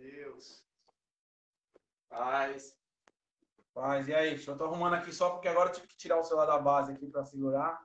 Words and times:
Deus. 0.00 0.64
Paz. 2.08 2.74
Paz, 3.74 4.08
e 4.08 4.14
aí? 4.14 4.44
Eu 4.44 4.58
tô 4.58 4.64
arrumando 4.64 4.94
aqui 4.94 5.12
só 5.12 5.30
porque 5.30 5.46
agora 5.46 5.68
eu 5.68 5.74
tive 5.74 5.86
que 5.86 5.96
tirar 5.96 6.18
o 6.18 6.24
celular 6.24 6.46
da 6.46 6.58
base 6.58 6.92
aqui 6.92 7.06
pra 7.06 7.24
segurar. 7.24 7.78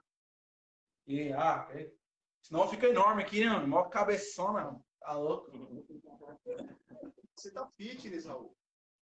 E, 1.06 1.32
ah, 1.34 1.68
senão 2.42 2.68
fica 2.68 2.88
enorme 2.88 3.22
aqui, 3.22 3.42
né? 3.42 3.52
mano? 3.52 3.68
Mó 3.68 3.84
cabeçona, 3.90 4.80
tá 5.00 5.14
louco? 5.14 5.52
Você 7.36 7.52
tá 7.52 7.68
fitness, 7.78 8.26
Raul. 8.26 8.58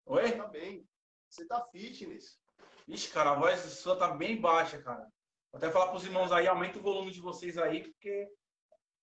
Oi? 0.06 0.32
Tá 0.34 0.48
bem. 0.48 0.88
Você 1.30 1.48
tá 1.48 1.66
fitness. 1.72 2.40
Ixi, 2.88 3.12
cara, 3.12 3.32
a 3.32 3.36
voz 3.36 3.60
sua 3.60 3.98
tá 3.98 4.10
bem 4.10 4.40
baixa, 4.40 4.82
cara. 4.82 5.10
Vou 5.52 5.58
até 5.58 5.72
falar 5.72 5.90
pros 5.90 6.06
irmãos 6.06 6.32
aí, 6.32 6.46
aumenta 6.46 6.78
o 6.78 6.82
volume 6.84 7.12
de 7.12 7.22
vocês 7.22 7.58
aí, 7.58 7.84
porque 7.84 8.30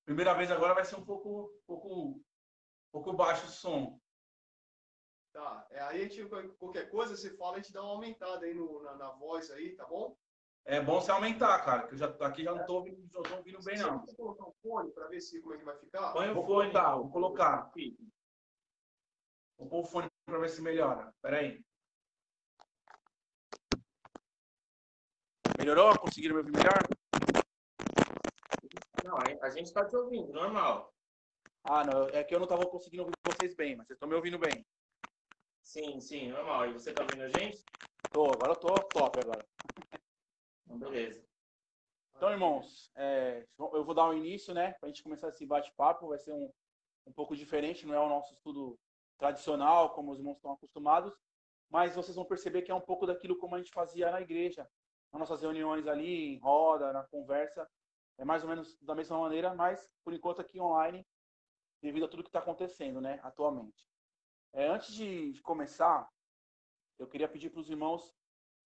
primeira 0.04 0.34
vez 0.34 0.50
agora 0.50 0.74
vai 0.74 0.84
ser 0.84 0.96
um 0.96 1.04
pouco, 1.04 1.50
pouco, 1.66 2.10
um 2.10 2.22
pouco 2.92 3.12
baixo 3.12 3.46
o 3.46 3.50
som. 3.50 3.98
Tá. 5.34 5.66
É, 5.68 5.80
aí 5.80 6.00
a 6.04 6.08
gente, 6.08 6.24
qualquer 6.58 6.88
coisa, 6.88 7.16
você 7.16 7.36
fala, 7.36 7.54
a 7.54 7.56
gente 7.56 7.72
dá 7.72 7.82
uma 7.82 7.90
aumentada 7.90 8.46
aí 8.46 8.54
no, 8.54 8.80
na, 8.84 8.94
na 8.94 9.10
voz 9.10 9.50
aí, 9.50 9.74
tá 9.74 9.84
bom? 9.84 10.16
É 10.64 10.80
bom 10.80 11.00
você 11.00 11.10
aumentar, 11.10 11.60
cara, 11.64 11.88
que 11.88 11.94
eu 11.94 11.98
já 11.98 12.06
aqui 12.06 12.44
já 12.44 12.54
não 12.54 12.64
tô 12.64 12.76
ouvindo, 12.76 13.02
não 13.12 13.20
tô 13.20 13.34
ouvindo 13.34 13.60
bem, 13.64 13.76
não. 13.78 14.00
Você 14.00 14.14
colocar 14.14 14.44
um 14.44 14.52
fone 14.62 14.92
pra 14.92 15.08
ver 15.08 15.20
se 15.20 15.40
como 15.42 15.54
é 15.54 15.58
que 15.58 15.64
vai 15.64 15.76
ficar? 15.76 16.12
Põe 16.12 16.30
o 16.30 16.34
Vou 16.34 16.46
fone. 16.46 16.70
colocar, 16.70 16.94
vou 16.96 17.10
colocar. 17.10 17.72
Vou 19.58 19.68
pôr 19.68 19.80
o 19.80 19.84
fone 19.84 20.08
pra 20.24 20.38
ver 20.38 20.48
se 20.50 20.62
melhora. 20.62 21.12
Pera 21.20 21.38
aí. 21.40 21.60
Melhorou? 25.58 25.98
Conseguiram 25.98 26.36
me 26.36 26.42
ouvir 26.42 26.52
melhor? 26.52 26.78
Não, 29.04 29.16
a- 29.16 29.46
a 29.46 29.50
gente 29.50 29.72
tá 29.72 29.84
te 29.84 29.96
ouvindo, 29.96 30.32
normal. 30.32 30.94
Ah, 31.64 31.84
não. 31.84 32.08
É 32.10 32.22
que 32.22 32.32
eu 32.34 32.38
não 32.38 32.46
tava 32.46 32.64
conseguindo 32.66 33.02
ouvir 33.02 33.14
vocês 33.26 33.54
bem, 33.56 33.74
mas 33.76 33.86
vocês 33.88 33.96
estão 33.96 34.08
me 34.08 34.14
ouvindo 34.14 34.38
bem. 34.38 34.64
Sim, 35.64 35.98
sim, 35.98 36.28
normal. 36.28 36.68
E 36.68 36.72
você 36.74 36.92
tá 36.92 37.02
ouvindo 37.02 37.22
a 37.22 37.28
gente? 37.28 37.64
Tô, 38.12 38.32
agora 38.32 38.52
eu 38.52 38.56
tô 38.56 38.82
top 38.90 39.18
agora. 39.18 39.44
Então, 40.64 40.78
beleza. 40.78 41.26
Então, 42.14 42.30
irmãos, 42.30 42.92
é, 42.94 43.44
eu 43.58 43.84
vou 43.84 43.94
dar 43.94 44.08
um 44.08 44.14
início, 44.14 44.54
né? 44.54 44.74
Pra 44.74 44.88
gente 44.88 45.02
começar 45.02 45.28
esse 45.28 45.44
bate-papo. 45.46 46.08
Vai 46.08 46.18
ser 46.18 46.32
um, 46.32 46.52
um 47.06 47.12
pouco 47.12 47.34
diferente, 47.34 47.86
não 47.86 47.94
é 47.94 47.98
o 47.98 48.08
nosso 48.08 48.34
estudo 48.34 48.78
tradicional, 49.18 49.94
como 49.94 50.12
os 50.12 50.18
irmãos 50.18 50.36
estão 50.36 50.52
acostumados. 50.52 51.12
Mas 51.70 51.96
vocês 51.96 52.14
vão 52.14 52.26
perceber 52.26 52.62
que 52.62 52.70
é 52.70 52.74
um 52.74 52.80
pouco 52.80 53.06
daquilo 53.06 53.38
como 53.38 53.54
a 53.56 53.58
gente 53.58 53.72
fazia 53.72 54.10
na 54.10 54.20
igreja. 54.20 54.68
Nas 55.12 55.20
nossas 55.20 55.40
reuniões 55.40 55.86
ali, 55.88 56.34
em 56.34 56.38
roda, 56.38 56.92
na 56.92 57.04
conversa. 57.04 57.68
É 58.18 58.24
mais 58.24 58.42
ou 58.44 58.48
menos 58.50 58.78
da 58.80 58.94
mesma 58.94 59.18
maneira, 59.18 59.54
mas 59.54 59.90
por 60.04 60.12
enquanto 60.12 60.40
aqui 60.40 60.60
online, 60.60 61.04
devido 61.82 62.04
a 62.04 62.08
tudo 62.08 62.22
que 62.22 62.28
está 62.28 62.38
acontecendo, 62.38 63.00
né, 63.00 63.18
atualmente. 63.22 63.84
É, 64.54 64.68
antes 64.68 64.94
de, 64.94 65.42
começar, 65.42 66.08
eu 66.96 67.08
queria 67.08 67.28
pedir 67.28 67.50
para 67.50 67.60
os 67.60 67.68
irmãos 67.68 68.14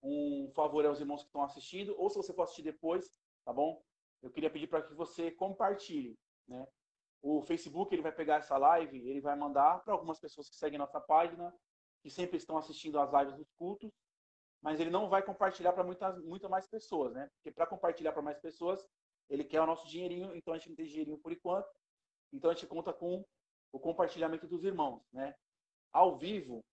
um 0.02 0.52
favor 0.54 0.84
aos 0.84 1.00
irmãos 1.00 1.22
que 1.22 1.28
estão 1.28 1.42
assistindo, 1.42 1.98
ou 1.98 2.10
se 2.10 2.16
você 2.16 2.32
for 2.34 2.42
assistir 2.42 2.62
depois, 2.62 3.10
tá 3.42 3.54
bom? 3.54 3.82
Eu 4.22 4.30
queria 4.30 4.50
pedir 4.50 4.66
para 4.66 4.82
que 4.82 4.92
você 4.92 5.30
compartilhe, 5.30 6.14
né? 6.46 6.68
O 7.22 7.40
Facebook 7.40 7.92
ele 7.94 8.02
vai 8.02 8.12
pegar 8.12 8.36
essa 8.36 8.58
live, 8.58 8.98
ele 9.08 9.22
vai 9.22 9.34
mandar 9.34 9.82
para 9.82 9.94
algumas 9.94 10.20
pessoas 10.20 10.50
que 10.50 10.56
seguem 10.56 10.78
nossa 10.78 11.00
página, 11.00 11.52
que 12.02 12.10
sempre 12.10 12.36
estão 12.36 12.58
assistindo 12.58 13.00
as 13.00 13.10
lives 13.10 13.34
dos 13.34 13.50
cultos, 13.54 13.90
mas 14.60 14.78
ele 14.78 14.90
não 14.90 15.08
vai 15.08 15.22
compartilhar 15.22 15.72
para 15.72 15.82
muitas 15.82 16.22
muitas 16.22 16.50
mais 16.50 16.68
pessoas, 16.68 17.14
né? 17.14 17.30
Porque 17.36 17.50
para 17.50 17.66
compartilhar 17.66 18.12
para 18.12 18.22
mais 18.22 18.38
pessoas, 18.38 18.86
ele 19.30 19.42
quer 19.42 19.62
o 19.62 19.66
nosso 19.66 19.88
dinheirinho, 19.88 20.36
então 20.36 20.52
a 20.52 20.58
gente 20.58 20.68
não 20.68 20.76
tem 20.76 20.86
dinheirinho 20.86 21.18
por 21.18 21.32
enquanto. 21.32 21.68
Então 22.30 22.50
a 22.50 22.54
gente 22.54 22.66
conta 22.66 22.92
com 22.92 23.24
o 23.72 23.80
compartilhamento 23.80 24.46
dos 24.46 24.64
irmãos, 24.64 25.02
né? 25.10 25.34
Ao 25.92 26.16
vivo, 26.16 26.64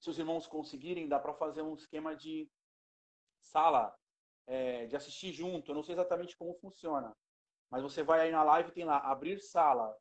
se 0.00 0.10
os 0.10 0.18
irmãos 0.18 0.46
conseguirem, 0.46 1.08
dá 1.08 1.18
para 1.18 1.34
fazer 1.34 1.62
um 1.62 1.74
esquema 1.74 2.14
de 2.14 2.48
sala, 3.40 3.94
é, 4.46 4.86
de 4.86 4.96
assistir 4.96 5.32
junto. 5.32 5.70
Eu 5.70 5.74
não 5.74 5.82
sei 5.82 5.94
exatamente 5.94 6.36
como 6.36 6.54
funciona, 6.54 7.14
mas 7.70 7.82
você 7.82 8.02
vai 8.02 8.20
aí 8.20 8.30
na 8.30 8.42
live 8.42 8.72
tem 8.72 8.84
lá 8.84 8.98
abrir 8.98 9.40
sala 9.40 9.96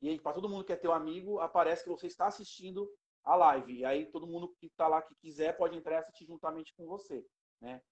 e 0.00 0.08
aí 0.08 0.18
para 0.18 0.32
todo 0.32 0.48
mundo 0.48 0.64
que 0.64 0.72
é 0.72 0.76
teu 0.76 0.92
amigo 0.92 1.40
aparece 1.40 1.84
que 1.84 1.90
você 1.90 2.06
está 2.06 2.26
assistindo 2.26 2.90
a 3.22 3.36
live 3.36 3.78
e 3.78 3.84
aí 3.84 4.06
todo 4.10 4.26
mundo 4.26 4.54
que 4.58 4.66
está 4.66 4.88
lá 4.88 5.02
que 5.02 5.14
quiser 5.16 5.56
pode 5.56 5.76
entrar 5.76 5.96
e 5.96 5.98
assistir 5.98 6.24
juntamente 6.26 6.74
com 6.74 6.86
você, 6.86 7.24
né? 7.60 7.82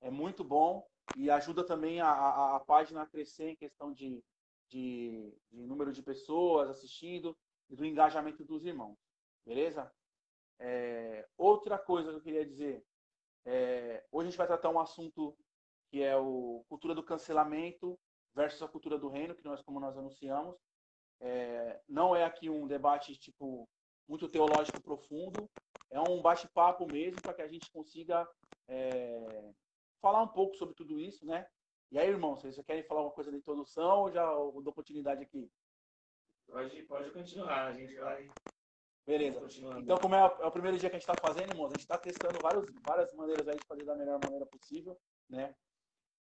É 0.00 0.10
muito 0.10 0.42
bom 0.42 0.84
e 1.16 1.30
ajuda 1.30 1.64
também 1.64 2.00
a, 2.00 2.08
a, 2.08 2.56
a 2.56 2.60
página 2.60 3.02
a 3.02 3.06
crescer 3.06 3.50
em 3.50 3.56
questão 3.56 3.92
de, 3.92 4.20
de, 4.68 5.32
de 5.52 5.66
número 5.66 5.92
de 5.92 6.02
pessoas 6.02 6.68
assistindo 6.70 7.36
e 7.70 7.76
do 7.76 7.84
engajamento 7.84 8.44
dos 8.44 8.64
irmãos, 8.64 8.98
beleza? 9.46 9.92
É, 10.58 11.28
outra 11.36 11.78
coisa 11.78 12.10
que 12.10 12.16
eu 12.16 12.22
queria 12.22 12.46
dizer, 12.46 12.84
é, 13.44 14.04
hoje 14.12 14.28
a 14.28 14.30
gente 14.30 14.38
vai 14.38 14.46
tratar 14.46 14.70
um 14.70 14.78
assunto 14.78 15.36
que 15.88 16.02
é 16.02 16.16
o 16.16 16.64
cultura 16.68 16.94
do 16.94 17.02
cancelamento 17.02 17.98
versus 18.34 18.62
a 18.62 18.68
cultura 18.68 18.98
do 18.98 19.08
reino, 19.08 19.34
que 19.34 19.44
nós 19.44 19.62
como 19.62 19.80
nós 19.80 19.96
anunciamos. 19.96 20.56
É, 21.20 21.80
não 21.88 22.16
é 22.16 22.24
aqui 22.24 22.48
um 22.48 22.66
debate 22.66 23.16
tipo 23.16 23.68
muito 24.08 24.28
teológico 24.28 24.82
profundo, 24.82 25.48
é 25.90 26.00
um 26.00 26.20
bate-papo 26.20 26.86
mesmo 26.86 27.20
para 27.20 27.34
que 27.34 27.42
a 27.42 27.48
gente 27.48 27.70
consiga 27.70 28.28
é, 28.68 29.52
falar 30.00 30.22
um 30.22 30.28
pouco 30.28 30.56
sobre 30.56 30.74
tudo 30.74 30.98
isso, 30.98 31.24
né? 31.24 31.46
E 31.90 31.98
aí, 31.98 32.08
irmãos, 32.08 32.40
vocês 32.40 32.58
querem 32.66 32.82
falar 32.84 33.00
alguma 33.00 33.14
coisa 33.14 33.30
da 33.30 33.36
introdução 33.36 34.00
ou 34.00 34.10
já 34.10 34.24
dou 34.24 34.72
continuidade 34.72 35.22
aqui? 35.22 35.50
Pode, 36.46 36.82
pode 36.84 37.10
continuar, 37.10 37.66
a 37.66 37.72
gente 37.72 37.94
vai 37.96 38.28
Beleza. 39.06 39.40
Então, 39.78 39.98
como 39.98 40.14
é 40.14 40.22
o, 40.22 40.42
é 40.42 40.46
o 40.46 40.52
primeiro 40.52 40.78
dia 40.78 40.88
que 40.88 40.96
a 40.96 40.98
gente 40.98 41.08
está 41.08 41.20
fazendo, 41.20 41.50
irmãos, 41.50 41.66
a 41.66 41.74
gente 41.74 41.80
está 41.80 41.98
testando 41.98 42.38
vários, 42.40 42.64
várias 42.86 43.12
maneiras 43.14 43.48
aí 43.48 43.56
de 43.56 43.66
fazer 43.66 43.84
da 43.84 43.96
melhor 43.96 44.20
maneira 44.22 44.46
possível, 44.46 44.96
né? 45.28 45.54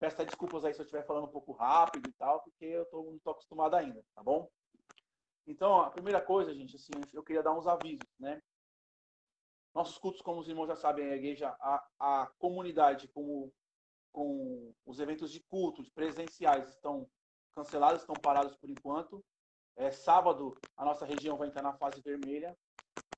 Peço 0.00 0.24
desculpas 0.24 0.64
aí 0.64 0.74
se 0.74 0.80
eu 0.80 0.84
estiver 0.84 1.06
falando 1.06 1.26
um 1.26 1.32
pouco 1.32 1.52
rápido 1.52 2.08
e 2.08 2.12
tal, 2.12 2.42
porque 2.42 2.64
eu 2.64 2.84
tô, 2.86 3.04
não 3.04 3.16
estou 3.16 3.32
acostumado 3.32 3.74
ainda, 3.74 4.04
tá 4.14 4.22
bom? 4.22 4.50
Então, 5.46 5.80
a 5.80 5.90
primeira 5.90 6.20
coisa, 6.20 6.54
gente, 6.54 6.74
assim, 6.74 6.90
eu 7.12 7.22
queria 7.22 7.42
dar 7.42 7.52
uns 7.52 7.66
avisos, 7.66 8.08
né? 8.18 8.42
Nossos 9.74 9.98
cultos, 9.98 10.20
como 10.22 10.40
os 10.40 10.48
irmãos 10.48 10.66
já 10.66 10.76
sabem, 10.76 11.10
a 11.10 11.16
igreja, 11.16 11.48
a, 11.60 11.86
a 11.98 12.26
comunidade, 12.38 13.08
com, 13.08 13.50
com 14.12 14.74
os 14.86 14.98
eventos 14.98 15.30
de 15.30 15.40
culto, 15.40 15.82
de 15.82 15.90
presenciais, 15.90 16.68
estão 16.68 17.08
cancelados, 17.52 18.00
estão 18.00 18.14
parados 18.14 18.56
por 18.56 18.70
enquanto. 18.70 19.24
É, 19.76 19.90
sábado, 19.90 20.56
a 20.76 20.84
nossa 20.84 21.04
região 21.04 21.36
vai 21.36 21.48
entrar 21.48 21.62
na 21.62 21.72
fase 21.72 22.00
vermelha. 22.00 22.56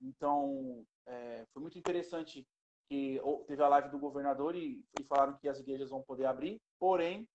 Então, 0.01 0.85
é, 1.07 1.45
foi 1.53 1.63
muito 1.63 1.79
interessante 1.79 2.47
que 2.89 3.21
teve 3.47 3.63
a 3.63 3.69
live 3.69 3.89
do 3.91 3.99
governador 3.99 4.55
e, 4.55 4.85
e, 4.99 5.05
falaram 5.05 5.37
que 5.37 5.49
as 5.49 5.59
igrejas 5.59 5.91
vão 5.91 6.03
poder 6.03 6.27
abrir. 6.27 6.61
Porém, 6.79 7.29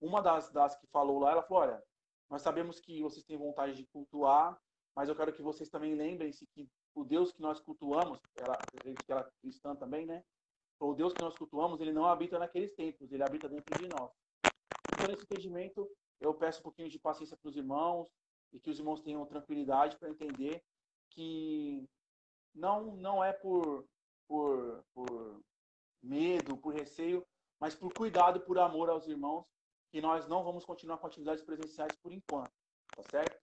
uma 0.00 0.20
das, 0.20 0.50
das 0.50 0.76
que 0.76 0.86
falou 0.88 1.18
lá, 1.20 1.32
ela 1.32 1.42
falou: 1.42 1.62
olha, 1.62 1.82
nós 2.30 2.42
sabemos 2.42 2.80
que 2.80 3.02
vocês 3.02 3.24
têm 3.24 3.36
vontade 3.36 3.74
de 3.74 3.86
cultuar, 3.86 4.58
mas 4.94 5.08
eu 5.08 5.16
quero 5.16 5.32
que 5.32 5.42
vocês 5.42 5.68
também 5.68 5.94
lembrem-se 5.94 6.46
que 6.46 6.68
o 6.94 7.04
Deus 7.04 7.32
que 7.32 7.42
nós 7.42 7.60
cultuamos, 7.60 8.18
ela, 8.36 8.56
que 8.56 9.12
ela 9.12 9.20
é 9.20 9.40
cristã 9.40 9.74
também, 9.76 10.06
né? 10.06 10.24
O 10.80 10.94
Deus 10.94 11.12
que 11.12 11.22
nós 11.22 11.36
cultuamos, 11.36 11.80
ele 11.80 11.92
não 11.92 12.06
habita 12.06 12.38
naqueles 12.38 12.74
templos, 12.74 13.12
ele 13.12 13.22
habita 13.22 13.48
dentro 13.48 13.78
de 13.78 13.88
nós. 13.88 14.10
Então, 14.92 15.06
nesse 15.08 15.22
entendimento, 15.22 15.88
eu 16.20 16.34
peço 16.34 16.60
um 16.60 16.64
pouquinho 16.64 16.88
de 16.88 16.98
paciência 16.98 17.36
para 17.36 17.48
os 17.48 17.56
irmãos 17.56 18.08
e 18.54 18.60
que 18.60 18.70
os 18.70 18.78
irmãos 18.78 19.00
tenham 19.00 19.26
tranquilidade 19.26 19.98
para 19.98 20.08
entender 20.08 20.64
que 21.10 21.86
não 22.54 22.96
não 22.96 23.22
é 23.22 23.32
por, 23.32 23.84
por, 24.28 24.84
por 24.94 25.42
medo, 26.00 26.56
por 26.56 26.72
receio, 26.72 27.26
mas 27.58 27.74
por 27.74 27.92
cuidado, 27.92 28.40
por 28.40 28.58
amor 28.58 28.88
aos 28.88 29.08
irmãos, 29.08 29.44
que 29.90 30.00
nós 30.00 30.28
não 30.28 30.44
vamos 30.44 30.64
continuar 30.64 30.98
com 30.98 31.06
atividades 31.06 31.42
presenciais 31.42 31.96
por 31.96 32.12
enquanto, 32.12 32.52
tá 32.94 33.02
certo? 33.10 33.42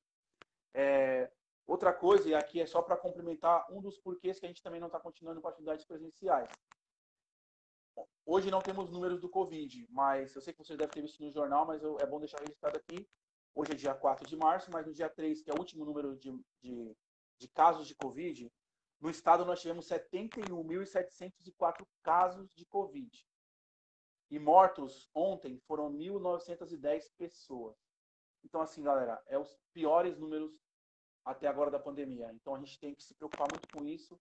É, 0.74 1.30
outra 1.68 1.94
coisa, 1.94 2.30
e 2.30 2.34
aqui 2.34 2.62
é 2.62 2.66
só 2.66 2.82
para 2.82 2.98
complementar 2.98 3.66
um 3.70 3.82
dos 3.82 3.98
porquês 3.98 4.40
que 4.40 4.46
a 4.46 4.50
gente 4.50 4.64
também 4.64 4.80
não 4.80 4.88
está 4.88 5.00
continuando 5.00 5.42
com 5.42 5.48
atividades 5.50 5.86
presenciais. 5.86 6.50
Hoje 8.26 8.50
não 8.50 8.62
temos 8.62 8.90
números 8.90 9.20
do 9.20 9.30
Covid, 9.30 9.88
mas 9.90 10.34
eu 10.36 10.42
sei 10.42 10.54
que 10.54 10.60
vocês 10.60 10.78
devem 10.78 10.94
ter 10.94 11.02
visto 11.02 11.22
no 11.22 11.32
jornal, 11.32 11.66
mas 11.66 11.84
eu, 11.84 11.98
é 12.00 12.06
bom 12.06 12.20
deixar 12.20 12.40
registrado 12.40 12.78
aqui. 12.78 13.08
Hoje 13.54 13.74
é 13.74 13.76
dia 13.76 13.94
4 13.94 14.28
de 14.28 14.38
março, 14.38 14.72
mas 14.72 14.86
no 14.86 14.94
dia 14.94 15.10
3, 15.10 15.42
que 15.42 15.52
é 15.52 15.54
o 15.54 15.60
último 15.60 15.84
número 15.84 16.16
de, 16.18 16.32
de, 16.62 16.96
de 17.38 17.48
casos 17.50 17.86
de 17.88 17.94
Covid, 17.96 18.52
no 19.02 19.10
estado 19.10 19.44
nós 19.44 19.60
tivemos 19.60 19.88
71.704 19.88 21.86
casos 22.02 22.54
de 22.56 22.66
Covid. 22.66 23.28
E 24.30 24.40
mortos 24.40 25.10
ontem 25.14 25.60
foram 25.68 25.92
1.910 25.92 27.12
pessoas. 27.18 27.76
Então, 28.44 28.62
assim, 28.62 28.82
galera, 28.82 29.22
é 29.28 29.38
os 29.38 29.58
piores 29.74 30.18
números 30.18 30.54
até 31.26 31.48
agora 31.48 31.70
da 31.70 31.80
pandemia. 31.80 32.32
Então, 32.34 32.56
a 32.56 32.60
gente 32.60 32.80
tem 32.80 32.96
que 32.96 33.04
se 33.04 33.14
preocupar 33.14 33.48
muito 33.52 33.68
com 33.68 33.84
isso, 33.86 34.18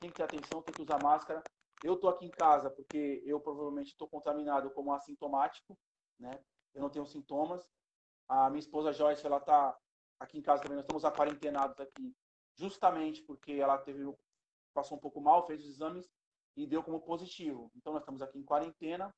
tem 0.00 0.10
que 0.10 0.16
ter 0.16 0.24
atenção, 0.24 0.62
tem 0.62 0.74
que 0.74 0.82
usar 0.82 1.00
máscara. 1.02 1.42
Eu 1.84 1.94
estou 1.94 2.10
aqui 2.10 2.26
em 2.26 2.30
casa 2.30 2.70
porque 2.70 3.22
eu 3.24 3.40
provavelmente 3.40 3.92
estou 3.92 4.08
contaminado 4.08 4.70
como 4.70 4.92
assintomático, 4.92 5.78
né? 6.18 6.42
Eu 6.74 6.82
não 6.82 6.90
tenho 6.90 7.06
sintomas. 7.06 7.68
A 8.32 8.48
minha 8.48 8.60
esposa 8.60 8.94
Joyce, 8.94 9.26
ela 9.26 9.36
está 9.36 9.78
aqui 10.18 10.38
em 10.38 10.42
casa 10.42 10.62
também. 10.62 10.76
Nós 10.76 10.84
estamos 10.84 11.04
aquarentenados 11.04 11.78
aqui 11.78 12.16
justamente 12.54 13.20
porque 13.20 13.52
ela 13.52 13.76
teve 13.76 14.10
passou 14.72 14.96
um 14.96 15.00
pouco 15.00 15.20
mal, 15.20 15.46
fez 15.46 15.60
os 15.60 15.68
exames 15.68 16.10
e 16.56 16.66
deu 16.66 16.82
como 16.82 17.02
positivo. 17.02 17.70
Então 17.76 17.92
nós 17.92 18.00
estamos 18.00 18.22
aqui 18.22 18.38
em 18.38 18.42
quarentena. 18.42 19.14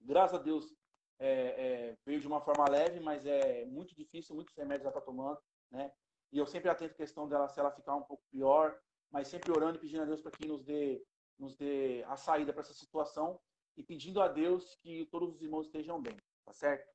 Graças 0.00 0.40
a 0.40 0.42
Deus 0.42 0.74
é, 1.18 1.28
é, 1.30 1.96
veio 2.06 2.22
de 2.22 2.26
uma 2.26 2.40
forma 2.40 2.64
leve, 2.70 3.00
mas 3.00 3.26
é 3.26 3.66
muito 3.66 3.94
difícil, 3.94 4.34
muitos 4.34 4.56
remédios 4.56 4.86
ela 4.86 4.96
está 4.96 5.02
tomando, 5.02 5.38
né? 5.70 5.92
E 6.32 6.38
eu 6.38 6.46
sempre 6.46 6.70
atento 6.70 6.94
a 6.94 6.96
questão 6.96 7.28
dela 7.28 7.48
se 7.48 7.60
ela 7.60 7.70
ficar 7.70 7.94
um 7.94 8.02
pouco 8.02 8.24
pior, 8.30 8.80
mas 9.10 9.28
sempre 9.28 9.52
orando 9.52 9.76
e 9.76 9.80
pedindo 9.80 10.04
a 10.04 10.06
Deus 10.06 10.22
para 10.22 10.30
que 10.30 10.48
nos 10.48 10.64
dê, 10.64 11.04
nos 11.38 11.54
dê 11.54 12.02
a 12.08 12.16
saída 12.16 12.50
para 12.50 12.62
essa 12.62 12.72
situação 12.72 13.38
e 13.76 13.82
pedindo 13.82 14.22
a 14.22 14.28
Deus 14.28 14.74
que 14.76 15.04
todos 15.10 15.34
os 15.34 15.42
irmãos 15.42 15.66
estejam 15.66 16.00
bem, 16.00 16.16
tá 16.46 16.54
certo? 16.54 16.90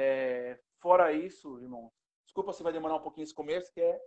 É, 0.00 0.56
fora 0.80 1.12
isso, 1.12 1.58
irmão, 1.60 1.92
desculpa 2.24 2.52
se 2.52 2.62
vai 2.62 2.72
demorar 2.72 2.94
um 2.94 3.02
pouquinho 3.02 3.24
esse 3.24 3.34
começo, 3.34 3.72
que 3.72 3.80
é 3.80 4.00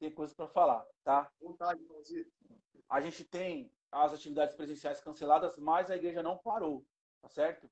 tem 0.00 0.10
coisas 0.10 0.34
para 0.34 0.48
falar, 0.48 0.86
tá? 1.04 1.30
Vontade, 1.38 1.84
A 2.88 2.98
gente 3.02 3.24
tem 3.24 3.70
as 3.92 4.14
atividades 4.14 4.54
presenciais 4.54 5.02
canceladas, 5.02 5.54
mas 5.58 5.90
a 5.90 5.96
igreja 5.96 6.22
não 6.22 6.38
parou, 6.38 6.82
tá 7.20 7.28
certo? 7.28 7.70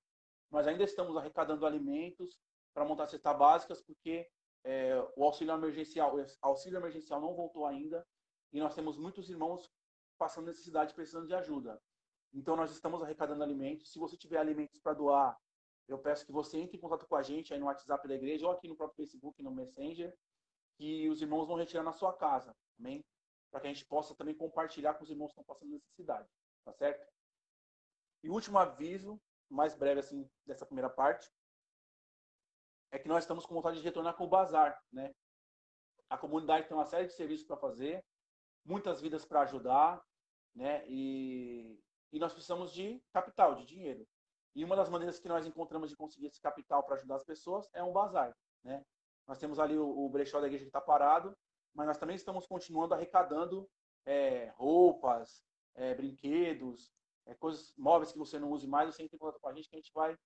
Nós 0.50 0.66
ainda 0.66 0.84
estamos 0.84 1.16
arrecadando 1.16 1.64
alimentos 1.64 2.38
para 2.74 2.84
montar 2.84 3.06
cestas 3.06 3.38
básicas, 3.38 3.80
porque 3.80 4.28
é, 4.62 4.94
o 5.16 5.24
auxílio 5.24 5.54
emergencial, 5.54 6.14
o 6.14 6.26
auxílio 6.42 6.78
emergencial 6.78 7.22
não 7.22 7.34
voltou 7.34 7.64
ainda 7.64 8.06
e 8.52 8.60
nós 8.60 8.74
temos 8.74 8.98
muitos 8.98 9.30
irmãos 9.30 9.72
passando 10.18 10.48
necessidade, 10.48 10.92
precisando 10.92 11.26
de 11.26 11.34
ajuda. 11.34 11.80
Então 12.34 12.54
nós 12.54 12.70
estamos 12.70 13.02
arrecadando 13.02 13.42
alimentos. 13.42 13.90
Se 13.90 13.98
você 13.98 14.14
tiver 14.14 14.38
alimentos 14.38 14.78
para 14.78 14.92
doar, 14.92 15.38
eu 15.88 15.98
peço 15.98 16.26
que 16.26 16.32
você 16.32 16.58
entre 16.58 16.76
em 16.76 16.80
contato 16.80 17.06
com 17.06 17.16
a 17.16 17.22
gente 17.22 17.52
aí 17.52 17.60
no 17.60 17.66
WhatsApp 17.66 18.06
da 18.08 18.14
igreja 18.14 18.46
ou 18.46 18.52
aqui 18.52 18.66
no 18.66 18.76
próprio 18.76 18.96
Facebook, 18.96 19.42
no 19.42 19.50
Messenger, 19.50 20.14
que 20.76 21.08
os 21.08 21.22
irmãos 21.22 21.46
vão 21.46 21.56
retirar 21.56 21.82
na 21.82 21.92
sua 21.92 22.12
casa, 22.12 22.54
amém? 22.78 23.04
Para 23.50 23.60
que 23.60 23.66
a 23.68 23.72
gente 23.72 23.86
possa 23.86 24.14
também 24.14 24.34
compartilhar 24.34 24.94
com 24.94 25.04
os 25.04 25.10
irmãos 25.10 25.28
que 25.28 25.40
estão 25.40 25.44
passando 25.44 25.70
necessidade, 25.70 26.28
tá 26.64 26.72
certo? 26.72 27.06
E 28.22 28.28
último 28.28 28.58
aviso, 28.58 29.20
mais 29.48 29.74
breve 29.74 30.00
assim 30.00 30.28
dessa 30.44 30.66
primeira 30.66 30.90
parte, 30.90 31.30
é 32.90 32.98
que 32.98 33.08
nós 33.08 33.24
estamos 33.24 33.46
com 33.46 33.54
vontade 33.54 33.78
de 33.78 33.84
retornar 33.84 34.16
com 34.16 34.24
o 34.24 34.28
bazar, 34.28 34.80
né? 34.92 35.14
A 36.08 36.18
comunidade 36.18 36.66
tem 36.66 36.76
uma 36.76 36.84
série 36.84 37.06
de 37.06 37.14
serviços 37.14 37.46
para 37.46 37.56
fazer, 37.56 38.04
muitas 38.64 39.00
vidas 39.00 39.24
para 39.24 39.42
ajudar, 39.42 40.02
né? 40.54 40.84
E, 40.88 41.80
e 42.12 42.18
nós 42.18 42.32
precisamos 42.32 42.72
de 42.72 43.00
capital, 43.12 43.54
de 43.54 43.64
dinheiro. 43.64 44.06
E 44.56 44.64
uma 44.64 44.74
das 44.74 44.88
maneiras 44.88 45.18
que 45.18 45.28
nós 45.28 45.46
encontramos 45.46 45.90
de 45.90 45.96
conseguir 45.96 46.28
esse 46.28 46.40
capital 46.40 46.82
para 46.82 46.96
ajudar 46.96 47.16
as 47.16 47.24
pessoas 47.24 47.68
é 47.74 47.82
um 47.82 47.92
bazar, 47.92 48.34
né? 48.64 48.82
Nós 49.26 49.38
temos 49.38 49.58
ali 49.58 49.76
o, 49.76 49.86
o 49.86 50.08
brechó 50.08 50.40
da 50.40 50.46
igreja 50.46 50.64
que 50.64 50.70
está 50.70 50.80
parado, 50.80 51.36
mas 51.74 51.86
nós 51.86 51.98
também 51.98 52.16
estamos 52.16 52.46
continuando 52.46 52.94
arrecadando 52.94 53.68
é, 54.06 54.48
roupas, 54.56 55.44
é, 55.74 55.94
brinquedos, 55.94 56.90
é, 57.26 57.34
coisas 57.34 57.74
móveis 57.76 58.12
que 58.12 58.18
você 58.18 58.38
não 58.38 58.50
use 58.50 58.66
mais, 58.66 58.94
você 58.94 59.02
entra 59.02 59.14
em 59.14 59.18
contato 59.18 59.38
com 59.38 59.48
a 59.48 59.52
gente 59.52 59.68
que 59.68 59.76
a 59.76 59.78
gente 59.78 59.92
vai, 59.92 60.16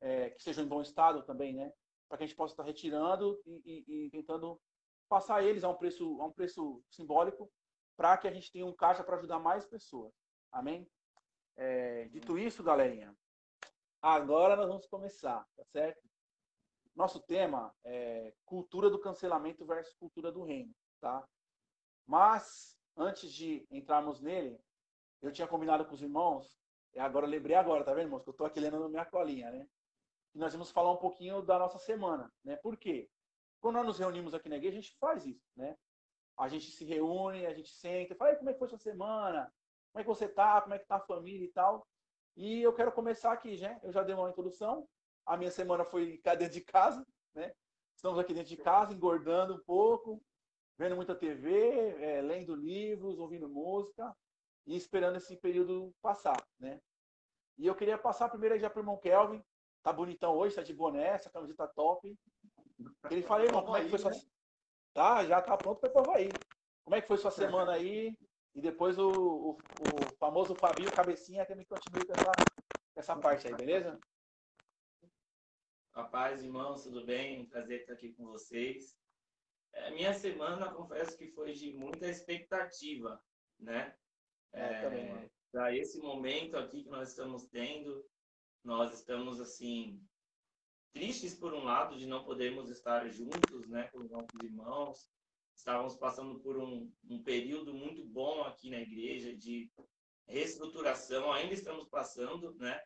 é, 0.00 0.30
que 0.30 0.40
sejam 0.40 0.64
em 0.64 0.68
bom 0.68 0.80
estado 0.80 1.24
também, 1.24 1.52
né? 1.52 1.72
Para 2.08 2.18
que 2.18 2.22
a 2.22 2.26
gente 2.28 2.36
possa 2.36 2.52
estar 2.52 2.62
retirando 2.62 3.42
e, 3.44 3.62
e, 3.64 4.04
e, 4.06 4.10
tentando 4.10 4.60
passar 5.08 5.42
eles 5.42 5.64
a 5.64 5.68
um 5.68 5.76
preço, 5.76 6.22
a 6.22 6.26
um 6.26 6.32
preço 6.32 6.80
simbólico 6.88 7.50
para 7.96 8.16
que 8.16 8.28
a 8.28 8.32
gente 8.32 8.52
tenha 8.52 8.64
um 8.64 8.76
caixa 8.76 9.02
para 9.02 9.16
ajudar 9.16 9.40
mais 9.40 9.66
pessoas. 9.66 10.14
Amém? 10.52 10.88
É, 11.56 12.04
dito 12.10 12.38
isso, 12.38 12.62
galerinha, 12.62 13.12
agora 14.02 14.56
nós 14.56 14.68
vamos 14.68 14.86
começar, 14.86 15.46
tá 15.56 15.64
certo? 15.64 16.02
Nosso 16.94 17.20
tema 17.20 17.72
é 17.84 18.34
cultura 18.44 18.90
do 18.90 18.98
cancelamento 18.98 19.64
versus 19.64 19.94
cultura 19.94 20.30
do 20.30 20.42
reino, 20.42 20.74
tá? 21.00 21.26
Mas, 22.06 22.76
antes 22.96 23.32
de 23.32 23.66
entrarmos 23.70 24.20
nele, 24.20 24.60
eu 25.22 25.32
tinha 25.32 25.46
combinado 25.46 25.86
com 25.86 25.94
os 25.94 26.02
irmãos, 26.02 26.60
e 26.92 26.98
agora 26.98 27.26
lembrei 27.26 27.56
agora, 27.56 27.84
tá 27.84 27.94
vendo, 27.94 28.06
irmãos? 28.06 28.22
Que 28.22 28.30
eu 28.30 28.34
tô 28.34 28.44
aqui 28.44 28.60
lendo 28.60 28.80
na 28.80 28.88
minha 28.88 29.06
colinha, 29.06 29.50
né? 29.50 29.66
E 30.34 30.38
nós 30.38 30.52
vamos 30.52 30.70
falar 30.70 30.92
um 30.92 30.98
pouquinho 30.98 31.40
da 31.40 31.58
nossa 31.58 31.78
semana, 31.78 32.30
né? 32.44 32.56
Por 32.56 32.76
quê? 32.76 33.08
Quando 33.60 33.76
nós 33.76 33.86
nos 33.86 33.98
reunimos 33.98 34.34
aqui 34.34 34.48
na 34.48 34.56
igreja, 34.56 34.78
a 34.78 34.80
gente 34.80 34.96
faz 34.98 35.24
isso, 35.24 35.48
né? 35.56 35.78
A 36.36 36.48
gente 36.48 36.70
se 36.70 36.84
reúne, 36.84 37.46
a 37.46 37.54
gente 37.54 37.70
senta, 37.70 38.14
fala, 38.16 38.34
como 38.36 38.50
é 38.50 38.52
que 38.52 38.58
foi 38.58 38.68
sua 38.68 38.78
semana? 38.78 39.52
Como 39.92 40.00
é 40.00 40.02
que 40.02 40.08
você 40.08 40.28
tá? 40.28 40.60
Como 40.60 40.74
é 40.74 40.78
que 40.78 40.86
tá 40.86 40.96
a 40.96 41.06
família 41.06 41.44
e 41.44 41.52
tal? 41.52 41.86
E 42.36 42.62
eu 42.62 42.72
quero 42.72 42.92
começar 42.92 43.32
aqui, 43.32 43.60
né? 43.60 43.78
Eu 43.82 43.92
já 43.92 44.02
dei 44.02 44.14
uma 44.14 44.30
introdução, 44.30 44.88
a 45.26 45.36
minha 45.36 45.50
semana 45.50 45.84
foi 45.84 46.18
cá 46.18 46.34
dentro 46.34 46.54
de 46.54 46.60
casa, 46.60 47.06
né? 47.34 47.52
Estamos 47.94 48.18
aqui 48.18 48.32
dentro 48.32 48.48
de 48.48 48.56
casa, 48.56 48.92
engordando 48.92 49.54
um 49.54 49.60
pouco, 49.60 50.22
vendo 50.78 50.96
muita 50.96 51.14
TV, 51.14 51.94
é, 52.00 52.22
lendo 52.22 52.54
livros, 52.54 53.18
ouvindo 53.18 53.48
música 53.48 54.14
e 54.66 54.76
esperando 54.76 55.16
esse 55.16 55.36
período 55.36 55.94
passar, 56.00 56.42
né? 56.58 56.80
E 57.58 57.66
eu 57.66 57.74
queria 57.74 57.98
passar 57.98 58.28
primeiro 58.28 58.58
já 58.58 58.70
para 58.70 58.80
o 58.80 58.82
irmão 58.82 58.98
Kelvin. 58.98 59.42
Tá 59.82 59.92
bonitão 59.92 60.34
hoje, 60.36 60.54
tá 60.54 60.62
de 60.62 60.72
boné, 60.72 61.08
essa 61.08 61.30
camiseta 61.30 61.66
top. 61.68 62.16
Ele 63.10 63.22
falei, 63.22 63.48
irmão, 63.48 63.62
como 63.62 63.76
é 63.76 63.82
que 63.82 63.90
foi 63.90 63.98
sua... 63.98 64.12
Tá, 64.94 65.24
já 65.24 65.40
tá 65.42 65.56
pronto 65.56 65.80
para 65.80 65.90
ir 65.90 65.92
para 65.92 66.02
Havaí. 66.02 66.28
Como 66.84 66.96
é 66.96 67.00
que 67.00 67.08
foi 67.08 67.16
sua 67.18 67.30
semana 67.30 67.72
aí? 67.72 68.16
E 68.54 68.60
depois 68.60 68.98
o, 68.98 69.10
o, 69.10 69.50
o 69.52 70.16
famoso 70.18 70.54
Fabinho 70.54 70.92
Cabecinha 70.92 71.46
que 71.46 71.54
me 71.54 71.64
continue 71.64 72.06
com 72.06 72.12
essa, 72.12 72.32
essa 72.96 73.16
parte 73.16 73.48
aí, 73.48 73.54
beleza? 73.54 73.98
A 75.94 76.04
paz, 76.04 76.42
irmãos, 76.42 76.84
tudo 76.84 77.04
bem? 77.04 77.46
prazer 77.46 77.80
estar 77.80 77.92
aqui 77.92 78.12
com 78.14 78.24
vocês. 78.26 78.96
É, 79.74 79.90
minha 79.90 80.12
semana, 80.14 80.72
confesso 80.72 81.16
que 81.16 81.28
foi 81.28 81.52
de 81.52 81.72
muita 81.72 82.08
expectativa, 82.08 83.22
né? 83.58 83.94
É, 84.52 84.64
é 84.64 85.30
Para 85.50 85.76
esse 85.76 85.98
momento 85.98 86.56
aqui 86.56 86.84
que 86.84 86.90
nós 86.90 87.10
estamos 87.10 87.44
tendo, 87.48 88.04
nós 88.64 88.92
estamos, 88.94 89.40
assim, 89.40 90.02
tristes 90.92 91.34
por 91.34 91.54
um 91.54 91.64
lado 91.64 91.96
de 91.96 92.06
não 92.06 92.24
podermos 92.24 92.70
estar 92.70 93.08
juntos, 93.08 93.66
né, 93.68 93.88
com 93.88 94.00
os 94.00 94.10
nossos 94.10 94.40
irmãos. 94.42 95.08
Estávamos 95.54 95.96
passando 95.96 96.40
por 96.40 96.56
um, 96.56 96.90
um 97.08 97.22
período 97.22 97.51
na 98.72 98.80
igreja 98.80 99.36
de 99.36 99.70
reestruturação, 100.26 101.30
ainda 101.32 101.54
estamos 101.54 101.88
passando, 101.88 102.54
né? 102.54 102.80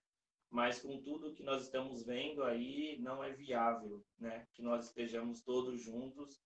mas 0.51 0.81
com 0.81 1.01
tudo 1.03 1.35
que 1.35 1.43
nós 1.43 1.63
estamos 1.63 2.05
vendo 2.05 2.43
aí, 2.45 2.97
não 3.01 3.23
é 3.23 3.33
viável, 3.33 4.03
né? 4.19 4.47
Que 4.55 4.63
nós 4.63 4.87
estejamos 4.87 5.43
todos 5.43 5.83
juntos. 5.83 6.41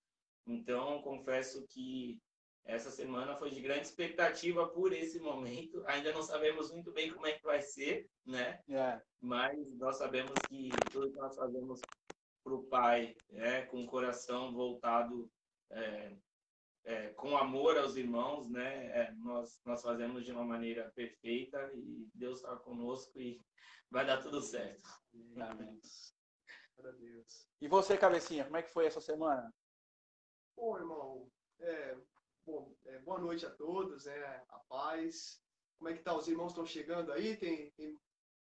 Então, 0.46 1.02
confesso 1.02 1.66
que 1.68 2.18
essa 2.64 2.90
semana 2.90 3.36
foi 3.36 3.50
de 3.50 3.60
grande 3.60 3.86
expectativa 3.86 4.66
por 4.68 4.92
esse 4.92 5.20
momento. 5.20 5.82
Ainda 5.86 6.12
não 6.12 6.22
sabemos 6.22 6.72
muito 6.72 6.92
bem 6.92 7.12
como 7.12 7.26
é 7.26 7.32
que 7.32 7.44
vai 7.44 7.60
ser, 7.62 8.08
né? 8.24 8.60
É. 8.68 9.00
Mas 9.20 9.56
nós 9.76 9.96
sabemos 9.96 10.34
que 10.48 10.70
tudo 10.90 11.12
que 11.12 11.18
nós 11.18 11.36
fazemos 11.36 11.80
para 12.42 12.54
o 12.54 12.64
Pai, 12.64 13.14
é, 13.32 13.62
com 13.62 13.84
o 13.84 13.86
coração 13.86 14.52
voltado, 14.52 15.30
é, 15.70 16.16
é, 16.84 17.08
com 17.10 17.36
amor 17.36 17.78
aos 17.78 17.96
irmãos, 17.96 18.48
né? 18.50 18.86
É, 18.86 19.12
nós, 19.18 19.60
nós 19.64 19.82
fazemos 19.82 20.24
de 20.24 20.32
uma 20.32 20.44
maneira 20.44 20.90
perfeita 20.94 21.70
e 21.74 22.08
Deus 22.14 22.40
está 22.40 22.56
conosco 22.56 23.20
e 23.20 23.40
Vai 23.90 24.06
dar 24.06 24.22
tudo 24.22 24.40
certo. 24.40 24.88
Amém. 25.36 25.80
E 27.60 27.68
você, 27.68 27.98
cabecinha, 27.98 28.44
como 28.44 28.56
é 28.56 28.62
que 28.62 28.72
foi 28.72 28.86
essa 28.86 29.00
semana? 29.00 29.52
Bom, 30.56 30.78
irmão, 30.78 31.30
é, 31.58 31.96
bom, 32.46 32.72
é, 32.86 32.98
boa 33.00 33.18
noite 33.18 33.44
a 33.44 33.50
todos, 33.50 34.06
é, 34.06 34.44
a 34.48 34.58
paz. 34.68 35.42
Como 35.76 35.90
é 35.90 35.94
que 35.94 36.02
tá? 36.02 36.14
Os 36.14 36.28
irmãos 36.28 36.52
estão 36.52 36.64
chegando 36.64 37.12
aí? 37.12 37.36
Tem, 37.36 37.70
tem 37.72 37.98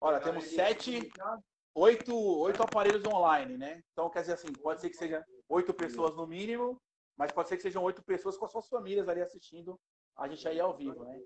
Olha, 0.01 0.19
temos 0.19 0.45
sete, 0.45 1.09
oito, 1.73 2.13
oito 2.15 2.61
aparelhos 2.61 3.05
online, 3.05 3.57
né? 3.57 3.81
Então, 3.91 4.09
quer 4.09 4.21
dizer 4.21 4.33
assim, 4.33 4.51
pode 4.51 4.81
ser 4.81 4.89
que 4.89 4.97
seja 4.97 5.25
oito 5.47 5.73
pessoas 5.73 6.15
no 6.15 6.27
mínimo, 6.27 6.81
mas 7.21 7.31
pode 7.31 7.49
ser 7.49 7.55
que 7.55 7.61
sejam 7.61 7.83
oito 7.83 8.01
pessoas 8.01 8.35
com 8.35 8.45
as 8.45 8.51
suas 8.51 8.67
famílias 8.67 9.07
ali 9.07 9.21
assistindo 9.21 9.79
a 10.15 10.27
gente 10.27 10.47
aí 10.47 10.59
ao 10.59 10.75
vivo, 10.75 11.03
né? 11.03 11.21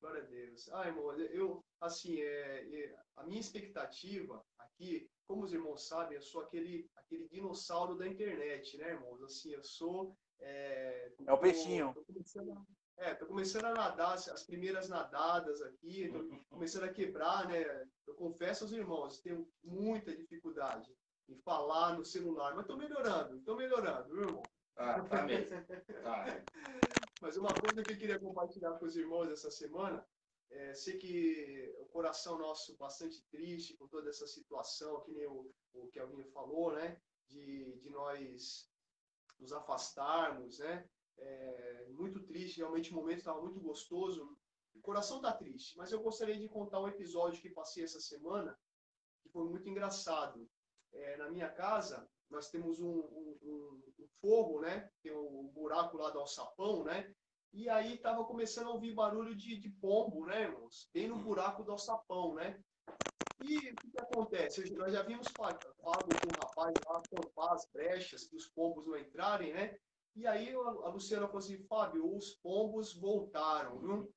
Glória 0.00 0.22
a 0.22 0.24
Deus. 0.24 0.68
Ah, 0.72 0.86
irmão, 0.86 1.12
eu, 1.18 1.64
assim, 1.80 2.20
é, 2.20 2.64
é, 2.72 2.96
a 3.16 3.24
minha 3.24 3.40
expectativa 3.40 4.40
aqui, 4.60 5.10
como 5.26 5.42
os 5.42 5.52
irmãos 5.52 5.88
sabem, 5.88 6.16
eu 6.16 6.22
sou 6.22 6.42
aquele, 6.42 6.88
aquele 6.94 7.26
dinossauro 7.26 7.96
da 7.96 8.06
internet, 8.06 8.76
né, 8.78 8.90
irmãos? 8.90 9.20
Assim, 9.24 9.50
eu 9.50 9.64
sou. 9.64 10.16
É, 10.38 11.12
é 11.26 11.32
o 11.32 11.38
peixinho. 11.38 11.92
Tô 11.92 12.04
começando, 12.04 12.66
é, 12.98 13.14
tô 13.16 13.26
começando 13.26 13.64
a 13.64 13.74
nadar, 13.74 14.14
as 14.14 14.44
primeiras 14.44 14.88
nadadas 14.88 15.60
aqui, 15.62 16.08
tô 16.08 16.40
começando 16.50 16.84
a 16.84 16.92
quebrar, 16.92 17.48
né? 17.48 17.64
Eu 18.06 18.14
confesso 18.14 18.62
aos 18.62 18.72
irmãos, 18.72 19.20
tenho 19.20 19.44
muita 19.64 20.14
dificuldade 20.14 20.88
em 21.28 21.36
falar 21.38 21.96
no 21.96 22.04
celular, 22.04 22.54
mas 22.54 22.66
tô 22.66 22.76
melhorando, 22.76 23.40
tô 23.40 23.56
melhorando, 23.56 24.08
viu, 24.08 24.22
irmão? 24.22 24.42
Ah, 24.76 25.02
tá 25.02 25.22
mesmo. 25.22 25.56
Tá. 26.02 26.46
Mas 27.20 27.36
uma 27.36 27.60
coisa 27.60 27.84
que 27.84 27.92
eu 27.92 27.98
queria 27.98 28.18
compartilhar 28.18 28.78
com 28.78 28.86
os 28.86 28.96
irmãos 28.96 29.30
essa 29.30 29.50
semana, 29.50 30.04
é, 30.50 30.74
sei 30.74 30.98
que 30.98 31.74
o 31.78 31.86
coração 31.86 32.38
nosso 32.38 32.76
bastante 32.76 33.22
triste 33.30 33.76
com 33.76 33.86
toda 33.86 34.10
essa 34.10 34.26
situação, 34.26 35.02
que 35.02 35.12
nem 35.12 35.26
o, 35.26 35.52
o 35.74 35.88
Kelvinho 35.88 36.26
falou, 36.32 36.72
né? 36.72 37.00
De, 37.28 37.78
de 37.78 37.90
nós 37.90 38.70
nos 39.38 39.52
afastarmos, 39.52 40.58
né? 40.58 40.88
é, 41.18 41.86
muito 41.90 42.20
triste, 42.24 42.58
realmente 42.58 42.90
o 42.90 42.94
momento 42.94 43.18
estava 43.18 43.40
muito 43.40 43.60
gostoso. 43.60 44.36
O 44.74 44.80
coração 44.80 45.18
está 45.18 45.32
triste, 45.32 45.76
mas 45.76 45.92
eu 45.92 46.02
gostaria 46.02 46.38
de 46.38 46.48
contar 46.48 46.80
um 46.80 46.88
episódio 46.88 47.40
que 47.40 47.50
passei 47.50 47.84
essa 47.84 48.00
semana, 48.00 48.58
que 49.22 49.28
foi 49.28 49.44
muito 49.48 49.68
engraçado. 49.68 50.48
É, 50.92 51.16
na 51.16 51.30
minha 51.30 51.48
casa, 51.48 52.08
nós 52.32 52.50
temos 52.50 52.80
um, 52.80 52.88
um, 52.90 53.38
um, 53.42 53.82
forro, 54.20 54.60
né? 54.60 54.90
Tem 55.02 55.12
o 55.12 55.40
um 55.40 55.48
buraco 55.48 55.98
lá 55.98 56.10
do 56.10 56.18
alçapão, 56.18 56.82
né? 56.84 57.12
E 57.52 57.68
aí 57.68 57.94
estava 57.94 58.24
começando 58.24 58.68
a 58.68 58.72
ouvir 58.72 58.94
barulho 58.94 59.36
de, 59.36 59.58
de 59.58 59.68
pombo, 59.68 60.24
né, 60.24 60.44
irmãos? 60.44 60.88
Bem 60.94 61.08
no 61.08 61.16
buraco 61.16 61.62
do 61.62 61.72
alçapão, 61.72 62.34
né? 62.34 62.58
E 63.44 63.56
o 63.56 63.76
que, 63.76 63.90
que 63.90 64.00
acontece? 64.00 64.72
Nós 64.74 64.92
já 64.92 65.02
vimos 65.02 65.30
pago 65.32 65.58
com 65.78 65.90
o 65.90 66.46
rapaz 66.46 66.74
lá 66.86 67.02
tampar 67.10 67.52
as 67.52 67.68
brechas, 67.70 68.26
para 68.26 68.36
os 68.36 68.46
pombos 68.46 68.86
não 68.86 68.96
entrarem, 68.96 69.52
né? 69.52 69.76
E 70.14 70.26
aí 70.26 70.54
a 70.54 70.88
Luciana 70.88 71.26
falou 71.26 71.40
assim, 71.40 71.58
Fábio, 71.64 72.16
os 72.16 72.34
pombos 72.36 72.94
voltaram, 72.94 73.78
viu? 73.78 74.14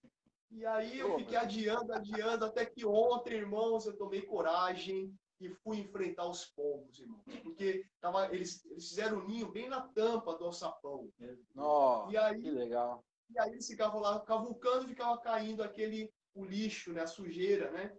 E 0.52 0.66
aí 0.66 1.00
eu 1.00 1.18
fiquei 1.18 1.38
adiando, 1.38 1.92
adiando, 1.92 2.46
até 2.46 2.66
que 2.66 2.86
ontem, 2.86 3.34
irmãos, 3.34 3.86
eu 3.86 3.98
tomei 3.98 4.22
coragem 4.22 5.14
e 5.40 5.50
fui 5.50 5.80
enfrentar 5.80 6.28
os 6.28 6.46
pombos, 6.46 7.00
irmãos. 7.00 7.24
Porque 7.44 7.86
tava, 8.00 8.34
eles, 8.34 8.66
eles 8.66 8.90
fizeram 8.90 9.20
um 9.20 9.28
ninho 9.28 9.52
bem 9.52 9.70
na 9.70 9.82
tampa 9.82 10.36
do 10.36 10.46
alçapão. 10.46 11.10
Oh, 11.56 12.08
e 12.10 12.18
aí, 12.18 12.42
que 12.42 12.50
legal. 12.50 13.04
E 13.30 13.40
aí 13.40 13.52
eles 13.52 13.68
ficavam 13.68 14.00
lá 14.00 14.20
cavucando 14.22 14.86
e 14.86 14.90
ficava 14.90 15.18
caindo 15.20 15.64
aquele 15.64 16.12
o 16.34 16.44
lixo, 16.44 16.92
né, 16.92 17.02
a 17.02 17.08
sujeira, 17.08 17.72
né? 17.72 17.96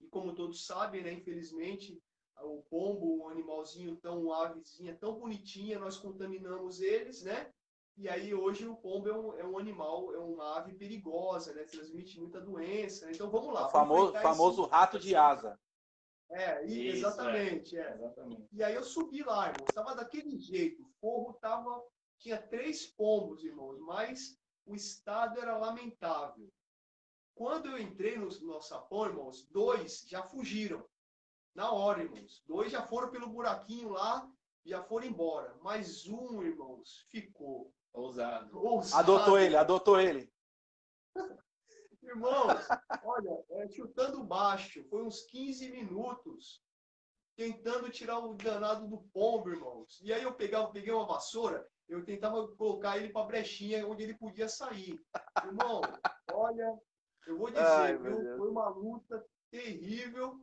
E 0.00 0.06
como 0.08 0.34
todos 0.34 0.64
sabem, 0.64 1.02
né, 1.02 1.12
infelizmente, 1.12 2.00
o 2.42 2.62
pombo, 2.68 3.24
um 3.24 3.28
animalzinho 3.28 3.96
tão 3.96 4.32
avezinha, 4.32 4.96
tão 4.96 5.18
bonitinha, 5.18 5.78
nós 5.78 5.98
contaminamos 5.98 6.80
eles, 6.80 7.22
né? 7.22 7.50
E 7.96 8.08
aí 8.10 8.34
hoje 8.34 8.66
o 8.66 8.76
pombo 8.76 9.08
é 9.08 9.18
um, 9.18 9.34
é 9.38 9.46
um 9.46 9.58
animal, 9.58 10.14
é 10.14 10.18
uma 10.18 10.58
ave 10.58 10.74
perigosa, 10.74 11.54
né? 11.54 11.64
Transmite 11.64 12.18
muita 12.20 12.40
doença. 12.40 13.06
Né? 13.06 13.12
Então 13.14 13.30
vamos 13.30 13.54
lá. 13.54 13.66
O 13.66 13.70
famoso, 13.70 14.12
famoso 14.12 14.62
esse... 14.62 14.70
rato 14.70 14.98
de 14.98 15.16
asa. 15.16 15.58
É, 16.30 16.66
e, 16.66 16.88
Isso, 16.88 16.98
exatamente, 16.98 17.76
é. 17.76 17.82
é. 17.82 17.94
exatamente. 17.94 18.48
E 18.52 18.62
aí 18.62 18.74
eu 18.74 18.82
subi 18.82 19.22
lá, 19.22 19.48
irmão. 19.48 19.66
Estava 19.68 19.94
daquele 19.94 20.38
jeito. 20.38 20.82
O 20.82 20.88
forro 21.00 21.34
tava, 21.34 21.82
tinha 22.18 22.40
três 22.40 22.86
pombos, 22.86 23.44
irmãos, 23.44 23.78
mas 23.78 24.38
o 24.64 24.74
estado 24.74 25.40
era 25.40 25.56
lamentável. 25.56 26.50
Quando 27.34 27.66
eu 27.66 27.78
entrei 27.78 28.16
no 28.16 28.28
nosso 28.46 28.68
sapão, 28.68 29.06
irmãos, 29.06 29.46
dois 29.50 30.04
já 30.08 30.22
fugiram. 30.22 30.84
Na 31.54 31.70
hora, 31.70 32.02
irmãos. 32.02 32.42
Dois 32.46 32.72
já 32.72 32.82
foram 32.82 33.10
pelo 33.10 33.28
buraquinho 33.28 33.90
lá, 33.90 34.28
já 34.64 34.82
foram 34.82 35.06
embora. 35.06 35.56
Mas 35.62 36.06
um, 36.06 36.42
irmãos, 36.42 37.06
ficou. 37.10 37.72
Ousado. 37.92 38.58
Ousado. 38.58 39.00
Adotou 39.00 39.38
ele, 39.38 39.56
adotou 39.56 40.00
ele. 40.00 40.30
Irmãos, 42.06 42.66
olha, 43.02 43.44
é, 43.50 43.68
chutando 43.68 44.22
baixo, 44.22 44.82
foi 44.88 45.02
uns 45.02 45.22
15 45.24 45.70
minutos 45.70 46.62
tentando 47.36 47.90
tirar 47.90 48.18
o 48.18 48.34
danado 48.34 48.86
do 48.88 48.98
pombo, 49.12 49.50
irmãos. 49.50 50.00
E 50.02 50.12
aí 50.12 50.22
eu 50.22 50.34
pegava, 50.34 50.72
peguei 50.72 50.92
uma 50.92 51.06
vassoura, 51.06 51.68
eu 51.88 52.04
tentava 52.04 52.48
colocar 52.56 52.96
ele 52.96 53.10
para 53.10 53.26
brechinha 53.26 53.86
onde 53.86 54.04
ele 54.04 54.14
podia 54.14 54.48
sair. 54.48 54.98
Irmão, 55.44 55.80
olha, 56.32 56.78
eu 57.26 57.36
vou 57.36 57.50
dizer, 57.50 57.66
Ai, 57.66 57.98
viu, 57.98 58.36
foi 58.38 58.50
uma 58.50 58.68
luta 58.68 59.24
terrível, 59.50 60.40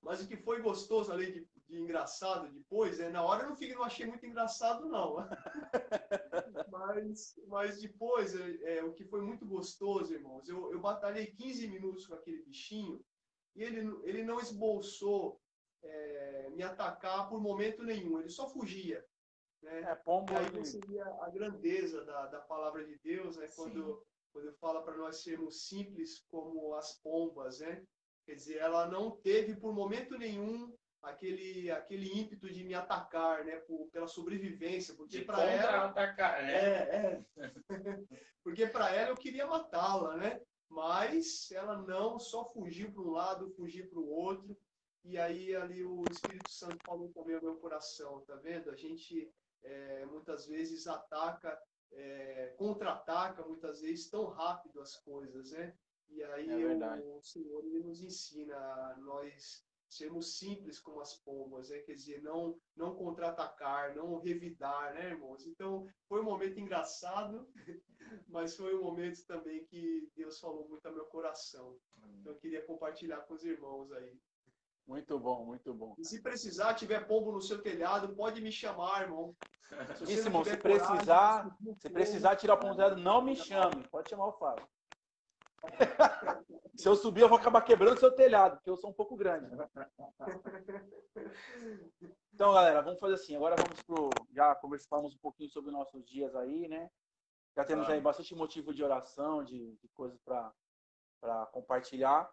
mas 0.00 0.22
o 0.22 0.28
que 0.28 0.36
foi 0.36 0.62
gostoso, 0.62 1.12
além 1.12 1.32
de, 1.32 1.48
de 1.68 1.78
engraçado 1.78 2.52
depois, 2.52 3.00
é, 3.00 3.08
na 3.08 3.22
hora 3.24 3.42
eu 3.42 3.48
não, 3.48 3.56
fiquei, 3.56 3.74
não 3.74 3.84
achei 3.84 4.06
muito 4.06 4.26
engraçado, 4.26 4.86
não. 4.86 5.16
mas, 6.70 7.34
mas 7.46 7.80
depois, 7.80 8.34
é, 8.34 8.78
é, 8.78 8.84
o 8.84 8.92
que 8.92 9.04
foi 9.04 9.22
muito 9.22 9.46
gostoso, 9.46 10.12
irmãos, 10.12 10.48
eu, 10.48 10.70
eu 10.72 10.80
batalhei 10.80 11.26
15 11.26 11.66
minutos 11.68 12.06
com 12.06 12.14
aquele 12.14 12.42
bichinho 12.42 13.04
e 13.56 13.62
ele, 13.62 13.80
ele 14.04 14.24
não 14.24 14.38
esboçou 14.40 15.40
é, 15.82 16.50
me 16.50 16.62
atacar 16.62 17.28
por 17.28 17.40
momento 17.40 17.82
nenhum, 17.82 18.20
ele 18.20 18.28
só 18.28 18.48
fugia. 18.48 19.04
Né? 19.62 19.80
É, 19.80 19.94
pombo, 19.94 20.32
e 20.32 20.36
aí 20.36 20.80
via 20.86 21.06
a 21.22 21.30
grandeza 21.30 22.04
da, 22.04 22.26
da 22.26 22.40
palavra 22.40 22.84
de 22.84 22.98
Deus, 22.98 23.36
né? 23.36 23.48
quando, 23.56 24.04
quando 24.32 24.52
fala 24.54 24.82
para 24.82 24.96
nós 24.96 25.22
sermos 25.22 25.66
simples 25.66 26.24
como 26.28 26.74
as 26.74 27.00
pombas, 27.00 27.60
né? 27.60 27.82
Quer 28.26 28.34
dizer, 28.34 28.58
ela 28.58 28.86
não 28.86 29.10
teve 29.10 29.54
por 29.54 29.74
momento 29.74 30.16
nenhum 30.16 30.74
aquele 31.04 31.70
aquele 31.70 32.18
ímpeto 32.18 32.48
de 32.48 32.64
me 32.64 32.74
atacar, 32.74 33.44
né, 33.44 33.56
por, 33.56 33.88
pela 33.90 34.06
sobrevivência, 34.06 34.94
porque 34.94 35.20
para 35.22 35.42
ela 35.44 35.86
atacar, 35.86 36.42
né? 36.42 36.52
É, 36.52 37.24
é. 37.36 37.50
porque 38.42 38.66
para 38.66 38.94
ela 38.94 39.10
eu 39.10 39.16
queria 39.16 39.46
matá-la, 39.46 40.16
né? 40.16 40.40
Mas 40.68 41.50
ela 41.52 41.80
não 41.82 42.18
só 42.18 42.44
fugiu 42.52 42.90
para 42.92 43.02
um 43.02 43.10
lado, 43.10 43.54
fugiu 43.54 43.88
para 43.88 44.00
o 44.00 44.08
outro. 44.08 44.56
E 45.04 45.18
aí 45.18 45.54
ali 45.54 45.84
o 45.84 46.02
Espírito 46.10 46.50
Santo 46.50 46.78
falou 46.84 47.10
também 47.12 47.36
ao 47.36 47.42
meu 47.42 47.56
coração, 47.56 48.22
tá 48.22 48.34
vendo? 48.36 48.70
A 48.70 48.74
gente 48.74 49.30
é, 49.62 50.06
muitas 50.06 50.46
vezes 50.46 50.86
ataca, 50.86 51.60
é, 51.92 52.54
contra-ataca 52.56 53.44
muitas 53.46 53.80
vezes 53.80 54.08
tão 54.08 54.26
rápido 54.26 54.80
as 54.80 54.96
coisas, 54.96 55.52
né? 55.52 55.74
E 56.08 56.22
aí 56.22 56.48
é 56.50 56.56
o, 56.56 57.18
o, 57.18 57.22
Senhor 57.22 57.64
ele 57.64 57.80
nos 57.80 58.02
ensina 58.02 58.96
nós 58.98 59.64
sermos 59.88 60.38
simples 60.38 60.78
como 60.80 61.00
as 61.00 61.14
pombas, 61.14 61.70
né? 61.70 61.78
quer 61.80 61.94
dizer, 61.94 62.22
não, 62.22 62.58
não 62.76 62.94
contra-atacar, 62.94 63.94
não 63.94 64.18
revidar, 64.18 64.94
né, 64.94 65.10
irmãos? 65.10 65.46
Então, 65.46 65.86
foi 66.08 66.20
um 66.20 66.24
momento 66.24 66.58
engraçado, 66.58 67.48
mas 68.28 68.56
foi 68.56 68.74
um 68.74 68.82
momento 68.82 69.24
também 69.26 69.64
que 69.66 70.08
Deus 70.16 70.38
falou 70.40 70.68
muito 70.68 70.86
ao 70.86 70.94
meu 70.94 71.06
coração. 71.06 71.76
Então, 72.20 72.32
eu 72.32 72.38
queria 72.38 72.64
compartilhar 72.64 73.18
com 73.22 73.34
os 73.34 73.44
irmãos 73.44 73.92
aí. 73.92 74.18
Muito 74.86 75.18
bom, 75.18 75.46
muito 75.46 75.72
bom. 75.72 75.94
E 75.98 76.04
se 76.04 76.20
precisar, 76.20 76.74
tiver 76.74 77.06
pombo 77.06 77.32
no 77.32 77.40
seu 77.40 77.62
telhado, 77.62 78.14
pode 78.14 78.40
me 78.42 78.52
chamar, 78.52 79.02
irmão. 79.02 79.34
Se 80.06 80.12
Isso, 80.12 80.28
irmão, 80.28 80.44
se 80.44 80.56
precisar, 80.58 81.42
coragem, 81.42 81.74
se 81.80 81.90
precisar 81.90 82.36
tirar 82.36 82.54
o 82.54 82.58
pombo 82.58 82.74
do 82.74 82.76
telhado, 82.76 83.00
não 83.00 83.22
me 83.22 83.34
chame. 83.34 83.88
Pode 83.90 84.10
chamar 84.10 84.26
o 84.26 84.32
Fábio. 84.32 84.68
Se 86.76 86.88
eu 86.88 86.96
subir, 86.96 87.20
eu 87.22 87.28
vou 87.28 87.38
acabar 87.38 87.62
quebrando 87.62 88.00
seu 88.00 88.10
telhado, 88.10 88.56
porque 88.56 88.70
eu 88.70 88.76
sou 88.76 88.90
um 88.90 88.94
pouco 88.94 89.16
grande. 89.16 89.48
Então, 92.32 92.52
galera, 92.52 92.82
vamos 92.82 92.98
fazer 92.98 93.14
assim. 93.14 93.36
Agora 93.36 93.54
vamos 93.56 93.80
pro. 93.82 94.10
Já 94.32 94.54
conversamos 94.56 95.14
um 95.14 95.18
pouquinho 95.18 95.48
sobre 95.50 95.70
nossos 95.70 96.04
dias 96.04 96.34
aí, 96.34 96.66
né? 96.66 96.90
Já 97.56 97.64
temos 97.64 97.88
aí 97.88 98.00
bastante 98.00 98.34
motivo 98.34 98.74
de 98.74 98.82
oração, 98.82 99.44
de, 99.44 99.76
de 99.76 99.88
coisas 99.90 100.20
para 100.22 101.46
compartilhar. 101.52 102.28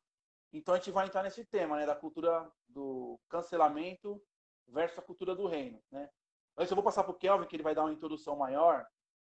Então 0.51 0.74
a 0.74 0.77
gente 0.77 0.89
vai 0.89 1.05
entrar 1.05 1.21
nesse 1.21 1.45
tema, 1.45 1.77
né? 1.77 1.86
Da 1.86 1.95
cultura 1.95 2.51
do 2.67 3.19
cancelamento 3.29 4.19
versus 4.67 4.98
a 4.98 5.03
cultura 5.03 5.36
do 5.36 5.45
reino, 5.45 5.79
né? 5.91 6.10
Antes 6.57 6.71
eu 6.71 6.75
vou 6.75 6.83
passar 6.83 7.03
para 7.03 7.12
o 7.12 7.17
Kelvin, 7.17 7.45
que 7.45 7.55
ele 7.55 7.63
vai 7.63 7.75
dar 7.75 7.83
uma 7.83 7.93
introdução 7.93 8.36
maior, 8.36 8.86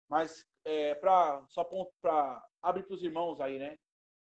mas 0.10 0.46
é, 0.64 0.96
para 0.96 1.46
só 1.48 1.64
para 2.02 2.44
abrir 2.62 2.84
para 2.84 2.96
os 2.96 3.04
irmãos 3.04 3.40
aí, 3.40 3.60
né? 3.60 3.78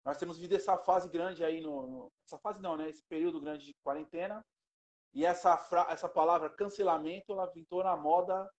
Nós 0.06 0.18
temos 0.18 0.38
vivido 0.38 0.56
essa 0.56 0.78
fase 0.78 1.10
grande 1.10 1.44
aí 1.44 1.62
no, 1.62 1.88
no, 1.88 2.14
essa 2.26 2.38
fase 2.38 2.62
não, 2.62 2.78
né? 2.78 2.90
Esse 2.90 3.04
período 3.04 3.42
grande 3.42 3.66
de 3.66 3.74
quarentena 3.84 4.46
e 5.14 5.26
essa 5.26 5.68
essa 5.90 6.08
palavra 6.08 6.50
cancelamento 6.50 7.32
ela 7.32 7.46
vintou 7.48 7.84
na 7.84 7.96
moda 7.96 8.50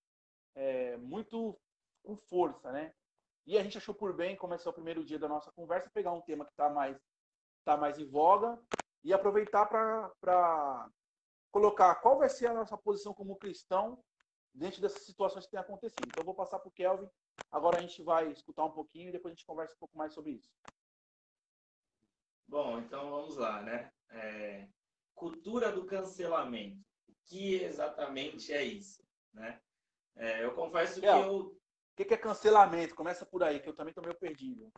é, 0.54 0.97
muito 0.99 1.59
com 2.02 2.16
força, 2.16 2.70
né? 2.73 2.92
E 3.47 3.59
a 3.59 3.62
gente 3.62 3.78
achou 3.78 3.94
por 3.94 4.14
bem 4.14 4.37
começar 4.37 4.70
o 4.70 4.75
primeiro 4.75 5.04
dia 5.04 5.18
da 5.18 5.28
nossa 5.28 5.50
conversa 5.52 5.90
pegar 5.90 6.12
um 6.12 6.20
tema 6.20 6.44
que 6.44 6.52
está 6.52 6.68
mais 6.68 6.99
tá 7.64 7.76
mais 7.76 7.99
em 7.99 8.06
voga 8.06 8.59
e 9.02 9.12
aproveitar 9.12 9.66
para 9.66 10.90
colocar 11.50 11.94
qual 11.97 12.18
vai 12.18 12.28
ser 12.28 12.47
a 12.47 12.54
nossa 12.54 12.76
posição 12.76 13.14
como 13.14 13.37
cristão 13.37 14.02
dentro 14.54 14.80
dessas 14.80 15.04
situações 15.04 15.44
que 15.47 15.50
têm 15.50 15.61
acontecido. 15.61 16.09
Então, 16.09 16.23
eu 16.23 16.26
vou 16.26 16.35
passar 16.35 16.59
para 16.59 16.68
o 16.68 16.73
Kelvin. 16.73 17.09
Agora 17.50 17.78
a 17.78 17.80
gente 17.80 18.02
vai 18.02 18.30
escutar 18.30 18.64
um 18.64 18.70
pouquinho 18.70 19.09
e 19.09 19.12
depois 19.12 19.32
a 19.32 19.35
gente 19.35 19.47
conversa 19.47 19.75
um 19.75 19.78
pouco 19.78 19.97
mais 19.97 20.12
sobre 20.12 20.32
isso. 20.32 20.50
Bom, 22.50 22.80
então 22.80 23.09
vamos 23.09 23.37
lá, 23.37 23.62
né? 23.62 23.92
É, 24.11 24.66
cultura 25.14 25.71
do 25.71 25.87
cancelamento. 25.87 26.80
O 27.09 27.14
que 27.26 27.62
exatamente 27.62 28.52
é 28.52 28.64
isso, 28.64 29.04
né? 29.33 29.61
É, 30.16 30.45
eu 30.45 30.52
confesso 30.52 31.00
que 31.00 31.07
eu... 31.07 31.42
O 31.47 31.57
que 31.95 32.12
é 32.12 32.16
cancelamento? 32.16 32.97
Começa 32.97 33.25
por 33.25 33.45
aí, 33.45 33.61
que 33.61 33.69
eu 33.69 33.75
também 33.75 33.90
estou 33.92 34.02
meio 34.02 34.19
perdido. 34.19 34.69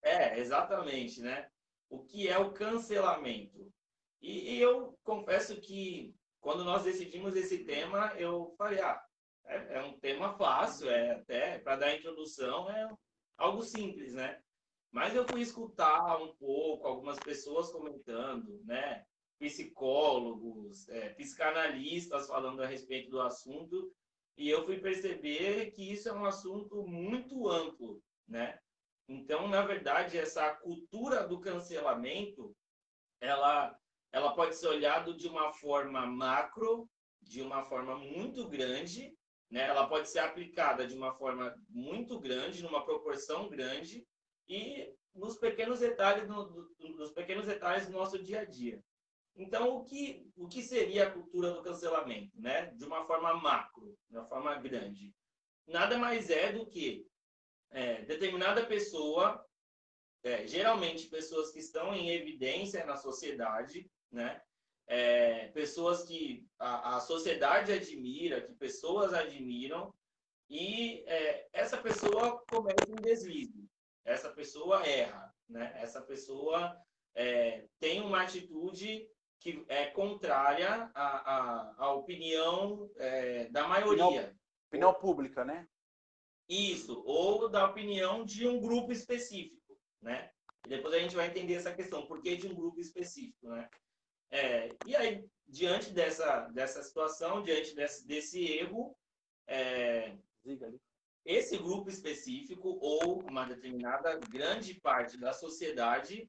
É, 0.00 0.38
exatamente, 0.38 1.20
né? 1.20 1.50
O 1.90 2.02
que 2.02 2.26
é 2.26 2.38
o 2.38 2.52
cancelamento? 2.52 3.70
E, 4.22 4.54
e 4.54 4.62
eu 4.62 4.98
confesso 5.04 5.60
que 5.60 6.16
quando 6.40 6.64
nós 6.64 6.84
decidimos 6.84 7.36
esse 7.36 7.64
tema, 7.64 8.14
eu 8.16 8.54
falei, 8.56 8.80
ah, 8.80 9.04
é, 9.44 9.76
é 9.76 9.82
um 9.82 9.98
tema 10.00 10.32
fácil, 10.38 10.88
é 10.88 11.10
até 11.10 11.58
para 11.58 11.76
dar 11.76 11.94
introdução, 11.94 12.70
é 12.70 12.88
algo 13.36 13.62
simples, 13.62 14.14
né? 14.14 14.40
Mas 14.92 15.14
eu 15.14 15.26
fui 15.26 15.40
escutar 15.40 16.20
um 16.20 16.34
pouco 16.34 16.86
algumas 16.86 17.18
pessoas 17.18 17.70
comentando, 17.70 18.60
né? 18.64 19.04
Psicólogos, 19.38 20.88
é, 20.88 21.10
psicanalistas 21.10 22.26
falando 22.26 22.62
a 22.62 22.66
respeito 22.66 23.10
do 23.10 23.20
assunto. 23.20 23.92
e 24.36 24.48
eu 24.48 24.64
fui 24.64 24.78
perceber 24.78 25.70
que 25.72 25.92
isso 25.92 26.08
é 26.08 26.12
um 26.12 26.24
assunto 26.24 26.86
muito 26.86 27.48
amplo, 27.48 28.02
né? 28.26 28.58
Então, 29.06 29.46
na 29.48 29.62
verdade, 29.62 30.16
essa 30.16 30.54
cultura 30.54 31.26
do 31.26 31.40
cancelamento, 31.40 32.56
ela, 33.20 33.76
ela 34.12 34.34
pode 34.34 34.56
ser 34.56 34.68
olhada 34.68 35.12
de 35.12 35.28
uma 35.28 35.52
forma 35.52 36.06
macro, 36.06 36.88
de 37.20 37.42
uma 37.42 37.64
forma 37.66 37.96
muito 37.98 38.48
grande, 38.48 39.14
né? 39.50 39.66
Ela 39.68 39.86
pode 39.86 40.08
ser 40.08 40.20
aplicada 40.20 40.86
de 40.86 40.94
uma 40.94 41.12
forma 41.14 41.54
muito 41.68 42.18
grande, 42.18 42.62
numa 42.62 42.84
proporção 42.84 43.48
grande 43.48 44.06
e 44.50 44.92
nos 45.14 45.38
pequenos 45.38 45.78
detalhes, 45.78 46.28
no, 46.28 46.68
nos 46.96 47.12
pequenos 47.12 47.46
detalhes 47.46 47.86
do 47.86 47.92
nosso 47.92 48.20
dia 48.20 48.40
a 48.40 48.44
dia. 48.44 48.82
Então, 49.36 49.76
o 49.76 49.84
que, 49.84 50.28
o 50.36 50.48
que 50.48 50.60
seria 50.60 51.06
a 51.06 51.10
cultura 51.10 51.52
do 51.52 51.62
cancelamento, 51.62 52.38
né? 52.38 52.66
De 52.74 52.84
uma 52.84 53.06
forma 53.06 53.32
macro, 53.34 53.96
de 54.08 54.16
uma 54.16 54.26
forma 54.26 54.54
grande. 54.56 55.14
Nada 55.68 55.96
mais 55.96 56.30
é 56.30 56.52
do 56.52 56.66
que 56.66 57.06
é, 57.70 58.02
determinada 58.02 58.66
pessoa, 58.66 59.42
é, 60.24 60.46
geralmente 60.48 61.08
pessoas 61.08 61.52
que 61.52 61.60
estão 61.60 61.94
em 61.94 62.10
evidência 62.10 62.84
na 62.84 62.96
sociedade, 62.96 63.88
né? 64.10 64.42
É, 64.88 65.46
pessoas 65.52 66.02
que 66.02 66.44
a, 66.58 66.96
a, 66.96 67.00
sociedade 67.00 67.70
admira, 67.70 68.40
que 68.40 68.52
pessoas 68.54 69.14
admiram, 69.14 69.94
e 70.48 71.04
é, 71.06 71.48
essa 71.52 71.78
pessoa 71.78 72.42
comete 72.50 72.90
um 72.90 72.96
deslize, 72.96 73.59
essa 74.04 74.30
pessoa 74.30 74.86
erra, 74.86 75.34
né? 75.48 75.72
Essa 75.76 76.00
pessoa 76.00 76.76
é, 77.14 77.66
tem 77.78 78.00
uma 78.00 78.22
atitude 78.22 79.08
que 79.40 79.64
é 79.68 79.86
contrária 79.86 80.90
à, 80.94 81.06
à, 81.36 81.74
à 81.78 81.94
opinião 81.94 82.90
é, 82.96 83.48
da 83.48 83.66
maioria. 83.66 84.04
Opinião, 84.04 84.34
opinião, 84.68 84.94
pública, 84.94 85.44
né? 85.44 85.66
Isso, 86.48 87.02
ou 87.06 87.48
da 87.48 87.66
opinião 87.66 88.24
de 88.24 88.46
um 88.46 88.60
grupo 88.60 88.92
específico, 88.92 89.78
né? 90.02 90.30
E 90.66 90.68
depois 90.68 90.94
a 90.94 90.98
gente 90.98 91.16
vai 91.16 91.28
entender 91.28 91.54
essa 91.54 91.72
questão, 91.72 92.06
por 92.06 92.20
que 92.20 92.36
de 92.36 92.46
um 92.46 92.54
grupo 92.54 92.80
específico, 92.80 93.48
né? 93.48 93.68
É, 94.30 94.68
e 94.86 94.94
aí, 94.94 95.24
diante 95.46 95.90
dessa, 95.90 96.48
dessa 96.48 96.82
situação, 96.82 97.42
diante 97.42 97.74
desse, 97.74 98.06
desse 98.06 98.44
erro, 98.44 98.96
é, 99.46 100.16
esse 101.24 101.56
grupo 101.58 101.88
específico 101.88 102.78
ou 102.80 103.20
uma 103.20 103.44
determinada 103.44 104.18
grande 104.28 104.74
parte 104.80 105.18
da 105.18 105.32
sociedade 105.32 106.28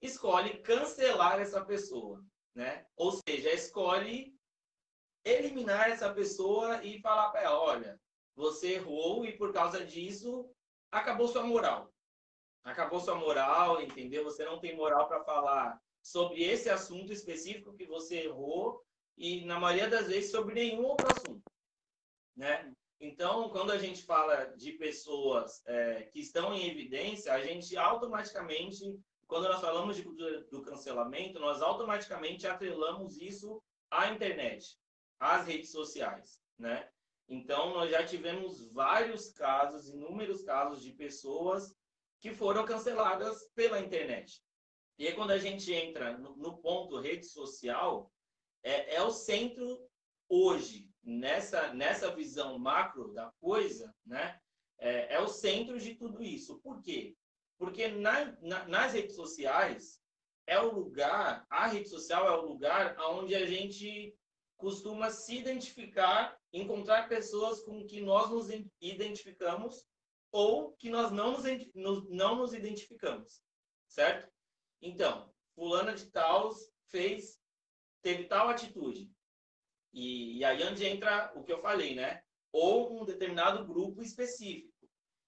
escolhe 0.00 0.58
cancelar 0.62 1.40
essa 1.40 1.64
pessoa 1.64 2.24
né? 2.54 2.84
Ou 2.96 3.12
seja, 3.12 3.52
escolhe 3.52 4.34
eliminar 5.24 5.90
essa 5.90 6.12
pessoa 6.12 6.82
e 6.82 7.00
falar 7.00 7.30
para 7.30 7.42
ela, 7.42 7.60
olha, 7.60 8.00
você 8.34 8.74
errou 8.74 9.24
e 9.24 9.36
por 9.36 9.52
causa 9.52 9.84
disso 9.84 10.50
acabou 10.90 11.28
sua 11.28 11.42
moral. 11.42 11.92
Acabou 12.64 13.00
sua 13.00 13.14
moral, 13.14 13.80
entendeu? 13.80 14.24
Você 14.24 14.44
não 14.44 14.60
tem 14.60 14.76
moral 14.76 15.08
para 15.08 15.24
falar 15.24 15.80
sobre 16.02 16.42
esse 16.42 16.68
assunto 16.68 17.12
específico 17.12 17.74
que 17.74 17.86
você 17.86 18.24
errou 18.24 18.84
e 19.16 19.44
na 19.44 19.58
maioria 19.58 19.88
das 19.88 20.08
vezes 20.08 20.30
sobre 20.30 20.54
nenhum 20.54 20.84
outro 20.84 21.06
assunto, 21.10 21.42
né? 22.36 22.72
Então, 23.00 23.48
quando 23.48 23.72
a 23.72 23.78
gente 23.78 24.02
fala 24.02 24.44
de 24.56 24.72
pessoas 24.72 25.62
é, 25.66 26.02
que 26.02 26.20
estão 26.20 26.52
em 26.52 26.68
evidência, 26.68 27.32
a 27.32 27.40
gente 27.40 27.76
automaticamente 27.76 29.00
quando 29.30 29.48
nós 29.48 29.60
falamos 29.60 29.94
de 29.94 30.02
cultura 30.02 30.40
do 30.50 30.60
cancelamento, 30.60 31.38
nós 31.38 31.62
automaticamente 31.62 32.48
atrelamos 32.48 33.16
isso 33.16 33.62
à 33.88 34.08
internet, 34.08 34.76
às 35.20 35.46
redes 35.46 35.70
sociais, 35.70 36.42
né? 36.58 36.90
Então, 37.28 37.72
nós 37.72 37.88
já 37.92 38.04
tivemos 38.04 38.68
vários 38.72 39.30
casos, 39.30 39.88
inúmeros 39.88 40.42
casos 40.42 40.82
de 40.82 40.92
pessoas 40.92 41.72
que 42.18 42.34
foram 42.34 42.64
canceladas 42.64 43.48
pela 43.54 43.78
internet. 43.78 44.42
E 44.98 45.06
aí, 45.06 45.14
quando 45.14 45.30
a 45.30 45.38
gente 45.38 45.72
entra 45.72 46.18
no, 46.18 46.36
no 46.36 46.58
ponto 46.58 46.98
rede 46.98 47.24
social, 47.24 48.12
é, 48.64 48.96
é, 48.96 49.02
o 49.02 49.12
centro 49.12 49.88
hoje, 50.28 50.89
nessa, 51.02 51.72
nessa 51.74 52.14
visão 52.14 52.58
macro 52.58 53.12
da 53.12 53.32
coisa, 53.40 53.94
né? 54.04 54.38
É, 54.78 55.14
é 55.14 55.20
o 55.20 55.28
centro 55.28 55.78
de 55.78 55.94
tudo 55.94 56.22
isso. 56.22 56.58
Por 56.60 56.80
quê? 56.82 57.14
Porque 57.58 57.88
na, 57.88 58.32
na, 58.40 58.66
nas 58.66 58.92
redes 58.94 59.14
sociais 59.14 60.00
é 60.46 60.58
o 60.58 60.72
lugar, 60.72 61.46
a 61.50 61.66
rede 61.66 61.88
social 61.88 62.26
é 62.26 62.30
o 62.30 62.46
lugar 62.46 62.96
onde 62.98 63.34
a 63.34 63.46
gente 63.46 64.16
costuma 64.56 65.10
se 65.10 65.38
identificar, 65.38 66.38
encontrar 66.52 67.08
pessoas 67.08 67.62
com 67.62 67.84
que 67.86 68.00
nós 68.00 68.30
nos 68.30 68.48
identificamos 68.80 69.86
ou 70.32 70.72
que 70.72 70.90
nós 70.90 71.10
não 71.10 71.32
nos, 71.74 72.08
não 72.08 72.36
nos 72.36 72.54
identificamos, 72.54 73.42
certo? 73.88 74.30
Então, 74.80 75.32
fulana 75.54 75.94
de 75.94 76.10
tal 76.10 76.50
fez, 76.88 77.38
teve 78.02 78.24
tal 78.24 78.48
atitude. 78.48 79.10
E, 79.92 80.38
e 80.38 80.44
aí 80.44 80.62
onde 80.62 80.84
entra 80.86 81.32
o 81.34 81.42
que 81.42 81.52
eu 81.52 81.60
falei, 81.60 81.94
né? 81.94 82.22
Ou 82.52 83.00
um 83.00 83.04
determinado 83.04 83.64
grupo 83.66 84.02
específico. 84.02 84.72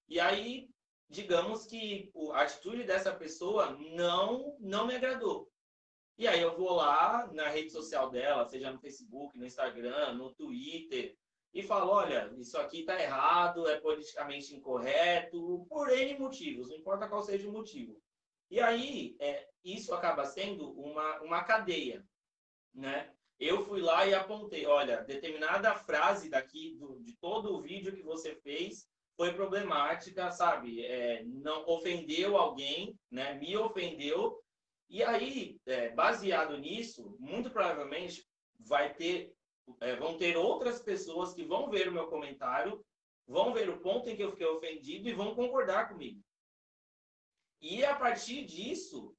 E 0.09 0.21
aí 0.21 0.69
digamos 1.13 1.67
que 1.67 2.11
a 2.33 2.43
atitude 2.43 2.85
dessa 2.85 3.15
pessoa 3.15 3.77
não 3.95 4.57
não 4.59 4.87
me 4.87 4.95
agradou. 4.95 5.51
E 6.19 6.27
aí 6.27 6.41
eu 6.41 6.57
vou 6.57 6.73
lá 6.73 7.29
na 7.33 7.49
rede 7.49 7.71
social 7.71 8.11
dela, 8.11 8.49
seja 8.49 8.73
no 8.73 8.81
Facebook, 8.81 9.37
no 9.37 9.47
Instagram, 9.47 10.15
no 10.15 10.33
Twitter, 10.35 11.17
e 11.53 11.63
falo, 11.63 11.91
olha, 11.91 12.33
isso 12.39 12.57
aqui 12.59 12.81
está 12.81 13.01
errado, 13.01 13.69
é 13.69 13.79
politicamente 13.79 14.55
incorreto, 14.55 15.67
por 15.69 15.91
N 15.91 16.19
motivos, 16.19 16.69
não 16.69 16.77
importa 16.77 17.09
qual 17.09 17.23
seja 17.23 17.49
o 17.49 17.53
motivo. 17.53 18.01
E 18.51 18.61
aí, 18.61 19.17
é, 19.19 19.49
isso 19.65 19.93
acaba 19.95 20.25
sendo 20.25 20.71
uma, 20.73 21.21
uma 21.21 21.45
cadeia, 21.45 22.05
né? 22.75 23.12
Eu 23.43 23.65
fui 23.65 23.81
lá 23.81 24.07
e 24.07 24.15
apontei, 24.15 24.67
olha, 24.67 25.03
determinada 25.03 25.75
frase 25.75 26.31
daqui 26.31 26.77
do, 26.77 27.01
de 27.01 27.17
todo 27.17 27.53
o 27.53 27.61
vídeo 27.61 27.93
que 27.93 28.01
você 28.01 28.37
fez 28.37 28.89
foi 29.17 29.35
problemática, 29.35 30.31
sabe? 30.31 30.87
É, 30.87 31.25
não 31.25 31.67
ofendeu 31.67 32.37
alguém, 32.37 32.97
né? 33.11 33.35
Me 33.35 33.57
ofendeu. 33.57 34.41
E 34.89 35.03
aí, 35.03 35.61
é, 35.67 35.89
baseado 35.89 36.57
nisso, 36.57 37.17
muito 37.19 37.51
provavelmente 37.51 38.25
vai 38.61 38.95
ter, 38.95 39.35
é, 39.81 39.97
vão 39.97 40.17
ter 40.17 40.37
outras 40.37 40.81
pessoas 40.81 41.35
que 41.35 41.45
vão 41.45 41.69
ver 41.69 41.89
o 41.89 41.93
meu 41.93 42.07
comentário, 42.07 42.81
vão 43.27 43.53
ver 43.53 43.69
o 43.69 43.81
ponto 43.81 44.09
em 44.09 44.15
que 44.15 44.23
eu 44.23 44.31
fiquei 44.31 44.47
ofendido 44.47 45.09
e 45.09 45.15
vão 45.15 45.35
concordar 45.35 45.89
comigo. 45.89 46.23
E 47.61 47.85
a 47.85 47.97
partir 47.97 48.45
disso, 48.45 49.13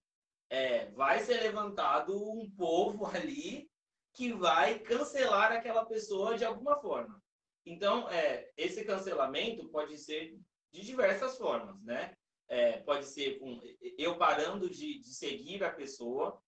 é, 0.49 0.89
vai 0.91 1.19
ser 1.19 1.41
levantado 1.41 2.15
um 2.15 2.49
povo 2.51 3.05
ali 3.13 3.69
que 4.13 4.31
vai 4.31 4.79
cancelar 4.79 5.51
aquela 5.51 5.85
pessoa 5.85 6.37
de 6.37 6.45
alguma 6.45 6.79
forma. 6.79 7.21
Então, 7.65 8.09
é, 8.09 8.51
esse 8.57 8.83
cancelamento 8.83 9.67
pode 9.69 9.97
ser 9.97 10.37
de 10.71 10.81
diversas 10.81 11.37
formas, 11.37 11.81
né? 11.83 12.15
É, 12.47 12.79
pode 12.81 13.05
ser 13.05 13.39
com 13.39 13.59
eu 13.97 14.17
parando 14.17 14.69
de, 14.69 14.99
de, 14.99 15.13
seguir 15.13 15.63
a 15.63 15.71
pessoa, 15.71 16.41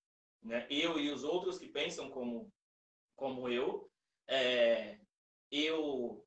né? 0.44 0.68
Eu 0.70 1.00
e 1.00 1.10
os 1.10 1.24
outros 1.24 1.58
que 1.58 1.70
pensam 1.70 2.10
como, 2.10 2.52
como 3.16 3.48
eu, 3.48 3.90
é, 4.28 5.00
eu 5.50 6.24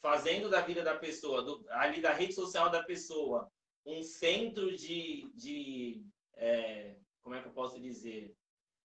fazendo 0.00 0.48
da 0.48 0.62
vida 0.62 0.82
da 0.82 0.96
pessoa, 0.96 1.42
do, 1.42 1.64
ali 1.70 2.00
da 2.00 2.12
rede 2.12 2.32
social 2.32 2.70
da 2.70 2.82
pessoa, 2.82 3.50
um 3.84 4.02
centro 4.02 4.74
de, 4.74 5.30
de 5.34 6.02
é, 6.34 6.96
como 7.20 7.34
é 7.34 7.42
que 7.42 7.48
eu 7.48 7.52
posso 7.52 7.78
dizer, 7.78 8.34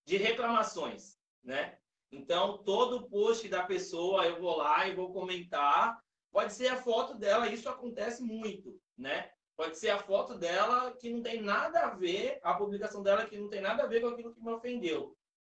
de 0.06 0.18
reclamações, 0.18 1.18
né? 1.44 1.80
Então, 2.12 2.60
todo 2.60 3.08
post 3.10 3.48
da 3.50 3.63
pessoa 3.63 4.26
eu 4.26 4.39
vou 4.39 4.58
lá 4.58 4.88
e 4.88 4.96
vou 4.96 5.12
comentar. 5.12 6.00
Pode 6.32 6.54
ser 6.54 6.68
a 6.68 6.82
foto 6.82 7.15
dela, 7.15 7.50
isso 7.50 7.70
acontece 7.70 8.22
muito, 8.24 8.80
né? 8.98 9.32
Pode 9.56 9.78
ser 9.78 9.89
a 9.89 10.00
foto 10.00 10.38
dela 10.38 10.94
que 10.98 11.10
não 11.10 11.22
tem 11.22 11.41
nada 11.41 11.80
a 11.80 11.89
ver, 11.96 12.39
a 12.44 12.54
publicação 12.54 13.02
dela 13.02 13.26
que 13.26 13.38
não 13.38 13.50
tem 13.50 13.62
nada 13.62 13.84
a 13.84 13.88
ver 13.88 14.02
com 14.02 14.08
aquilo 14.08 14.34
que 14.34 14.41
me 14.41 14.52
ofendeu. 14.52 15.15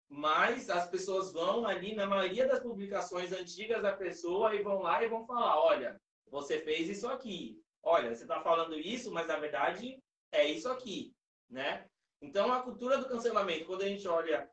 Mas 0.09 0.69
as 0.69 0.89
pessoas 0.89 1.33
vão 1.33 1.67
ali, 1.67 1.95
na 1.95 2.07
maioria 2.07 2.47
das 2.47 2.61
publicações 2.61 3.33
antigas 3.33 3.83
da 3.83 3.97
pessoa, 3.97 4.55
e 4.55 4.63
vão 4.63 4.83
lá 4.83 5.03
e 5.03 5.09
vão 5.09 5.27
falar: 5.27 5.59
olha, 5.61 6.01
você 6.31 6.61
fez 6.61 6.89
isso 6.89 7.09
aqui. 7.09 7.61
Olha, 7.83 8.15
você 8.15 8.23
está 8.23 8.41
falando 8.43 8.79
isso, 8.79 9.11
mas 9.11 9.27
na 9.27 9.39
verdade 9.39 9.99
é 10.31 10.47
isso 10.47 10.69
aqui, 10.69 11.15
né? 11.49 11.87
Então, 12.21 12.53
a 12.53 12.63
cultura 12.63 12.99
do 12.99 13.09
cancelamento, 13.09 13.67
quando 13.67 13.83
a 13.83 13.89
gente 13.89 14.07
olha 14.09 14.51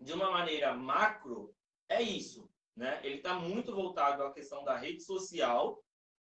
de 0.00 0.12
uma 0.12 0.30
maneira 0.30 0.74
macro, 0.74 1.54
é 1.88 2.02
isso. 2.02 2.48
Né? 2.76 3.00
Ele 3.02 3.16
está 3.16 3.34
muito 3.34 3.74
voltado 3.74 4.22
à 4.22 4.32
questão 4.32 4.64
da 4.64 4.76
rede 4.76 5.02
social 5.02 5.82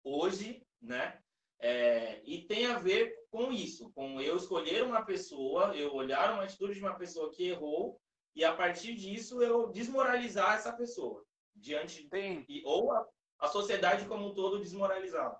hoje, 0.02 0.66
né? 0.80 1.20
É, 1.60 2.22
e 2.24 2.46
tem 2.46 2.66
a 2.66 2.78
ver 2.78 3.12
com 3.30 3.52
isso, 3.52 3.90
com 3.92 4.20
eu 4.20 4.36
escolher 4.36 4.84
uma 4.84 5.04
pessoa, 5.04 5.76
eu 5.76 5.92
olhar 5.92 6.32
uma 6.32 6.44
atitude 6.44 6.74
de 6.74 6.80
uma 6.80 6.94
pessoa 6.94 7.32
que 7.32 7.48
errou 7.48 8.00
e 8.34 8.44
a 8.44 8.54
partir 8.54 8.94
disso 8.94 9.42
eu 9.42 9.68
desmoralizar 9.68 10.54
essa 10.54 10.72
pessoa 10.72 11.24
diante 11.54 12.08
tem. 12.08 12.46
ou 12.64 12.92
a, 12.92 13.06
a 13.40 13.48
sociedade 13.48 14.06
como 14.06 14.28
um 14.28 14.34
todo 14.34 14.60
desmoralizada. 14.60 15.36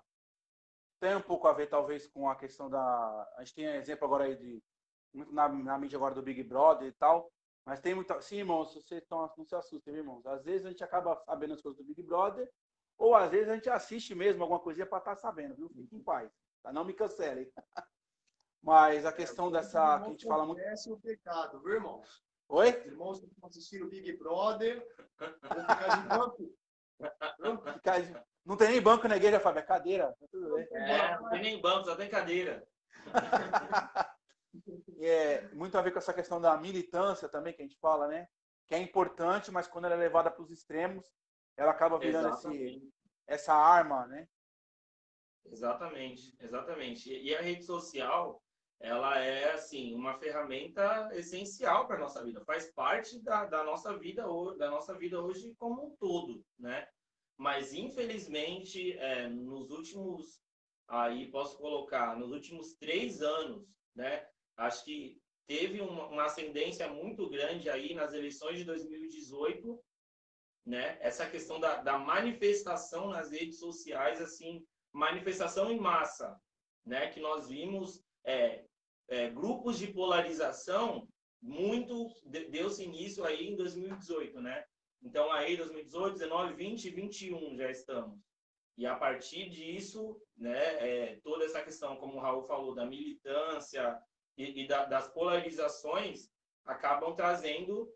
Tem 0.99 1.15
um 1.15 1.21
pouco 1.21 1.47
a 1.47 1.53
ver, 1.53 1.67
talvez, 1.67 2.07
com 2.07 2.29
a 2.29 2.35
questão 2.35 2.69
da. 2.69 3.33
A 3.37 3.43
gente 3.43 3.55
tem 3.55 3.65
exemplo 3.65 4.05
agora 4.05 4.25
aí 4.25 4.35
de. 4.35 4.61
Na, 5.31 5.47
na 5.47 5.77
mídia 5.77 5.95
agora 5.95 6.13
do 6.13 6.21
Big 6.21 6.43
Brother 6.43 6.87
e 6.89 6.91
tal. 6.91 7.31
Mas 7.69 7.81
tem 7.81 7.93
muita. 7.93 8.19
Sim, 8.19 8.37
irmãos, 8.37 8.73
vocês 8.73 9.03
estão, 9.03 9.31
não 9.37 9.45
se 9.45 9.53
assustem, 9.53 9.93
irmãos. 9.93 10.25
Às 10.25 10.43
vezes 10.43 10.65
a 10.65 10.69
gente 10.69 10.83
acaba 10.83 11.15
sabendo 11.23 11.53
as 11.53 11.61
coisas 11.61 11.79
do 11.79 11.85
Big 11.85 12.01
Brother, 12.01 12.51
ou 12.97 13.15
às 13.15 13.29
vezes 13.29 13.47
a 13.47 13.53
gente 13.53 13.69
assiste 13.69 14.15
mesmo 14.15 14.41
alguma 14.41 14.59
coisinha 14.59 14.87
para 14.87 14.97
estar 14.97 15.15
tá 15.15 15.21
sabendo, 15.21 15.55
viu? 15.55 15.69
Fique 15.69 15.95
em 15.95 16.01
paz. 16.01 16.31
Tá? 16.63 16.73
Não 16.73 16.83
me 16.83 16.93
cancelem. 16.93 17.47
Mas 18.63 19.05
a 19.05 19.13
questão 19.13 19.49
é, 19.49 19.51
dessa. 19.51 19.99
Que 19.99 20.05
a 20.05 20.09
gente 20.09 20.25
fala 20.25 20.47
muito. 20.47 20.59
o 20.91 20.99
pecado, 20.99 21.61
viu, 21.61 21.75
irmãos? 21.75 22.23
Oi? 22.47 22.71
Os 22.71 22.85
irmãos 22.87 23.19
que 23.19 23.27
estão 23.27 23.47
assistindo 23.47 23.85
o 23.85 23.89
Big 23.89 24.17
Brother 24.17 24.83
vão 25.19 25.61
ficar 25.61 26.01
de 26.01 26.07
banco. 26.07 26.55
Não 28.43 28.57
tem 28.57 28.69
nem 28.69 28.81
banco 28.81 29.07
na 29.07 29.17
igreja, 29.17 29.39
Fábio, 29.39 29.59
é 29.59 29.63
cadeira. 29.63 30.07
Tá 30.19 30.27
tudo 30.31 30.55
bem. 30.55 30.67
É, 30.71 31.19
não 31.19 31.29
tem 31.29 31.41
nem 31.41 31.61
banco, 31.61 31.85
só 31.85 31.95
tem 31.95 32.09
cadeira. 32.09 32.67
é 35.07 35.47
muito 35.53 35.77
a 35.77 35.81
ver 35.81 35.91
com 35.91 35.99
essa 35.99 36.13
questão 36.13 36.41
da 36.41 36.57
militância 36.57 37.29
também, 37.29 37.53
que 37.53 37.61
a 37.61 37.65
gente 37.65 37.79
fala, 37.79 38.07
né? 38.07 38.27
Que 38.67 38.75
é 38.75 38.79
importante, 38.79 39.51
mas 39.51 39.67
quando 39.67 39.85
ela 39.85 39.95
é 39.95 39.97
levada 39.97 40.29
para 40.29 40.41
os 40.41 40.51
extremos, 40.51 41.03
ela 41.57 41.71
acaba 41.71 41.97
virando 41.99 42.33
esse, 42.33 42.91
essa 43.27 43.53
arma, 43.53 44.07
né? 44.07 44.27
Exatamente, 45.45 46.35
exatamente. 46.39 47.11
E 47.11 47.35
a 47.35 47.41
rede 47.41 47.63
social, 47.63 48.41
ela 48.79 49.19
é 49.19 49.51
assim 49.51 49.93
uma 49.93 50.17
ferramenta 50.17 51.09
essencial 51.13 51.87
para 51.87 51.99
nossa 51.99 52.23
vida, 52.23 52.43
faz 52.45 52.71
parte 52.71 53.19
da, 53.21 53.45
da 53.45 53.63
nossa 53.63 53.97
vida 53.97 54.23
da 54.57 54.69
nossa 54.69 54.97
vida 54.97 55.21
hoje 55.21 55.53
como 55.57 55.87
um 55.87 55.95
todo, 55.97 56.45
né? 56.57 56.87
Mas 57.37 57.73
infelizmente 57.73 58.97
é, 58.97 59.27
nos 59.27 59.69
últimos 59.71 60.41
aí 60.87 61.29
posso 61.29 61.57
colocar 61.57 62.17
nos 62.17 62.31
últimos 62.31 62.73
três 62.75 63.21
anos, 63.21 63.67
né? 63.95 64.28
Acho 64.59 64.83
que 64.83 65.17
teve 65.47 65.81
uma, 65.81 66.07
uma 66.07 66.25
ascendência 66.25 66.87
muito 66.89 67.29
grande 67.29 67.69
aí 67.69 67.93
nas 67.93 68.13
eleições 68.13 68.57
de 68.57 68.65
2018, 68.65 69.81
né? 70.65 70.97
Essa 71.01 71.29
questão 71.29 71.59
da, 71.59 71.81
da 71.81 71.97
manifestação 71.97 73.09
nas 73.09 73.31
redes 73.31 73.57
sociais, 73.57 74.21
assim, 74.21 74.65
manifestação 74.91 75.71
em 75.71 75.79
massa, 75.79 76.37
né? 76.85 77.09
Que 77.09 77.21
nós 77.21 77.47
vimos 77.47 78.03
é, 78.25 78.65
é, 79.07 79.29
grupos 79.29 79.79
de 79.79 79.87
polarização 79.87 81.07
muito 81.41 82.13
deu-se 82.25 82.83
início 82.83 83.23
aí 83.23 83.47
em 83.47 83.55
2018, 83.55 84.41
né? 84.41 84.65
Então 85.01 85.31
aí 85.31 85.55
2018, 85.55 86.13
19, 86.17 86.53
20, 86.53 86.89
21 86.89 87.55
já 87.55 87.71
estamos. 87.71 88.19
E 88.77 88.85
a 88.85 88.95
partir 88.95 89.49
disso, 89.49 90.21
né, 90.37 90.57
é, 90.57 91.19
toda 91.23 91.45
essa 91.45 91.61
questão, 91.61 91.95
como 91.95 92.15
o 92.15 92.19
Raul 92.19 92.43
falou, 92.43 92.73
da 92.73 92.85
militância 92.85 93.97
e, 94.37 94.63
e 94.63 94.67
da, 94.67 94.85
das 94.85 95.07
polarizações 95.09 96.29
acabam 96.65 97.15
trazendo 97.15 97.91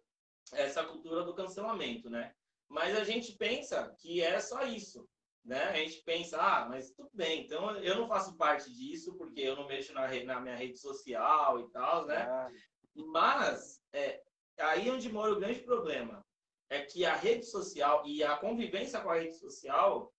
essa 0.54 0.84
cultura 0.84 1.24
do 1.24 1.34
cancelamento, 1.34 2.10
né? 2.10 2.34
Mas 2.68 2.98
a 2.98 3.04
gente 3.04 3.34
pensa 3.34 3.94
que 4.00 4.22
é 4.22 4.40
só 4.40 4.64
isso 4.64 5.08
né? 5.44 5.62
A 5.66 5.76
gente 5.76 6.02
pensa, 6.04 6.42
ah, 6.42 6.68
mas 6.70 6.92
tudo 6.92 7.10
bem, 7.14 7.44
então 7.44 7.76
eu 7.78 7.96
não 7.96 8.08
faço 8.08 8.36
parte 8.38 8.72
disso 8.74 9.14
porque 9.18 9.42
eu 9.42 9.56
não 9.56 9.68
mexo 9.68 9.94
na, 9.94 10.08
na 10.24 10.40
minha 10.40 10.56
rede 10.56 10.78
social 10.78 11.60
e 11.60 11.70
tal, 11.72 12.06
né? 12.06 12.22
Ah. 12.22 12.50
Mas 12.96 13.82
é, 13.92 14.22
aí 14.58 14.90
onde 14.90 15.12
mora 15.12 15.34
o 15.34 15.40
grande 15.40 15.60
problema 15.60 16.26
é 16.70 16.82
que 16.82 17.06
a 17.06 17.16
rede 17.16 17.46
social 17.46 18.04
e 18.06 18.24
a 18.24 18.38
convivência 18.38 19.02
com 19.02 19.10
a 19.10 19.20
rede 19.20 19.36
social 19.36 20.14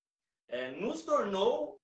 é, 0.48 0.72
nos 0.72 1.04
tornou, 1.04 1.80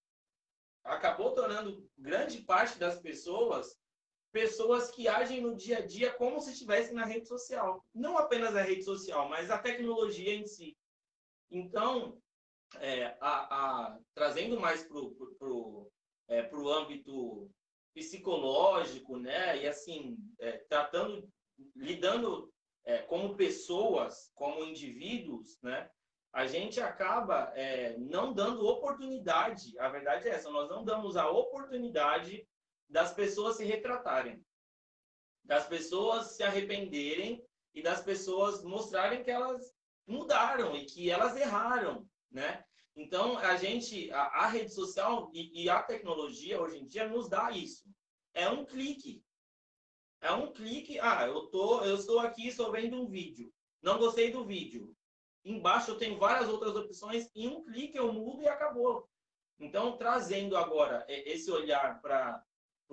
acabou 0.85 1.35
tornando 1.35 1.89
grande 1.97 2.43
parte 2.43 2.79
das 2.79 3.01
pessoas 3.01 3.79
pessoas 4.33 4.91
que 4.91 5.09
agem 5.09 5.41
no 5.41 5.57
dia 5.57 5.79
a 5.79 5.87
dia 5.87 6.13
como 6.13 6.41
se 6.41 6.53
estivessem 6.53 6.95
na 6.95 7.05
rede 7.05 7.27
social. 7.27 7.85
Não 7.95 8.17
apenas 8.17 8.55
a 8.55 8.63
rede 8.63 8.83
social, 8.83 9.29
mas 9.29 9.51
a 9.51 9.59
tecnologia 9.59 10.35
em 10.35 10.47
si. 10.47 10.77
Então, 11.51 12.21
é, 12.79 13.17
a, 13.21 13.89
a, 13.91 13.99
trazendo 14.15 14.61
mais 14.61 14.85
para 14.85 14.99
o 14.99 15.91
é, 16.29 16.43
pro 16.43 16.71
âmbito 16.71 17.51
psicológico, 17.93 19.19
né? 19.19 19.61
E 19.63 19.67
assim, 19.67 20.17
é, 20.39 20.59
tratando, 20.69 21.29
lidando 21.75 22.53
é, 22.85 22.99
como 22.99 23.37
pessoas, 23.37 24.31
como 24.35 24.65
indivíduos, 24.65 25.59
né? 25.61 25.91
A 26.33 26.47
gente 26.47 26.81
acaba 26.81 27.53
é, 27.57 27.99
não 27.99 28.33
dando 28.33 28.65
oportunidade, 28.65 29.77
a 29.81 29.89
verdade 29.89 30.29
é 30.29 30.31
essa, 30.31 30.49
nós 30.49 30.71
não 30.71 30.85
damos 30.85 31.17
a 31.17 31.29
oportunidade 31.29 32.47
das 32.91 33.15
pessoas 33.15 33.57
se 33.57 33.65
retratarem, 33.65 34.45
das 35.45 35.67
pessoas 35.67 36.37
se 36.37 36.43
arrependerem 36.43 37.43
e 37.73 37.83
das 37.83 38.03
pessoas 38.03 38.63
mostrarem 38.63 39.23
que 39.23 39.31
elas 39.31 39.73
mudaram 40.07 40.77
e 40.77 40.85
que 40.85 41.09
elas 41.09 41.37
erraram, 41.37 42.07
né? 42.31 42.65
Então, 42.97 43.39
a 43.39 43.57
gente, 43.57 44.11
a, 44.11 44.23
a 44.23 44.47
rede 44.49 44.75
social 44.75 45.31
e, 45.33 45.63
e, 45.63 45.71
a 45.71 45.81
tecnologia 45.81 46.61
hoje 46.61 46.79
em 46.79 46.87
dia 46.87 47.09
nos 47.09 47.29
dá 47.29 47.51
isso. 47.53 47.89
É 48.35 48.49
um 48.49 48.65
clique. 48.65 49.25
É 50.21 50.33
um 50.33 50.53
clique. 50.53 50.99
Ah, 50.99 51.27
eu 51.27 51.47
tô, 51.47 51.83
eu 51.85 51.95
estou 51.95 52.19
aqui, 52.19 52.49
estou 52.49 52.73
vendo 52.73 53.01
um 53.01 53.09
vídeo. 53.09 53.53
Não 53.81 53.99
gostei 53.99 54.33
do 54.33 54.45
vídeo. 54.45 54.95
Embaixo 55.45 55.93
eu 55.93 55.99
tenho 55.99 56.19
várias 56.19 56.49
outras 56.49 56.75
opções. 56.75 57.31
Em 57.35 57.47
um 57.49 57.63
clique 57.63 57.97
eu 57.97 58.13
mudo 58.13 58.43
e 58.43 58.49
acabou. 58.49 59.09
Então, 59.59 59.97
trazendo 59.97 60.57
agora 60.57 61.07
esse 61.09 61.51
olhar 61.51 62.01
para 62.03 62.43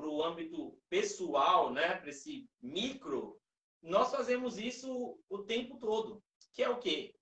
o 0.06 0.24
âmbito 0.24 0.78
pessoal, 0.90 1.72
né, 1.72 1.96
para 1.96 2.10
esse 2.10 2.48
micro, 2.62 3.40
nós 3.82 4.12
fazemos 4.12 4.58
isso 4.58 5.18
o 5.30 5.40
tempo 5.40 5.78
todo. 5.80 6.22
Que 6.54 6.64
é 6.64 6.70
o 6.70 6.80
quê? 6.80 7.16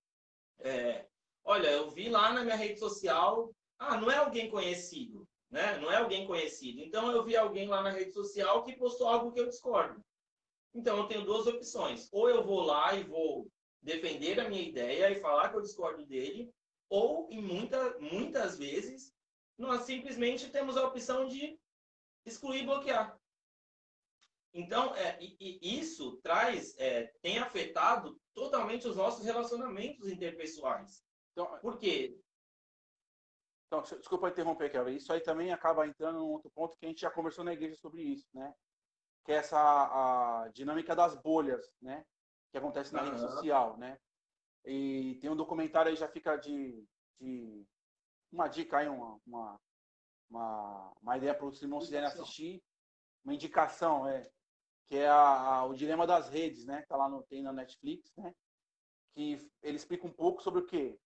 É, 0.60 1.06
Olha, 1.48 1.68
eu 1.70 1.92
vi 1.92 2.10
lá 2.10 2.34
na 2.34 2.44
minha 2.44 2.56
rede 2.56 2.80
social, 2.80 3.54
ah, 3.78 4.02
não 4.02 4.10
é 4.10 4.18
alguém 4.18 4.50
conhecido, 4.50 5.28
né? 5.52 5.78
Não 5.78 5.92
é 5.92 5.98
alguém 5.98 6.26
conhecido. 6.26 6.82
Então 6.82 7.12
eu 7.12 7.24
vi 7.24 7.38
alguém 7.38 7.68
lá 7.68 7.84
na 7.84 7.92
rede 7.92 8.12
social 8.14 8.64
que 8.64 8.76
postou 8.76 9.08
algo 9.08 9.32
que 9.32 9.40
eu 9.40 9.48
discordo. 9.48 10.04
Então 10.74 10.98
eu 10.98 11.08
tenho 11.08 11.24
duas 11.24 11.46
opções. 11.46 12.10
Ou 12.12 12.28
eu 12.28 12.44
vou 12.44 12.62
lá 12.62 12.96
e 12.96 13.04
vou 13.04 13.48
defender 13.80 14.40
a 14.40 14.50
minha 14.50 14.64
ideia 14.64 15.12
e 15.12 15.22
falar 15.22 15.50
que 15.50 15.58
eu 15.58 15.62
discordo 15.62 16.04
dele, 16.04 16.52
ou 16.90 17.30
em 17.30 17.44
muita, 17.44 17.96
muitas 18.00 18.58
vezes 18.58 19.14
nós 19.56 19.84
simplesmente 19.84 20.50
temos 20.50 20.76
a 20.76 20.88
opção 20.88 21.28
de 21.28 21.60
excluir 22.26 22.64
e 22.64 22.66
bloquear. 22.66 23.20
Então, 24.54 24.96
é, 24.96 25.18
e, 25.22 25.60
e 25.62 25.80
isso 25.80 26.18
traz, 26.24 26.78
é, 26.78 27.08
tem 27.22 27.40
afetado 27.40 28.18
totalmente 28.34 28.88
os 28.88 28.96
nossos 28.96 29.26
relacionamentos 29.26 30.10
interpessoais. 30.10 31.04
Então, 31.34 31.60
Por 31.60 31.78
quê? 31.78 32.18
Então, 33.68 33.82
desculpa 33.82 34.30
interromper, 34.30 34.72
Kevin. 34.72 34.96
Isso 34.96 35.12
aí 35.12 35.20
também 35.20 35.52
acaba 35.52 35.86
entrando 35.86 36.20
num 36.20 36.32
outro 36.32 36.50
ponto 36.52 36.78
que 36.78 36.86
a 36.86 36.90
gente 36.90 37.02
já 37.02 37.12
conversou 37.12 37.44
na 37.44 37.52
igreja 37.52 37.76
sobre 37.76 38.02
isso, 38.02 38.28
né? 38.34 38.54
Que 39.26 39.34
é 39.34 39.36
essa 39.36 39.58
a 39.58 40.50
dinâmica 40.54 40.96
das 40.96 41.16
bolhas, 41.22 41.66
né? 41.82 42.06
Que 42.52 42.58
acontece 42.58 42.94
na 42.94 43.02
uhum. 43.02 43.10
rede 43.10 43.20
social, 43.20 43.78
né? 43.78 43.98
E 44.64 45.18
tem 45.20 45.30
um 45.30 45.36
documentário 45.36 45.90
aí, 45.92 45.98
já 45.98 46.08
fica 46.08 46.38
de, 46.38 46.88
de 47.20 47.66
uma 48.32 48.48
dica 48.48 48.78
aí, 48.78 48.88
uma, 48.88 49.20
uma, 49.26 49.60
uma, 50.30 50.94
uma 51.02 51.18
ideia 51.18 51.34
para 51.34 51.46
os 51.46 51.62
irmãos 51.62 51.86
quiserem 51.86 52.08
assistir. 52.08 52.64
Uma 53.24 53.34
indicação, 53.34 54.08
é. 54.08 54.30
Que 54.88 54.98
é 54.98 55.08
a, 55.08 55.16
a, 55.16 55.66
o 55.66 55.74
Dilema 55.74 56.06
das 56.06 56.30
Redes, 56.30 56.66
né? 56.66 56.84
Tá 56.88 56.96
lá 56.96 57.10
no, 57.10 57.24
tem 57.24 57.42
na 57.42 57.52
Netflix, 57.52 58.14
né? 58.16 58.34
Que 59.16 59.50
ele 59.64 59.78
explica 59.78 60.06
um 60.06 60.12
pouco 60.12 60.44
sobre 60.44 60.62
o 60.62 60.66
quê? 60.66 61.00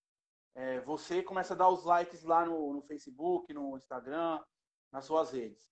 é, 0.56 0.80
você 0.82 1.22
começa 1.24 1.54
a 1.54 1.58
dar 1.58 1.70
os 1.70 1.86
likes 1.86 2.24
lá 2.24 2.46
no, 2.46 2.74
no, 2.74 2.82
Facebook, 2.82 3.54
no 3.54 3.78
Instagram, 3.78 4.44
nas 4.92 5.06
suas 5.06 5.32
redes. 5.32 5.70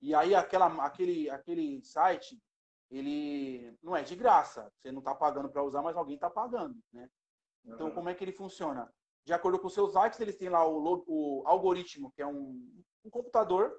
E 0.00 0.14
aí 0.14 0.34
aquela, 0.34 0.66
aquele, 0.84 1.30
aquele 1.30 1.82
site, 1.82 2.38
ele 2.90 3.74
não 3.82 3.96
é 3.96 4.02
de 4.02 4.14
graça. 4.14 4.70
Você 4.76 4.92
não 4.92 4.98
está 4.98 5.14
pagando 5.14 5.48
para 5.48 5.62
usar, 5.62 5.82
mas 5.82 5.96
alguém 5.96 6.16
está 6.16 6.28
pagando, 6.28 6.78
né? 6.92 7.08
Então, 7.64 7.88
uhum. 7.88 7.94
como 7.94 8.08
é 8.08 8.14
que 8.14 8.22
ele 8.22 8.32
funciona? 8.32 8.92
De 9.26 9.32
acordo 9.32 9.58
com 9.58 9.68
seus 9.68 9.92
likes, 9.94 10.20
eles 10.20 10.36
têm 10.36 10.48
lá 10.48 10.64
o, 10.64 11.04
o 11.08 11.42
algoritmo, 11.46 12.12
que 12.12 12.22
é 12.22 12.26
um, 12.26 12.72
um, 13.04 13.10
computador, 13.10 13.76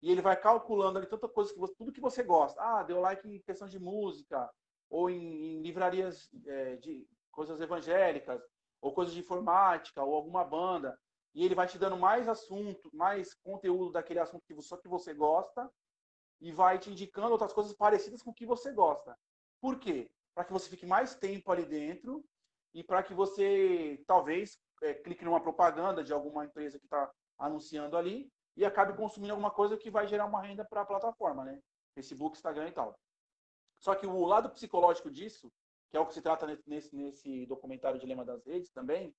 e 0.00 0.08
ele 0.08 0.22
vai 0.22 0.40
calculando 0.40 0.98
ali 0.98 1.06
tanta 1.08 1.28
coisa 1.28 1.52
que 1.52 1.58
você, 1.58 1.74
tudo 1.74 1.92
que 1.92 2.00
você 2.00 2.22
gosta. 2.22 2.62
Ah, 2.62 2.84
deu 2.84 3.00
like 3.00 3.28
em 3.28 3.40
questão 3.40 3.66
de 3.66 3.80
música, 3.80 4.48
ou 4.88 5.10
em, 5.10 5.56
em 5.56 5.62
livrarias 5.62 6.30
é, 6.46 6.76
de 6.76 7.04
coisas 7.32 7.60
evangélicas, 7.60 8.40
ou 8.80 8.94
coisas 8.94 9.12
de 9.12 9.18
informática, 9.18 10.00
ou 10.00 10.14
alguma 10.14 10.44
banda, 10.44 10.96
e 11.34 11.44
ele 11.44 11.56
vai 11.56 11.66
te 11.66 11.76
dando 11.76 11.96
mais 11.96 12.28
assunto, 12.28 12.88
mais 12.94 13.34
conteúdo 13.34 13.90
daquele 13.90 14.20
assunto 14.20 14.44
que 14.46 14.62
só 14.62 14.76
que 14.76 14.86
você 14.86 15.12
gosta, 15.12 15.68
e 16.40 16.52
vai 16.52 16.78
te 16.78 16.88
indicando 16.88 17.32
outras 17.32 17.52
coisas 17.52 17.72
parecidas 17.72 18.22
com 18.22 18.30
o 18.30 18.34
que 18.34 18.46
você 18.46 18.70
gosta. 18.70 19.18
Por 19.60 19.80
quê? 19.80 20.08
Para 20.36 20.44
que 20.44 20.52
você 20.52 20.70
fique 20.70 20.86
mais 20.86 21.16
tempo 21.16 21.50
ali 21.50 21.64
dentro 21.64 22.24
e 22.72 22.84
para 22.84 23.02
que 23.02 23.14
você 23.14 24.00
talvez 24.06 24.58
é, 24.84 24.94
clique 24.94 25.24
numa 25.24 25.40
propaganda 25.40 26.04
de 26.04 26.12
alguma 26.12 26.44
empresa 26.44 26.78
que 26.78 26.84
está 26.84 27.10
anunciando 27.38 27.96
ali 27.96 28.30
e 28.56 28.64
acabe 28.64 28.96
consumindo 28.96 29.32
alguma 29.32 29.50
coisa 29.50 29.76
que 29.76 29.90
vai 29.90 30.06
gerar 30.06 30.26
uma 30.26 30.42
renda 30.42 30.64
para 30.64 30.82
a 30.82 30.86
plataforma, 30.86 31.44
né? 31.44 31.60
Facebook, 31.94 32.36
Instagram 32.36 32.68
e 32.68 32.72
tal. 32.72 32.98
Só 33.80 33.94
que 33.94 34.06
o 34.06 34.24
lado 34.24 34.50
psicológico 34.50 35.10
disso, 35.10 35.50
que 35.90 35.96
é 35.96 36.00
o 36.00 36.06
que 36.06 36.14
se 36.14 36.22
trata 36.22 36.46
nesse, 36.66 36.94
nesse 36.94 37.46
documentário 37.46 37.98
Dilema 37.98 38.24
das 38.24 38.44
Redes 38.44 38.70
também, 38.70 39.14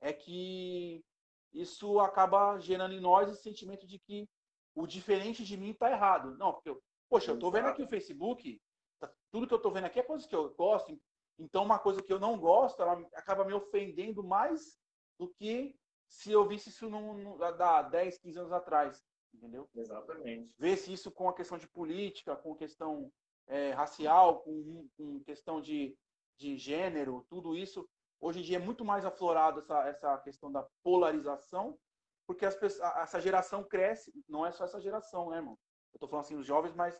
é 0.00 0.12
que 0.12 1.04
isso 1.52 2.00
acaba 2.00 2.58
gerando 2.58 2.94
em 2.94 3.00
nós 3.00 3.30
esse 3.30 3.42
sentimento 3.42 3.86
de 3.86 3.98
que 3.98 4.28
o 4.74 4.86
diferente 4.86 5.44
de 5.44 5.56
mim 5.56 5.70
está 5.70 5.90
errado. 5.90 6.36
Não, 6.38 6.52
porque, 6.52 6.70
eu, 6.70 6.82
poxa, 7.08 7.30
eu 7.30 7.34
estou 7.34 7.50
vendo 7.50 7.68
aqui 7.68 7.82
o 7.82 7.88
Facebook, 7.88 8.60
tá, 8.98 9.12
tudo 9.30 9.46
que 9.46 9.52
eu 9.54 9.58
estou 9.58 9.70
vendo 9.70 9.84
aqui 9.84 10.00
é 10.00 10.02
coisa 10.02 10.26
que 10.26 10.34
eu 10.34 10.52
gosto, 10.54 10.98
então 11.38 11.64
uma 11.64 11.78
coisa 11.78 12.02
que 12.02 12.12
eu 12.12 12.18
não 12.18 12.38
gosto, 12.38 12.80
ela 12.82 12.94
acaba 13.14 13.44
me 13.44 13.52
ofendendo 13.52 14.24
mais 14.24 14.81
do 15.18 15.28
que 15.28 15.76
se 16.08 16.30
eu 16.30 16.46
visse 16.46 16.68
isso 16.68 16.88
num, 16.88 17.42
há 17.42 17.82
10, 17.82 18.18
15 18.18 18.38
anos 18.38 18.52
atrás, 18.52 19.02
entendeu? 19.32 19.68
Exatamente. 19.74 20.52
Vê-se 20.58 20.92
isso 20.92 21.10
com 21.10 21.28
a 21.28 21.34
questão 21.34 21.56
de 21.56 21.66
política, 21.68 22.36
com 22.36 22.54
questão 22.54 23.10
é, 23.46 23.70
racial, 23.70 24.42
com, 24.42 24.88
com 24.96 25.20
questão 25.24 25.60
de, 25.60 25.96
de 26.38 26.56
gênero, 26.56 27.24
tudo 27.28 27.56
isso. 27.56 27.88
Hoje 28.20 28.40
em 28.40 28.42
dia 28.42 28.56
é 28.56 28.60
muito 28.60 28.84
mais 28.84 29.04
aflorado 29.04 29.60
essa, 29.60 29.88
essa 29.88 30.18
questão 30.18 30.52
da 30.52 30.66
polarização, 30.82 31.78
porque 32.26 32.44
as 32.44 32.54
pessoas, 32.54 32.88
essa 32.98 33.20
geração 33.20 33.64
cresce, 33.64 34.12
não 34.28 34.46
é 34.46 34.52
só 34.52 34.64
essa 34.64 34.80
geração, 34.80 35.30
né, 35.30 35.38
irmão? 35.38 35.58
Eu 35.92 35.96
estou 35.96 36.08
falando 36.08 36.24
assim 36.26 36.36
dos 36.36 36.46
jovens, 36.46 36.74
mas 36.74 36.98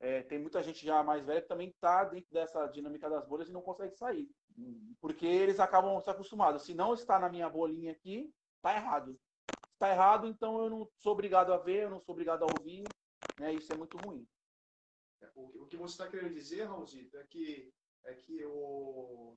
é, 0.00 0.22
tem 0.22 0.38
muita 0.38 0.62
gente 0.62 0.84
já 0.84 1.02
mais 1.02 1.24
velha 1.24 1.40
que 1.40 1.48
também 1.48 1.68
está 1.68 2.04
dentro 2.04 2.30
dessa 2.32 2.66
dinâmica 2.66 3.08
das 3.08 3.26
bolhas 3.26 3.48
e 3.48 3.52
não 3.52 3.62
consegue 3.62 3.94
sair. 3.96 4.28
Porque 5.00 5.26
eles 5.26 5.58
acabam 5.58 6.00
se 6.00 6.10
acostumados. 6.10 6.64
Se 6.64 6.74
não 6.74 6.94
está 6.94 7.18
na 7.18 7.28
minha 7.28 7.48
bolinha 7.48 7.92
aqui, 7.92 8.30
está 8.56 8.74
errado. 8.76 9.18
Está 9.72 9.90
errado, 9.90 10.26
então 10.28 10.62
eu 10.62 10.70
não 10.70 10.88
sou 10.98 11.12
obrigado 11.12 11.52
a 11.52 11.58
ver, 11.58 11.84
eu 11.84 11.90
não 11.90 12.00
sou 12.00 12.12
obrigado 12.12 12.44
a 12.44 12.46
ouvir. 12.58 12.84
Né? 13.38 13.54
Isso 13.54 13.72
é 13.72 13.76
muito 13.76 13.96
ruim. 13.98 14.26
É, 15.20 15.30
o 15.34 15.66
que 15.66 15.76
você 15.76 15.94
está 15.94 16.08
querendo 16.08 16.34
dizer, 16.34 16.64
Raulzito, 16.64 17.16
é 17.16 17.24
que, 17.24 17.72
é 18.04 18.14
que, 18.14 18.44
o, 18.44 19.36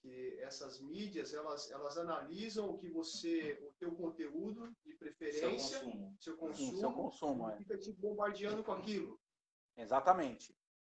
que 0.00 0.38
essas 0.40 0.80
mídias 0.80 1.32
elas, 1.32 1.70
elas 1.70 1.96
analisam 1.98 2.70
o 2.70 2.78
que 2.78 2.88
você, 2.88 3.58
o 3.62 3.72
teu 3.78 3.94
conteúdo 3.94 4.74
de 4.84 4.94
preferência, 4.94 5.78
seu 5.78 5.80
consumo, 5.80 6.16
seu 6.18 6.36
consumo, 6.36 6.70
Sim, 6.70 6.80
seu 6.80 6.92
consumo 6.92 7.50
é. 7.50 7.56
fica 7.56 7.78
te 7.78 7.92
bombardeando 7.92 8.64
com 8.64 8.72
aquilo. 8.72 9.20
Exatamente. 9.78 10.54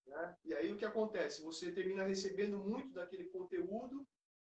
Né? 0.08 0.38
E 0.46 0.54
aí 0.54 0.72
o 0.72 0.78
que 0.78 0.86
acontece? 0.86 1.44
Você 1.44 1.72
termina 1.72 2.04
recebendo 2.04 2.58
muito 2.58 2.94
daquele 2.94 3.26
conteúdo 3.26 4.08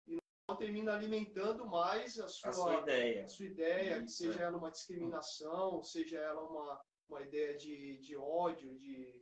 e 0.06 0.18
não 0.48 0.56
termina 0.56 0.94
alimentando 0.94 1.66
mais 1.66 2.18
a 2.18 2.28
sua, 2.28 2.50
a 2.50 2.52
sua 2.52 2.74
ideia, 2.80 3.24
a 3.24 3.28
sua 3.28 3.46
ideia 3.46 3.98
Isso, 3.98 4.16
seja 4.18 4.40
é. 4.40 4.42
ela 4.44 4.58
uma 4.58 4.70
discriminação, 4.70 5.82
seja 5.82 6.18
ela 6.18 6.42
uma, 6.42 6.80
uma 7.08 7.22
ideia 7.22 7.56
de, 7.56 7.98
de 7.98 8.16
ódio, 8.16 8.78
de... 8.78 9.20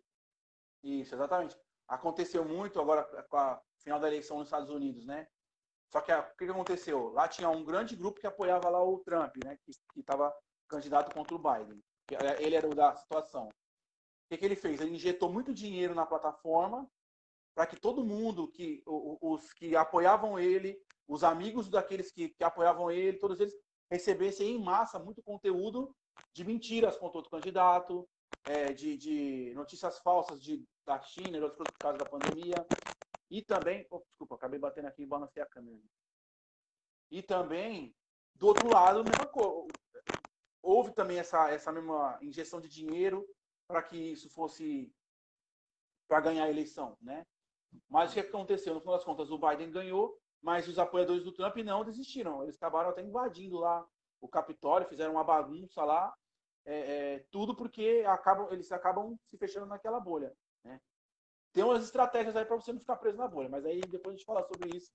Isso, 0.83 1.15
exatamente. 1.15 1.57
Aconteceu 1.89 2.45
muito 2.45 2.81
agora 2.81 3.05
com 3.29 3.37
a 3.37 3.63
final 3.79 4.01
da 4.01 4.09
eleição 4.09 4.39
nos 4.39 4.49
Estados 4.49 4.71
Unidos, 4.71 5.07
né? 5.07 5.27
Só 5.89 6.01
que 6.01 6.13
o 6.13 6.37
que 6.37 6.45
aconteceu? 6.45 7.11
Lá 7.11 7.29
tinha 7.29 7.49
um 7.49 7.65
grande 7.65 7.95
grupo 7.95 8.21
que 8.21 8.27
apoiava 8.27 8.69
lá 8.69 8.83
o 8.83 8.99
Trump, 9.01 9.37
né? 9.45 9.57
Que 9.65 10.01
estava 10.01 10.37
candidato 10.69 11.15
contra 11.15 11.35
o 11.35 11.39
Biden. 11.39 11.81
Ele 12.41 12.57
era 12.57 12.69
o 12.69 12.75
da 12.75 12.95
situação. 12.97 13.49
O 14.27 14.29
que, 14.29 14.39
que 14.39 14.45
ele 14.45 14.57
fez? 14.57 14.81
Ele 14.81 14.97
injetou 14.97 15.33
muito 15.33 15.55
dinheiro 15.55 15.95
na 15.95 16.05
plataforma 16.05 16.89
para 17.55 17.67
que 17.67 17.77
todo 17.77 18.05
mundo, 18.05 18.49
que 18.49 18.83
os 18.85 19.53
que 19.53 19.77
apoiavam 19.77 20.39
ele, 20.39 20.79
os 21.07 21.23
amigos 21.23 21.71
daqueles 21.71 22.11
que, 22.11 22.31
que 22.31 22.43
apoiavam 22.45 22.91
ele, 22.91 23.19
todos 23.19 23.39
eles 23.39 23.55
recebessem 23.89 24.57
em 24.57 24.63
massa 24.63 24.99
muito 24.99 25.23
conteúdo 25.23 25.95
de 26.33 26.45
mentiras 26.45 26.97
contra 26.97 27.19
outro 27.19 27.31
candidato, 27.31 28.07
é, 28.45 28.73
de, 28.73 28.97
de, 28.97 29.53
notícias 29.55 29.99
falsas 30.01 30.43
de, 30.43 30.63
da 30.85 31.01
China 31.01 31.39
e 31.39 31.41
outros 31.41 31.67
por 31.71 31.79
causa 31.79 31.99
da 31.99 32.05
pandemia. 32.05 32.67
E 33.31 33.43
também, 33.43 33.87
oh, 33.91 34.01
desculpa, 34.01 34.35
acabei 34.35 34.59
batendo 34.59 34.89
aqui 34.89 35.03
e 35.03 35.07
balancei 35.07 35.43
a 35.43 35.47
câmera. 35.47 35.79
E 37.11 37.23
também, 37.23 37.95
do 38.35 38.49
outro 38.49 38.69
lado, 38.69 39.05
mesma 39.05 39.27
coisa. 39.27 39.67
Houve 40.61 40.93
também 40.93 41.19
essa, 41.19 41.49
essa 41.49 41.71
mesma 41.71 42.19
injeção 42.21 42.61
de 42.61 42.69
dinheiro 42.69 43.25
para 43.67 43.83
que 43.83 43.97
isso 43.97 44.31
fosse 44.31 44.93
para 46.09 46.21
ganhar 46.21 46.45
a 46.45 46.51
eleição, 46.51 46.97
né? 47.01 47.27
Mas 47.89 48.11
o 48.11 48.15
que 48.15 48.21
aconteceu? 48.21 48.75
No 48.75 48.81
final 48.81 48.95
das 48.95 49.05
contas, 49.05 49.31
o 49.31 49.39
Biden 49.39 49.71
ganhou, 49.71 50.19
mas 50.41 50.69
os 50.69 50.79
apoiadores 50.79 51.25
do 51.25 51.33
Trump 51.33 51.57
não 51.59 51.85
desistiram. 51.85 52.43
Eles 52.43 52.57
acabaram 52.57 52.91
até 52.91 53.03
invadindo 53.03 53.59
lá 53.59 53.87
o 54.21 54.29
Capitólio, 54.29 54.89
fizeram 54.89 55.13
uma 55.13 55.25
bagunça 55.25 55.85
lá, 55.85 56.15
é, 56.65 57.15
é, 57.15 57.27
tudo 57.31 57.55
porque 57.55 58.05
acabam, 58.07 58.49
eles 58.53 58.71
acabam 58.73 59.19
se 59.25 59.37
fechando 59.37 59.67
naquela 59.67 60.01
bolha. 60.01 60.33
Né? 60.65 60.81
Tem 61.53 61.65
umas 61.65 61.85
estratégias 61.85 62.37
aí 62.37 62.45
para 62.45 62.57
você 62.57 62.73
não 62.73 62.81
ficar 62.81 62.97
preso 62.97 63.19
na 63.19 63.29
bolha, 63.29 63.49
mas 63.49 63.65
aí 63.65 63.81
depois 63.81 64.15
a 64.15 64.17
gente 64.17 64.27
fala 64.27 64.43
sobre 64.45 64.77
isso. 64.77 64.91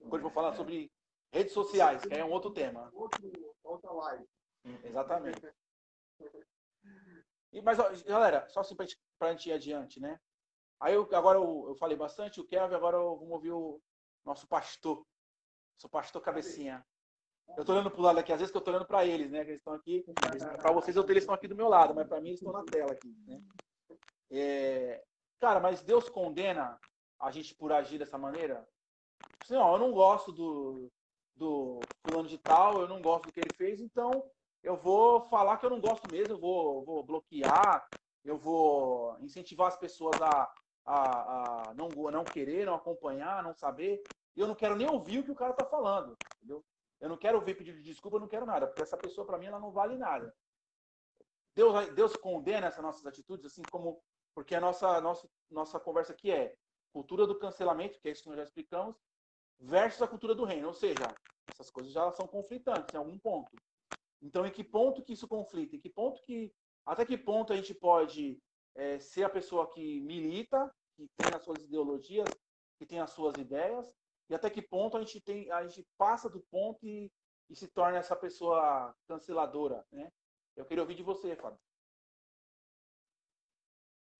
Depois 0.00 0.20
eu 0.20 0.28
vou 0.28 0.30
falar 0.30 0.54
sobre 0.54 0.90
redes 1.32 1.52
sociais, 1.52 2.02
que 2.02 2.14
é 2.14 2.24
um 2.24 2.30
outro 2.30 2.50
tema. 2.50 2.90
Outro, 2.92 3.20
outra 3.62 3.90
live. 3.92 4.26
Exatamente. 4.84 5.52
E, 7.54 7.62
mas, 7.62 7.78
galera, 8.02 8.48
só 8.48 8.60
assim 8.60 8.74
para 8.74 9.28
a 9.28 9.30
gente 9.30 9.48
ir 9.48 9.52
adiante, 9.52 10.00
né? 10.00 10.18
Aí 10.80 10.92
eu, 10.94 11.08
agora 11.14 11.38
eu, 11.38 11.66
eu, 11.68 11.76
falei 11.76 11.96
bastante, 11.96 12.40
o 12.40 12.44
Kevin, 12.44 12.74
agora 12.74 12.96
eu, 12.96 13.16
vamos 13.16 13.32
ouvir 13.32 13.52
o 13.52 13.80
nosso 14.24 14.46
pastor. 14.48 15.06
Nosso 15.76 15.88
pastor 15.88 16.20
cabecinha. 16.20 16.84
Eu 17.56 17.64
tô 17.64 17.72
olhando 17.72 17.90
pro 17.90 18.02
lado 18.02 18.18
aqui, 18.18 18.32
às 18.32 18.40
vezes 18.40 18.50
que 18.50 18.56
eu 18.56 18.60
tô 18.60 18.70
olhando 18.70 18.86
para 18.86 19.06
eles, 19.06 19.30
né? 19.30 19.44
Que 19.44 19.50
eles 19.50 19.60
estão 19.60 19.72
aqui. 19.72 20.04
Para 20.58 20.72
vocês, 20.72 20.96
eles 20.96 21.22
estão 21.22 21.34
aqui 21.34 21.46
do 21.46 21.54
meu 21.54 21.68
lado, 21.68 21.94
mas 21.94 22.08
para 22.08 22.20
mim 22.20 22.30
eles 22.30 22.40
estão 22.40 22.52
na 22.52 22.64
tela 22.64 22.92
aqui, 22.92 23.14
né? 23.24 23.40
É, 24.30 25.04
cara, 25.38 25.60
mas 25.60 25.80
Deus 25.82 26.08
condena 26.08 26.76
a 27.20 27.30
gente 27.30 27.54
por 27.54 27.70
agir 27.70 27.98
dessa 27.98 28.18
maneira? 28.18 28.66
Assim, 29.40 29.54
eu 29.54 29.78
não 29.78 29.92
gosto 29.92 30.32
do, 30.32 30.90
do 31.36 31.78
fulano 32.02 32.28
de 32.28 32.38
tal, 32.38 32.80
eu 32.80 32.88
não 32.88 33.00
gosto 33.00 33.26
do 33.26 33.32
que 33.32 33.38
ele 33.38 33.54
fez, 33.56 33.80
então 33.80 34.28
eu 34.64 34.76
vou 34.78 35.20
falar 35.28 35.58
que 35.58 35.66
eu 35.66 35.70
não 35.70 35.78
gosto 35.78 36.10
mesmo, 36.10 36.32
eu 36.32 36.38
vou, 36.38 36.82
vou 36.82 37.04
bloquear, 37.04 37.86
eu 38.24 38.38
vou 38.38 39.16
incentivar 39.20 39.68
as 39.68 39.76
pessoas 39.76 40.20
a, 40.22 40.50
a, 40.86 41.70
a 41.70 41.74
não, 41.74 41.88
não 41.88 42.24
querer, 42.24 42.64
não 42.64 42.74
acompanhar, 42.74 43.42
não 43.42 43.52
saber. 43.52 44.02
E 44.34 44.40
eu 44.40 44.48
não 44.48 44.54
quero 44.54 44.74
nem 44.74 44.88
ouvir 44.88 45.18
o 45.18 45.22
que 45.22 45.30
o 45.30 45.34
cara 45.34 45.52
está 45.52 45.66
falando, 45.66 46.16
entendeu? 46.36 46.64
Eu 46.98 47.10
não 47.10 47.18
quero 47.18 47.38
ouvir 47.38 47.54
pedido 47.54 47.76
de 47.76 47.84
desculpa, 47.84 48.16
eu 48.16 48.22
não 48.22 48.28
quero 48.28 48.46
nada, 48.46 48.66
porque 48.66 48.80
essa 48.80 48.96
pessoa, 48.96 49.26
para 49.26 49.36
mim, 49.36 49.46
ela 49.46 49.60
não 49.60 49.70
vale 49.70 49.98
nada. 49.98 50.34
Deus, 51.54 51.90
Deus 51.90 52.16
condena 52.16 52.68
essas 52.68 52.82
nossas 52.82 53.04
atitudes, 53.04 53.44
assim 53.44 53.62
como. 53.70 54.02
Porque 54.34 54.54
a 54.54 54.60
nossa, 54.60 55.00
nossa, 55.00 55.28
nossa 55.50 55.78
conversa 55.78 56.12
aqui 56.12 56.30
é 56.30 56.56
cultura 56.90 57.26
do 57.26 57.38
cancelamento, 57.38 58.00
que 58.00 58.08
é 58.08 58.12
isso 58.12 58.22
que 58.22 58.28
nós 58.28 58.38
já 58.38 58.44
explicamos, 58.44 58.96
versus 59.60 60.02
a 60.02 60.08
cultura 60.08 60.34
do 60.34 60.44
reino. 60.44 60.68
Ou 60.68 60.74
seja, 60.74 61.06
essas 61.52 61.70
coisas 61.70 61.92
já 61.92 62.10
são 62.12 62.26
conflitantes 62.26 62.92
em 62.94 62.96
algum 62.96 63.18
ponto. 63.18 63.52
Então, 64.24 64.46
em 64.46 64.50
que 64.50 64.64
ponto 64.64 65.02
que 65.02 65.12
isso 65.12 65.28
conflita? 65.28 65.76
Em 65.76 65.78
que 65.78 65.90
ponto 65.90 66.22
que, 66.22 66.50
até 66.86 67.04
que 67.04 67.18
ponto 67.18 67.52
a 67.52 67.56
gente 67.56 67.74
pode 67.74 68.40
é, 68.74 68.98
ser 68.98 69.24
a 69.24 69.28
pessoa 69.28 69.70
que 69.70 70.00
milita, 70.00 70.74
que 70.96 71.06
tem 71.18 71.34
as 71.34 71.44
suas 71.44 71.62
ideologias, 71.62 72.28
que 72.78 72.86
tem 72.86 73.00
as 73.00 73.10
suas 73.10 73.36
ideias, 73.36 73.86
e 74.30 74.34
até 74.34 74.48
que 74.48 74.62
ponto 74.62 74.96
a 74.96 75.00
gente 75.00 75.20
tem, 75.20 75.50
a 75.50 75.66
gente 75.66 75.86
passa 75.98 76.30
do 76.30 76.40
ponto 76.50 76.86
e, 76.86 77.12
e 77.50 77.54
se 77.54 77.68
torna 77.68 77.98
essa 77.98 78.16
pessoa 78.16 78.96
canceladora, 79.06 79.86
né? 79.92 80.10
Eu 80.56 80.64
queria 80.64 80.82
ouvir 80.82 80.94
de 80.94 81.02
você, 81.02 81.36
Fábio. 81.36 81.60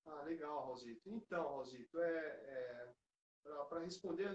Ah, 0.05 0.23
legal, 0.25 0.67
Rosito. 0.67 1.09
Então, 1.09 1.49
Rosito, 1.57 1.99
é, 1.99 2.93
é 3.45 3.65
para 3.71 3.81
responder, 3.81 4.31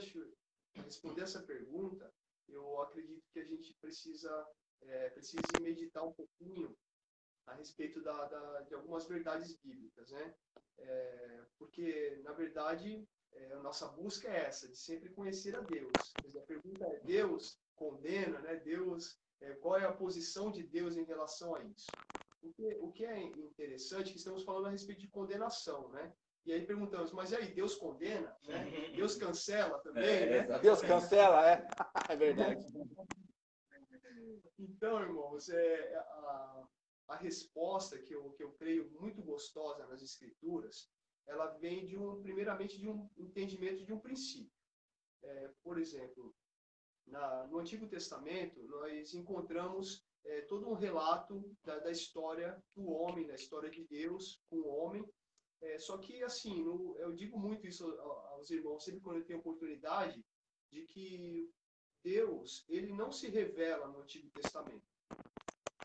responder 0.73 1.21
essa 1.21 1.43
pergunta, 1.43 2.11
eu 2.47 2.81
acredito 2.81 3.23
que 3.31 3.39
a 3.39 3.45
gente 3.45 3.71
precisa 3.75 4.47
é, 4.83 5.09
precise 5.09 5.59
meditar 5.59 6.05
um 6.05 6.13
pouquinho 6.13 6.75
a 7.47 7.55
respeito 7.55 8.01
da, 8.01 8.25
da, 8.25 8.61
de 8.61 8.75
algumas 8.75 9.07
verdades 9.07 9.55
bíblicas, 9.57 10.11
né? 10.11 10.33
É, 10.77 11.41
porque, 11.57 12.21
na 12.23 12.31
verdade, 12.33 13.05
é, 13.33 13.53
a 13.53 13.59
nossa 13.59 13.87
busca 13.89 14.29
é 14.29 14.45
essa, 14.45 14.67
de 14.67 14.77
sempre 14.77 15.09
conhecer 15.09 15.55
a 15.55 15.61
Deus. 15.61 16.15
a 16.35 16.41
pergunta 16.41 16.85
é, 16.85 16.99
Deus 17.01 17.59
condena, 17.75 18.39
né? 18.39 18.55
Deus, 18.57 19.19
é, 19.41 19.53
qual 19.55 19.77
é 19.77 19.85
a 19.85 19.93
posição 19.93 20.51
de 20.51 20.63
Deus 20.63 20.95
em 20.95 21.03
relação 21.03 21.55
a 21.55 21.63
isso? 21.63 21.91
O 22.41 22.53
que, 22.53 22.75
o 22.75 22.91
que 22.91 23.05
é 23.05 23.21
interessante 23.21 24.09
é 24.09 24.11
que 24.13 24.17
estamos 24.17 24.43
falando 24.43 24.67
a 24.67 24.71
respeito 24.71 25.01
de 25.01 25.09
condenação, 25.09 25.89
né? 25.89 26.13
E 26.45 26.53
aí 26.53 26.65
perguntamos, 26.65 27.11
mas 27.11 27.31
e 27.31 27.35
aí, 27.35 27.53
Deus 27.53 27.75
condena? 27.75 28.35
Né? 28.47 28.91
Deus 28.95 29.15
cancela 29.15 29.77
também, 29.79 30.05
é, 30.05 30.47
né? 30.47 30.59
Deus 30.59 30.81
cancela, 30.81 31.47
é. 31.47 31.67
É 32.09 32.15
verdade. 32.15 32.63
Então, 34.57 35.01
irmãos, 35.01 35.49
é, 35.49 35.95
a, 35.95 36.67
a 37.09 37.15
resposta 37.17 37.99
que 37.99 38.13
eu, 38.13 38.31
que 38.31 38.43
eu 38.43 38.51
creio 38.53 38.89
muito 38.99 39.21
gostosa 39.21 39.85
nas 39.87 40.01
Escrituras, 40.01 40.89
ela 41.27 41.47
vem 41.57 41.85
de 41.85 41.97
um, 41.97 42.21
primeiramente, 42.21 42.77
de 42.77 42.89
um 42.89 43.09
entendimento 43.17 43.85
de 43.85 43.93
um 43.93 43.99
princípio. 43.99 44.51
É, 45.21 45.51
por 45.63 45.77
exemplo, 45.77 46.33
na, 47.05 47.47
no 47.47 47.59
Antigo 47.59 47.87
Testamento, 47.87 48.61
nós 48.63 49.13
encontramos 49.13 50.03
é, 50.25 50.41
todo 50.41 50.69
um 50.69 50.73
relato 50.73 51.55
da, 51.63 51.79
da, 51.79 51.91
história 51.91 52.61
do 52.75 52.87
homem, 52.87 53.27
da 53.27 53.35
história 53.35 53.69
de 53.69 53.85
Deus 53.85 54.41
com 54.49 54.57
o 54.57 54.67
homem. 54.67 55.03
É, 55.61 55.77
só 55.77 55.97
que, 55.97 56.23
assim, 56.23 56.63
no, 56.63 56.97
eu 56.99 57.13
digo 57.13 57.37
muito 57.37 57.67
isso 57.67 57.85
aos 57.85 58.49
irmãos, 58.49 58.83
sempre 58.83 59.01
quando 59.01 59.17
eu 59.17 59.25
tenho 59.25 59.39
oportunidade, 59.39 60.23
de 60.71 60.85
que 60.85 61.51
Deus, 62.03 62.65
ele 62.69 62.93
não 62.93 63.11
se 63.11 63.29
revela 63.29 63.87
no 63.87 64.01
Antigo 64.01 64.29
Testamento. 64.29 64.87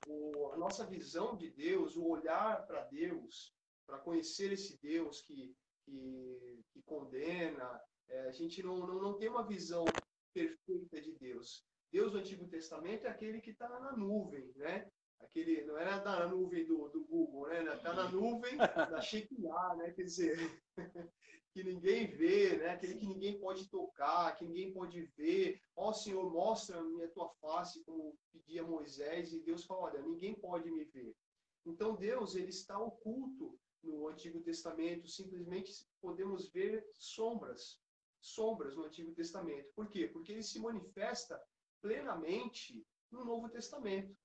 O, 0.04 0.50
a 0.52 0.56
nossa 0.56 0.86
visão 0.86 1.36
de 1.36 1.50
Deus, 1.50 1.96
o 1.96 2.06
olhar 2.06 2.66
para 2.66 2.84
Deus, 2.84 3.54
para 3.86 3.98
conhecer 3.98 4.52
esse 4.52 4.78
Deus 4.80 5.22
que, 5.22 5.56
que, 5.84 6.64
que 6.72 6.82
condena, 6.82 7.80
é, 8.08 8.20
a 8.28 8.32
gente 8.32 8.62
não, 8.62 8.86
não, 8.86 9.00
não 9.00 9.18
tem 9.18 9.28
uma 9.28 9.46
visão 9.46 9.84
perfeita 10.32 11.00
de 11.00 11.12
Deus. 11.12 11.64
Deus 11.90 12.12
do 12.12 12.18
Antigo 12.18 12.48
Testamento 12.48 13.06
é 13.06 13.10
aquele 13.10 13.40
que 13.40 13.50
está 13.50 13.68
na 13.68 13.96
nuvem, 13.96 14.52
né? 14.56 14.90
Aquele, 15.24 15.64
não 15.64 15.76
era 15.78 15.98
da 15.98 16.28
nuvem 16.28 16.64
do, 16.66 16.88
do 16.88 17.04
Google, 17.04 17.48
né? 17.48 17.74
Está 17.74 17.92
na 17.92 18.10
nuvem 18.10 18.56
da 18.56 19.00
Shekinah, 19.00 19.74
né? 19.76 19.90
Quer 19.92 20.02
dizer, 20.02 20.62
que 21.52 21.62
ninguém 21.64 22.06
vê, 22.06 22.56
né? 22.56 22.70
Aquele 22.70 22.96
que 22.96 23.06
ninguém 23.06 23.38
pode 23.38 23.68
tocar, 23.68 24.36
que 24.36 24.44
ninguém 24.44 24.72
pode 24.72 25.02
ver. 25.16 25.60
Ó 25.76 25.92
Senhor, 25.92 26.30
mostra-me 26.32 27.04
a 27.04 27.08
tua 27.08 27.28
face, 27.40 27.82
como 27.84 28.18
pedia 28.32 28.62
Moisés, 28.62 29.32
e 29.32 29.40
Deus 29.40 29.64
fala, 29.64 29.82
olha, 29.82 30.02
ninguém 30.02 30.34
pode 30.34 30.70
me 30.70 30.84
ver. 30.84 31.16
Então 31.64 31.96
Deus, 31.96 32.34
ele 32.34 32.50
está 32.50 32.78
oculto 32.78 33.58
no 33.82 34.08
Antigo 34.08 34.40
Testamento, 34.40 35.08
simplesmente 35.08 35.72
podemos 36.00 36.50
ver 36.50 36.86
sombras, 36.92 37.80
sombras 38.20 38.76
no 38.76 38.84
Antigo 38.84 39.12
Testamento. 39.12 39.70
Por 39.74 39.88
quê? 39.88 40.08
Porque 40.08 40.32
ele 40.32 40.42
se 40.42 40.58
manifesta 40.58 41.40
plenamente 41.80 42.84
no 43.10 43.24
Novo 43.24 43.48
Testamento, 43.48 44.16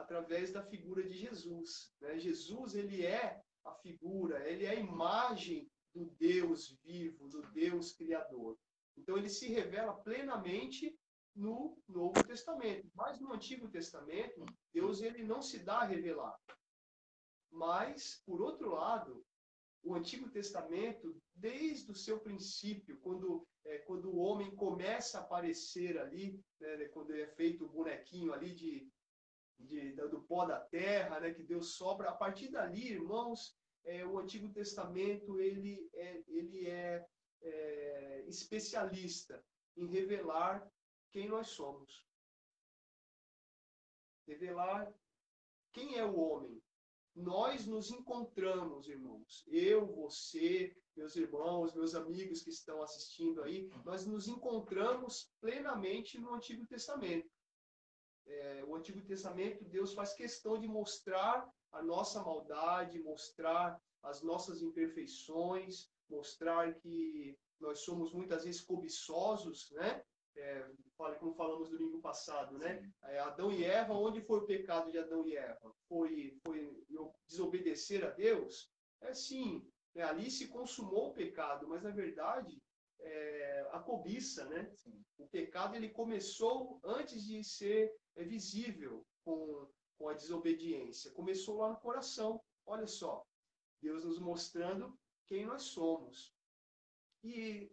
através 0.00 0.52
da 0.52 0.62
figura 0.62 1.02
de 1.02 1.14
Jesus. 1.14 1.92
Né? 2.00 2.18
Jesus, 2.18 2.74
ele 2.74 3.04
é 3.04 3.40
a 3.64 3.72
figura, 3.74 4.48
ele 4.48 4.64
é 4.64 4.70
a 4.70 4.74
imagem 4.74 5.70
do 5.94 6.06
Deus 6.18 6.78
vivo, 6.82 7.28
do 7.28 7.42
Deus 7.52 7.92
criador. 7.92 8.58
Então, 8.96 9.16
ele 9.16 9.28
se 9.28 9.48
revela 9.48 9.94
plenamente 9.94 10.96
no 11.34 11.78
Novo 11.88 12.22
Testamento. 12.24 12.88
Mas 12.94 13.20
no 13.20 13.32
Antigo 13.32 13.68
Testamento, 13.68 14.44
Deus 14.72 15.00
ele 15.00 15.22
não 15.22 15.40
se 15.42 15.58
dá 15.60 15.80
a 15.80 15.84
revelar. 15.84 16.36
Mas, 17.50 18.22
por 18.24 18.40
outro 18.40 18.70
lado, 18.70 19.24
o 19.82 19.94
Antigo 19.94 20.30
Testamento, 20.30 21.16
desde 21.34 21.90
o 21.90 21.94
seu 21.94 22.20
princípio, 22.20 22.98
quando, 23.00 23.46
é, 23.64 23.78
quando 23.78 24.10
o 24.10 24.18
homem 24.18 24.54
começa 24.54 25.18
a 25.18 25.22
aparecer 25.22 25.98
ali, 25.98 26.38
né, 26.60 26.84
quando 26.88 27.14
é 27.14 27.26
feito 27.28 27.64
o 27.64 27.68
bonequinho 27.68 28.32
ali 28.32 28.54
de, 28.54 28.88
de, 29.60 29.92
do 29.92 30.22
pó 30.22 30.44
da 30.44 30.60
terra, 30.60 31.20
né, 31.20 31.32
que 31.32 31.42
Deus 31.42 31.74
sobra, 31.74 32.10
a 32.10 32.14
partir 32.14 32.48
dali, 32.48 32.92
irmãos, 32.92 33.56
é, 33.84 34.04
o 34.04 34.18
Antigo 34.18 34.48
Testamento 34.50 35.40
ele 35.40 35.88
é, 35.94 36.22
ele 36.28 36.66
é, 36.68 37.06
é 37.42 38.24
especialista 38.28 39.42
em 39.76 39.86
revelar 39.86 40.70
quem 41.10 41.28
nós 41.28 41.48
somos. 41.48 42.06
Revelar 44.26 44.92
quem 45.72 45.96
é 45.96 46.04
o 46.04 46.16
homem, 46.16 46.62
nós 47.14 47.66
nos 47.66 47.90
encontramos, 47.90 48.88
irmãos. 48.88 49.44
Eu, 49.48 49.86
você, 49.86 50.76
meus 50.96 51.16
irmãos, 51.16 51.74
meus 51.74 51.94
amigos 51.94 52.42
que 52.42 52.50
estão 52.50 52.82
assistindo 52.82 53.42
aí, 53.42 53.68
nós 53.84 54.06
nos 54.06 54.28
encontramos 54.28 55.32
plenamente 55.40 56.18
no 56.18 56.34
Antigo 56.34 56.66
Testamento. 56.66 57.28
É, 58.30 58.64
o 58.66 58.74
Antigo 58.74 59.00
Testamento, 59.02 59.64
Deus 59.64 59.92
faz 59.92 60.14
questão 60.14 60.58
de 60.58 60.68
mostrar 60.68 61.48
a 61.72 61.82
nossa 61.82 62.22
maldade, 62.22 63.02
mostrar 63.02 63.80
as 64.02 64.22
nossas 64.22 64.62
imperfeições, 64.62 65.90
mostrar 66.08 66.74
que 66.74 67.36
nós 67.60 67.80
somos 67.80 68.12
muitas 68.12 68.44
vezes 68.44 68.60
cobiçosos, 68.60 69.70
né? 69.72 70.02
é, 70.36 70.66
como 71.18 71.34
falamos 71.34 71.70
domingo 71.70 72.00
passado, 72.00 72.58
né? 72.58 72.82
É, 73.04 73.18
Adão 73.18 73.52
e 73.52 73.64
Eva, 73.64 73.94
onde 73.94 74.20
foi 74.20 74.38
o 74.38 74.46
pecado 74.46 74.90
de 74.90 74.98
Adão 74.98 75.26
e 75.26 75.36
Eva? 75.36 75.72
Foi, 75.88 76.38
foi 76.44 76.84
desobedecer 77.26 78.04
a 78.04 78.10
Deus? 78.10 78.70
É 79.00 79.14
sim, 79.14 79.66
né? 79.94 80.02
ali 80.02 80.30
se 80.30 80.48
consumou 80.48 81.10
o 81.10 81.14
pecado, 81.14 81.66
mas 81.68 81.82
na 81.82 81.90
verdade 81.90 82.60
é, 83.00 83.68
a 83.72 83.78
cobiça, 83.78 84.44
né? 84.46 84.70
Sim. 84.74 85.02
O 85.18 85.26
pecado 85.28 85.74
ele 85.74 85.88
começou 85.88 86.80
antes 86.84 87.24
de 87.24 87.42
ser 87.42 87.94
é, 88.20 88.24
visível 88.24 89.04
com, 89.24 89.66
com 89.98 90.08
a 90.08 90.14
desobediência. 90.14 91.10
Começou 91.12 91.58
lá 91.58 91.70
no 91.70 91.80
coração. 91.80 92.40
Olha 92.66 92.86
só, 92.86 93.26
Deus 93.80 94.04
nos 94.04 94.18
mostrando 94.18 94.96
quem 95.26 95.46
nós 95.46 95.62
somos. 95.62 96.34
E 97.24 97.70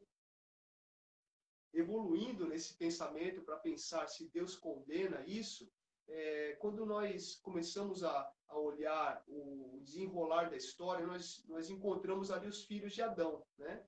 evoluindo 1.74 2.48
nesse 2.48 2.76
pensamento 2.76 3.42
para 3.44 3.58
pensar 3.58 4.08
se 4.08 4.30
Deus 4.30 4.56
condena 4.56 5.24
isso, 5.28 5.70
é, 6.08 6.56
quando 6.56 6.86
nós 6.86 7.36
começamos 7.42 8.04
a, 8.04 8.34
a 8.48 8.58
olhar 8.58 9.22
o 9.28 9.80
desenrolar 9.84 10.50
da 10.50 10.56
história, 10.56 11.06
nós, 11.06 11.44
nós 11.48 11.70
encontramos 11.70 12.32
ali 12.32 12.48
os 12.48 12.64
filhos 12.64 12.94
de 12.94 13.02
Adão, 13.02 13.46
né? 13.58 13.86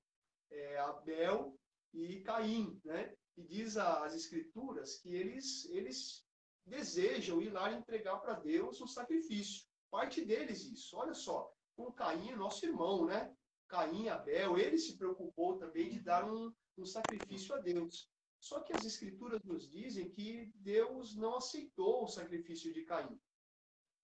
É, 0.50 0.78
Abel 0.78 1.58
e 1.94 2.20
Caim, 2.20 2.78
né? 2.84 3.16
E 3.36 3.42
diz 3.42 3.76
as 3.78 4.14
escrituras 4.14 4.98
que 4.98 5.14
eles, 5.14 5.64
eles 5.70 6.26
desejam 6.66 7.40
ir 7.40 7.50
lá 7.50 7.72
entregar 7.72 8.18
para 8.18 8.34
Deus 8.34 8.80
um 8.80 8.86
sacrifício. 8.86 9.64
Parte 9.90 10.24
deles 10.24 10.64
isso. 10.64 10.96
Olha 10.96 11.14
só, 11.14 11.52
com 11.76 11.92
Caim, 11.92 12.34
nosso 12.34 12.64
irmão, 12.64 13.06
né? 13.06 13.34
Caim, 13.68 14.08
Abel, 14.08 14.58
ele 14.58 14.78
se 14.78 14.96
preocupou 14.96 15.58
também 15.58 15.90
de 15.90 16.00
dar 16.00 16.24
um, 16.30 16.52
um 16.76 16.84
sacrifício 16.84 17.54
a 17.54 17.58
Deus. 17.58 18.10
Só 18.40 18.60
que 18.60 18.72
as 18.72 18.84
escrituras 18.84 19.42
nos 19.44 19.68
dizem 19.70 20.10
que 20.10 20.50
Deus 20.56 21.14
não 21.14 21.36
aceitou 21.36 22.04
o 22.04 22.08
sacrifício 22.08 22.72
de 22.72 22.84
Caim. 22.84 23.20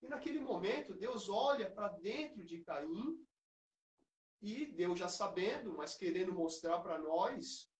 E 0.02 0.08
naquele 0.08 0.40
momento, 0.40 0.94
Deus 0.94 1.28
olha 1.28 1.70
para 1.70 1.88
dentro 1.88 2.44
de 2.44 2.62
Caim 2.62 3.18
e 4.42 4.66
Deus 4.66 4.98
já 4.98 5.08
sabendo, 5.08 5.74
mas 5.74 5.96
querendo 5.96 6.32
mostrar 6.32 6.80
para 6.80 6.98
nós, 6.98 7.70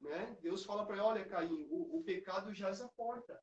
né? 0.00 0.36
Deus 0.42 0.64
fala 0.64 0.84
para 0.84 0.96
ele, 0.96 1.04
olha 1.04 1.28
Caim, 1.28 1.66
o, 1.70 1.98
o 1.98 2.04
pecado 2.04 2.52
já 2.52 2.70
à 2.70 2.88
porta. 2.90 3.40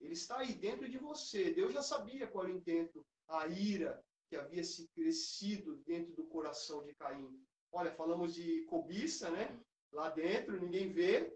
Ele 0.00 0.12
está 0.12 0.38
aí 0.38 0.54
dentro 0.54 0.88
de 0.88 0.98
você. 0.98 1.52
Deus 1.52 1.72
já 1.72 1.82
sabia 1.82 2.26
qual 2.26 2.44
era 2.44 2.52
o 2.52 2.56
intento, 2.56 3.04
a 3.28 3.46
ira 3.46 4.02
que 4.28 4.36
havia 4.36 4.62
se 4.64 4.88
crescido 4.88 5.76
dentro 5.86 6.14
do 6.14 6.26
coração 6.26 6.84
de 6.84 6.94
Caim. 6.94 7.40
Olha, 7.72 7.92
falamos 7.92 8.34
de 8.34 8.64
cobiça, 8.64 9.30
né? 9.30 9.60
lá 9.96 10.10
dentro, 10.10 10.60
ninguém 10.60 10.92
vê. 10.92 11.34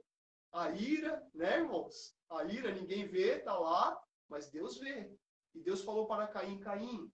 A 0.52 0.70
ira, 0.70 1.26
né, 1.32 1.58
irmãos? 1.58 2.14
A 2.28 2.44
ira 2.44 2.72
ninguém 2.72 3.06
vê, 3.06 3.38
tá 3.38 3.58
lá, 3.58 4.00
mas 4.28 4.50
Deus 4.50 4.78
vê. 4.78 5.12
E 5.54 5.60
Deus 5.60 5.82
falou 5.82 6.06
para 6.06 6.28
Caim: 6.28 6.58
Caim, 6.58 7.10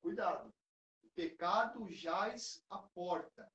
cuidado, 0.00 0.52
o 1.02 1.08
pecado 1.10 1.90
jaz 1.90 2.64
à 2.70 2.78
porta. 2.78 3.50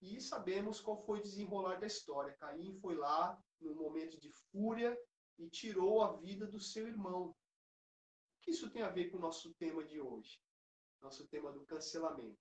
E 0.00 0.20
sabemos 0.20 0.80
qual 0.80 1.04
foi 1.04 1.18
o 1.18 1.22
desenrolar 1.22 1.80
da 1.80 1.86
história. 1.86 2.36
Caim 2.38 2.78
foi 2.80 2.94
lá, 2.94 3.38
num 3.60 3.74
momento 3.74 4.18
de 4.20 4.30
fúria, 4.50 4.96
e 5.38 5.48
tirou 5.48 6.02
a 6.02 6.16
vida 6.16 6.46
do 6.46 6.60
seu 6.60 6.86
irmão. 6.86 7.28
O 7.28 7.34
que 8.42 8.50
isso 8.50 8.70
tem 8.70 8.82
a 8.82 8.90
ver 8.90 9.10
com 9.10 9.18
o 9.18 9.20
nosso 9.20 9.52
tema 9.54 9.84
de 9.84 10.00
hoje? 10.00 10.40
Nosso 11.00 11.26
tema 11.28 11.52
do 11.52 11.64
cancelamento. 11.64 12.38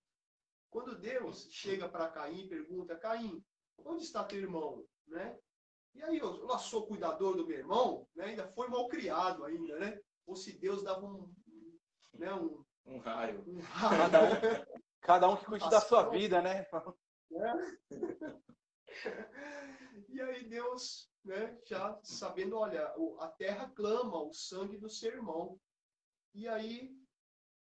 Quando 0.69 0.97
Deus 0.99 1.47
chega 1.51 1.87
para 1.87 2.09
Caim 2.09 2.41
e 2.45 2.49
pergunta, 2.49 2.97
Caim, 2.97 3.43
onde 3.79 4.03
está 4.03 4.23
teu 4.23 4.39
irmão? 4.39 4.85
Né? 5.07 5.37
E 5.93 6.03
aí, 6.03 6.17
eu, 6.17 6.35
eu 6.35 6.59
sou 6.59 6.85
cuidador 6.87 7.37
do 7.37 7.47
meu 7.47 7.57
irmão, 7.57 8.07
né? 8.15 8.25
ainda 8.25 8.47
foi 8.49 8.67
mal 8.67 8.87
criado 8.87 9.45
ainda, 9.45 9.79
né? 9.79 9.99
Ou 10.25 10.35
se 10.35 10.57
Deus 10.59 10.83
dava 10.83 11.05
um, 11.05 11.33
né? 12.13 12.33
um, 12.33 12.65
um 12.85 12.97
raio. 12.99 13.43
Um 13.47 13.59
raio 13.61 13.97
cada, 13.97 14.23
um, 14.23 14.65
cada 15.01 15.29
um 15.29 15.37
que 15.37 15.45
cuide 15.45 15.69
da 15.69 15.79
sua 15.79 16.09
vida, 16.09 16.41
né? 16.41 16.65
né? 17.31 17.77
E 20.09 20.21
aí 20.21 20.47
Deus, 20.47 21.09
né, 21.25 21.57
já 21.65 21.99
sabendo, 22.03 22.55
olha, 22.55 22.93
a 23.19 23.27
terra 23.27 23.69
clama 23.75 24.21
o 24.21 24.31
sangue 24.31 24.77
do 24.77 24.89
seu 24.89 25.11
irmão. 25.11 25.59
E 26.33 26.47
aí 26.47 26.95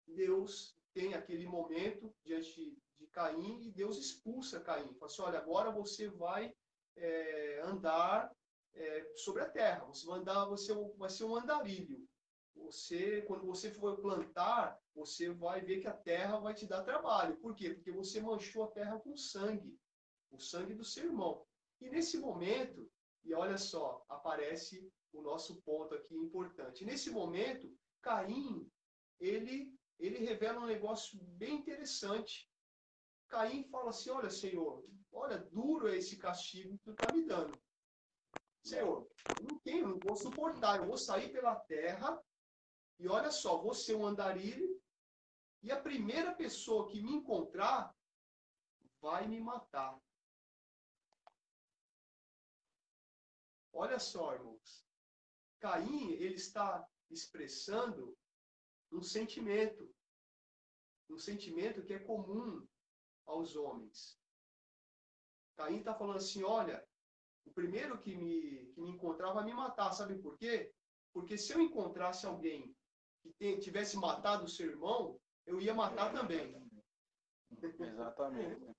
Deus 0.06 0.74
tem 0.94 1.14
aquele 1.14 1.46
momento 1.46 2.12
diante 2.24 2.76
de 2.98 3.06
Caim 3.08 3.60
e 3.62 3.70
Deus 3.70 3.98
expulsa 3.98 4.60
Caim. 4.60 4.94
Fala 4.94 5.06
assim, 5.06 5.22
olha, 5.22 5.38
agora 5.38 5.70
você 5.70 6.08
vai 6.08 6.54
é, 6.96 7.60
andar 7.64 8.34
é, 8.74 9.12
sobre 9.16 9.42
a 9.42 9.50
terra. 9.50 9.84
Você 9.84 10.06
vai 10.06 10.20
andar, 10.20 10.46
você 10.46 10.72
vai 10.96 11.10
ser 11.10 11.24
um 11.24 11.36
andarilho. 11.36 12.08
Você, 12.54 13.22
quando 13.22 13.46
você 13.46 13.70
for 13.70 14.00
plantar, 14.00 14.78
você 14.94 15.30
vai 15.30 15.60
ver 15.60 15.80
que 15.80 15.86
a 15.86 15.96
terra 15.96 16.38
vai 16.38 16.54
te 16.54 16.66
dar 16.66 16.82
trabalho. 16.82 17.36
Por 17.36 17.54
quê? 17.54 17.70
Porque 17.70 17.92
você 17.92 18.20
manchou 18.20 18.64
a 18.64 18.70
terra 18.70 18.98
com 18.98 19.16
sangue, 19.16 19.78
o 20.30 20.38
sangue 20.38 20.74
do 20.74 20.84
seu 20.84 21.04
irmão. 21.04 21.46
E 21.80 21.88
nesse 21.88 22.18
momento, 22.18 22.90
E 23.24 23.34
olha 23.34 23.58
só, 23.58 24.04
aparece 24.08 24.90
o 25.12 25.20
nosso 25.20 25.60
ponto 25.62 25.94
aqui 25.94 26.14
importante. 26.14 26.84
Nesse 26.84 27.10
momento, 27.10 27.72
Caim, 28.00 28.70
ele, 29.18 29.74
ele 29.98 30.18
revela 30.18 30.60
um 30.60 30.66
negócio 30.66 31.18
bem 31.22 31.56
interessante. 31.56 32.50
Caim 33.28 33.64
fala 33.64 33.90
assim: 33.90 34.10
Olha, 34.10 34.30
Senhor, 34.30 34.84
olha, 35.12 35.38
duro 35.38 35.88
é 35.88 35.96
esse 35.96 36.16
castigo 36.16 36.78
que 36.78 36.84
tu 36.84 36.90
está 36.92 37.12
me 37.14 37.24
dando. 37.24 37.58
Senhor, 38.64 39.08
não 39.42 39.58
tenho, 39.60 39.88
não 39.88 39.98
vou 39.98 40.16
suportar, 40.16 40.78
eu 40.78 40.86
vou 40.86 40.98
sair 40.98 41.30
pela 41.32 41.56
terra 41.56 42.22
e 42.98 43.08
olha 43.08 43.30
só, 43.30 43.56
vou 43.56 43.72
ser 43.72 43.94
um 43.94 44.06
andarilho 44.06 44.78
e 45.62 45.72
a 45.72 45.80
primeira 45.80 46.34
pessoa 46.34 46.86
que 46.88 47.02
me 47.02 47.12
encontrar 47.12 47.94
vai 49.00 49.26
me 49.26 49.40
matar. 49.40 49.98
Olha 53.80 53.98
só, 53.98 54.34
irmãos. 54.34 54.84
Caim, 55.58 56.12
ele 56.12 56.34
está 56.34 56.86
expressando 57.10 58.14
um 58.92 59.02
sentimento. 59.02 59.90
Um 61.08 61.16
sentimento 61.16 61.82
que 61.82 61.94
é 61.94 61.98
comum 61.98 62.68
aos 63.24 63.56
homens. 63.56 64.20
Caim 65.56 65.78
está 65.78 65.94
falando 65.94 66.18
assim: 66.18 66.42
olha, 66.42 66.86
o 67.46 67.50
primeiro 67.52 67.98
que 67.98 68.14
me, 68.14 68.66
que 68.74 68.82
me 68.82 68.90
encontrar 68.90 69.32
vai 69.32 69.44
me 69.46 69.54
matar. 69.54 69.94
Sabe 69.94 70.18
por 70.18 70.36
quê? 70.36 70.70
Porque 71.14 71.38
se 71.38 71.54
eu 71.54 71.60
encontrasse 71.62 72.26
alguém 72.26 72.76
que 73.38 73.58
tivesse 73.60 73.96
matado 73.96 74.44
o 74.44 74.48
seu 74.56 74.68
irmão, 74.68 75.18
eu 75.46 75.58
ia 75.58 75.72
matar 75.72 76.12
também. 76.12 76.54
Exatamente. 77.80 78.76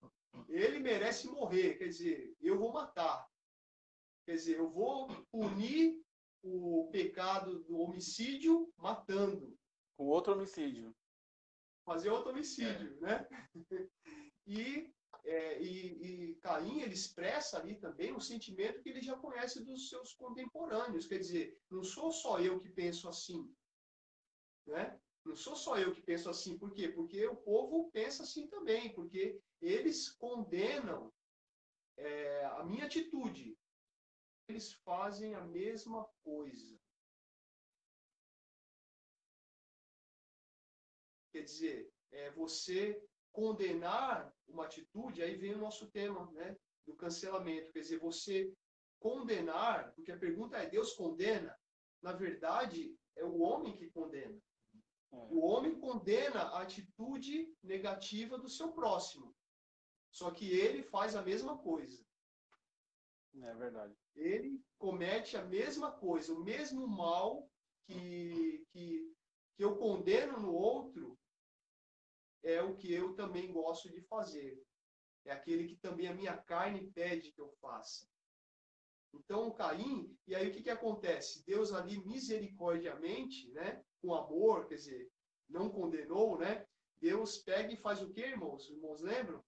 Ele 0.48 0.78
merece 0.78 1.28
morrer, 1.28 1.76
quer 1.76 1.88
dizer, 1.88 2.34
eu 2.40 2.58
vou 2.58 2.72
matar. 2.72 3.27
Quer 4.28 4.34
dizer, 4.34 4.58
eu 4.58 4.68
vou 4.68 5.08
punir 5.32 6.04
o 6.42 6.90
pecado 6.92 7.60
do 7.60 7.78
homicídio 7.78 8.70
matando. 8.76 9.58
Com 9.96 10.04
outro 10.04 10.34
homicídio. 10.34 10.94
Fazer 11.82 12.10
outro 12.10 12.32
homicídio, 12.32 13.00
né? 13.00 13.26
E, 14.46 14.90
é, 15.24 15.62
e, 15.62 16.30
e 16.30 16.34
Caim, 16.36 16.80
ele 16.80 16.94
expressa 16.94 17.58
ali 17.58 17.74
também 17.78 18.14
um 18.14 18.20
sentimento 18.20 18.82
que 18.82 18.88
ele 18.88 19.02
já 19.02 19.14
conhece 19.14 19.62
dos 19.62 19.90
seus 19.90 20.14
contemporâneos. 20.14 21.06
Quer 21.06 21.18
dizer, 21.18 21.58
não 21.70 21.82
sou 21.82 22.10
só 22.10 22.40
eu 22.40 22.58
que 22.58 22.70
penso 22.70 23.10
assim. 23.10 23.50
Né? 24.66 24.98
Não 25.24 25.36
sou 25.36 25.54
só 25.54 25.78
eu 25.78 25.94
que 25.94 26.00
penso 26.00 26.30
assim. 26.30 26.58
Por 26.58 26.72
quê? 26.72 26.88
Porque 26.88 27.26
o 27.26 27.36
povo 27.36 27.90
pensa 27.92 28.22
assim 28.22 28.46
também. 28.46 28.94
Porque 28.94 29.38
eles 29.60 30.10
condenam 30.12 31.12
é, 31.98 32.46
a 32.46 32.64
minha 32.64 32.86
atitude. 32.86 33.57
Eles 34.48 34.72
fazem 34.72 35.34
a 35.34 35.42
mesma 35.42 36.08
coisa. 36.24 36.80
Quer 41.30 41.42
dizer, 41.42 41.92
é, 42.10 42.30
você 42.30 43.00
condenar 43.30 44.34
uma 44.48 44.64
atitude, 44.64 45.22
aí 45.22 45.36
vem 45.36 45.54
o 45.54 45.58
nosso 45.58 45.90
tema, 45.90 46.30
né? 46.32 46.56
Do 46.86 46.96
cancelamento. 46.96 47.70
Quer 47.72 47.80
dizer, 47.80 47.98
você 47.98 48.52
condenar, 48.98 49.92
porque 49.94 50.10
a 50.10 50.18
pergunta 50.18 50.56
é: 50.56 50.68
Deus 50.68 50.94
condena? 50.94 51.54
Na 52.02 52.12
verdade, 52.12 52.96
é 53.16 53.24
o 53.24 53.38
homem 53.40 53.76
que 53.76 53.90
condena. 53.90 54.40
É. 55.12 55.16
O 55.30 55.40
homem 55.40 55.78
condena 55.78 56.40
a 56.40 56.62
atitude 56.62 57.54
negativa 57.62 58.38
do 58.38 58.48
seu 58.48 58.72
próximo. 58.72 59.36
Só 60.10 60.30
que 60.30 60.50
ele 60.50 60.82
faz 60.82 61.14
a 61.14 61.22
mesma 61.22 61.58
coisa. 61.58 62.07
É 63.42 63.54
verdade. 63.54 63.94
Ele 64.14 64.60
comete 64.78 65.36
a 65.36 65.44
mesma 65.44 65.92
coisa, 65.92 66.32
o 66.32 66.42
mesmo 66.42 66.86
mal 66.86 67.48
que, 67.86 68.64
que, 68.70 69.14
que 69.56 69.64
eu 69.64 69.76
condeno 69.76 70.40
no 70.40 70.52
outro, 70.52 71.18
é 72.42 72.62
o 72.62 72.76
que 72.76 72.92
eu 72.92 73.14
também 73.14 73.52
gosto 73.52 73.90
de 73.90 74.00
fazer. 74.02 74.62
É 75.24 75.32
aquele 75.32 75.66
que 75.66 75.76
também 75.76 76.08
a 76.08 76.14
minha 76.14 76.36
carne 76.36 76.90
pede 76.92 77.32
que 77.32 77.40
eu 77.40 77.50
faça. 77.60 78.06
Então, 79.12 79.52
Caim, 79.52 80.16
e 80.26 80.34
aí 80.34 80.48
o 80.48 80.52
que, 80.52 80.62
que 80.62 80.70
acontece? 80.70 81.44
Deus 81.44 81.72
ali 81.72 81.98
misericordiamente, 82.04 83.50
né, 83.52 83.82
com 84.00 84.14
amor, 84.14 84.66
quer 84.68 84.76
dizer, 84.76 85.10
não 85.48 85.70
condenou, 85.70 86.38
né? 86.38 86.66
Deus 87.00 87.38
pega 87.38 87.72
e 87.72 87.76
faz 87.76 88.02
o 88.02 88.10
quê, 88.12 88.26
irmãos? 88.26 88.68
Irmãos 88.68 89.00
lembram? 89.00 89.42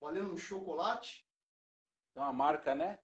Valendo 0.00 0.32
um 0.32 0.38
chocolate. 0.38 1.26
É 2.14 2.20
uma 2.20 2.32
marca, 2.32 2.74
né? 2.74 2.98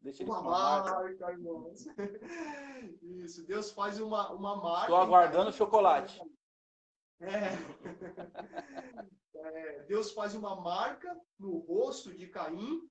Deixa 0.00 0.22
uma, 0.22 0.40
uma 0.40 0.50
marca, 0.50 0.90
marca, 0.90 1.32
irmãos. 1.32 1.86
Isso, 3.02 3.44
Deus 3.46 3.72
faz 3.72 3.98
uma, 3.98 4.32
uma 4.32 4.56
marca. 4.56 4.82
Estou 4.82 4.98
aguardando 4.98 5.50
o 5.50 5.52
chocolate. 5.52 6.20
É. 7.20 7.50
é. 9.34 9.82
Deus 9.84 10.12
faz 10.12 10.34
uma 10.34 10.54
marca 10.60 11.18
no 11.38 11.58
rosto 11.58 12.14
de 12.14 12.28
Caim. 12.28 12.88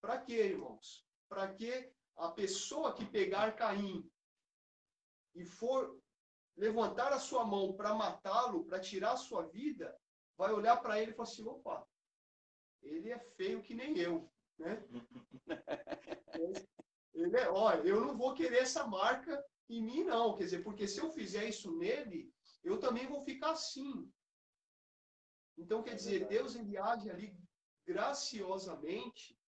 Para 0.00 0.18
quê, 0.18 0.34
irmãos? 0.34 1.04
Para 1.28 1.52
que 1.52 1.92
a 2.16 2.30
pessoa 2.30 2.94
que 2.94 3.04
pegar 3.04 3.56
Caim 3.56 4.08
e 5.34 5.44
for 5.44 5.98
levantar 6.56 7.12
a 7.12 7.18
sua 7.18 7.44
mão 7.44 7.72
para 7.72 7.94
matá-lo, 7.94 8.64
para 8.64 8.78
tirar 8.78 9.12
a 9.12 9.16
sua 9.16 9.42
vida, 9.48 9.98
vai 10.36 10.52
olhar 10.52 10.76
para 10.76 11.00
ele 11.00 11.10
e 11.10 11.14
falar 11.14 11.28
assim: 11.28 11.44
opa, 11.44 11.86
ele 12.82 13.10
é 13.10 13.18
feio 13.18 13.62
que 13.62 13.74
nem 13.74 13.98
eu. 13.98 14.30
Né? 14.58 14.84
ele 17.14 17.36
é, 17.36 17.48
ó, 17.50 17.72
eu 17.74 18.00
não 18.00 18.16
vou 18.16 18.34
querer 18.34 18.58
essa 18.58 18.86
marca 18.86 19.44
em 19.68 19.82
mim, 19.82 20.04
não. 20.04 20.36
Quer 20.36 20.44
dizer, 20.44 20.62
porque 20.62 20.86
se 20.86 21.00
eu 21.00 21.10
fizer 21.10 21.48
isso 21.48 21.76
nele, 21.76 22.32
eu 22.62 22.78
também 22.78 23.06
vou 23.06 23.20
ficar 23.20 23.52
assim. 23.52 24.10
Então, 25.56 25.82
quer 25.82 25.92
é 25.92 25.94
dizer, 25.94 26.26
Deus 26.26 26.56
ele 26.56 26.76
age 26.76 27.10
ali 27.10 27.36
graciosamente 27.86 29.38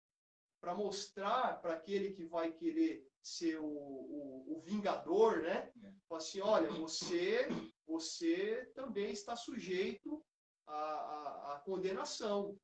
para 0.61 0.75
mostrar 0.75 1.61
para 1.61 1.75
aquele 1.75 2.13
que 2.13 2.25
vai 2.25 2.53
querer 2.53 3.07
ser 3.23 3.59
o, 3.59 3.67
o, 3.67 4.57
o 4.57 4.61
vingador, 4.61 5.43
né? 5.43 5.73
É. 5.83 5.93
Fala 6.09 6.21
assim, 6.21 6.41
olha, 6.41 6.71
você, 6.71 7.49
você 7.87 8.71
também 8.75 9.11
está 9.11 9.35
sujeito 9.35 10.25
à, 10.67 10.75
à, 10.75 11.55
à 11.55 11.61
condenação. 11.61 12.59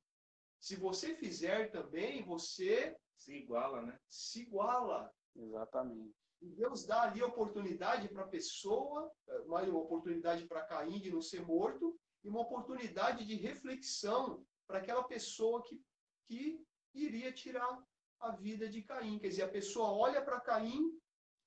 Se 0.63 0.77
você 0.77 1.17
fizer 1.17 1.73
também, 1.73 2.23
você 2.23 2.97
se 3.17 3.35
iguala, 3.35 3.83
né? 3.83 3.99
Se 4.09 4.43
iguala. 4.43 5.13
Exatamente. 5.35 6.15
E 6.41 6.49
Deus 6.51 6.87
dá 6.87 7.03
ali 7.03 7.21
oportunidade 7.21 8.09
para 8.09 8.23
a 8.23 8.29
pessoa, 8.29 9.11
mais 9.49 9.69
uma 9.69 9.81
oportunidade 9.81 10.47
para 10.47 10.65
Caim 10.65 11.01
de 11.01 11.11
não 11.11 11.21
ser 11.21 11.45
morto, 11.45 11.99
e 12.23 12.29
uma 12.29 12.43
oportunidade 12.43 13.27
de 13.27 13.35
reflexão 13.35 14.47
para 14.65 14.79
aquela 14.79 15.03
pessoa 15.03 15.65
que, 15.65 15.83
que 16.29 16.65
iria 16.95 17.33
tirar 17.33 17.85
a 18.21 18.31
vida 18.31 18.69
de 18.69 18.83
Caim. 18.83 19.19
Quer 19.19 19.29
dizer, 19.31 19.43
a 19.43 19.49
pessoa 19.49 19.91
olha 19.91 20.23
para 20.23 20.41
Caim 20.41 20.97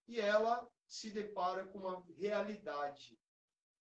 e 0.10 0.20
ela 0.20 0.68
se 0.90 1.10
depara 1.10 1.66
com 1.68 1.80
uma 1.80 2.04
realidade. 2.18 3.18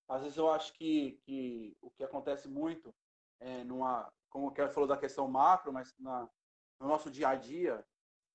Às 0.08 0.22
vezes 0.22 0.38
eu 0.38 0.48
acho 0.48 0.72
que, 0.74 1.18
que 1.24 1.76
o 1.80 1.90
que 1.90 2.04
acontece 2.04 2.48
muito 2.48 2.94
é 3.40 3.64
numa, 3.64 4.12
como 4.34 4.48
o 4.48 4.50
Kelly 4.50 4.72
falou 4.72 4.88
da 4.88 4.96
questão 4.96 5.28
macro, 5.28 5.72
mas 5.72 5.94
na, 5.96 6.28
no 6.80 6.88
nosso 6.88 7.08
dia 7.08 7.28
a 7.28 7.36
dia, 7.36 7.86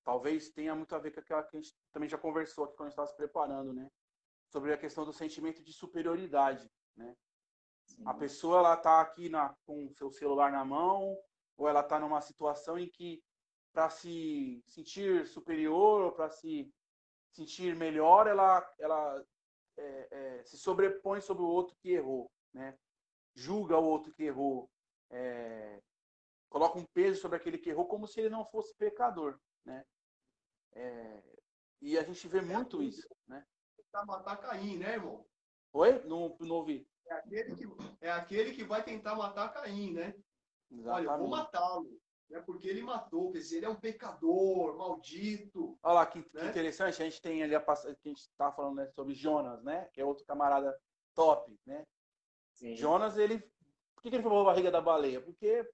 talvez 0.02 0.50
tenha 0.50 0.74
muito 0.74 0.96
a 0.96 0.98
ver 0.98 1.12
com 1.12 1.20
aquela 1.20 1.44
que 1.44 1.58
a 1.58 1.60
gente 1.60 1.76
também 1.92 2.08
já 2.08 2.18
conversou 2.18 2.64
aqui 2.64 2.74
quando 2.78 2.88
a 2.88 2.90
gente 2.90 2.94
estava 2.94 3.10
se 3.10 3.18
preparando, 3.18 3.74
né? 3.74 3.92
Sobre 4.48 4.72
a 4.72 4.78
questão 4.78 5.04
do 5.04 5.12
sentimento 5.12 5.62
de 5.62 5.74
superioridade, 5.74 6.72
né? 6.96 7.14
Sim. 7.86 8.04
A 8.06 8.14
pessoa 8.14 8.60
ela 8.60 8.76
está 8.76 9.02
aqui 9.02 9.28
na, 9.28 9.54
com 9.66 9.88
o 9.88 9.94
seu 9.94 10.10
celular 10.10 10.50
na 10.54 10.64
mão, 10.64 11.18
ou 11.58 11.68
ela 11.68 11.82
está 11.82 12.00
numa 12.00 12.22
situação 12.22 12.80
em 12.80 12.90
que 12.90 13.22
para 13.74 13.90
se 13.90 14.64
sentir 14.68 15.28
superior 15.28 16.04
ou 16.04 16.12
para 16.14 16.30
se 16.30 16.74
sentir 17.34 17.76
melhor, 17.76 18.26
ela, 18.26 18.74
ela 18.80 19.22
é, 19.78 20.08
é, 20.12 20.44
se 20.46 20.58
sobrepõe 20.58 21.20
sobre 21.20 21.44
o 21.44 21.48
outro 21.48 21.76
que 21.82 21.92
errou, 21.92 22.32
né? 22.54 22.74
Julga 23.36 23.78
o 23.78 23.84
outro 23.84 24.14
que 24.14 24.24
errou, 24.24 24.70
é, 25.10 25.82
coloca 26.50 26.78
um 26.78 26.86
peso 26.86 27.22
sobre 27.22 27.38
aquele 27.38 27.58
que 27.58 27.70
errou 27.70 27.86
como 27.86 28.08
se 28.08 28.20
ele 28.20 28.30
não 28.30 28.46
fosse 28.46 28.76
pecador, 28.76 29.40
né? 29.64 29.86
É, 30.74 31.24
e 31.82 31.98
a 31.98 32.04
gente 32.04 32.28
vê 32.28 32.42
muito 32.42 32.84
isso, 32.84 33.08
né? 33.28 33.46
Tentar 33.78 34.06
matar 34.06 34.38
Caim, 34.38 34.78
né, 34.78 34.94
irmão? 34.94 35.26
Oi? 35.74 36.04
Não, 36.06 36.36
não 36.40 36.56
ouvi. 36.58 36.88
É 37.08 37.14
aquele, 37.14 37.56
que, 37.56 37.66
é 38.02 38.12
aquele 38.12 38.52
que 38.54 38.64
vai 38.64 38.84
tentar 38.84 39.16
matar 39.16 39.54
Caim, 39.54 39.94
né? 39.94 40.14
Exatamente. 40.72 41.08
Olha, 41.08 41.16
eu 41.16 41.20
vou 41.20 41.30
matá-lo. 41.30 42.00
Né? 42.30 42.40
Porque 42.42 42.68
ele 42.68 42.84
matou, 42.84 43.32
quer 43.32 43.40
dizer, 43.40 43.58
ele 43.58 43.66
é 43.66 43.70
um 43.70 43.80
pecador, 43.80 44.78
maldito. 44.78 45.78
Olha 45.82 45.94
lá, 45.94 46.06
que, 46.06 46.20
né? 46.20 46.26
que 46.42 46.46
interessante. 46.48 47.02
A 47.02 47.06
gente 47.06 47.22
tem 47.22 47.42
ali 47.42 47.56
a 47.56 47.60
passagem 47.60 47.98
que 48.02 48.10
a 48.10 48.12
gente 48.12 48.22
estava 48.22 48.56
falando 48.56 48.76
né, 48.76 48.88
sobre 48.88 49.16
Jonas, 49.16 49.64
né? 49.64 49.90
Que 49.94 50.02
é 50.02 50.06
outro 50.06 50.26
camarada 50.26 50.78
top, 51.16 51.60
né? 51.66 51.86
Sim. 52.54 52.76
Jonas, 52.76 53.18
ele. 53.18 53.40
Por 53.96 54.04
que, 54.04 54.10
que 54.10 54.16
ele 54.16 54.24
foi 54.24 54.40
a 54.40 54.44
barriga 54.44 54.72
da 54.72 54.80
baleia? 54.80 55.20
Porque 55.20 55.68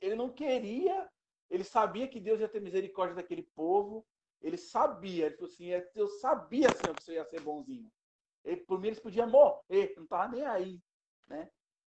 ele 0.00 0.14
não 0.14 0.30
queria 0.30 1.08
ele 1.50 1.64
sabia 1.64 2.06
que 2.06 2.20
Deus 2.20 2.40
ia 2.40 2.48
ter 2.48 2.60
misericórdia 2.60 3.16
daquele 3.16 3.42
povo, 3.42 4.06
ele 4.40 4.56
sabia, 4.56 5.26
ele 5.26 5.34
falou 5.34 5.50
assim, 5.50 5.72
é, 5.72 5.90
eu 5.96 6.08
sabia, 6.08 6.68
Senhor, 6.70 6.94
que 6.94 7.02
você 7.02 7.14
ia 7.14 7.24
ser 7.24 7.40
bonzinho. 7.40 7.90
Ele, 8.44 8.60
por 8.62 8.80
mim, 8.80 8.86
eles 8.86 9.00
podiam 9.00 9.28
morrer, 9.28 9.92
não 9.96 10.04
estava 10.04 10.28
nem 10.28 10.46
aí, 10.46 10.80
né? 11.26 11.50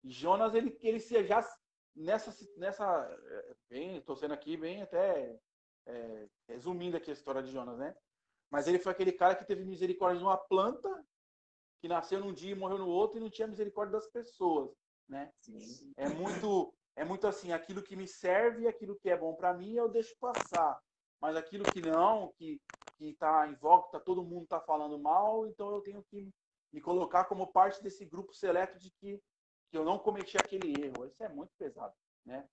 Jonas, 0.02 0.54
ele, 0.54 0.76
ele 0.80 0.98
já 0.98 1.46
nessa, 1.94 2.34
nessa, 2.56 3.18
é, 3.24 3.54
bem, 3.68 3.98
estou 3.98 4.16
sendo 4.16 4.34
aqui 4.34 4.56
bem 4.56 4.82
até 4.82 5.38
é, 5.86 6.28
resumindo 6.48 6.96
aqui 6.96 7.10
a 7.10 7.14
história 7.14 7.42
de 7.42 7.52
Jonas, 7.52 7.78
né? 7.78 7.94
Mas 8.50 8.66
ele 8.66 8.78
foi 8.78 8.90
aquele 8.90 9.12
cara 9.12 9.36
que 9.36 9.44
teve 9.44 9.64
misericórdia 9.64 10.18
de 10.18 10.24
uma 10.24 10.36
planta 10.36 11.06
que 11.80 11.88
nasceu 11.88 12.20
num 12.20 12.32
dia 12.32 12.52
e 12.52 12.58
morreu 12.58 12.78
no 12.78 12.88
outro 12.88 13.18
e 13.18 13.20
não 13.20 13.30
tinha 13.30 13.46
misericórdia 13.46 13.92
das 13.92 14.08
pessoas, 14.08 14.74
né? 15.08 15.32
Sim. 15.40 15.92
É 15.96 16.08
muito, 16.08 16.74
é 16.96 17.04
muito 17.04 17.26
assim, 17.26 17.52
aquilo 17.52 17.82
que 17.82 17.96
me 17.96 18.06
serve, 18.06 18.68
aquilo 18.68 18.96
que 18.96 19.08
é 19.08 19.16
bom 19.16 19.34
para 19.34 19.54
mim, 19.54 19.74
eu 19.74 19.88
deixo 19.88 20.14
passar. 20.18 20.80
Mas 21.20 21.36
aquilo 21.36 21.64
que 21.64 21.80
não, 21.80 22.32
que 22.32 22.60
que 22.98 23.14
tá 23.14 23.48
em 23.48 23.54
voga, 23.54 23.88
tá 23.90 24.00
todo 24.00 24.22
mundo 24.24 24.46
tá 24.46 24.60
falando 24.60 24.98
mal, 24.98 25.46
então 25.46 25.72
eu 25.72 25.80
tenho 25.80 26.04
que 26.04 26.30
me 26.72 26.80
colocar 26.80 27.24
como 27.24 27.52
parte 27.52 27.82
desse 27.82 28.04
grupo 28.04 28.32
seleto 28.32 28.78
de 28.78 28.90
que 28.90 29.20
que 29.70 29.78
eu 29.78 29.84
não 29.84 29.98
cometi 29.98 30.36
aquele 30.36 30.84
erro. 30.84 31.06
Isso 31.06 31.22
é 31.24 31.28
muito 31.30 31.50
pesado, 31.58 31.94
né? 32.26 32.46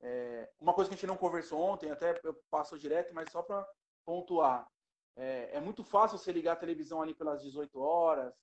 É, 0.00 0.50
uma 0.60 0.74
coisa 0.74 0.88
que 0.88 0.94
a 0.94 0.96
gente 0.96 1.06
não 1.06 1.16
conversou 1.16 1.60
ontem, 1.60 1.90
até 1.90 2.18
eu 2.24 2.34
passo 2.50 2.76
direto, 2.76 3.14
mas 3.14 3.30
só 3.30 3.42
para 3.42 3.66
pontuar. 4.04 4.68
É, 5.16 5.56
é, 5.56 5.60
muito 5.60 5.84
fácil 5.84 6.18
você 6.18 6.32
ligar 6.32 6.52
a 6.52 6.56
televisão 6.56 7.00
ali 7.00 7.14
pelas 7.14 7.42
18 7.42 7.80
horas. 7.80 8.34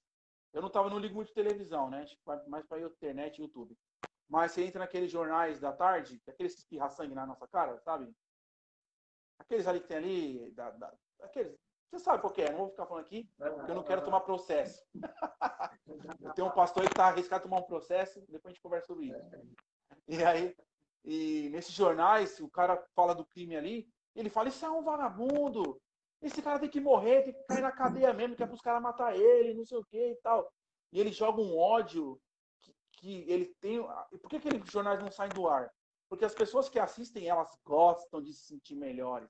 Eu 0.53 0.61
não 0.61 0.69
tava, 0.69 0.89
não 0.89 0.99
ligo 0.99 1.15
muito 1.15 1.33
televisão, 1.33 1.89
né? 1.89 2.05
Mais 2.47 2.65
para 2.65 2.79
internet 2.81 3.41
YouTube. 3.41 3.77
Mas 4.27 4.51
você 4.51 4.63
entra 4.63 4.79
naqueles 4.79 5.11
jornais 5.11 5.59
da 5.59 5.71
tarde, 5.71 6.21
aqueles 6.27 6.53
que 6.53 6.61
espirra 6.61 6.89
sangue 6.89 7.13
na 7.13 7.25
nossa 7.25 7.47
cara, 7.47 7.77
sabe? 7.79 8.11
Aqueles 9.37 9.67
ali 9.67 9.79
que 9.79 9.87
tem 9.87 9.97
ali, 9.97 10.51
da, 10.51 10.71
da, 10.71 10.93
aqueles, 11.21 11.55
você 11.91 11.99
sabe 11.99 12.21
qual 12.21 12.33
é, 12.37 12.51
não 12.51 12.59
vou 12.59 12.69
ficar 12.69 12.85
falando 12.85 13.05
aqui, 13.05 13.29
porque 13.37 13.71
eu 13.71 13.75
não 13.75 13.83
quero 13.83 14.03
tomar 14.03 14.21
processo. 14.21 14.83
eu 16.21 16.33
tenho 16.33 16.47
um 16.47 16.51
pastor 16.51 16.83
que 16.83 16.89
está 16.89 17.07
arriscado 17.07 17.41
a 17.41 17.47
tomar 17.47 17.59
um 17.59 17.67
processo, 17.67 18.19
depois 18.21 18.45
a 18.45 18.49
gente 18.49 18.61
conversa 18.61 18.87
sobre 18.87 19.07
isso. 19.07 19.19
E 20.07 20.23
aí, 20.23 20.55
e 21.03 21.49
nesses 21.51 21.73
jornais, 21.73 22.39
o 22.39 22.49
cara 22.49 22.83
fala 22.95 23.13
do 23.13 23.25
crime 23.25 23.55
ali, 23.55 23.87
ele 24.15 24.29
fala, 24.29 24.49
isso 24.49 24.65
é 24.65 24.69
um 24.69 24.83
vagabundo, 24.83 25.79
esse 26.21 26.41
cara 26.41 26.59
tem 26.59 26.69
que 26.69 26.79
morrer, 26.79 27.23
tem 27.23 27.33
que 27.33 27.43
cair 27.43 27.61
na 27.61 27.71
cadeia 27.71 28.13
mesmo, 28.13 28.35
que 28.35 28.43
é 28.43 28.45
para 28.45 28.55
os 28.55 28.61
caras 28.61 28.81
matar 28.81 29.15
ele, 29.15 29.53
não 29.53 29.65
sei 29.65 29.77
o 29.77 29.85
que 29.85 30.11
e 30.11 30.15
tal. 30.15 30.51
E 30.91 30.99
ele 30.99 31.11
joga 31.11 31.41
um 31.41 31.57
ódio 31.57 32.19
que, 32.97 33.29
ele 33.29 33.53
tem. 33.59 33.81
Por 34.21 34.29
que 34.29 34.37
aqueles 34.37 34.69
jornais 34.71 34.99
não 34.99 35.11
saem 35.11 35.31
do 35.31 35.47
ar? 35.47 35.71
Porque 36.09 36.25
as 36.25 36.35
pessoas 36.35 36.69
que 36.69 36.79
assistem, 36.79 37.27
elas 37.27 37.49
gostam 37.63 38.21
de 38.21 38.33
se 38.33 38.45
sentir 38.45 38.75
melhores 38.75 39.29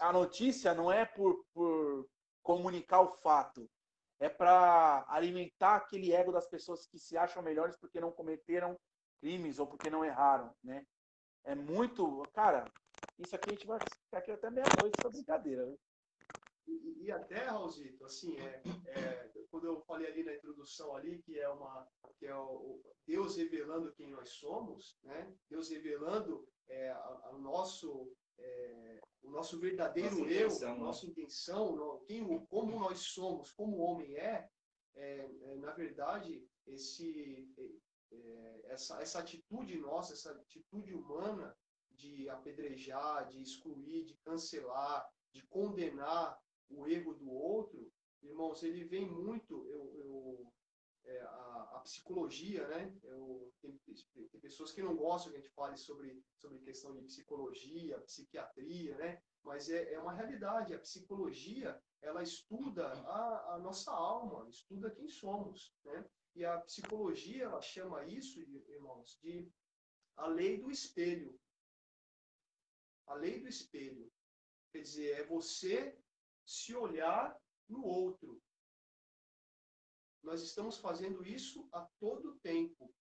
a 0.00 0.12
notícia 0.12 0.74
não 0.74 0.90
é 0.90 1.04
por, 1.04 1.44
por 1.52 2.08
comunicar 2.42 3.00
o 3.00 3.12
fato, 3.12 3.68
é 4.18 4.28
para 4.28 5.04
alimentar 5.08 5.76
aquele 5.76 6.12
ego 6.12 6.32
das 6.32 6.46
pessoas 6.46 6.86
que 6.86 6.98
se 6.98 7.16
acham 7.16 7.42
melhores 7.42 7.76
porque 7.76 8.00
não 8.00 8.12
cometeram 8.12 8.78
crimes 9.20 9.58
ou 9.58 9.66
porque 9.66 9.90
não 9.90 10.04
erraram, 10.04 10.54
né? 10.62 10.86
É 11.44 11.54
muito, 11.54 12.22
cara, 12.32 12.64
isso 13.18 13.34
aqui 13.36 13.50
a 13.50 13.52
gente 13.52 13.66
vai 13.66 13.78
ficar 13.78 14.18
aqui 14.18 14.30
até 14.30 14.50
meia-noite, 14.50 14.96
essa 14.98 15.10
brincadeira. 15.10 15.66
Né? 15.66 15.76
E, 16.66 17.04
e, 17.04 17.12
até, 17.12 17.44
Raulzito, 17.44 18.04
assim, 18.06 18.38
é, 18.38 18.62
é, 18.86 19.23
quando 19.54 19.66
eu 19.66 19.80
falei 19.82 20.08
ali 20.08 20.24
na 20.24 20.34
introdução 20.34 20.96
ali, 20.96 21.22
que 21.22 21.38
é 21.38 21.48
uma 21.48 21.88
que 22.18 22.26
é 22.26 22.34
o, 22.34 22.82
Deus 23.06 23.36
revelando 23.36 23.92
quem 23.92 24.10
nós 24.10 24.30
somos, 24.30 24.98
né? 25.04 25.32
Deus 25.48 25.68
revelando 25.68 26.44
é, 26.66 26.90
a, 26.90 27.20
a 27.26 27.38
nosso 27.38 28.12
é, 28.36 29.00
o 29.22 29.30
nosso 29.30 29.60
verdadeiro 29.60 30.18
nossa 30.18 30.30
eu, 30.32 30.46
intenção, 30.48 30.72
a 30.72 30.74
né? 30.74 30.80
nossa 30.80 31.06
intenção, 31.06 32.02
quem, 32.04 32.46
como 32.46 32.80
nós 32.80 32.98
somos, 33.12 33.52
como 33.52 33.76
o 33.76 33.80
homem 33.80 34.16
é, 34.16 34.48
é, 34.96 35.30
é 35.42 35.54
na 35.58 35.72
verdade, 35.72 36.44
esse, 36.66 37.48
é, 37.56 38.16
é, 38.16 38.72
essa, 38.72 39.00
essa 39.00 39.20
atitude 39.20 39.78
nossa, 39.78 40.14
essa 40.14 40.32
atitude 40.32 40.92
humana 40.92 41.56
de 41.92 42.28
apedrejar, 42.28 43.28
de 43.28 43.40
excluir, 43.40 44.04
de 44.04 44.16
cancelar, 44.16 45.08
de 45.32 45.46
condenar 45.46 46.36
o 46.68 46.88
erro 46.88 47.14
do 47.14 47.30
outro, 47.30 47.88
irmãos, 48.24 48.62
ele 48.62 48.84
vem 48.84 49.08
muito, 49.08 49.66
eu, 49.68 49.94
eu 49.96 50.52
é, 51.06 51.20
a, 51.20 51.70
a, 51.74 51.80
psicologia, 51.80 52.66
né? 52.68 52.96
Eu, 53.02 53.52
tem, 53.60 53.78
tem, 53.86 54.40
pessoas 54.40 54.72
que 54.72 54.82
não 54.82 54.96
gostam 54.96 55.30
que 55.30 55.38
a 55.38 55.40
gente 55.40 55.52
fale 55.52 55.76
sobre, 55.76 56.22
sobre 56.36 56.58
questão 56.60 56.94
de 56.94 57.02
psicologia, 57.02 58.00
psiquiatria, 58.00 58.96
né? 58.96 59.22
Mas 59.42 59.68
é, 59.68 59.92
é 59.92 59.98
uma 59.98 60.14
realidade. 60.14 60.74
A 60.74 60.78
psicologia, 60.78 61.80
ela 62.00 62.22
estuda 62.22 62.86
a, 62.86 63.54
a 63.54 63.58
nossa 63.58 63.90
alma, 63.90 64.48
estuda 64.48 64.90
quem 64.90 65.08
somos, 65.08 65.74
né? 65.84 66.04
E 66.34 66.44
a 66.44 66.58
psicologia, 66.60 67.44
ela 67.44 67.60
chama 67.60 68.04
isso, 68.06 68.40
irmãos, 68.40 69.18
de 69.22 69.48
a 70.16 70.26
lei 70.26 70.58
do 70.58 70.70
espelho. 70.70 71.38
A 73.06 73.14
lei 73.14 73.40
do 73.40 73.48
espelho. 73.48 74.10
Quer 74.72 74.80
dizer, 74.80 75.20
é 75.20 75.26
você 75.26 75.96
se 76.44 76.74
olhar 76.74 77.38
no 77.68 77.84
outro, 77.84 78.40
nós 80.22 80.42
estamos 80.42 80.78
fazendo 80.78 81.26
isso 81.26 81.68
a 81.72 81.82
todo 82.00 82.36
tempo. 82.36 82.92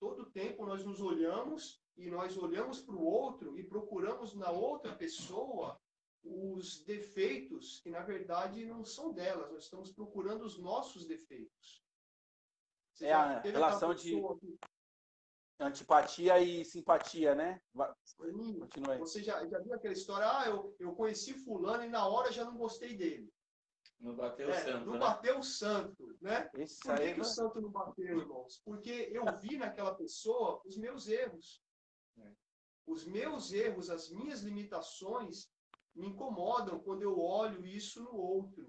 Todo 0.00 0.30
tempo 0.30 0.66
nós 0.66 0.84
nos 0.84 1.00
olhamos 1.00 1.80
e 1.96 2.10
nós 2.10 2.36
olhamos 2.36 2.80
para 2.80 2.94
o 2.94 3.04
outro 3.04 3.56
e 3.56 3.62
procuramos 3.62 4.34
na 4.34 4.50
outra 4.50 4.94
pessoa 4.96 5.80
os 6.24 6.82
defeitos 6.84 7.80
que 7.80 7.90
na 7.90 8.00
verdade 8.00 8.64
não 8.64 8.84
são 8.84 9.12
delas. 9.12 9.52
Nós 9.52 9.64
estamos 9.64 9.92
procurando 9.92 10.44
os 10.44 10.58
nossos 10.58 11.06
defeitos. 11.06 11.84
Você 12.92 13.06
é 13.06 13.12
a 13.12 13.40
relação 13.40 13.94
de 13.94 14.20
antipatia 15.66 16.40
e 16.40 16.64
simpatia, 16.64 17.34
né? 17.34 17.60
Continue. 18.60 18.98
Você 18.98 19.22
já, 19.22 19.46
já 19.46 19.58
viu 19.60 19.74
aquela 19.74 19.94
história? 19.94 20.26
Ah, 20.26 20.46
eu, 20.46 20.74
eu 20.78 20.94
conheci 20.94 21.34
fulano 21.34 21.84
e 21.84 21.88
na 21.88 22.06
hora 22.06 22.32
já 22.32 22.44
não 22.44 22.56
gostei 22.56 22.96
dele. 22.96 23.32
Não 24.00 24.16
bateu 24.16 24.48
o 24.48 24.50
é, 24.50 24.60
santo. 24.60 24.86
Não 24.86 24.92
né? 24.94 24.98
bateu 24.98 25.38
o 25.38 25.42
santo, 25.44 26.16
né? 26.20 26.50
Isso 26.58 26.80
Por 26.82 26.96
que, 26.96 27.14
que 27.14 27.20
o 27.20 27.24
santo 27.24 27.60
não 27.60 27.70
bateu, 27.70 28.18
irmãos? 28.18 28.60
Porque 28.64 29.10
eu 29.12 29.24
vi 29.38 29.56
naquela 29.56 29.94
pessoa 29.94 30.60
os 30.64 30.76
meus 30.76 31.08
erros. 31.08 31.62
É. 32.18 32.32
Os 32.84 33.06
meus 33.06 33.52
erros, 33.52 33.90
as 33.90 34.10
minhas 34.10 34.40
limitações 34.40 35.48
me 35.94 36.08
incomodam 36.08 36.80
quando 36.80 37.02
eu 37.02 37.18
olho 37.18 37.64
isso 37.64 38.02
no 38.02 38.14
outro. 38.16 38.66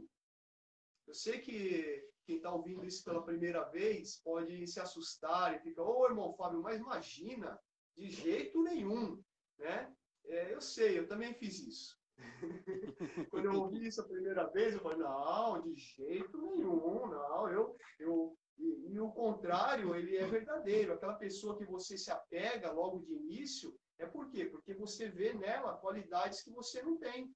Eu 1.07 1.13
sei 1.15 1.39
que 1.39 2.07
quem 2.25 2.37
está 2.37 2.51
ouvindo 2.51 2.85
isso 2.85 3.03
pela 3.03 3.23
primeira 3.23 3.63
vez 3.65 4.19
pode 4.23 4.65
se 4.67 4.79
assustar 4.79 5.55
e 5.55 5.59
fica, 5.59 5.81
ô 5.81 6.01
oh, 6.01 6.07
irmão 6.07 6.33
Fábio, 6.33 6.61
mas 6.61 6.79
imagina, 6.79 7.59
de 7.95 8.09
jeito 8.09 8.61
nenhum, 8.63 9.21
né? 9.57 9.93
É, 10.25 10.53
eu 10.53 10.61
sei, 10.61 10.99
eu 10.99 11.07
também 11.07 11.33
fiz 11.33 11.59
isso. 11.59 11.99
Quando 13.29 13.45
eu 13.45 13.53
ouvi 13.55 13.87
isso 13.87 14.01
a 14.01 14.07
primeira 14.07 14.47
vez, 14.47 14.73
eu 14.73 14.81
falei, 14.81 14.99
não, 14.99 15.61
de 15.61 15.75
jeito 15.75 16.37
nenhum, 16.37 17.07
não, 17.07 17.49
eu, 17.49 17.75
eu 17.99 18.37
e, 18.57 18.93
e, 18.93 18.99
o 18.99 19.11
contrário, 19.11 19.95
ele 19.95 20.15
é 20.15 20.25
verdadeiro. 20.25 20.93
Aquela 20.93 21.15
pessoa 21.15 21.57
que 21.57 21.65
você 21.65 21.97
se 21.97 22.11
apega 22.11 22.71
logo 22.71 22.99
de 22.99 23.13
início, 23.13 23.75
é 23.97 24.05
por 24.05 24.29
quê? 24.29 24.45
Porque 24.45 24.73
você 24.73 25.09
vê 25.09 25.33
nela 25.33 25.77
qualidades 25.77 26.43
que 26.43 26.51
você 26.51 26.81
não 26.81 26.97
tem. 26.97 27.33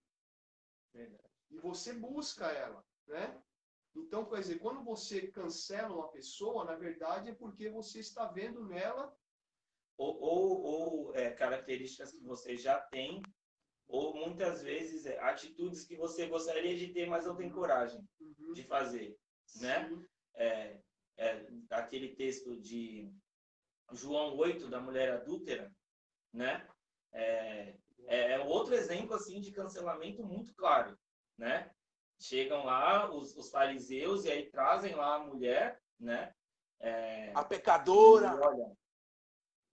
E 1.49 1.57
você 1.59 1.93
busca 1.93 2.45
ela, 2.47 2.83
né? 3.07 3.41
Então, 3.98 4.26
quer 4.26 4.39
dizer, 4.39 4.60
quando 4.60 4.84
você 4.84 5.28
cancela 5.28 5.95
uma 5.95 6.10
pessoa, 6.10 6.66
na 6.66 6.76
verdade 6.76 7.30
é 7.30 7.36
porque 7.36 7.70
você 7.70 8.00
está 8.00 8.26
vendo 8.26 8.66
nela 8.66 9.16
ou, 9.98 10.20
ou, 10.22 10.62
ou 10.62 11.16
é, 11.16 11.32
características 11.32 12.12
que 12.12 12.24
você 12.24 12.56
já 12.56 12.80
tem 12.80 13.22
ou 13.88 14.14
muitas 14.14 14.62
vezes 14.62 15.06
é, 15.06 15.20
atitudes 15.20 15.86
que 15.86 15.95
você 15.95 16.28
gostaria 16.28 16.78
de 16.78 16.93
ter, 16.93 17.08
mas 17.08 17.26
não 17.26 17.36
tem 17.36 17.50
coragem 17.50 18.06
uhum. 18.20 18.54
de 18.54 18.64
fazer, 18.64 19.18
né? 19.62 19.89
É, 20.36 20.80
é, 21.18 21.48
aquele 21.72 22.16
texto 22.16 22.60
de 22.60 23.12
João 23.93 24.36
8, 24.36 24.70
da 24.70 24.82
mulher 24.82 25.12
adúltera, 25.14 25.74
né? 26.34 26.68
É, 27.14 27.78
é, 28.08 28.32
é 28.34 28.39
outro 28.39 28.76
exemplo, 28.76 29.16
assim, 29.16 29.39
de 29.39 29.52
cancelamento 29.52 30.24
muito 30.24 30.54
claro, 30.54 30.98
né? 31.38 31.74
Chegam 32.20 32.65
lá 32.65 33.13
os, 33.13 33.36
os 33.36 33.49
fariseus 33.49 34.26
e 34.26 34.32
aí 34.32 34.49
trazem 34.49 34.95
lá 34.95 35.15
a 35.15 35.20
mulher, 35.20 35.80
né? 35.99 36.34
É, 36.80 37.32
a 37.34 37.43
pecadora. 37.43 38.36
Olha, 38.36 38.72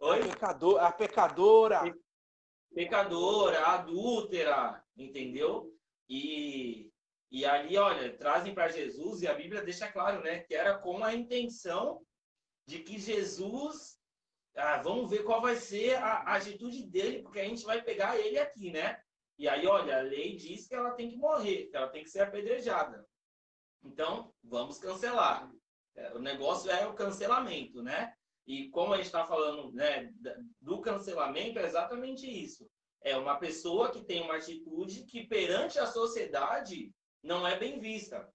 Oi? 0.01 0.21
A, 0.21 0.29
pecador, 0.29 0.83
a 0.83 0.93
pecadora 0.93 1.95
pecadora, 2.75 3.67
adúltera, 3.67 4.85
entendeu? 4.97 5.73
E, 6.09 6.91
e 7.31 7.47
ali, 7.47 7.79
olha, 7.79 8.17
trazem 8.17 8.53
para 8.53 8.69
Jesus 8.69 9.23
e 9.23 9.29
a 9.29 9.35
Bíblia 9.35 9.63
deixa 9.63 9.91
claro, 9.91 10.23
né, 10.23 10.41
que 10.41 10.55
era 10.55 10.77
com 10.77 11.03
a 11.03 11.15
intenção 11.15 12.05
de 12.67 12.81
que 12.81 12.99
Jesus 12.99 13.99
ah, 14.57 14.81
vamos 14.83 15.11
ver 15.11 15.25
qual 15.25 15.41
vai 15.41 15.57
ser 15.57 15.95
a, 15.97 16.19
a 16.19 16.37
atitude 16.37 16.85
dele, 16.85 17.23
porque 17.23 17.41
a 17.41 17.45
gente 17.45 17.65
vai 17.65 17.83
pegar 17.83 18.19
ele 18.19 18.39
aqui, 18.39 18.71
né? 18.71 19.01
E 19.39 19.49
aí, 19.49 19.67
olha, 19.67 19.99
a 19.99 20.03
lei 20.03 20.37
diz 20.37 20.67
que 20.67 20.75
ela 20.75 20.93
tem 20.93 21.11
que 21.11 21.17
morrer, 21.17 21.67
que 21.67 21.77
ela 21.77 21.89
tem 21.89 22.05
que 22.05 22.11
ser 22.11 22.21
apedrejada. 22.21 23.07
Então, 23.83 24.33
vamos 24.43 24.79
cancelar. 24.79 25.51
É, 25.97 26.15
o 26.15 26.19
negócio 26.19 26.71
é 26.71 26.87
o 26.87 26.95
cancelamento, 26.95 27.83
né? 27.83 28.15
E 28.47 28.69
como 28.71 28.93
a 28.93 28.97
gente 28.97 29.07
está 29.07 29.27
falando 29.27 29.73
né, 29.73 30.13
do 30.61 30.81
cancelamento, 30.81 31.59
é 31.59 31.65
exatamente 31.65 32.27
isso. 32.27 32.69
É 33.01 33.17
uma 33.17 33.37
pessoa 33.39 33.91
que 33.91 34.05
tem 34.05 34.23
uma 34.23 34.37
atitude 34.37 35.05
que 35.05 35.27
perante 35.27 35.79
a 35.79 35.87
sociedade 35.87 36.93
não 37.23 37.47
é 37.47 37.59
bem 37.59 37.79
vista. 37.81 38.29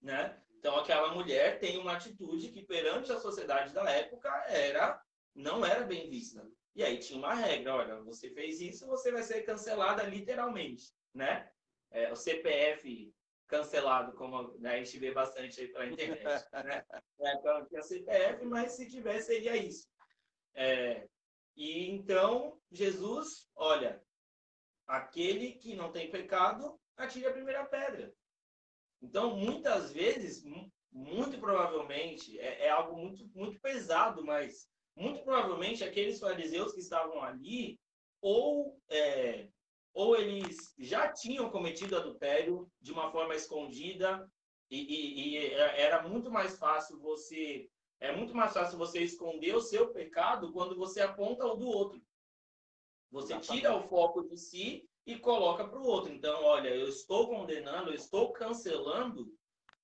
Né? 0.00 0.40
Então 0.58 0.76
aquela 0.76 1.12
mulher 1.14 1.58
tem 1.58 1.78
uma 1.78 1.94
atitude 1.94 2.50
que 2.50 2.64
perante 2.64 3.10
a 3.12 3.20
sociedade 3.20 3.72
da 3.72 3.88
época 3.90 4.28
era 4.48 5.00
não 5.34 5.64
era 5.64 5.84
bem 5.84 6.08
vista. 6.08 6.46
E 6.74 6.82
aí 6.82 6.98
tinha 6.98 7.18
uma 7.18 7.34
regra, 7.34 7.74
olha, 7.74 8.00
você 8.00 8.30
fez 8.30 8.60
isso, 8.60 8.86
você 8.86 9.12
vai 9.12 9.22
ser 9.22 9.42
cancelada 9.42 10.02
literalmente, 10.04 10.92
né? 11.14 11.50
É, 11.90 12.10
o 12.10 12.16
CPF 12.16 13.12
cancelado, 13.46 14.14
como 14.14 14.56
né, 14.58 14.76
a 14.76 14.78
gente 14.78 14.98
vê 14.98 15.12
bastante 15.12 15.60
aí 15.60 15.68
pela 15.68 15.86
internet. 15.86 16.24
né? 16.64 16.84
É, 17.20 17.34
então, 17.34 17.66
a 17.76 17.82
CPF, 17.82 18.46
mas 18.46 18.72
se 18.72 18.88
tivesse, 18.88 19.26
seria 19.26 19.56
isso. 19.56 19.86
É, 20.54 21.06
e 21.54 21.90
então, 21.90 22.58
Jesus, 22.70 23.50
olha, 23.54 24.02
aquele 24.86 25.52
que 25.52 25.76
não 25.76 25.92
tem 25.92 26.10
pecado, 26.10 26.80
atire 26.96 27.26
a 27.26 27.32
primeira 27.32 27.66
pedra. 27.66 28.14
Então, 29.02 29.36
muitas 29.36 29.92
vezes, 29.92 30.42
muito 30.90 31.38
provavelmente, 31.38 32.38
é, 32.38 32.66
é 32.66 32.70
algo 32.70 32.96
muito, 32.96 33.28
muito 33.34 33.60
pesado, 33.60 34.24
mas 34.24 34.71
muito 34.96 35.22
provavelmente 35.22 35.84
aqueles 35.84 36.18
fariseus 36.18 36.72
que 36.72 36.80
estavam 36.80 37.22
ali, 37.22 37.78
ou 38.20 38.78
é, 38.90 39.48
ou 39.94 40.16
eles 40.16 40.74
já 40.78 41.12
tinham 41.12 41.50
cometido 41.50 41.96
adultério 41.96 42.70
de 42.80 42.92
uma 42.92 43.10
forma 43.10 43.34
escondida 43.34 44.30
e, 44.70 44.78
e, 44.78 45.36
e, 45.36 45.54
era 45.54 46.06
muito 46.08 46.30
mais 46.30 46.56
fácil 46.56 46.98
você 46.98 47.68
é 48.00 48.10
muito 48.10 48.34
mais 48.34 48.52
fácil 48.52 48.78
você 48.78 49.00
esconder 49.00 49.54
o 49.54 49.60
seu 49.60 49.92
pecado 49.92 50.50
quando 50.52 50.76
você 50.76 51.00
aponta 51.00 51.46
o 51.46 51.54
do 51.54 51.68
outro. 51.68 52.02
Você 53.12 53.38
tira 53.38 53.76
o 53.76 53.82
foco 53.88 54.24
de 54.24 54.36
si 54.36 54.88
e 55.06 55.16
coloca 55.18 55.68
para 55.68 55.78
o 55.78 55.86
outro. 55.86 56.12
Então, 56.12 56.42
olha, 56.42 56.70
eu 56.70 56.88
estou 56.88 57.28
condenando, 57.28 57.90
eu 57.90 57.94
estou 57.94 58.32
cancelando 58.32 59.32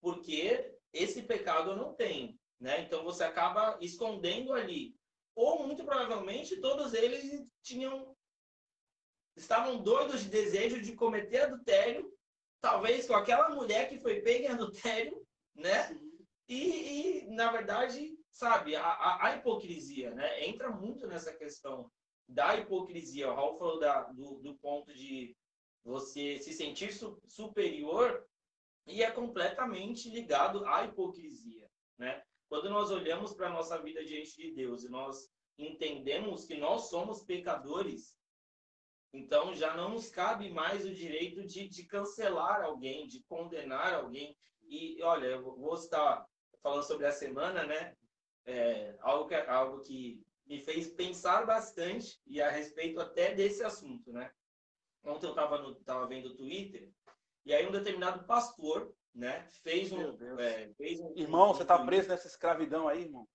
porque 0.01 0.75
esse 0.93 1.23
pecado 1.23 1.71
eu 1.71 1.77
não 1.77 1.95
tenho, 1.95 2.37
né? 2.59 2.81
Então 2.81 3.05
você 3.05 3.23
acaba 3.23 3.79
escondendo 3.81 4.53
ali. 4.53 4.98
Ou 5.39 5.65
muito 5.65 5.85
provavelmente 5.85 6.61
todos 6.61 6.93
eles 6.93 7.47
tinham 7.63 8.13
estavam 9.37 9.81
doidos 9.81 10.23
de 10.23 10.31
desejo 10.31 10.83
de 10.83 10.97
cometer 10.97 11.43
adultério, 11.43 12.13
talvez 12.61 13.07
com 13.07 13.15
aquela 13.15 13.49
mulher 13.51 13.89
que 13.89 14.01
foi 14.01 14.21
pega 14.21 14.47
em 14.47 14.49
adultério, 14.49 15.25
né? 15.55 15.97
E, 16.49 17.21
e 17.23 17.31
na 17.31 17.53
verdade, 17.53 18.19
sabe, 18.33 18.75
a, 18.75 18.83
a, 18.83 19.29
a, 19.29 19.37
hipocrisia, 19.37 20.13
né? 20.13 20.45
Entra 20.45 20.71
muito 20.71 21.07
nessa 21.07 21.33
questão 21.33 21.89
da 22.29 22.57
hipocrisia. 22.57 23.31
O 23.31 23.35
Raul 23.37 23.59
falou 23.59 23.79
da, 23.79 24.03
do, 24.11 24.41
do 24.41 24.57
ponto 24.57 24.93
de 24.93 25.37
você 25.85 26.41
se 26.41 26.53
sentir 26.53 26.93
su, 26.93 27.17
superior 27.29 28.27
e 28.89 29.05
é 29.05 29.11
completamente 29.13 30.11
ligado 30.11 30.67
à 30.67 30.85
hipocrisia, 30.85 31.71
né? 31.97 32.25
Quando 32.49 32.71
nós 32.71 32.91
olhamos 32.91 33.35
para 33.35 33.49
a 33.49 33.53
nossa 33.53 33.81
vida 33.83 34.05
diante 34.05 34.37
de 34.37 34.53
Deus 34.53 34.83
e 34.83 34.89
nós 34.89 35.31
entendemos 35.59 36.45
que 36.45 36.57
nós 36.57 36.89
somos 36.89 37.23
pecadores, 37.23 38.17
então 39.13 39.55
já 39.55 39.77
não 39.77 39.91
nos 39.91 40.09
cabe 40.09 40.51
mais 40.51 40.85
o 40.85 40.95
direito 40.95 41.47
de, 41.47 41.69
de 41.69 41.85
cancelar 41.85 42.63
alguém, 42.63 43.07
de 43.07 43.23
condenar 43.25 43.95
alguém. 43.95 44.37
E 44.63 45.03
olha, 45.03 45.27
eu 45.27 45.43
vou 45.43 45.75
estar 45.75 46.27
falando 46.63 46.83
sobre 46.83 47.07
a 47.07 47.13
semana, 47.13 47.65
né? 47.65 47.97
É, 48.45 48.97
algo, 49.01 49.29
que, 49.29 49.35
algo 49.35 49.81
que 49.83 50.23
me 50.47 50.59
fez 50.61 50.89
pensar 50.89 51.45
bastante 51.45 52.19
e 52.27 52.41
a 52.41 52.51
respeito 52.51 52.99
até 52.99 53.35
desse 53.35 53.63
assunto, 53.63 54.11
né? 54.13 54.33
Ontem 55.05 55.27
eu 55.27 55.31
estava 55.31 55.75
tava 55.85 56.07
vendo 56.07 56.31
o 56.31 56.37
Twitter 56.37 56.89
e 57.45 57.53
aí 57.53 57.67
um 57.67 57.73
determinado 57.73 58.25
pastor, 58.25 58.95
né, 59.15 59.47
fez 59.63 59.93
um, 59.93 60.17
é, 60.39 60.71
fez 60.77 61.01
um 61.01 61.13
irmão, 61.17 61.51
um, 61.51 61.55
você 61.55 61.63
está 61.63 61.85
preso 61.85 62.09
nessa 62.09 62.27
escravidão 62.27 62.89
aí, 62.89 63.03
irmão, 63.03 63.27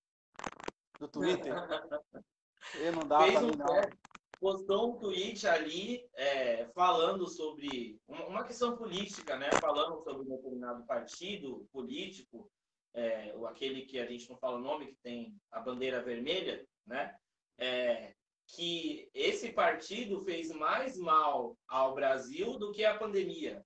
do 0.99 1.07
Twitter. 1.07 1.53
Eu 2.75 2.93
não 2.93 3.07
dá 3.07 3.19
fez 3.21 3.41
um, 3.41 3.51
não. 3.51 3.75
É, 3.75 3.89
postou 4.39 4.89
um 4.89 4.99
tweet 4.99 5.47
ali 5.47 6.05
é, 6.15 6.65
falando 6.73 7.27
sobre 7.27 7.97
uma 8.07 8.43
questão 8.43 8.75
política, 8.75 9.37
né? 9.37 9.49
Falando 9.61 10.03
sobre 10.03 10.23
um 10.23 10.35
determinado 10.35 10.85
partido 10.85 11.65
político, 11.71 12.51
é, 12.93 13.33
ou 13.35 13.47
aquele 13.47 13.83
que 13.83 13.99
a 13.99 14.05
gente 14.05 14.29
não 14.29 14.37
fala 14.37 14.57
o 14.57 14.61
nome, 14.61 14.87
que 14.87 14.97
tem 15.01 15.35
a 15.51 15.59
bandeira 15.59 16.03
vermelha, 16.03 16.65
né? 16.85 17.15
É, 17.57 18.13
que 18.47 19.09
esse 19.13 19.51
partido 19.53 20.21
fez 20.21 20.51
mais 20.51 20.97
mal 20.97 21.57
ao 21.67 21.95
Brasil 21.95 22.57
do 22.57 22.71
que 22.71 22.83
a 22.83 22.97
pandemia. 22.97 23.65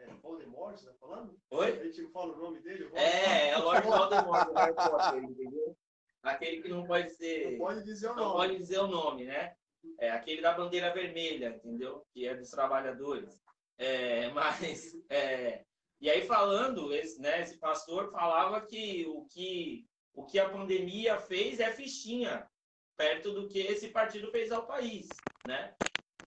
É, 0.00 0.14
Voldemort, 0.22 0.76
você 0.76 0.86
tá 0.86 0.94
falando? 0.94 1.38
Oi? 1.50 1.78
A 1.78 1.84
gente 1.84 2.02
não 2.02 2.10
fala 2.10 2.32
o 2.32 2.38
nome 2.38 2.60
dele? 2.60 2.90
É, 2.94 3.48
é 3.50 3.56
Lord 3.58 3.86
Voldemort, 3.86 4.46
do 4.46 4.54
Harry 4.54 4.74
Potter, 4.74 5.22
entendeu? 5.24 5.76
Aquele 6.22 6.62
que 6.62 6.68
não 6.68 6.86
pode 6.86 7.10
ser. 7.10 7.52
Não 7.52 7.58
pode 7.58 7.84
dizer 7.84 8.06
o 8.06 8.14
nome. 8.14 8.24
Não 8.24 8.32
pode 8.32 8.56
dizer 8.56 8.78
o 8.78 8.86
nome, 8.86 9.24
né? 9.24 9.54
É 9.98 10.10
aquele 10.10 10.40
da 10.40 10.52
bandeira 10.52 10.92
vermelha, 10.92 11.48
entendeu? 11.56 12.06
Que 12.12 12.26
é 12.26 12.34
dos 12.34 12.50
trabalhadores. 12.50 13.42
É, 13.78 14.28
mas, 14.32 14.96
é, 15.10 15.64
e 16.00 16.08
aí 16.08 16.26
falando, 16.26 16.94
esse, 16.94 17.20
né, 17.20 17.42
esse 17.42 17.58
pastor 17.58 18.10
falava 18.10 18.60
que 18.62 19.06
o, 19.06 19.26
que 19.26 19.86
o 20.14 20.24
que 20.24 20.38
a 20.38 20.48
pandemia 20.48 21.18
fez 21.18 21.60
é 21.60 21.72
fichinha, 21.72 22.48
perto 22.96 23.32
do 23.32 23.48
que 23.48 23.58
esse 23.58 23.88
partido 23.88 24.30
fez 24.30 24.50
ao 24.50 24.66
país, 24.66 25.08
né? 25.46 25.74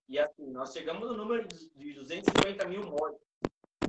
E 0.07 0.19
assim, 0.19 0.51
nós 0.51 0.73
chegamos 0.73 1.07
no 1.07 1.15
número 1.15 1.47
de 1.47 1.93
250 1.93 2.67
mil 2.67 2.83
mortes, 2.83 3.32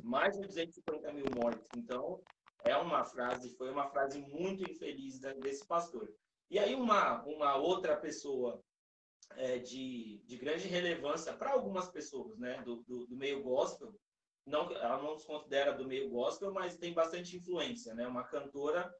mais 0.05 0.35
de 0.35 0.45
250 0.45 1.11
mil 1.13 1.25
mortes. 1.35 1.67
Então, 1.75 2.21
é 2.63 2.77
uma 2.77 3.03
frase, 3.03 3.55
foi 3.57 3.71
uma 3.71 3.89
frase 3.89 4.19
muito 4.19 4.69
infeliz 4.69 5.19
desse 5.19 5.65
pastor. 5.65 6.07
E 6.49 6.59
aí 6.59 6.75
uma, 6.75 7.23
uma 7.23 7.55
outra 7.55 7.97
pessoa 7.97 8.63
é, 9.35 9.57
de, 9.57 10.21
de 10.25 10.37
grande 10.37 10.67
relevância 10.67 11.33
para 11.33 11.51
algumas 11.51 11.89
pessoas, 11.89 12.37
né, 12.37 12.61
do, 12.61 12.83
do, 12.83 13.07
do, 13.07 13.17
meio 13.17 13.41
gospel. 13.41 13.93
Não, 14.45 14.71
ela 14.71 15.01
não 15.01 15.17
se 15.17 15.25
considera 15.25 15.73
do 15.73 15.87
meio 15.87 16.09
gospel, 16.09 16.53
mas 16.53 16.77
tem 16.77 16.93
bastante 16.93 17.35
influência, 17.35 17.95
né? 17.95 18.07
Uma 18.07 18.23
cantora 18.23 18.93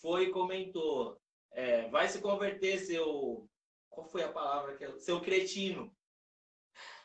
foi 0.00 0.24
e 0.24 0.30
comentou, 0.30 1.20
é, 1.52 1.86
vai 1.90 2.08
se 2.08 2.18
converter 2.18 2.78
seu, 2.78 3.46
qual 3.90 4.08
foi 4.08 4.22
a 4.22 4.32
palavra 4.32 4.74
que 4.74 4.98
seu 5.00 5.20
cretino, 5.20 5.94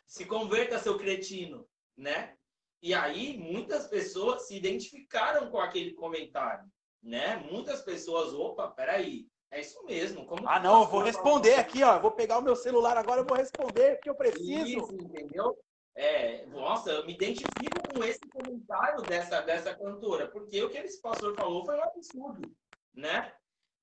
se 0.07 0.25
converta 0.25 0.79
seu 0.79 0.97
cretino, 0.97 1.67
né? 1.97 2.37
E 2.81 2.93
aí 2.93 3.37
muitas 3.37 3.87
pessoas 3.87 4.47
se 4.47 4.55
identificaram 4.55 5.51
com 5.51 5.59
aquele 5.59 5.93
comentário, 5.93 6.65
né? 7.01 7.37
Muitas 7.51 7.81
pessoas, 7.81 8.33
opa, 8.33 8.69
peraí, 8.69 9.27
é 9.51 9.61
isso 9.61 9.83
mesmo. 9.85 10.25
Como 10.25 10.47
ah, 10.47 10.59
não, 10.59 10.81
eu 10.81 10.87
vou 10.87 11.03
responder 11.03 11.55
aqui, 11.55 11.83
ó. 11.83 11.95
Eu 11.95 12.01
vou 12.01 12.11
pegar 12.11 12.39
o 12.39 12.41
meu 12.41 12.55
celular 12.55 12.97
agora, 12.97 13.21
eu 13.21 13.25
vou 13.25 13.37
responder 13.37 13.95
porque 13.95 14.09
eu 14.09 14.15
preciso. 14.15 14.65
Isso, 14.65 14.95
entendeu? 14.95 15.57
É, 15.93 16.45
nossa, 16.47 16.89
eu 16.89 17.05
me 17.05 17.13
identifico 17.13 17.93
com 17.93 18.03
esse 18.03 18.21
comentário 18.31 19.01
dessa, 19.03 19.41
dessa 19.41 19.75
cantora, 19.75 20.27
porque 20.29 20.63
o 20.63 20.69
que 20.69 20.77
esse 20.77 21.01
pastor 21.01 21.35
falou 21.35 21.65
foi 21.65 21.77
um 21.77 21.83
absurdo, 21.83 22.51
né? 22.93 23.31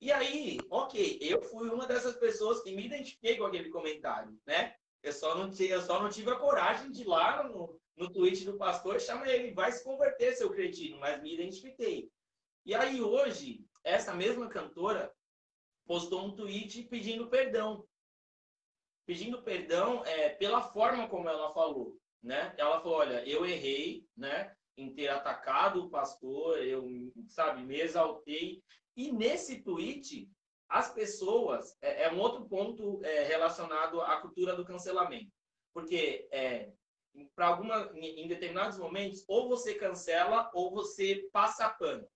E 0.01 0.11
aí, 0.11 0.59
ok, 0.71 1.19
eu 1.21 1.43
fui 1.43 1.69
uma 1.69 1.87
dessas 1.87 2.17
pessoas 2.17 2.63
que 2.63 2.75
me 2.75 2.87
identifiquei 2.87 3.37
com 3.37 3.45
aquele 3.45 3.69
comentário, 3.69 4.37
né? 4.47 4.75
Eu 5.03 5.13
só 5.13 5.35
não, 5.35 5.53
eu 5.59 5.83
só 5.83 6.03
não 6.03 6.09
tive 6.09 6.31
a 6.31 6.37
coragem 6.37 6.91
de 6.91 7.03
ir 7.03 7.07
lá 7.07 7.43
no, 7.43 7.79
no 7.99 8.11
tweet 8.11 8.45
do 8.45 8.57
pastor 8.57 9.01
chama 9.01 9.29
ele, 9.29 9.53
vai 9.53 9.73
se 9.73 9.83
converter, 9.83 10.35
seu 10.35 10.51
cretino, 10.51 10.99
mas 10.99 11.21
me 11.21 11.35
identifiquei. 11.35 12.09
E 12.65 12.75
aí 12.75 13.03
hoje, 13.03 13.65
essa 13.83 14.15
mesma 14.15 14.49
cantora, 14.49 15.13
postou 15.87 16.27
um 16.27 16.37
tweet 16.37 16.85
pedindo 16.85 17.29
perdão. 17.29 17.85
Pedindo 19.05 19.43
perdão 19.43 20.05
é, 20.05 20.29
pela 20.29 20.61
forma 20.61 21.09
como 21.09 21.29
ela 21.29 21.53
falou. 21.53 21.97
Né? 22.23 22.55
Ela 22.57 22.81
falou, 22.81 22.99
olha, 22.99 23.27
eu 23.27 23.45
errei, 23.45 24.07
né? 24.17 24.55
Em 24.77 24.95
ter 24.95 25.09
atacado 25.09 25.85
o 25.85 25.91
pastor, 25.91 26.59
eu, 26.59 26.87
sabe, 27.27 27.63
me 27.63 27.81
exaltei. 27.81 28.63
E 28.97 29.11
nesse 29.11 29.63
tweet, 29.63 30.31
as 30.69 30.93
pessoas, 30.93 31.77
é, 31.81 32.05
é 32.05 32.13
um 32.13 32.21
outro 32.21 32.47
ponto 32.49 33.03
é, 33.03 33.25
relacionado 33.25 34.01
à 34.03 34.21
cultura 34.21 34.55
do 34.55 34.65
cancelamento. 34.65 35.33
Porque 35.73 36.29
é, 36.31 36.71
para 37.35 37.47
alguma 37.47 37.91
em 37.95 38.27
determinados 38.29 38.79
momentos 38.79 39.25
ou 39.27 39.49
você 39.49 39.75
cancela 39.75 40.51
ou 40.55 40.71
você 40.71 41.29
passa 41.33 41.69
pano 41.69 42.07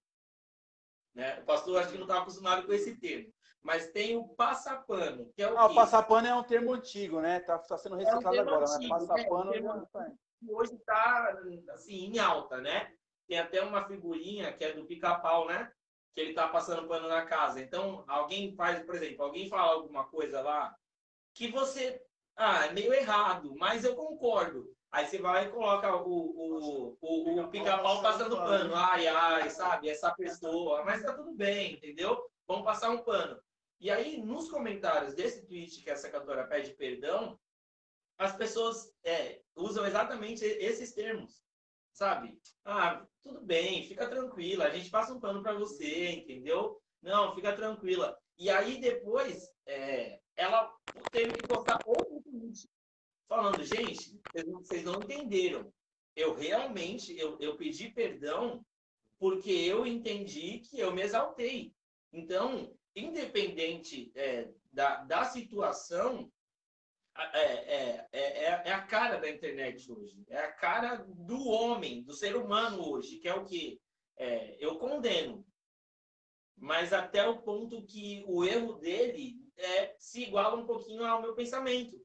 Né? 1.14 1.40
O 1.40 1.44
pastor 1.44 1.78
acho 1.78 1.92
que 1.92 1.98
não 1.98 2.06
está 2.06 2.20
acostumado 2.20 2.66
com 2.66 2.72
esse 2.72 2.96
termo. 2.96 3.32
Mas 3.62 3.92
tem 3.92 4.16
o 4.16 4.26
passapano, 4.28 5.30
que 5.36 5.42
é 5.42 5.50
o 5.50 5.56
ah, 5.56 5.66
o 5.66 5.74
passapano 5.74 6.26
é 6.26 6.34
um 6.34 6.42
termo 6.42 6.72
antigo, 6.72 7.20
né? 7.20 7.38
Está 7.38 7.58
tá 7.58 7.78
sendo 7.78 7.94
reciclado 7.94 8.36
é 8.36 8.42
um 8.42 8.48
agora, 8.48 8.64
antigo, 8.64 8.88
mas 8.88 9.06
passapano 9.06 9.54
é 9.54 9.60
um 9.60 9.86
termo 9.86 10.18
hoje 10.48 10.74
está 10.74 11.38
assim, 11.70 12.06
em 12.06 12.18
alta, 12.18 12.60
né? 12.60 12.92
Tem 13.28 13.38
até 13.38 13.62
uma 13.62 13.86
figurinha 13.86 14.52
que 14.52 14.64
é 14.64 14.72
do 14.72 14.84
pica-pau, 14.84 15.46
né? 15.46 15.72
Que 16.14 16.20
ele 16.20 16.30
está 16.30 16.48
passando 16.48 16.88
pano 16.88 17.08
na 17.08 17.24
casa. 17.24 17.60
Então, 17.60 18.04
alguém 18.08 18.54
faz, 18.54 18.84
por 18.84 18.94
exemplo, 18.94 19.24
alguém 19.24 19.48
fala 19.48 19.72
alguma 19.72 20.04
coisa 20.08 20.40
lá 20.40 20.74
que 21.34 21.48
você. 21.48 22.02
Ah, 22.36 22.66
é 22.66 22.72
meio 22.72 22.92
errado, 22.92 23.54
mas 23.56 23.84
eu 23.84 23.94
concordo. 23.94 24.66
Aí 24.92 25.06
você 25.06 25.18
vai 25.18 25.46
e 25.46 25.50
coloca 25.50 25.96
o, 25.96 26.06
o, 26.06 26.98
o, 27.00 27.40
o 27.40 27.48
pica-pau 27.48 28.02
passando 28.02 28.36
pano. 28.36 28.74
Ai, 28.74 29.06
ai, 29.06 29.48
sabe? 29.48 29.88
Essa 29.88 30.12
pessoa. 30.14 30.84
Mas 30.84 31.02
tá 31.02 31.14
tudo 31.14 31.32
bem, 31.32 31.74
entendeu? 31.74 32.22
Vamos 32.46 32.64
passar 32.64 32.90
um 32.90 33.02
pano. 33.02 33.40
E 33.80 33.90
aí, 33.90 34.22
nos 34.22 34.50
comentários 34.50 35.14
desse 35.14 35.46
tweet 35.46 35.82
que 35.82 35.90
essa 35.90 36.10
cantora 36.10 36.46
pede 36.46 36.74
perdão, 36.74 37.38
as 38.18 38.36
pessoas 38.36 38.92
é, 39.02 39.40
usam 39.56 39.84
exatamente 39.86 40.44
esses 40.44 40.92
termos, 40.92 41.42
sabe? 41.92 42.38
Ah, 42.64 43.04
tudo 43.22 43.40
bem, 43.40 43.88
fica 43.88 44.08
tranquila, 44.08 44.66
a 44.66 44.70
gente 44.70 44.90
passa 44.90 45.12
um 45.12 45.18
pano 45.18 45.42
para 45.42 45.54
você, 45.54 46.10
entendeu? 46.10 46.80
Não, 47.00 47.34
fica 47.34 47.56
tranquila. 47.56 48.16
E 48.38 48.50
aí 48.50 48.80
depois 48.80 49.48
é, 49.66 50.20
ela 50.36 50.72
teve 51.10 51.32
que 51.32 51.48
postar 51.48 51.80
outro 51.84 52.11
falando, 53.32 53.64
gente, 53.64 54.20
vocês 54.60 54.84
não 54.84 54.96
entenderam. 54.96 55.72
Eu 56.14 56.34
realmente, 56.34 57.18
eu, 57.18 57.38
eu 57.40 57.56
pedi 57.56 57.88
perdão 57.88 58.62
porque 59.18 59.50
eu 59.50 59.86
entendi 59.86 60.58
que 60.58 60.78
eu 60.78 60.92
me 60.92 61.00
exaltei. 61.00 61.72
Então, 62.12 62.76
independente 62.94 64.12
é, 64.14 64.50
da, 64.70 64.96
da 65.04 65.24
situação, 65.24 66.30
é, 67.16 67.40
é, 67.40 68.08
é, 68.12 68.68
é, 68.68 68.72
a 68.72 68.82
cara 68.82 69.16
da 69.16 69.30
internet 69.30 69.90
hoje. 69.90 70.22
É 70.28 70.38
a 70.38 70.52
cara 70.52 70.96
do 70.96 71.48
homem, 71.48 72.02
do 72.02 72.12
ser 72.12 72.36
humano 72.36 72.86
hoje, 72.86 73.16
que 73.16 73.28
é 73.28 73.34
o 73.34 73.46
que 73.46 73.80
é, 74.18 74.58
eu 74.60 74.78
condeno. 74.78 75.42
Mas 76.54 76.92
até 76.92 77.26
o 77.26 77.40
ponto 77.40 77.82
que 77.86 78.22
o 78.26 78.44
erro 78.44 78.74
dele 78.74 79.40
é, 79.56 79.94
se 79.98 80.22
iguala 80.24 80.54
um 80.54 80.66
pouquinho 80.66 81.06
ao 81.06 81.22
meu 81.22 81.34
pensamento. 81.34 81.98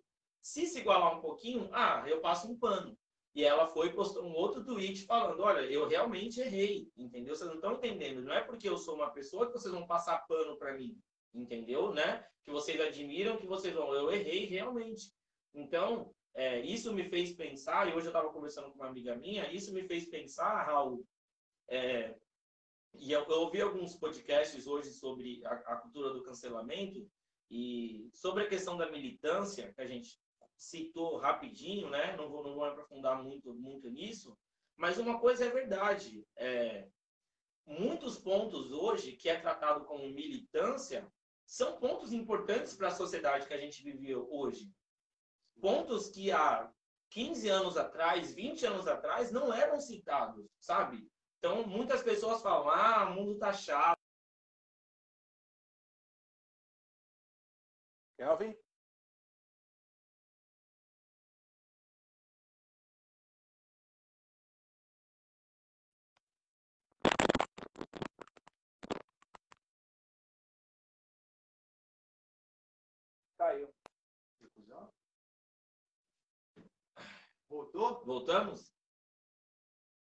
Se 0.48 0.66
se 0.66 0.80
igualar 0.80 1.18
um 1.18 1.20
pouquinho, 1.20 1.70
ah, 1.74 2.06
eu 2.08 2.22
passo 2.22 2.50
um 2.50 2.58
pano. 2.58 2.98
E 3.36 3.44
ela 3.44 3.68
foi 3.68 3.92
postou 3.92 4.24
um 4.24 4.34
outro 4.34 4.64
tweet 4.64 5.06
falando: 5.06 5.44
olha, 5.44 5.60
eu 5.60 5.86
realmente 5.86 6.40
errei, 6.40 6.90
entendeu? 6.96 7.36
Vocês 7.36 7.50
não 7.50 7.58
estão 7.58 7.74
entendendo. 7.74 8.22
Não 8.22 8.34
é 8.34 8.42
porque 8.42 8.70
eu 8.70 8.78
sou 8.78 8.96
uma 8.96 9.12
pessoa 9.12 9.46
que 9.46 9.52
vocês 9.52 9.74
vão 9.74 9.86
passar 9.86 10.26
pano 10.26 10.58
para 10.58 10.74
mim, 10.74 10.98
entendeu? 11.34 11.94
Né? 11.94 12.26
Que 12.46 12.52
vocês 12.52 12.80
admiram, 12.80 13.36
que 13.36 13.46
vocês 13.46 13.74
vão. 13.74 13.94
Eu 13.94 14.10
errei 14.10 14.46
realmente. 14.46 15.12
Então, 15.54 16.16
é, 16.34 16.62
isso 16.62 16.94
me 16.94 17.04
fez 17.10 17.34
pensar, 17.34 17.90
e 17.90 17.94
hoje 17.94 18.06
eu 18.06 18.12
estava 18.12 18.32
conversando 18.32 18.72
com 18.72 18.76
uma 18.76 18.88
amiga 18.88 19.18
minha, 19.18 19.52
isso 19.52 19.74
me 19.74 19.84
fez 19.84 20.08
pensar, 20.08 20.64
Raul, 20.64 21.06
é, 21.68 22.16
e 22.94 23.12
eu, 23.12 23.26
eu, 23.26 23.42
ouvi 23.42 23.60
alguns 23.62 23.96
podcasts 23.96 24.66
hoje 24.66 24.92
sobre 24.92 25.46
a, 25.46 25.52
a, 25.52 25.76
cultura 25.76 26.14
do 26.14 26.24
cancelamento 26.24 27.06
e 27.52 28.10
sobre 28.14 28.44
a 28.44 28.48
questão 28.48 28.78
da 28.78 28.90
militância, 28.90 29.74
que 29.74 29.82
a 29.82 29.86
gente 29.88 30.18
citou 30.58 31.18
rapidinho, 31.18 31.90
né? 31.90 32.16
Não 32.16 32.30
vou, 32.30 32.44
não 32.44 32.56
vou 32.56 32.66
aprofundar 32.66 33.22
muito, 33.24 33.54
muito 33.54 33.90
nisso, 33.90 34.38
mas 34.76 34.98
uma 34.98 35.20
coisa 35.20 35.46
é 35.46 35.50
verdade. 35.50 36.26
É, 36.36 36.90
muitos 37.66 38.18
pontos 38.18 38.72
hoje 38.72 39.14
que 39.14 39.30
é 39.30 39.40
tratado 39.40 39.86
como 39.86 40.10
militância 40.10 41.08
são 41.46 41.78
pontos 41.80 42.12
importantes 42.12 42.76
para 42.76 42.90
a 42.90 42.96
sociedade 42.96 43.48
que 43.48 43.54
a 43.54 43.60
gente 43.60 43.82
vive 43.84 44.16
hoje. 44.16 44.70
Pontos 45.62 46.10
que 46.10 46.32
há 46.32 46.72
15 47.10 47.50
anos 47.50 47.78
atrás, 47.78 48.34
20 48.34 48.66
anos 48.66 48.88
atrás, 48.88 49.32
não 49.32 49.54
eram 49.54 49.80
citados, 49.80 50.46
sabe? 50.60 51.10
Então, 51.40 51.66
muitas 51.68 52.04
pessoas 52.04 52.42
falam, 52.42 52.70
ah, 52.70 53.10
o 53.10 53.16
mundo 53.16 53.38
tá 53.38 53.54
chato. 53.54 53.98
Kelvin? 58.18 58.56
Caiu. 73.38 73.72
Voltou? 77.50 78.04
Voltamos? 78.06 78.74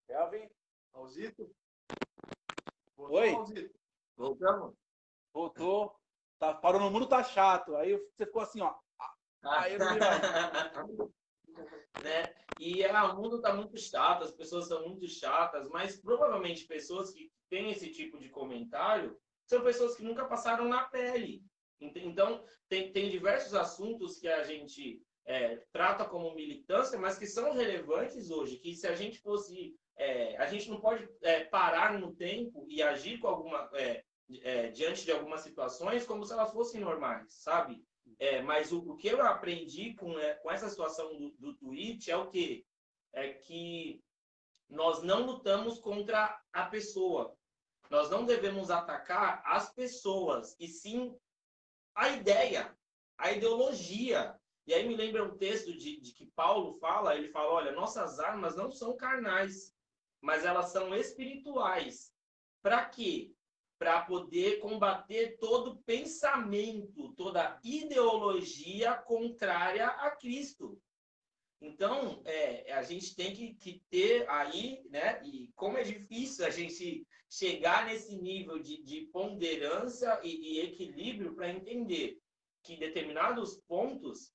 Kelvin? 0.07 0.49
Raulzito? 0.93 1.55
Voltou, 2.97 3.19
Oi? 3.19 3.31
Raulzito? 3.33 3.79
Voltamos? 4.17 4.75
Voltou. 5.33 6.01
Tá, 6.39 6.55
parou 6.55 6.81
no 6.81 6.91
mundo, 6.91 7.09
tá 7.09 7.23
chato. 7.23 7.77
Aí 7.77 7.97
você 7.97 8.27
ficou 8.27 8.43
assim, 8.43 8.61
ó. 8.61 8.75
Aí 9.43 9.75
eu 9.75 9.79
né? 12.03 12.35
E 12.59 12.85
ah, 12.85 13.13
o 13.13 13.17
mundo 13.17 13.41
tá 13.41 13.53
muito 13.53 13.79
chato, 13.79 14.25
as 14.25 14.33
pessoas 14.33 14.69
são 14.69 14.89
muito 14.89 15.07
chatas, 15.09 15.69
mas 15.69 16.01
provavelmente 16.01 16.67
pessoas 16.67 17.13
que 17.13 17.33
têm 17.51 17.71
esse 17.71 17.91
tipo 17.91 18.19
de 18.19 18.29
comentário 18.29 19.19
são 19.47 19.63
pessoas 19.63 19.97
que 19.97 20.03
nunca 20.03 20.25
passaram 20.27 20.67
na 20.67 20.85
pele. 20.85 21.45
Então, 21.81 22.45
tem, 22.69 22.93
tem 22.93 23.11
diversos 23.11 23.55
assuntos 23.55 24.19
que 24.19 24.29
a 24.29 24.43
gente 24.45 25.03
é, 25.27 25.57
trata 25.73 26.05
como 26.05 26.35
militância, 26.35 26.99
mas 26.99 27.19
que 27.19 27.27
são 27.27 27.53
relevantes 27.53 28.31
hoje, 28.31 28.59
que 28.59 28.75
se 28.75 28.87
a 28.87 28.95
gente 28.95 29.21
fosse... 29.21 29.77
É, 29.97 30.37
a 30.39 30.47
gente 30.47 30.69
não 30.69 30.81
pode 30.81 31.09
é, 31.23 31.45
parar 31.45 31.99
no 31.99 32.15
tempo 32.17 32.67
e 32.69 32.83
agir 32.83 33.19
com 33.19 33.29
alguma, 33.29 33.71
é, 33.75 34.05
é, 34.43 34.69
diante 34.69 35.05
de 35.05 35.13
algumas 35.13 35.43
situações 35.43 36.05
como 36.05 36.25
se 36.25 36.33
elas 36.33 36.53
fossem 36.53 36.81
normais, 36.81 37.33
sabe? 37.33 37.81
É, 38.19 38.43
mas 38.43 38.73
o, 38.73 38.79
o, 38.79 38.97
que 38.97 39.07
eu 39.07 39.23
aprendi 39.23 39.95
com, 39.95 40.15
com 40.43 40.51
essa 40.51 40.69
situação 40.69 41.17
do, 41.17 41.31
do 41.39 41.55
tweet 41.55 42.11
é 42.11 42.17
o 42.17 42.29
quê? 42.29 42.65
É 43.13 43.35
que 43.35 44.03
nós 44.69 45.03
não 45.03 45.25
lutamos 45.25 45.79
contra 45.79 46.41
a 46.53 46.65
pessoa. 46.67 47.37
Nós 47.91 48.11
não 48.11 48.25
devemos 48.25 48.71
atacar 48.71 49.43
as 49.45 49.73
pessoas, 49.73 50.57
e 50.59 50.67
sim 50.67 51.15
a 51.95 52.11
ideia, 52.11 52.77
a 53.19 53.33
ideologia. 53.33 54.35
E 54.67 54.73
aí 54.75 54.87
me 54.89 54.97
lembra 54.97 55.25
um 55.25 55.37
texto 55.37 55.77
de, 55.77 56.01
de 56.01 56.13
que 56.13 56.27
Paulo 56.35 56.73
fala, 56.75 57.15
ele 57.15 57.29
fala, 57.29 57.53
olha, 57.53 57.73
nossas 57.73 58.19
armas 58.19 58.57
não 58.57 58.71
são 58.71 58.97
carnais, 58.97 59.75
mas 60.21 60.45
elas 60.45 60.71
são 60.71 60.95
espirituais. 60.95 62.13
Para 62.63 62.85
quê? 62.87 63.33
Para 63.79 64.03
poder 64.03 64.59
combater 64.61 65.37
todo 65.39 65.83
pensamento, 65.85 67.13
toda 67.15 67.61
ideologia 67.63 68.95
contrária 68.95 69.87
a 69.87 70.11
Cristo. 70.13 70.81
Então, 71.61 72.23
é, 72.25 72.73
a 72.73 72.83
gente 72.83 73.15
tem 73.15 73.35
que, 73.35 73.55
que, 73.55 73.83
ter 73.91 74.29
aí, 74.29 74.83
né? 74.91 75.23
E 75.25 75.51
como 75.55 75.79
é 75.79 75.83
difícil 75.83 76.45
a 76.45 76.51
gente 76.51 77.07
chegar 77.39 77.87
nesse 77.87 78.17
nível 78.17 78.61
de, 78.61 78.83
de 78.83 79.03
ponderância 79.13 80.21
e, 80.23 80.59
e 80.59 80.61
equilíbrio 80.61 81.35
para 81.35 81.51
entender 81.51 82.21
que 82.63 82.77
determinados 82.77 83.61
pontos 83.67 84.33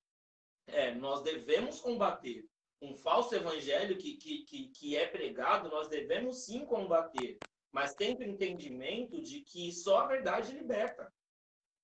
é, 0.68 0.93
nós 0.93 1.24
devemos 1.24 1.80
combater. 1.80 2.45
Um 2.82 2.93
falso 2.95 3.36
evangelho 3.36 3.97
que, 3.97 4.18
que, 4.18 4.43
que, 4.43 4.68
que 4.70 4.97
é 4.97 5.08
pregado, 5.08 5.70
nós 5.70 5.88
devemos 5.88 6.45
sim 6.45 6.66
combater, 6.66 7.38
mas 7.72 7.95
tendo 7.95 8.24
entendimento 8.24 9.22
de 9.22 9.41
que 9.41 9.72
só 9.72 10.00
a 10.00 10.08
verdade 10.08 10.54
liberta. 10.54 11.12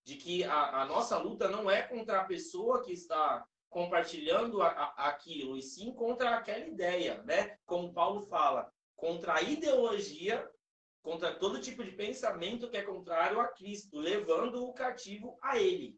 De 0.03 0.17
que 0.17 0.43
a, 0.43 0.81
a 0.81 0.85
nossa 0.85 1.17
luta 1.17 1.49
não 1.49 1.71
é 1.71 1.81
contra 1.81 2.21
a 2.21 2.25
pessoa 2.25 2.83
que 2.83 2.91
está 2.91 3.45
compartilhando 3.69 4.61
a, 4.61 4.67
a, 4.67 5.07
aquilo, 5.09 5.57
e 5.57 5.61
sim 5.61 5.93
contra 5.93 6.35
aquela 6.35 6.65
ideia, 6.65 7.21
né? 7.23 7.57
Como 7.65 7.93
Paulo 7.93 8.21
fala, 8.21 8.71
contra 8.95 9.35
a 9.35 9.41
ideologia, 9.41 10.49
contra 11.05 11.35
todo 11.35 11.61
tipo 11.61 11.83
de 11.83 11.91
pensamento 11.91 12.67
que 12.67 12.77
é 12.77 12.81
contrário 12.81 13.39
a 13.39 13.47
Cristo, 13.47 13.99
levando 13.99 14.65
o 14.65 14.73
cativo 14.73 15.37
a 15.39 15.59
ele, 15.59 15.95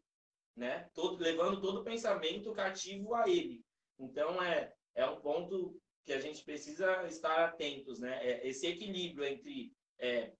né? 0.54 0.86
Todo, 0.92 1.18
levando 1.18 1.62
todo 1.62 1.82
pensamento 1.82 2.52
cativo 2.52 3.14
a 3.14 3.26
ele. 3.26 3.64
Então, 3.98 4.40
é, 4.42 4.70
é 4.94 5.06
um 5.06 5.18
ponto 5.18 5.80
que 6.04 6.12
a 6.12 6.20
gente 6.20 6.44
precisa 6.44 7.06
estar 7.06 7.42
atentos, 7.42 7.98
né? 7.98 8.20
É 8.22 8.46
esse 8.46 8.66
equilíbrio 8.66 9.24
entre 9.24 9.72
é, 9.98 10.34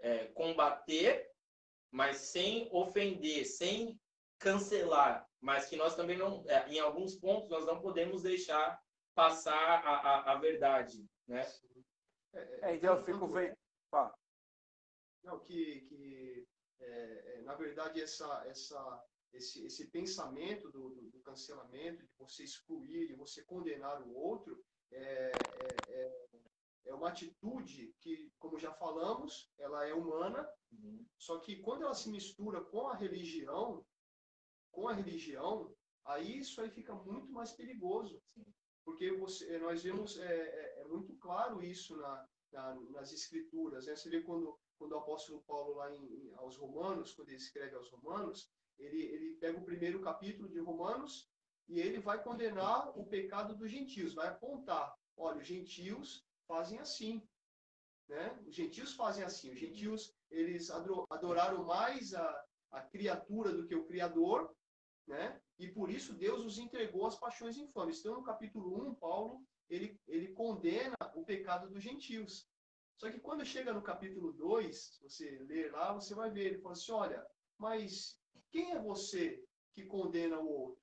é, 0.00 0.26
combater, 0.26 1.26
mas 1.90 2.18
sem 2.18 2.68
ofender, 2.70 3.46
sem 3.46 3.98
cancelar, 4.38 5.26
mas 5.40 5.64
que 5.64 5.76
nós 5.76 5.96
também 5.96 6.18
não, 6.18 6.44
é, 6.46 6.68
em 6.68 6.78
alguns 6.78 7.16
pontos, 7.16 7.48
nós 7.48 7.64
não 7.64 7.80
podemos 7.80 8.22
deixar 8.22 8.78
passar 9.14 9.82
a, 9.82 9.94
a, 9.94 10.32
a 10.32 10.34
verdade, 10.36 11.02
né? 11.26 11.42
É, 12.34 12.74
então 12.74 12.96
eu 12.96 13.02
fico 13.02 13.26
vendo. 13.28 13.56
Não, 15.22 15.38
que, 15.40 15.80
que 15.82 16.46
é, 16.80 17.34
é, 17.34 17.42
na 17.42 17.54
verdade, 17.54 18.00
essa, 18.00 18.44
essa, 18.46 19.04
esse, 19.32 19.64
esse 19.64 19.86
pensamento 19.88 20.70
do, 20.70 20.90
do, 20.90 21.10
do, 21.10 21.20
cancelamento, 21.20 22.02
de 22.02 22.12
você 22.18 22.42
excluir, 22.42 23.06
de 23.06 23.14
você 23.14 23.42
condenar 23.44 24.02
o 24.02 24.14
outro, 24.14 24.62
é, 24.90 25.02
é, 25.02 25.32
é, 25.88 26.26
é 26.86 26.94
uma 26.94 27.08
atitude 27.08 27.94
que, 28.00 28.32
como 28.38 28.58
já 28.58 28.72
falamos, 28.72 29.50
ela 29.58 29.86
é 29.86 29.92
humana, 29.92 30.48
uhum. 30.72 31.04
só 31.18 31.38
que 31.38 31.56
quando 31.60 31.82
ela 31.82 31.94
se 31.94 32.10
mistura 32.10 32.60
com 32.62 32.88
a 32.88 32.96
religião, 32.96 33.84
com 34.72 34.88
a 34.88 34.94
religião, 34.94 35.74
aí 36.04 36.38
isso 36.38 36.60
aí 36.60 36.70
fica 36.70 36.94
muito 36.94 37.30
mais 37.30 37.52
perigoso. 37.52 38.20
Sim. 38.34 38.44
Porque 38.84 39.12
você, 39.12 39.58
nós 39.58 39.82
vemos, 39.82 40.18
é, 40.18 40.24
é, 40.24 40.80
é 40.80 40.84
muito 40.84 41.14
claro 41.16 41.62
isso 41.62 41.96
na, 41.96 42.26
na, 42.52 42.74
nas 42.90 43.12
escrituras. 43.12 43.86
Né? 43.86 43.96
Você 43.96 44.08
vê 44.08 44.22
quando, 44.22 44.58
quando 44.78 44.92
o 44.92 44.98
apóstolo 44.98 45.42
Paulo, 45.42 45.74
lá 45.74 45.94
em, 45.94 46.32
aos 46.36 46.56
Romanos, 46.56 47.12
quando 47.12 47.28
ele 47.28 47.38
escreve 47.38 47.74
aos 47.76 47.90
Romanos, 47.90 48.50
ele, 48.78 49.02
ele 49.02 49.34
pega 49.34 49.58
o 49.58 49.64
primeiro 49.64 50.00
capítulo 50.00 50.48
de 50.48 50.58
Romanos 50.58 51.30
e 51.68 51.78
ele 51.80 52.00
vai 52.00 52.22
condenar 52.22 52.98
o 52.98 53.06
pecado 53.06 53.54
dos 53.54 53.70
gentios, 53.70 54.14
vai 54.14 54.28
apontar, 54.28 54.94
olha, 55.16 55.38
os 55.38 55.46
gentios 55.46 56.26
fazem 56.46 56.78
assim, 56.78 57.22
né? 58.08 58.36
Os 58.44 58.54
gentios 58.54 58.94
fazem 58.94 59.22
assim, 59.22 59.52
os 59.52 59.58
gentios, 59.58 60.12
eles 60.30 60.68
adoraram 61.10 61.64
mais 61.64 62.12
a, 62.12 62.44
a 62.72 62.80
criatura 62.82 63.52
do 63.52 63.66
que 63.66 63.74
o 63.74 63.86
Criador, 63.86 64.52
né? 65.06 65.40
E 65.60 65.68
por 65.68 65.90
isso 65.90 66.14
Deus 66.14 66.42
os 66.42 66.58
entregou 66.58 67.06
às 67.06 67.18
paixões 67.18 67.58
infames. 67.58 68.00
Então, 68.00 68.14
no 68.14 68.22
capítulo 68.22 68.88
1, 68.88 68.94
Paulo, 68.94 69.46
ele, 69.68 70.00
ele 70.08 70.32
condena 70.32 70.96
o 71.14 71.22
pecado 71.22 71.68
dos 71.68 71.82
gentios. 71.82 72.48
Só 72.96 73.10
que 73.10 73.20
quando 73.20 73.44
chega 73.44 73.70
no 73.70 73.82
capítulo 73.82 74.32
2, 74.32 74.74
se 74.74 75.02
você 75.02 75.38
ler 75.40 75.70
lá, 75.70 75.92
você 75.92 76.14
vai 76.14 76.30
ver, 76.30 76.46
ele 76.46 76.62
fala 76.62 76.72
assim, 76.72 76.92
olha, 76.92 77.26
mas 77.58 78.18
quem 78.50 78.72
é 78.72 78.80
você 78.80 79.44
que 79.74 79.84
condena 79.84 80.40
o 80.40 80.48
outro? 80.48 80.82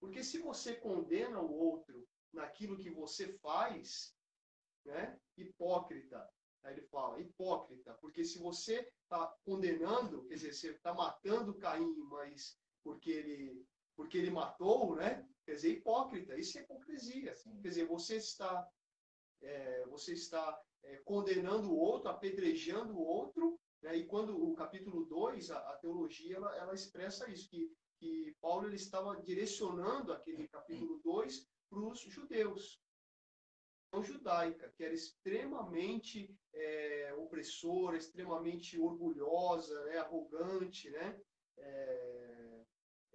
Porque 0.00 0.24
se 0.24 0.38
você 0.38 0.74
condena 0.74 1.40
o 1.40 1.52
outro 1.52 2.04
naquilo 2.32 2.76
que 2.76 2.90
você 2.90 3.32
faz, 3.38 4.12
né? 4.84 5.16
Hipócrita. 5.36 6.28
Aí 6.64 6.74
ele 6.74 6.82
fala, 6.88 7.20
hipócrita, 7.20 7.94
porque 7.94 8.24
se 8.24 8.40
você 8.40 8.92
está 9.04 9.28
condenando, 9.44 10.24
quer 10.24 10.34
dizer, 10.34 10.52
você 10.52 10.70
está 10.72 10.92
matando 10.92 11.54
Caim, 11.54 11.94
mas 12.10 12.58
porque 12.86 13.10
ele, 13.10 13.66
porque 13.96 14.16
ele 14.16 14.30
matou, 14.30 14.94
né? 14.94 15.28
Quer 15.44 15.56
dizer, 15.56 15.72
hipócrita. 15.72 16.38
Isso 16.38 16.56
é 16.56 16.62
hipocrisia. 16.62 17.32
Assim. 17.32 17.60
Quer 17.60 17.68
dizer, 17.68 17.86
você 17.86 18.16
está, 18.16 18.64
é, 19.42 19.84
você 19.86 20.12
está 20.12 20.62
é, 20.84 20.96
condenando 20.98 21.68
o 21.72 21.76
outro, 21.76 22.08
apedrejando 22.08 22.96
o 22.96 23.02
outro, 23.02 23.58
né? 23.82 23.96
e 23.96 24.06
quando 24.06 24.40
o 24.40 24.54
capítulo 24.54 25.04
2, 25.04 25.50
a, 25.50 25.58
a 25.58 25.76
teologia, 25.78 26.36
ela, 26.36 26.56
ela, 26.56 26.74
expressa 26.74 27.28
isso, 27.28 27.50
que, 27.50 27.72
que 27.98 28.36
Paulo 28.40 28.68
ele 28.68 28.76
estava 28.76 29.20
direcionando 29.20 30.12
aquele 30.12 30.46
capítulo 30.46 31.00
2 31.02 31.44
para 31.68 31.80
os 31.80 32.00
judeus 32.00 32.80
judaica, 34.02 34.70
que 34.76 34.84
era 34.84 34.92
extremamente 34.92 36.30
é, 36.52 37.14
opressora, 37.16 37.96
extremamente 37.96 38.78
orgulhosa, 38.78 39.84
né, 39.84 39.96
arrogante, 39.96 40.90
né, 40.90 41.18
é, 41.56 42.35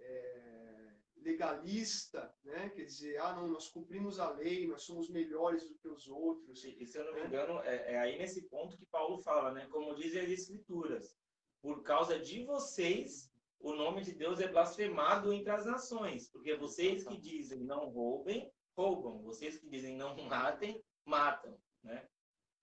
é, 0.02 0.94
legalista, 1.16 2.34
né, 2.44 2.68
quer 2.70 2.84
dizer, 2.84 3.18
ah, 3.18 3.34
não, 3.34 3.48
nós 3.48 3.68
cumprimos 3.68 4.18
a 4.18 4.30
lei, 4.30 4.66
nós 4.66 4.82
somos 4.82 5.08
melhores 5.08 5.68
do 5.68 5.74
que 5.76 5.88
os 5.88 6.08
outros. 6.08 6.64
E, 6.64 6.86
se 6.86 6.98
eu 6.98 7.04
não 7.04 7.14
me 7.14 7.20
né? 7.20 7.26
engano, 7.26 7.60
é, 7.60 7.94
é 7.94 7.98
aí 7.98 8.18
nesse 8.18 8.42
ponto 8.48 8.76
que 8.76 8.86
Paulo 8.86 9.18
fala, 9.18 9.52
né, 9.52 9.66
como 9.70 9.94
dizem 9.94 10.22
as 10.22 10.30
Escrituras, 10.30 11.16
por 11.60 11.82
causa 11.82 12.18
de 12.18 12.44
vocês 12.44 13.32
o 13.62 13.72
nome 13.72 14.02
de 14.02 14.12
Deus 14.12 14.40
é 14.40 14.48
blasfemado 14.48 15.32
entre 15.32 15.50
as 15.50 15.64
nações, 15.64 16.28
porque 16.28 16.56
vocês 16.56 17.06
que 17.06 17.16
dizem 17.16 17.60
não 17.60 17.90
roubem, 17.90 18.52
roubam. 18.76 19.22
Vocês 19.22 19.58
que 19.58 19.68
dizem 19.68 19.96
não 19.96 20.16
matem, 20.24 20.82
matam, 21.04 21.56
né? 21.82 22.08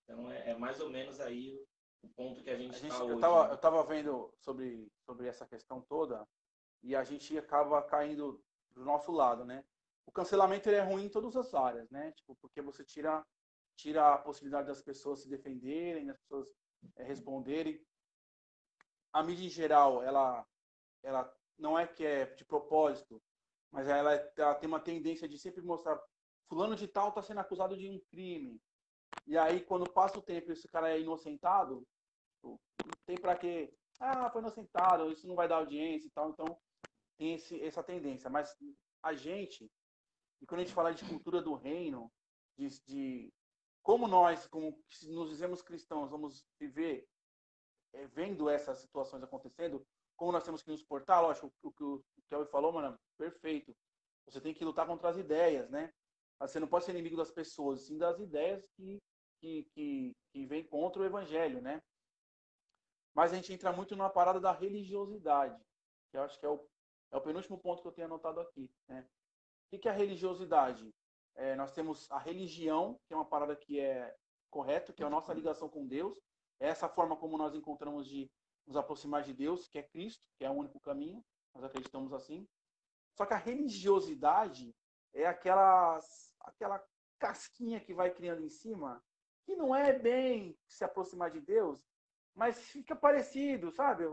Então 0.04 0.30
é, 0.30 0.50
é 0.50 0.54
mais 0.54 0.78
ou 0.80 0.90
menos 0.90 1.18
aí 1.18 1.58
o, 2.02 2.08
ponto 2.10 2.42
que 2.42 2.50
a 2.50 2.56
gente 2.56 2.74
está 2.74 3.02
hoje. 3.02 3.12
Eu 3.12 3.16
estava 3.16 3.46
né? 3.46 3.52
eu 3.52 3.58
tava 3.58 3.84
vendo 3.84 4.34
sobre, 4.38 4.92
sobre 5.06 5.26
essa 5.26 5.46
questão 5.46 5.80
toda 5.82 6.26
e 6.82 6.96
a 6.96 7.04
gente 7.04 7.36
acaba 7.38 7.82
caindo 7.82 8.42
do 8.72 8.84
nosso 8.84 9.12
lado, 9.12 9.44
né? 9.44 9.64
O 10.06 10.12
cancelamento 10.12 10.68
é 10.68 10.80
ruim 10.80 11.04
em 11.04 11.10
todas 11.10 11.36
as 11.36 11.54
áreas, 11.54 11.88
né? 11.90 12.12
Tipo, 12.12 12.36
porque 12.36 12.60
você 12.60 12.84
tira 12.84 13.24
tira 13.76 14.14
a 14.14 14.18
possibilidade 14.18 14.68
das 14.68 14.82
pessoas 14.82 15.22
se 15.22 15.28
defenderem, 15.28 16.06
das 16.06 16.18
pessoas 16.18 16.46
é, 16.96 17.02
responderem. 17.04 17.80
A 19.12 19.22
mídia 19.22 19.46
em 19.46 19.50
geral, 19.50 20.02
ela 20.02 20.46
ela 21.02 21.34
não 21.58 21.78
é 21.78 21.86
que 21.86 22.04
é 22.04 22.26
de 22.26 22.44
propósito, 22.44 23.22
mas 23.70 23.88
ela, 23.88 24.14
ela 24.36 24.54
tem 24.54 24.68
uma 24.68 24.80
tendência 24.80 25.28
de 25.28 25.38
sempre 25.38 25.62
mostrar 25.62 26.00
fulano 26.48 26.74
de 26.74 26.88
tal 26.88 27.10
está 27.10 27.22
sendo 27.22 27.40
acusado 27.40 27.76
de 27.76 27.88
um 27.88 28.00
crime. 28.10 28.60
E 29.26 29.38
aí, 29.38 29.60
quando 29.60 29.90
passa 29.90 30.18
o 30.18 30.22
tempo 30.22 30.50
esse 30.52 30.68
cara 30.68 30.90
é 30.90 31.00
inocentado, 31.00 31.86
não 32.42 32.58
tem 33.06 33.16
para 33.16 33.36
quê? 33.36 33.72
Ah, 34.00 34.30
foi 34.30 34.40
inocentado, 34.40 35.10
isso 35.12 35.28
não 35.28 35.36
vai 35.36 35.46
dar 35.46 35.56
audiência 35.56 36.08
e 36.08 36.10
tal. 36.10 36.30
Então, 36.30 36.58
tem 37.20 37.34
esse, 37.34 37.62
essa 37.62 37.82
tendência. 37.82 38.30
Mas 38.30 38.56
a 39.02 39.12
gente, 39.12 39.70
e 40.40 40.46
quando 40.46 40.62
a 40.62 40.64
gente 40.64 40.74
fala 40.74 40.94
de 40.94 41.04
cultura 41.04 41.42
do 41.42 41.54
reino, 41.54 42.10
de, 42.56 42.68
de 42.86 43.32
como 43.82 44.08
nós, 44.08 44.46
como 44.46 44.82
nos 45.02 45.28
dizemos 45.28 45.60
cristãos, 45.60 46.10
vamos 46.10 46.46
viver 46.58 47.06
é, 47.92 48.06
vendo 48.06 48.48
essas 48.48 48.78
situações 48.78 49.22
acontecendo, 49.22 49.86
como 50.16 50.32
nós 50.32 50.44
temos 50.44 50.62
que 50.62 50.70
nos 50.70 50.82
portar, 50.82 51.22
lógico, 51.22 51.52
o 51.62 51.70
que 51.70 51.84
o 51.84 52.02
Kelvin 52.28 52.50
falou, 52.50 52.72
mano, 52.72 52.98
perfeito. 53.18 53.76
Você 54.26 54.40
tem 54.40 54.54
que 54.54 54.64
lutar 54.64 54.86
contra 54.86 55.10
as 55.10 55.18
ideias, 55.18 55.68
né? 55.68 55.92
Você 56.40 56.58
não 56.58 56.68
pode 56.68 56.86
ser 56.86 56.92
inimigo 56.92 57.16
das 57.18 57.30
pessoas, 57.30 57.82
sim 57.82 57.98
das 57.98 58.18
ideias 58.18 58.64
que, 58.76 58.98
que, 59.40 59.64
que, 59.74 60.16
que 60.32 60.46
vem 60.46 60.64
contra 60.66 61.02
o 61.02 61.04
evangelho, 61.04 61.60
né? 61.60 61.82
Mas 63.14 63.32
a 63.32 63.36
gente 63.36 63.52
entra 63.52 63.72
muito 63.72 63.94
numa 63.94 64.08
parada 64.08 64.40
da 64.40 64.52
religiosidade, 64.52 65.62
que 66.10 66.16
eu 66.16 66.22
acho 66.22 66.38
que 66.38 66.46
é 66.46 66.48
o, 66.48 66.69
é 67.10 67.16
o 67.16 67.20
penúltimo 67.20 67.58
ponto 67.58 67.82
que 67.82 67.88
eu 67.88 67.92
tenho 67.92 68.06
anotado 68.06 68.40
aqui, 68.40 68.70
né? 68.88 69.06
O 69.72 69.78
que 69.78 69.88
é 69.88 69.90
a 69.90 69.94
religiosidade? 69.94 70.92
É, 71.36 71.54
nós 71.54 71.72
temos 71.72 72.10
a 72.10 72.18
religião, 72.18 72.98
que 73.06 73.14
é 73.14 73.16
uma 73.16 73.24
parada 73.24 73.54
que 73.54 73.78
é 73.78 74.14
correto, 74.50 74.92
que 74.92 75.02
é 75.02 75.06
a 75.06 75.10
nossa 75.10 75.32
ligação 75.32 75.68
com 75.68 75.86
Deus. 75.86 76.20
É 76.58 76.68
essa 76.68 76.88
forma 76.88 77.16
como 77.16 77.38
nós 77.38 77.54
encontramos 77.54 78.08
de 78.08 78.30
nos 78.66 78.76
aproximar 78.76 79.22
de 79.22 79.32
Deus, 79.32 79.68
que 79.68 79.78
é 79.78 79.82
Cristo, 79.82 80.22
que 80.36 80.44
é 80.44 80.50
o 80.50 80.54
único 80.54 80.78
caminho, 80.80 81.24
nós 81.54 81.64
acreditamos 81.64 82.12
assim. 82.12 82.46
Só 83.16 83.24
que 83.26 83.34
a 83.34 83.38
religiosidade 83.38 84.74
é 85.12 85.26
aquela, 85.26 85.98
aquela 86.40 86.84
casquinha 87.18 87.80
que 87.80 87.94
vai 87.94 88.10
criando 88.10 88.44
em 88.44 88.50
cima, 88.50 89.02
que 89.44 89.56
não 89.56 89.74
é 89.74 89.92
bem 89.92 90.56
se 90.68 90.84
aproximar 90.84 91.30
de 91.30 91.40
Deus, 91.40 91.84
mas 92.34 92.58
fica 92.58 92.94
parecido, 92.94 93.70
sabe? 93.72 94.04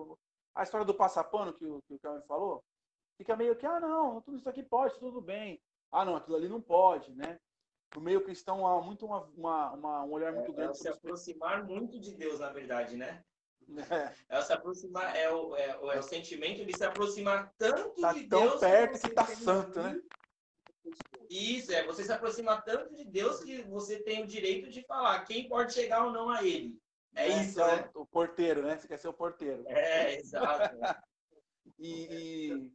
A 0.55 0.63
história 0.63 0.85
do 0.85 0.95
passapano 0.95 1.53
que 1.53 1.65
o, 1.65 1.81
que 1.83 1.93
o 1.93 1.99
Calvin 1.99 2.25
falou, 2.25 2.63
fica 3.17 3.35
meio 3.35 3.55
que, 3.55 3.65
ah, 3.65 3.79
não, 3.79 4.21
tudo 4.21 4.37
isso 4.37 4.49
aqui 4.49 4.63
pode, 4.63 4.97
tudo 4.99 5.21
bem. 5.21 5.61
Ah, 5.91 6.05
não, 6.05 6.15
aquilo 6.15 6.37
ali 6.37 6.47
não 6.47 6.61
pode, 6.61 7.13
né? 7.15 7.39
No 7.95 8.01
meio 8.01 8.23
cristão 8.23 8.67
há 8.67 8.81
muito 8.81 9.05
uma, 9.05 9.21
uma, 9.35 9.71
uma 9.71 10.03
um 10.03 10.11
olhar 10.11 10.33
muito 10.33 10.51
é, 10.51 10.55
grande. 10.55 10.71
É 10.71 10.81
se 10.81 10.89
aproximar 10.89 11.63
muito 11.65 11.99
de 11.99 12.13
Deus, 12.15 12.39
na 12.39 12.51
verdade, 12.51 12.97
né? 12.97 13.23
É. 14.29 14.37
é 14.37 14.41
se 14.41 14.53
aproximar, 14.53 15.15
é 15.15 15.29
o, 15.29 15.55
é, 15.55 15.77
o, 15.79 15.91
é 15.91 15.99
o 15.99 16.03
sentimento 16.03 16.65
de 16.65 16.75
se 16.75 16.83
aproximar 16.85 17.53
tanto 17.57 17.99
tá 17.99 18.13
de 18.13 18.27
tão 18.27 18.41
Deus. 18.41 18.59
perto 18.59 19.01
que, 19.01 19.09
que 19.09 19.15
tá 19.15 19.25
santo, 19.25 19.81
né? 19.81 20.01
Isso, 21.29 21.73
é 21.73 21.85
você 21.85 22.03
se 22.03 22.11
aproximar 22.11 22.63
tanto 22.63 22.95
de 22.95 23.03
Deus 23.03 23.43
que 23.43 23.61
você 23.63 23.99
tem 23.99 24.23
o 24.23 24.27
direito 24.27 24.69
de 24.69 24.81
falar 24.83 25.25
quem 25.25 25.49
pode 25.49 25.73
chegar 25.73 26.05
ou 26.05 26.11
não 26.11 26.29
a 26.29 26.43
Ele. 26.43 26.79
É, 27.13 27.29
é 27.29 27.41
isso, 27.41 27.59
né? 27.59 27.89
O 27.93 28.05
porteiro, 28.05 28.61
né? 28.61 28.77
Você 28.77 28.87
quer 28.87 28.97
ser 28.97 29.09
o 29.09 29.13
porteiro. 29.13 29.63
É, 29.67 30.15
exato. 30.15 30.77
e, 31.77 31.91
e, 32.09 32.73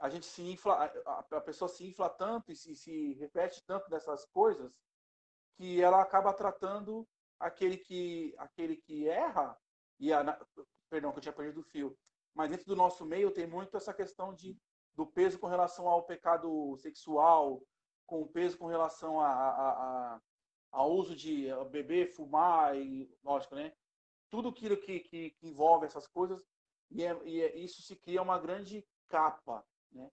a 0.00 0.08
gente 0.08 0.26
se 0.26 0.42
infla, 0.42 0.84
a 1.06 1.40
pessoa 1.40 1.68
se 1.68 1.86
infla 1.86 2.08
tanto 2.08 2.50
e 2.50 2.56
se, 2.56 2.74
se 2.74 3.12
repete 3.14 3.62
tanto 3.64 3.88
dessas 3.90 4.24
coisas 4.26 4.72
que 5.56 5.82
ela 5.82 6.00
acaba 6.00 6.32
tratando 6.32 7.06
aquele 7.38 7.76
que, 7.76 8.34
aquele 8.38 8.76
que 8.76 9.06
erra 9.06 9.56
e 9.98 10.12
a, 10.12 10.38
perdão, 10.88 11.12
que 11.12 11.18
eu 11.18 11.22
tinha 11.22 11.34
perdido 11.34 11.60
o 11.60 11.64
fio. 11.64 11.96
Mas 12.34 12.48
dentro 12.48 12.64
do 12.66 12.76
nosso 12.76 13.04
meio 13.04 13.30
tem 13.30 13.46
muito 13.46 13.76
essa 13.76 13.92
questão 13.92 14.32
de, 14.32 14.56
do 14.94 15.06
peso 15.06 15.38
com 15.38 15.46
relação 15.46 15.86
ao 15.86 16.04
pecado 16.04 16.76
sexual, 16.78 17.62
com 18.06 18.26
peso 18.26 18.56
com 18.56 18.66
relação 18.66 19.20
a, 19.20 19.30
a, 19.30 19.70
a, 20.14 20.20
ao 20.72 20.92
uso 20.92 21.14
de 21.14 21.48
beber, 21.70 22.08
fumar 22.08 22.74
e, 22.74 23.14
lógico, 23.22 23.54
né? 23.54 23.72
Tudo 24.30 24.48
aquilo 24.48 24.76
que, 24.76 25.00
que, 25.00 25.30
que 25.30 25.46
envolve 25.46 25.84
essas 25.84 26.06
coisas 26.06 26.42
e, 26.90 27.04
é, 27.04 27.20
e 27.24 27.42
é, 27.42 27.56
isso 27.58 27.82
se 27.82 27.96
cria 27.96 28.22
uma 28.22 28.38
grande 28.38 28.86
capa, 29.08 29.64
né? 29.92 30.10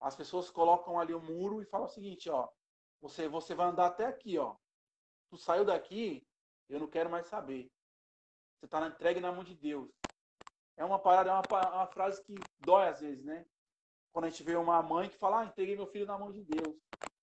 As 0.00 0.14
pessoas 0.14 0.50
colocam 0.50 0.98
ali 0.98 1.14
o 1.14 1.18
um 1.18 1.24
muro 1.24 1.62
e 1.62 1.66
falam 1.66 1.86
o 1.86 1.90
seguinte, 1.90 2.28
ó, 2.28 2.48
você, 3.00 3.28
você 3.28 3.54
vai 3.54 3.66
andar 3.66 3.86
até 3.86 4.06
aqui, 4.06 4.38
ó. 4.38 4.56
Tu 5.28 5.36
saiu 5.36 5.64
daqui, 5.64 6.26
eu 6.68 6.80
não 6.80 6.86
quero 6.86 7.10
mais 7.10 7.26
saber. 7.26 7.70
você 8.58 8.66
está 8.66 8.86
entregue 8.86 9.20
na 9.20 9.32
mão 9.32 9.44
de 9.44 9.54
Deus. 9.54 9.90
É 10.76 10.84
uma 10.84 10.98
parada, 10.98 11.30
é 11.30 11.32
uma, 11.32 11.74
uma, 11.74 11.86
frase 11.86 12.22
que 12.24 12.34
dói 12.60 12.88
às 12.88 13.00
vezes, 13.00 13.24
né? 13.24 13.46
Quando 14.12 14.26
a 14.26 14.30
gente 14.30 14.42
vê 14.42 14.56
uma 14.56 14.82
mãe 14.82 15.08
que 15.08 15.16
fala, 15.16 15.40
ah, 15.40 15.44
entreguei 15.44 15.76
meu 15.76 15.86
filho 15.86 16.06
na 16.06 16.18
mão 16.18 16.32
de 16.32 16.44
Deus. 16.44 16.76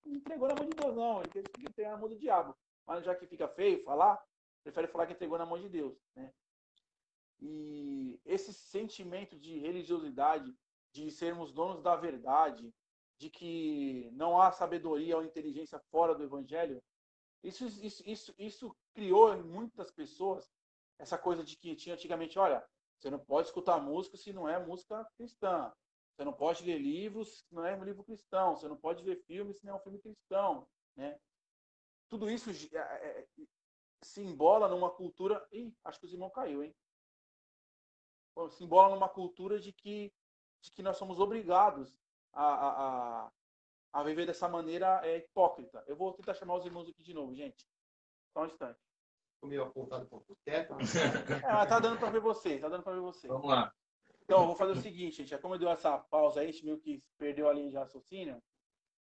Não 0.04 0.16
entregou 0.16 0.48
na 0.48 0.56
mão 0.56 0.66
de 0.66 0.76
Deus, 0.76 0.96
não. 0.96 1.20
Ele 1.22 1.30
teve 1.30 1.50
que 1.50 1.62
entregar 1.62 1.92
na 1.92 1.98
mão 1.98 2.10
do 2.10 2.18
diabo. 2.18 2.56
Mas 2.86 3.04
já 3.04 3.16
que 3.16 3.28
fica 3.28 3.48
feio 3.48 3.84
falar, 3.84 4.22
prefere 4.64 4.88
falar 4.88 5.08
que 5.08 5.14
entregou 5.14 5.38
na 5.38 5.46
mão 5.46 5.60
de 5.60 5.70
Deus, 5.70 5.98
né? 6.16 6.34
E 7.40 8.20
esse 8.26 8.54
sentimento 8.54 9.38
de 9.38 9.58
religiosidade, 9.60 10.56
de 10.94 11.12
sermos 11.12 11.52
donos 11.52 11.82
da 11.82 11.96
verdade, 11.96 12.74
de 13.18 13.30
que 13.30 14.10
não 14.14 14.40
há 14.40 14.52
sabedoria 14.52 15.18
ou 15.18 15.24
inteligência 15.24 15.80
fora 15.92 16.16
do 16.16 16.24
evangelho, 16.24 16.82
isso, 17.44 17.66
isso, 17.66 18.04
isso, 18.10 18.34
isso 18.38 18.78
criou 18.94 19.36
em 19.36 19.44
muitas 19.44 19.92
pessoas 19.92 20.50
essa 20.98 21.18
coisa 21.18 21.44
de 21.44 21.58
que 21.58 21.76
tinha 21.76 21.96
antigamente, 21.96 22.40
olha, 22.40 22.66
você 22.98 23.10
não 23.10 23.20
pode 23.20 23.48
escutar 23.48 23.82
música 23.82 24.16
se 24.16 24.32
não 24.32 24.48
é 24.48 24.58
música 24.64 25.06
cristã. 25.18 25.74
Você 26.16 26.24
não 26.24 26.32
pode 26.32 26.64
ler 26.64 26.78
livros 26.78 27.40
se 27.40 27.54
não 27.54 27.66
é 27.66 27.76
um 27.76 27.84
livro 27.84 28.04
cristão. 28.04 28.56
Você 28.56 28.68
não 28.68 28.78
pode 28.78 29.04
ver 29.04 29.22
filmes 29.26 29.58
se 29.58 29.66
não 29.66 29.74
é 29.74 29.76
um 29.76 29.82
filme 29.82 30.00
cristão. 30.00 30.66
Né? 30.96 31.20
Tudo 32.08 32.30
isso 32.30 32.50
é, 32.52 32.78
é, 32.78 33.28
se 34.02 34.22
embola 34.22 34.70
numa 34.70 34.90
cultura. 34.90 35.46
Ih, 35.52 35.76
acho 35.84 36.00
que 36.00 36.06
o 36.06 36.10
irmão 36.10 36.30
caiu, 36.30 36.64
hein? 36.64 36.74
Se 38.52 38.64
embola 38.64 38.96
numa 38.96 39.10
cultura 39.10 39.60
de 39.60 39.74
que, 39.74 40.14
de 40.64 40.72
que 40.72 40.82
nós 40.82 40.98
somos 40.98 41.20
obrigados 41.20 41.94
a, 42.32 42.46
a, 42.46 43.32
a, 43.92 44.04
viver 44.04 44.26
dessa 44.26 44.48
maneira 44.48 45.02
é, 45.04 45.18
hipócrita. 45.18 45.84
Eu 45.88 45.96
vou 45.96 46.14
tentar 46.14 46.34
chamar 46.34 46.56
os 46.56 46.66
irmãos 46.66 46.88
aqui 46.88 47.04
de 47.04 47.14
novo, 47.14 47.36
gente. 47.36 47.68
Só 48.32 48.44
um 48.44 48.46
instante. 48.46 48.80
Estou 49.36 49.50
meio 49.50 49.64
apontado 49.64 50.06
para 50.08 50.18
o 50.18 50.38
teto. 50.46 50.74
É, 51.44 51.54
mas 51.54 51.70
tá 51.70 51.80
dando 51.80 52.00
para 52.00 52.10
ver 52.10 52.22
você, 52.22 52.58
tá 52.58 52.70
dando 52.70 52.84
para 52.84 52.94
ver 52.94 53.02
você. 53.02 53.28
Vamos 53.28 53.50
lá. 53.50 53.74
Então, 54.24 54.40
eu 54.40 54.48
vou 54.48 54.56
fazer 54.56 54.72
o 54.72 54.82
seguinte, 54.82 55.18
gente. 55.18 55.38
Como 55.42 55.56
eu 55.56 55.60
deu 55.60 55.70
essa 55.70 56.00
pausa 56.00 56.40
aí, 56.40 56.48
a 56.48 56.52
gente 56.52 56.64
meio 56.64 56.80
que 56.80 57.04
perdeu 57.18 57.50
a 57.50 57.54
linha 57.54 57.70
de 57.70 57.76
raciocínio, 57.76 58.42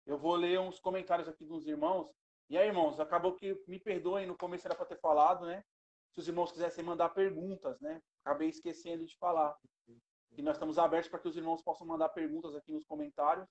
eu 0.05 0.19
vou 0.19 0.35
ler 0.35 0.59
uns 0.59 0.81
comentários 0.81 1.29
aqui 1.29 1.47
dos 1.47 1.67
irmãos. 1.69 2.11
E 2.51 2.59
aí, 2.59 2.67
irmãos, 2.67 2.99
acabou 2.99 3.35
que 3.35 3.55
me 3.69 3.79
perdoem, 3.79 4.27
no 4.27 4.37
começo 4.37 4.67
era 4.67 4.75
para 4.75 4.87
ter 4.87 4.99
falado, 4.99 5.47
né? 5.47 5.65
Se 6.13 6.21
os 6.21 6.27
irmãos 6.27 6.51
quisessem 6.51 6.85
mandar 6.85 7.11
perguntas, 7.11 7.81
né? 7.81 8.03
Acabei 8.25 8.49
esquecendo 8.49 9.07
de 9.07 9.17
falar. 9.17 9.57
E 10.37 10.43
nós 10.43 10.57
estamos 10.57 10.78
abertos 10.78 11.09
para 11.09 11.20
que 11.20 11.28
os 11.28 11.37
irmãos 11.37 11.62
possam 11.62 11.87
mandar 11.87 12.09
perguntas 12.09 12.55
aqui 12.55 12.72
nos 12.72 12.85
comentários 12.85 13.47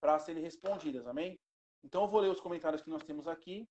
para 0.00 0.18
serem 0.18 0.42
respondidas, 0.42 1.06
amém? 1.06 1.38
Então 1.84 2.02
eu 2.02 2.08
vou 2.08 2.20
ler 2.20 2.30
os 2.30 2.40
comentários 2.40 2.82
que 2.82 2.90
nós 2.90 3.04
temos 3.04 3.28
aqui. 3.28 3.68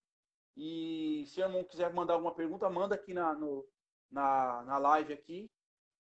E 0.56 1.26
se 1.28 1.42
o 1.42 1.44
irmão 1.44 1.64
quiser 1.66 1.94
mandar 1.94 2.14
alguma 2.14 2.34
pergunta, 2.34 2.70
manda 2.70 2.96
aqui 2.96 3.14
na, 3.14 3.34
no, 3.34 3.68
na, 4.10 4.64
na 4.64 4.78
live 4.78 5.14
aqui, 5.14 5.52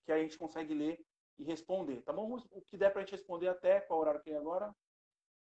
que 0.05 0.11
a 0.11 0.17
gente 0.17 0.37
consegue 0.37 0.73
ler 0.73 0.97
e 1.37 1.43
responder, 1.43 2.01
tá 2.03 2.13
bom? 2.13 2.37
O 2.51 2.61
que 2.61 2.77
der 2.77 2.91
para 2.91 3.01
a 3.01 3.05
gente 3.05 3.15
responder 3.15 3.49
até, 3.49 3.81
qual 3.81 3.99
horário 3.99 4.21
que 4.21 4.31
é 4.31 4.37
agora? 4.37 4.73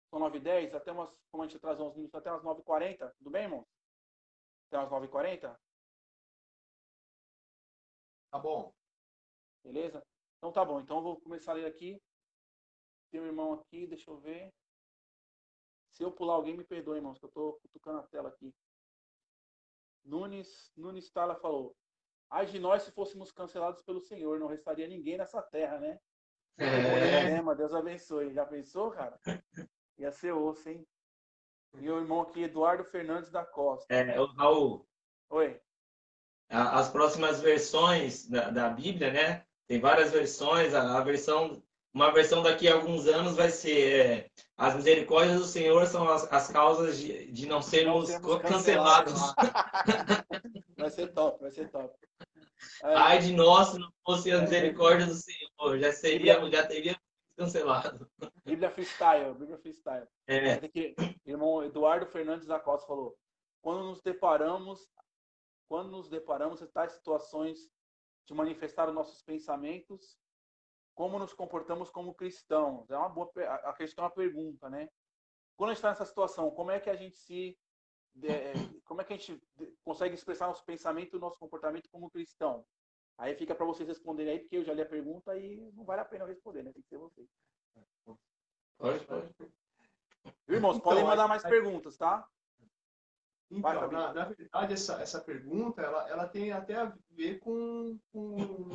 São 0.08 0.18
9h10, 0.20 0.74
até 0.74 0.90
umas, 0.90 1.10
como 1.30 1.42
a 1.42 1.46
gente 1.46 1.56
atrasou 1.58 1.88
uns 1.88 1.96
minutos, 1.96 2.14
até 2.14 2.30
umas 2.30 2.42
9h40, 2.42 3.12
tudo 3.18 3.30
bem, 3.30 3.42
irmão? 3.42 3.66
Até 4.68 4.78
umas 4.78 4.90
9h40? 4.90 5.54
Tá 8.30 8.38
bom. 8.38 8.72
Beleza? 9.62 10.02
Então 10.44 10.52
tá 10.52 10.62
bom, 10.62 10.78
então 10.78 10.98
eu 10.98 11.02
vou 11.02 11.20
começar 11.22 11.52
a 11.52 11.54
ler 11.54 11.64
aqui. 11.64 11.98
Tem 13.10 13.18
um 13.18 13.24
irmão 13.24 13.54
aqui, 13.54 13.86
deixa 13.86 14.10
eu 14.10 14.18
ver. 14.18 14.52
Se 15.90 16.02
eu 16.02 16.12
pular 16.12 16.34
alguém, 16.34 16.54
me 16.54 16.62
perdoe, 16.62 16.98
irmãos, 16.98 17.18
que 17.18 17.24
eu 17.24 17.30
tô 17.30 17.54
cutucando 17.62 18.00
a 18.00 18.02
tela 18.02 18.28
aqui. 18.28 18.54
Nunes, 20.04 20.70
Nunes 20.76 21.10
Tala 21.10 21.34
falou: 21.34 21.74
Ai 22.28 22.44
de 22.44 22.58
nós 22.58 22.82
se 22.82 22.92
fôssemos 22.92 23.32
cancelados 23.32 23.80
pelo 23.80 24.02
Senhor, 24.02 24.38
não 24.38 24.46
restaria 24.46 24.86
ninguém 24.86 25.16
nessa 25.16 25.40
terra, 25.40 25.78
né? 25.78 25.98
É. 26.58 27.38
é 27.38 27.54
Deus 27.54 27.72
abençoe. 27.72 28.34
Já 28.34 28.44
pensou, 28.44 28.90
cara? 28.90 29.18
Ia 29.96 30.12
ser 30.12 30.32
osso, 30.32 30.68
hein? 30.68 30.86
E 31.78 31.88
o 31.88 32.00
irmão 32.00 32.20
aqui, 32.20 32.42
Eduardo 32.42 32.84
Fernandes 32.84 33.30
da 33.30 33.46
Costa. 33.46 33.86
É, 33.94 34.20
o 34.20 34.26
Raul. 34.26 34.86
Oi. 35.30 35.58
As 36.50 36.90
próximas 36.90 37.40
versões 37.40 38.28
da, 38.28 38.50
da 38.50 38.68
Bíblia, 38.68 39.10
né? 39.10 39.46
Tem 39.66 39.80
várias 39.80 40.10
versões. 40.10 40.74
A, 40.74 40.98
a, 40.98 41.00
versão, 41.00 41.62
uma 41.92 42.10
versão 42.10 42.42
daqui 42.42 42.68
a 42.68 42.74
alguns 42.74 43.06
anos 43.06 43.36
vai 43.36 43.50
ser 43.50 44.00
é, 44.00 44.30
as 44.56 44.74
misericórdias 44.74 45.38
do 45.38 45.46
Senhor 45.46 45.86
são 45.86 46.08
as, 46.08 46.30
as 46.32 46.48
causas 46.48 46.98
de, 46.98 47.30
de 47.32 47.46
não 47.46 47.62
sermos, 47.62 48.10
não 48.10 48.38
cancelados. 48.40 49.12
cancelados. 49.12 49.44
vai 50.76 50.90
ser 50.90 51.08
top, 51.12 51.40
vai 51.40 51.50
ser 51.50 51.70
top. 51.70 51.94
É. 52.82 52.94
Ai 52.94 53.18
de 53.18 53.32
nós 53.32 53.68
se 53.68 53.78
não 53.78 53.90
fosse 54.04 54.30
a 54.30 54.40
misericórdia 54.40 55.06
do 55.06 55.14
Senhor, 55.14 55.78
já 55.78 55.92
seria, 55.92 56.50
já 56.50 56.66
teria 56.66 56.96
cancelado. 57.36 58.08
Bíblia 58.44 58.70
freestyle, 58.70 59.34
Bíblia 59.34 59.58
freestyle. 59.58 60.06
É. 60.26 60.56
Que, 60.68 60.94
irmão 61.26 61.64
Eduardo 61.64 62.06
Fernandes 62.06 62.46
da 62.46 62.58
Costa 62.58 62.86
falou: 62.86 63.16
quando 63.60 63.84
nos 63.84 64.02
deparamos, 64.02 64.88
quando 65.68 65.90
nos 65.90 66.08
deparamos 66.08 66.62
em 66.62 66.66
tais 66.66 66.92
situações 66.92 67.70
de 68.26 68.34
manifestar 68.34 68.88
os 68.88 68.94
nossos 68.94 69.22
pensamentos, 69.22 70.18
como 70.94 71.18
nos 71.18 71.32
comportamos 71.32 71.90
como 71.90 72.14
cristãos? 72.14 72.90
É 72.90 72.96
uma 72.96 73.08
boa, 73.08 73.30
a 73.36 73.72
questão 73.72 74.04
é 74.04 74.08
uma 74.08 74.14
pergunta, 74.14 74.70
né? 74.70 74.88
Quando 75.56 75.70
a 75.70 75.72
gente 75.72 75.78
está 75.78 75.90
nessa 75.90 76.04
situação, 76.04 76.50
como 76.50 76.70
é 76.70 76.80
que 76.80 76.90
a 76.90 76.96
gente 76.96 77.16
se 77.16 77.58
é, 78.22 78.52
como 78.84 79.00
é 79.00 79.04
que 79.04 79.12
a 79.12 79.16
gente 79.16 79.42
consegue 79.82 80.14
expressar 80.14 80.46
nosso 80.46 80.64
pensamento 80.64 81.16
e 81.16 81.20
nosso 81.20 81.38
comportamento 81.38 81.88
como 81.90 82.10
cristão? 82.10 82.64
Aí 83.18 83.34
fica 83.34 83.54
para 83.54 83.66
vocês 83.66 83.88
responderem 83.88 84.32
aí, 84.32 84.40
porque 84.40 84.56
eu 84.56 84.64
já 84.64 84.72
li 84.72 84.82
a 84.82 84.86
pergunta 84.86 85.36
e 85.36 85.70
não 85.72 85.84
vale 85.84 86.00
a 86.00 86.04
pena 86.04 86.26
responder, 86.26 86.62
né? 86.62 86.72
Tem 86.72 86.82
que 86.82 86.88
ser 86.88 86.98
vocês. 86.98 87.28
Pode, 88.76 89.04
pode. 89.06 89.34
Irmãos, 90.48 90.76
então, 90.76 90.84
podem 90.84 91.04
mandar 91.04 91.28
mais 91.28 91.42
perguntas, 91.42 91.96
tá? 91.96 92.28
Então, 93.50 93.90
na, 93.90 94.12
na, 94.12 94.24
verdade, 94.24 94.72
essa, 94.72 95.00
essa 95.00 95.20
pergunta, 95.20 95.82
ela, 95.82 96.08
ela 96.08 96.26
tem 96.26 96.50
até 96.50 96.74
a 96.74 96.92
ver 97.10 97.38
com, 97.38 97.98
com, 98.10 98.70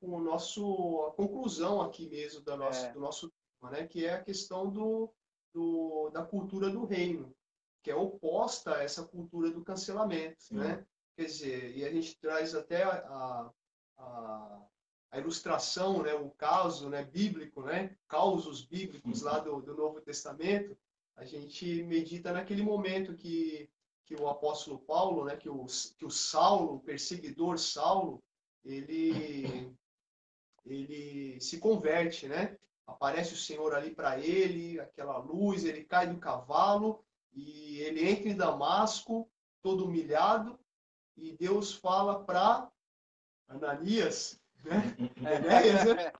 com 0.00 0.08
o 0.08 0.20
nosso, 0.20 1.06
a 1.08 1.12
conclusão 1.12 1.80
aqui 1.80 2.08
mesmo 2.08 2.40
do 2.40 2.56
nosso, 2.56 2.86
é. 2.86 2.92
do 2.92 3.00
nosso 3.00 3.30
tema, 3.30 3.72
né? 3.72 3.86
Que 3.86 4.06
é 4.06 4.14
a 4.14 4.22
questão 4.22 4.70
do, 4.70 5.12
do, 5.52 6.10
da 6.10 6.24
cultura 6.24 6.70
do 6.70 6.84
reino 6.84 7.34
que 7.82 7.90
é 7.90 7.94
oposta 7.94 8.76
a 8.76 8.82
essa 8.82 9.02
cultura 9.02 9.50
do 9.50 9.64
cancelamento, 9.64 10.40
Sim. 10.42 10.56
né? 10.56 10.86
Quer 11.16 11.24
dizer, 11.24 11.76
e 11.76 11.84
a 11.84 11.90
gente 11.90 12.18
traz 12.18 12.54
até 12.54 12.84
a, 12.84 13.50
a, 13.98 14.62
a, 15.10 15.18
ilustração, 15.18 16.02
né, 16.02 16.14
o 16.14 16.30
caso 16.30 16.88
né, 16.88 17.04
bíblico, 17.04 17.62
né, 17.62 17.94
causos 18.08 18.64
bíblicos 18.64 19.20
lá 19.20 19.38
do, 19.38 19.60
do 19.60 19.74
Novo 19.74 20.00
Testamento, 20.00 20.78
a 21.14 21.24
gente 21.24 21.82
medita 21.82 22.32
naquele 22.32 22.62
momento 22.62 23.14
que, 23.14 23.68
que 24.14 24.22
o 24.22 24.28
apóstolo 24.28 24.78
Paulo, 24.78 25.24
né, 25.24 25.36
que 25.36 25.48
o, 25.48 25.64
que 25.96 26.04
o 26.04 26.10
Saulo, 26.10 26.74
o 26.74 26.80
perseguidor 26.80 27.58
Saulo, 27.58 28.22
ele, 28.62 29.74
ele 30.66 31.40
se 31.40 31.58
converte, 31.58 32.28
né? 32.28 32.58
Aparece 32.86 33.32
o 33.32 33.38
Senhor 33.38 33.74
ali 33.74 33.94
para 33.94 34.18
ele, 34.18 34.78
aquela 34.78 35.16
luz, 35.16 35.64
ele 35.64 35.84
cai 35.84 36.06
do 36.06 36.18
cavalo 36.18 37.02
e 37.32 37.78
ele 37.80 38.06
entra 38.06 38.28
em 38.28 38.36
Damasco, 38.36 39.30
todo 39.62 39.86
humilhado, 39.86 40.58
e 41.16 41.32
Deus 41.32 41.72
fala 41.72 42.22
para 42.22 42.70
Ananias? 43.48 44.38
Enéas, 44.66 45.84
né? 45.84 46.12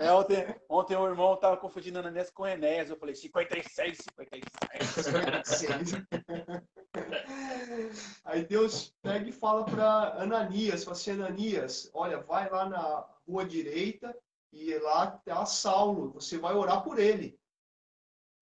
É, 0.00 0.12
ontem, 0.12 0.54
ontem 0.68 0.96
o 0.96 1.06
irmão 1.06 1.34
estava 1.34 1.56
confundindo 1.56 1.98
Ananias 1.98 2.30
com 2.30 2.46
Enéas. 2.46 2.90
Eu 2.90 2.96
falei 2.96 3.14
56, 3.14 3.98
56. 3.98 4.44
56. 5.04 6.06
Aí 8.24 8.44
Deus 8.44 8.94
pega 9.02 9.28
e 9.28 9.32
fala 9.32 9.64
para 9.64 10.22
Ananias, 10.22 10.84
fala 10.84 10.96
assim, 10.96 11.12
Ananias, 11.12 11.90
olha, 11.94 12.18
vai 12.20 12.50
lá 12.50 12.68
na 12.68 13.06
rua 13.26 13.44
direita 13.44 14.16
e 14.52 14.74
lá 14.78 15.16
está 15.16 15.46
Saulo, 15.46 16.12
você 16.12 16.36
vai 16.38 16.54
orar 16.54 16.82
por 16.82 16.98
ele. 16.98 17.38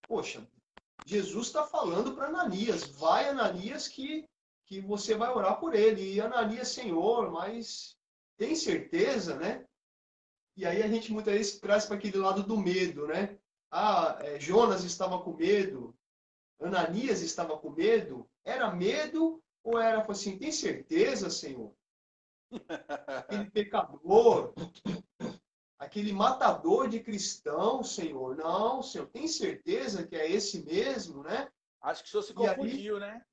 Poxa, 0.08 0.44
Jesus 1.06 1.46
está 1.46 1.64
falando 1.64 2.14
para 2.14 2.26
Ananias, 2.26 2.84
vai 2.84 3.28
Ananias 3.28 3.86
que, 3.86 4.28
que 4.66 4.80
você 4.80 5.14
vai 5.14 5.30
orar 5.30 5.60
por 5.60 5.74
ele. 5.74 6.14
E 6.14 6.20
Ananias, 6.20 6.68
Senhor, 6.68 7.30
mas 7.30 7.96
tem 8.40 8.56
certeza, 8.56 9.36
né? 9.36 9.66
E 10.56 10.64
aí 10.64 10.82
a 10.82 10.88
gente 10.88 11.12
muitas 11.12 11.34
vezes 11.34 11.60
traz 11.60 11.84
para 11.84 11.96
aquele 11.96 12.16
lado 12.16 12.42
do 12.42 12.56
medo, 12.56 13.06
né? 13.06 13.38
Ah, 13.70 14.16
é, 14.22 14.40
Jonas 14.40 14.82
estava 14.82 15.22
com 15.22 15.34
medo, 15.36 15.94
Ananias 16.58 17.20
estava 17.20 17.58
com 17.58 17.68
medo. 17.68 18.26
Era 18.42 18.74
medo 18.74 19.42
ou 19.62 19.78
era 19.78 20.02
assim, 20.10 20.38
tem 20.38 20.50
certeza, 20.50 21.28
Senhor? 21.28 21.74
Aquele 23.06 23.50
pecador, 23.50 24.54
aquele 25.78 26.12
matador 26.12 26.88
de 26.88 26.98
cristãos, 27.00 27.94
Senhor. 27.94 28.36
Não, 28.36 28.82
Senhor, 28.82 29.06
tem 29.08 29.28
certeza 29.28 30.06
que 30.06 30.16
é 30.16 30.30
esse 30.30 30.64
mesmo, 30.64 31.22
né? 31.22 31.46
Acho 31.82 32.02
que 32.02 32.08
o 32.08 32.10
senhor 32.10 32.22
se 32.22 32.34
confundiu, 32.34 32.96
aí, 32.96 33.00
né? 33.00 33.24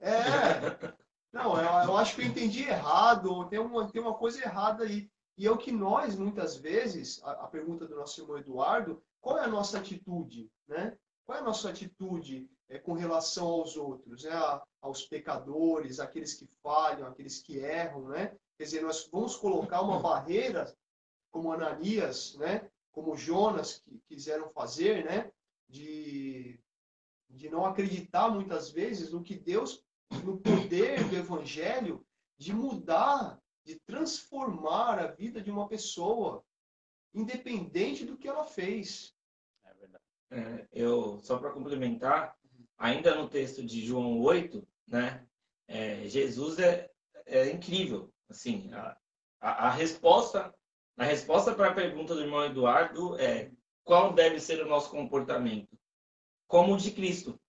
É. 0.00 0.10
Não, 1.32 1.58
é 1.58 1.86
eu 1.86 1.96
acho 1.96 2.16
que 2.16 2.22
eu 2.22 2.26
entendi 2.26 2.64
errado, 2.64 3.48
tem 3.48 3.58
uma, 3.58 3.90
tem 3.90 4.00
uma 4.00 4.14
coisa 4.14 4.42
errada 4.42 4.84
aí. 4.84 5.08
E 5.38 5.46
é 5.46 5.50
o 5.50 5.56
que 5.56 5.70
nós, 5.70 6.16
muitas 6.16 6.56
vezes, 6.56 7.22
a, 7.22 7.32
a 7.32 7.46
pergunta 7.46 7.86
do 7.86 7.96
nosso 7.96 8.20
irmão 8.20 8.38
Eduardo, 8.38 9.02
qual 9.20 9.38
é 9.38 9.44
a 9.44 9.48
nossa 9.48 9.78
atitude, 9.78 10.50
né? 10.66 10.96
Qual 11.24 11.38
é 11.38 11.40
a 11.40 11.44
nossa 11.44 11.70
atitude 11.70 12.50
é, 12.68 12.78
com 12.78 12.92
relação 12.94 13.46
aos 13.46 13.76
outros, 13.76 14.24
né? 14.24 14.32
aos 14.80 15.06
pecadores, 15.06 16.00
aqueles 16.00 16.34
que 16.34 16.48
falham, 16.62 17.06
aqueles 17.06 17.40
que 17.40 17.58
erram, 17.58 18.08
né? 18.08 18.36
Quer 18.56 18.64
dizer, 18.64 18.82
nós 18.82 19.08
vamos 19.10 19.36
colocar 19.36 19.82
uma 19.82 20.00
barreira, 20.00 20.74
como 21.30 21.52
Ananias, 21.52 22.36
né? 22.36 22.68
Como 22.92 23.16
Jonas 23.16 23.78
que 23.78 23.98
quiseram 24.08 24.50
fazer, 24.50 25.04
né? 25.04 25.30
De, 25.68 26.58
de 27.28 27.48
não 27.48 27.64
acreditar 27.64 28.28
muitas 28.28 28.70
vezes 28.70 29.12
no 29.12 29.22
que 29.22 29.36
Deus, 29.36 29.84
no 30.24 30.38
poder 30.38 31.04
do 31.08 31.16
Evangelho, 31.16 32.04
de 32.36 32.52
mudar, 32.52 33.40
de 33.64 33.76
transformar 33.80 34.98
a 34.98 35.06
vida 35.06 35.40
de 35.40 35.50
uma 35.50 35.68
pessoa, 35.68 36.44
independente 37.14 38.04
do 38.04 38.16
que 38.16 38.28
ela 38.28 38.44
fez. 38.44 39.14
É, 40.30 40.66
eu, 40.72 41.20
só 41.22 41.38
para 41.38 41.50
complementar, 41.50 42.36
ainda 42.78 43.14
no 43.14 43.28
texto 43.28 43.64
de 43.64 43.84
João 43.84 44.20
8, 44.20 44.66
né, 44.86 45.26
é, 45.66 46.06
Jesus 46.08 46.58
é, 46.58 46.90
é 47.26 47.50
incrível. 47.50 48.12
Assim, 48.28 48.72
a, 48.72 48.96
a, 49.40 49.68
a 49.68 49.70
resposta 49.70 50.54
a 51.00 51.04
resposta 51.04 51.54
para 51.54 51.70
a 51.70 51.74
pergunta 51.74 52.14
do 52.14 52.20
irmão 52.20 52.44
Eduardo 52.44 53.18
é 53.18 53.50
qual 53.82 54.12
deve 54.12 54.38
ser 54.38 54.62
o 54.62 54.68
nosso 54.68 54.90
comportamento? 54.90 55.74
Como 56.46 56.74
o 56.74 56.76
de 56.76 56.90
Cristo. 56.90 57.40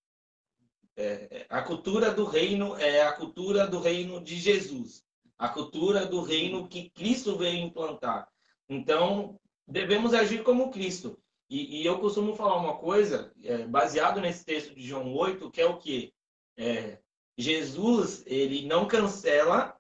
É, 1.01 1.27
é, 1.31 1.45
a 1.49 1.63
cultura 1.63 2.13
do 2.13 2.25
reino 2.25 2.77
é 2.77 3.01
a 3.01 3.11
cultura 3.11 3.65
do 3.65 3.79
reino 3.79 4.21
de 4.21 4.35
Jesus. 4.35 5.03
A 5.35 5.49
cultura 5.49 6.05
do 6.05 6.21
reino 6.21 6.67
que 6.67 6.91
Cristo 6.91 7.35
veio 7.35 7.57
implantar. 7.57 8.29
Então, 8.69 9.39
devemos 9.67 10.13
agir 10.13 10.43
como 10.43 10.69
Cristo. 10.69 11.19
E, 11.49 11.81
e 11.81 11.85
eu 11.85 11.97
costumo 11.97 12.35
falar 12.35 12.57
uma 12.57 12.77
coisa, 12.77 13.33
é, 13.43 13.65
baseado 13.65 14.21
nesse 14.21 14.45
texto 14.45 14.75
de 14.75 14.87
João 14.87 15.11
8, 15.11 15.49
que 15.49 15.59
é 15.59 15.65
o 15.65 15.79
quê? 15.79 16.13
É, 16.55 16.99
Jesus, 17.35 18.23
ele 18.27 18.67
não 18.67 18.87
cancela, 18.87 19.75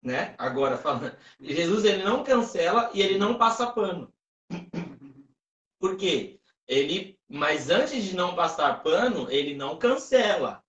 né? 0.00 0.36
Agora 0.38 0.78
falando, 0.78 1.16
Jesus, 1.40 1.84
ele 1.84 2.04
não 2.04 2.22
cancela 2.22 2.92
e 2.94 3.02
ele 3.02 3.18
não 3.18 3.36
passa 3.36 3.72
pano. 3.72 4.14
Por 5.80 5.96
quê? 5.96 6.38
Ele, 6.68 7.18
mas 7.32 7.70
antes 7.70 8.02
de 8.02 8.16
não 8.16 8.34
passar 8.34 8.82
pano, 8.82 9.30
ele 9.30 9.54
não 9.54 9.78
cancela. 9.78 10.64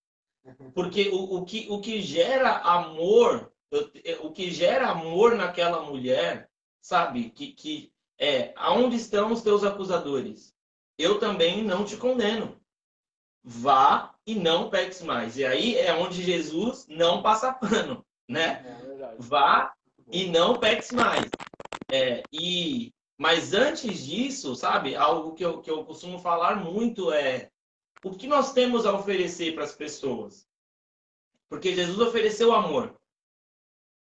Porque 0.76 1.10
o, 1.10 1.38
o, 1.38 1.46
que, 1.46 1.66
o 1.72 1.82
que 1.82 2.02
gera 2.02 2.58
amor, 2.58 3.52
o 4.22 4.32
que 4.32 4.52
gera 4.52 4.90
amor 4.90 5.36
naquela 5.36 5.82
mulher, 5.82 6.48
sabe? 6.80 7.32
Que, 7.32 7.54
que 7.54 7.92
é 8.20 8.54
aonde 8.56 8.96
estão 8.96 9.32
os 9.32 9.42
teus 9.42 9.64
acusadores? 9.64 10.54
Eu 11.00 11.20
também 11.20 11.64
não 11.64 11.84
te 11.84 11.98
condeno. 11.98 12.62
Vá 13.44 14.14
e 14.26 14.36
não 14.36 14.70
peques 14.70 15.02
mais. 15.02 15.38
E 15.38 15.44
aí 15.44 15.76
é 15.76 15.92
onde 15.96 16.22
Jesus 16.22 16.86
não 16.88 17.24
passa 17.24 17.52
pano, 17.52 18.06
né? 18.30 18.64
É 19.00 19.16
Vá 19.18 19.74
e 20.12 20.30
não 20.30 20.58
peques 20.58 20.92
mais. 20.92 21.28
É, 21.92 22.22
e 22.32 22.94
mas 23.22 23.54
antes 23.54 24.04
disso, 24.04 24.56
sabe, 24.56 24.96
algo 24.96 25.36
que 25.36 25.46
eu, 25.46 25.62
que 25.62 25.70
eu 25.70 25.86
costumo 25.86 26.18
falar 26.18 26.56
muito 26.56 27.14
é 27.14 27.52
o 28.04 28.16
que 28.16 28.26
nós 28.26 28.52
temos 28.52 28.84
a 28.84 28.96
oferecer 28.96 29.54
para 29.54 29.64
as 29.64 29.76
pessoas. 29.76 30.48
Porque 31.48 31.76
Jesus 31.76 32.00
ofereceu 32.00 32.52
amor. 32.52 33.00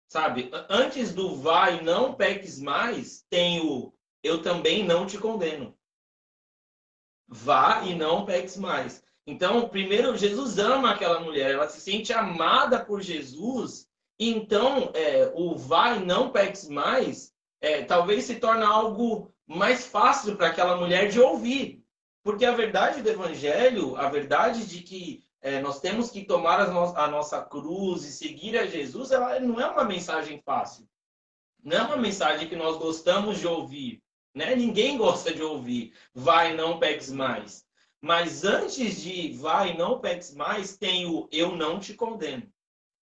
Sabe, 0.07 0.49
antes 0.67 1.13
do 1.13 1.35
vai 1.35 1.83
não 1.83 2.15
peques 2.15 2.59
mais, 2.59 3.23
tem 3.29 3.61
o 3.63 3.93
eu 4.23 4.41
também 4.41 4.83
não 4.83 5.05
te 5.05 5.19
condeno. 5.19 5.77
Vá 7.27 7.83
e 7.83 7.93
não 7.93 8.25
peques 8.25 8.57
mais. 8.57 9.03
Então, 9.27 9.69
primeiro, 9.69 10.17
Jesus 10.17 10.57
ama 10.57 10.89
aquela 10.89 11.19
mulher, 11.19 11.51
ela 11.51 11.69
se 11.69 11.79
sente 11.79 12.11
amada 12.11 12.83
por 12.83 12.99
Jesus. 13.03 13.87
Então, 14.19 14.91
é, 14.95 15.31
o 15.35 15.55
e 15.55 15.99
não 15.99 16.31
peques 16.31 16.67
mais, 16.67 17.30
é, 17.61 17.83
talvez 17.83 18.25
se 18.25 18.35
torne 18.35 18.63
algo 18.63 19.31
mais 19.45 19.85
fácil 19.85 20.35
para 20.35 20.47
aquela 20.47 20.75
mulher 20.75 21.09
de 21.09 21.19
ouvir. 21.19 21.81
Porque 22.23 22.45
a 22.45 22.53
verdade 22.53 23.01
do 23.01 23.09
Evangelho, 23.09 23.95
a 23.95 24.09
verdade 24.09 24.65
de 24.65 24.81
que 24.81 25.23
é, 25.41 25.61
nós 25.61 25.79
temos 25.79 26.11
que 26.11 26.23
tomar 26.23 26.59
a, 26.59 26.67
no 26.67 26.97
a, 26.97 27.07
nossa 27.07 27.41
cruz 27.41 28.03
e 28.03 28.11
seguir 28.11 28.57
a 28.57 28.65
Jesus, 28.65 29.11
ela 29.11 29.39
não 29.39 29.59
é 29.59 29.67
uma 29.67 29.83
mensagem 29.83 30.41
fácil. 30.45 30.87
Não 31.63 31.77
é 31.77 31.81
uma 31.81 31.97
mensagem 31.97 32.47
que 32.47 32.55
nós 32.55 32.77
gostamos 32.77 33.39
de 33.39 33.47
ouvir. 33.47 34.01
Né? 34.33 34.55
Ninguém 34.55 34.97
gosta 34.97 35.33
de 35.33 35.41
ouvir, 35.41 35.93
vai, 36.13 36.55
não 36.55 36.79
peques 36.79 37.11
mais. 37.11 37.65
Mas 37.99 38.43
antes 38.43 39.01
de 39.01 39.33
vai, 39.33 39.75
não 39.77 39.99
peques 39.99 40.33
mais, 40.33 40.77
tem 40.77 41.05
o 41.05 41.27
eu 41.31 41.55
não 41.55 41.79
te 41.79 41.93
condeno. 41.93 42.51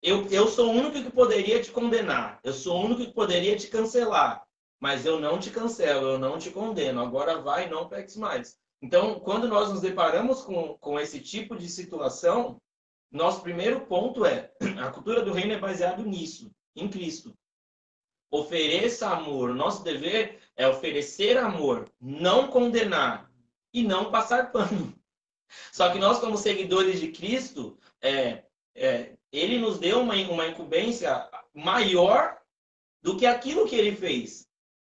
Eu, 0.03 0.27
eu 0.29 0.49
sou 0.49 0.69
o 0.69 0.77
único 0.77 1.03
que 1.03 1.11
poderia 1.11 1.63
te 1.63 1.71
condenar. 1.71 2.39
Eu 2.45 2.53
sou 2.53 2.77
o 2.77 2.85
único 2.85 3.07
que 3.07 3.13
poderia 3.13 3.57
te 3.57 3.69
cancelar. 3.69 4.44
Mas 4.85 5.07
eu 5.07 5.19
não 5.19 5.39
te 5.39 5.51
cancelo, 5.51 6.09
eu 6.09 6.19
não 6.19 6.39
te 6.39 6.51
condeno. 6.51 7.01
Agora 7.01 7.41
vai, 7.41 7.71
não 7.71 7.89
peques 7.89 8.19
mais. 8.19 8.59
Então, 8.83 9.19
quando 9.19 9.49
nós 9.49 9.71
nos 9.71 9.81
deparamos 9.81 10.43
com, 10.43 10.77
com 10.77 11.01
esse 11.01 11.21
tipo 11.21 11.57
de 11.57 11.71
situação, 11.71 12.61
nosso 13.11 13.41
primeiro 13.41 13.87
ponto 13.87 14.27
é: 14.27 14.53
a 14.79 14.91
cultura 14.91 15.23
do 15.23 15.33
reino 15.33 15.55
é 15.55 15.59
baseado 15.59 16.05
nisso, 16.05 16.51
em 16.77 16.87
Cristo. 16.87 17.35
Ofereça 18.31 19.09
amor. 19.09 19.55
Nosso 19.55 19.83
dever 19.83 20.39
é 20.55 20.69
oferecer 20.69 21.39
amor, 21.39 21.91
não 21.99 22.49
condenar 22.49 23.33
e 23.73 23.83
não 23.83 24.11
passar 24.11 24.51
pano. 24.53 24.95
Só 25.73 25.91
que 25.91 25.99
nós, 25.99 26.19
como 26.19 26.37
seguidores 26.37 27.01
de 27.01 27.11
Cristo, 27.11 27.79
é, 28.03 28.45
é, 28.75 29.17
ele 29.33 29.59
nos 29.59 29.79
deu 29.79 30.03
uma, 30.03 30.15
uma 30.15 30.47
incumbência 30.47 31.27
maior 31.55 32.39
do 33.01 33.17
que 33.17 33.25
aquilo 33.25 33.67
que 33.67 33.77
ele 33.77 33.97
fez. 33.97 34.45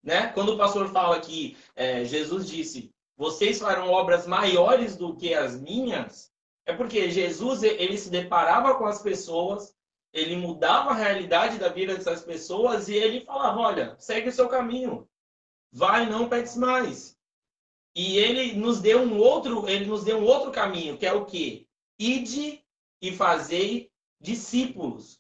Né? 0.04 0.28
Quando 0.28 0.54
o 0.54 0.58
pastor 0.58 0.90
fala 0.90 1.20
que 1.22 1.58
é, 1.76 2.04
Jesus 2.04 2.48
disse, 2.48 2.92
vocês 3.16 3.60
farão 3.60 3.90
obras 3.90 4.28
maiores 4.28 4.98
do 4.98 5.16
que 5.16 5.34
as 5.34 5.60
minhas, 5.60 6.32
é 6.66 6.74
porque 6.74 7.10
Jesus 7.10 7.64
ele 7.64 7.98
se 7.98 8.10
deparava 8.10 8.76
com 8.76 8.86
as 8.86 9.02
pessoas, 9.02 9.74
ele 10.12 10.36
mudava 10.36 10.92
a 10.92 10.96
realidade 10.96 11.58
da 11.58 11.70
vida 11.70 11.96
dessas 11.96 12.24
pessoas 12.24 12.88
e 12.88 12.96
ele 12.96 13.22
falava, 13.22 13.60
olha, 13.60 13.96
segue 13.98 14.30
o 14.30 14.32
seu 14.32 14.48
caminho, 14.48 15.08
vai, 15.72 16.06
não 16.06 16.30
peques 16.30 16.56
mais. 16.56 17.18
E 17.96 18.18
ele 18.18 18.54
nos 18.54 18.82
deu 18.82 19.02
um 19.02 19.18
outro, 19.18 19.68
ele 19.70 19.86
nos 19.86 20.04
deu 20.04 20.18
um 20.18 20.26
outro 20.26 20.52
caminho, 20.52 20.98
que 20.98 21.06
é 21.06 21.14
o 21.14 21.26
quê? 21.26 21.68
Ide 22.00 22.64
e 23.02 23.16
fazei 23.16 23.92
discípulos. 24.20 25.20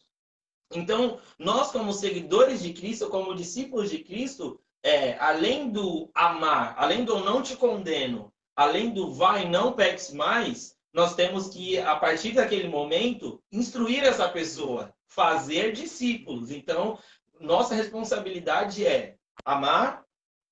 Então, 0.71 1.19
nós 1.37 1.71
como 1.71 1.93
seguidores 1.93 2.63
de 2.63 2.73
Cristo, 2.73 3.09
como 3.09 3.35
discípulos 3.35 3.91
de 3.91 4.03
Cristo, 4.03 4.59
é, 4.83 5.17
além 5.17 5.71
do 5.71 6.11
amar, 6.13 6.75
além 6.77 7.05
do 7.05 7.19
não 7.19 7.41
te 7.41 7.55
condeno, 7.55 8.31
além 8.55 8.93
do 8.93 9.13
vai, 9.13 9.47
não 9.47 9.71
peques 9.73 10.11
mais, 10.11 10.77
nós 10.91 11.15
temos 11.15 11.47
que, 11.47 11.79
a 11.79 11.95
partir 11.95 12.33
daquele 12.33 12.67
momento, 12.67 13.41
instruir 13.51 14.03
essa 14.03 14.29
pessoa, 14.29 14.93
fazer 15.07 15.71
discípulos. 15.71 16.51
Então, 16.51 16.99
nossa 17.39 17.73
responsabilidade 17.73 18.85
é 18.85 19.17
amar, 19.43 20.05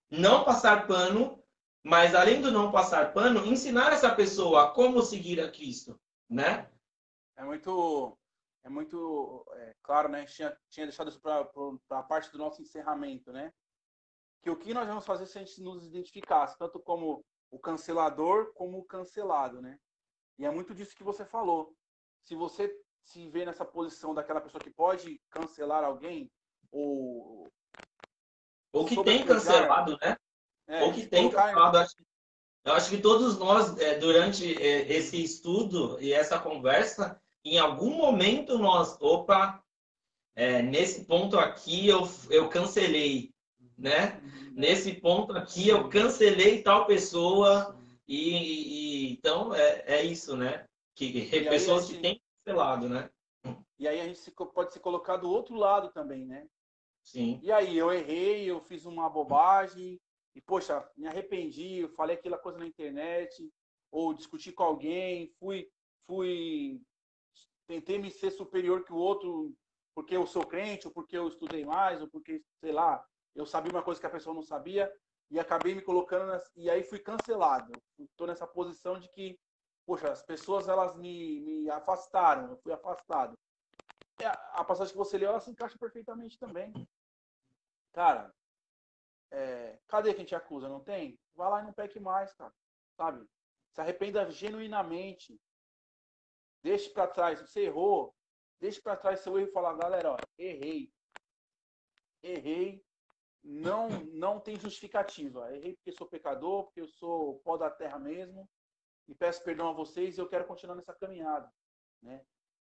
não 0.10 0.44
passar 0.44 0.88
pano, 0.88 1.44
mas 1.84 2.16
além 2.16 2.42
do 2.42 2.52
não 2.52 2.72
passar 2.72 3.14
pano, 3.14 3.46
ensinar 3.46 3.92
essa 3.92 4.14
pessoa 4.16 4.64
a 4.64 4.72
como 4.72 5.02
seguir 5.02 5.40
a 5.42 5.52
Cristo, 5.52 6.00
né? 6.30 6.70
É 7.36 7.44
muito, 7.44 8.18
é 8.64 8.70
muito 8.70 9.46
é, 9.54 9.76
claro, 9.84 10.10
né? 10.10 10.26
Tinha, 10.26 10.56
tinha 10.70 10.86
deixado 10.86 11.10
isso 11.10 11.22
para 11.22 11.48
a 11.92 12.04
parte 12.04 12.32
do 12.32 12.38
nosso 12.38 12.62
encerramento, 12.62 13.32
né? 13.32 13.52
Que 14.42 14.50
o 14.50 14.56
que 14.56 14.74
nós 14.74 14.88
vamos 14.88 15.06
fazer 15.06 15.26
se 15.26 15.38
a 15.38 15.44
gente 15.44 15.62
nos 15.62 15.86
identificasse, 15.86 16.58
tanto 16.58 16.80
como 16.80 17.24
o 17.52 17.60
cancelador 17.60 18.54
como 18.54 18.80
o 18.80 18.86
cancelado, 18.86 19.62
né? 19.62 19.78
E 20.40 20.46
é 20.46 20.50
muito 20.50 20.74
disso 20.74 20.96
que 20.96 21.04
você 21.04 21.26
falou. 21.26 21.76
Se 22.24 22.36
você 22.36 22.74
se 23.04 23.28
vê 23.30 23.46
nessa 23.46 23.66
posição 23.66 24.14
daquela 24.14 24.42
pessoa 24.42 24.62
que 24.62 24.72
pode 24.72 25.20
cancelar 25.30 25.84
alguém 25.84 26.32
ou 26.72 27.52
ou 28.74 28.86
que 28.86 29.04
tem 29.04 29.26
cancelado, 29.26 29.98
né? 30.02 30.16
É, 30.68 30.84
Ou 30.84 30.94
que 30.94 31.06
tem 31.06 31.30
cancelado. 31.30 31.78
Acho, 31.78 31.96
eu 32.64 32.74
acho 32.74 32.90
que 32.90 33.02
todos 33.02 33.38
nós, 33.38 33.78
é, 33.78 33.98
durante 33.98 34.56
é, 34.62 34.90
esse 34.92 35.22
estudo 35.22 36.00
e 36.00 36.14
essa 36.14 36.40
conversa, 36.40 37.20
em 37.44 37.60
algum 37.60 37.90
momento 37.90 38.58
nós, 38.58 38.96
opa, 39.02 39.62
é, 40.36 40.62
nesse 40.62 41.04
ponto 41.06 41.38
aqui 41.38 41.88
eu, 41.88 42.08
eu 42.30 42.48
cancelei, 42.48 43.34
né? 43.82 44.22
Nesse 44.54 44.94
ponto 44.94 45.34
aqui 45.34 45.68
eu 45.68 45.90
cancelei 45.90 46.62
tal 46.62 46.86
pessoa 46.86 47.76
e, 48.08 49.10
e 49.10 49.12
então 49.14 49.54
é, 49.54 49.84
é 49.88 50.04
isso, 50.04 50.38
né? 50.38 50.66
Que 50.96 51.28
pessoas 51.50 51.88
que 51.88 51.98
têm 51.98 52.22
cancelado, 52.46 52.88
né? 52.88 53.10
E 53.80 53.88
aí 53.88 54.00
a 54.00 54.06
gente 54.06 54.22
pode 54.54 54.72
se 54.72 54.80
colocar 54.80 55.18
do 55.18 55.30
outro 55.30 55.56
lado 55.56 55.92
também, 55.92 56.26
né? 56.26 56.48
Sim. 57.04 57.40
E 57.42 57.52
aí, 57.52 57.76
eu 57.76 57.92
errei, 57.92 58.46
eu 58.46 58.62
fiz 58.62 58.86
uma 58.86 59.10
bobagem, 59.10 60.00
e, 60.36 60.42
poxa, 60.42 60.88
me 60.96 61.08
arrependi, 61.08 61.80
eu 61.80 61.90
falei 61.90 62.16
aquela 62.16 62.38
coisa 62.38 62.60
na 62.60 62.68
internet, 62.68 63.52
ou 63.92 64.14
discuti 64.14 64.52
com 64.52 64.64
alguém, 64.64 65.34
fui, 65.40 65.68
fui, 66.06 66.80
tentei 67.68 67.98
me 67.98 68.12
ser 68.12 68.30
superior 68.30 68.86
que 68.86 68.94
o 68.94 68.98
outro 68.98 69.52
porque 69.94 70.16
eu 70.16 70.26
sou 70.26 70.46
crente, 70.46 70.88
ou 70.88 70.94
porque 70.94 71.18
eu 71.18 71.28
estudei 71.28 71.66
mais, 71.66 72.02
ou 72.02 72.08
porque, 72.08 72.42
sei 72.60 72.72
lá, 72.72 73.04
eu 73.36 73.46
sabia 73.46 73.72
uma 73.72 73.84
coisa 73.84 74.00
que 74.00 74.08
a 74.08 74.12
pessoa 74.12 74.36
não 74.36 74.44
sabia, 74.44 74.92
e 75.30 75.40
acabei 75.40 75.74
me 75.74 75.82
colocando, 75.82 76.28
nas, 76.28 76.52
e 76.56 76.70
aí 76.70 76.84
fui 76.84 77.00
cancelado. 77.00 77.72
Estou 77.98 78.28
nessa 78.28 78.46
posição 78.46 79.00
de 79.00 79.08
que, 79.10 79.40
poxa, 79.86 80.12
as 80.12 80.22
pessoas 80.22 80.68
elas 80.68 80.96
me, 80.98 81.40
me 81.42 81.70
afastaram, 81.70 82.50
eu 82.50 82.58
fui 82.58 82.74
afastado. 82.74 83.38
É, 84.20 84.28
a 84.28 84.64
passagem 84.64 84.92
que 84.92 84.98
você 84.98 85.18
leu, 85.18 85.30
ela 85.30 85.40
se 85.40 85.50
encaixa 85.50 85.78
perfeitamente 85.80 86.38
também. 86.38 86.74
Cara, 87.94 88.34
é, 89.32 89.80
cadê 89.88 90.14
quem 90.14 90.26
te 90.26 90.36
acusa? 90.36 90.68
Não 90.68 90.84
tem? 90.84 91.18
Vai 91.34 91.50
lá 91.50 91.62
e 91.62 91.66
não 91.66 91.74
peque 91.74 92.00
mais, 92.00 92.34
cara. 92.34 92.54
Sabe? 92.96 93.26
Se 93.72 93.82
arrependa 93.82 94.30
genuinamente. 94.30 95.40
Deixe 96.62 96.90
para 96.90 97.08
trás. 97.08 97.40
Você 97.40 97.62
errou. 97.62 98.14
Deixe 98.60 98.82
para 98.82 98.98
trás 98.98 99.22
seu 99.22 99.40
erro 99.40 99.50
e 99.50 99.52
fala, 99.52 99.74
galera, 99.74 100.12
ó, 100.12 100.18
errei. 100.38 100.92
Errei. 102.22 102.86
Não, 103.44 103.90
não 104.14 104.40
tem 104.40 104.60
justificativa. 104.60 105.56
Errei 105.56 105.76
porque 105.76 105.92
sou 105.92 106.08
pecador, 106.08 106.66
porque 106.66 106.82
eu 106.82 106.88
sou 106.88 107.40
pó 107.40 107.58
da 107.58 107.70
terra 107.70 107.98
mesmo. 107.98 108.48
E 109.08 109.16
peço 109.16 109.44
perdão 109.44 109.70
a 109.70 109.74
vocês 109.74 110.18
e 110.18 110.22
eu 110.22 110.28
quero 110.30 110.46
continuar 110.46 110.76
nessa 110.76 110.94
caminhada. 110.94 111.52
Né? 112.02 112.24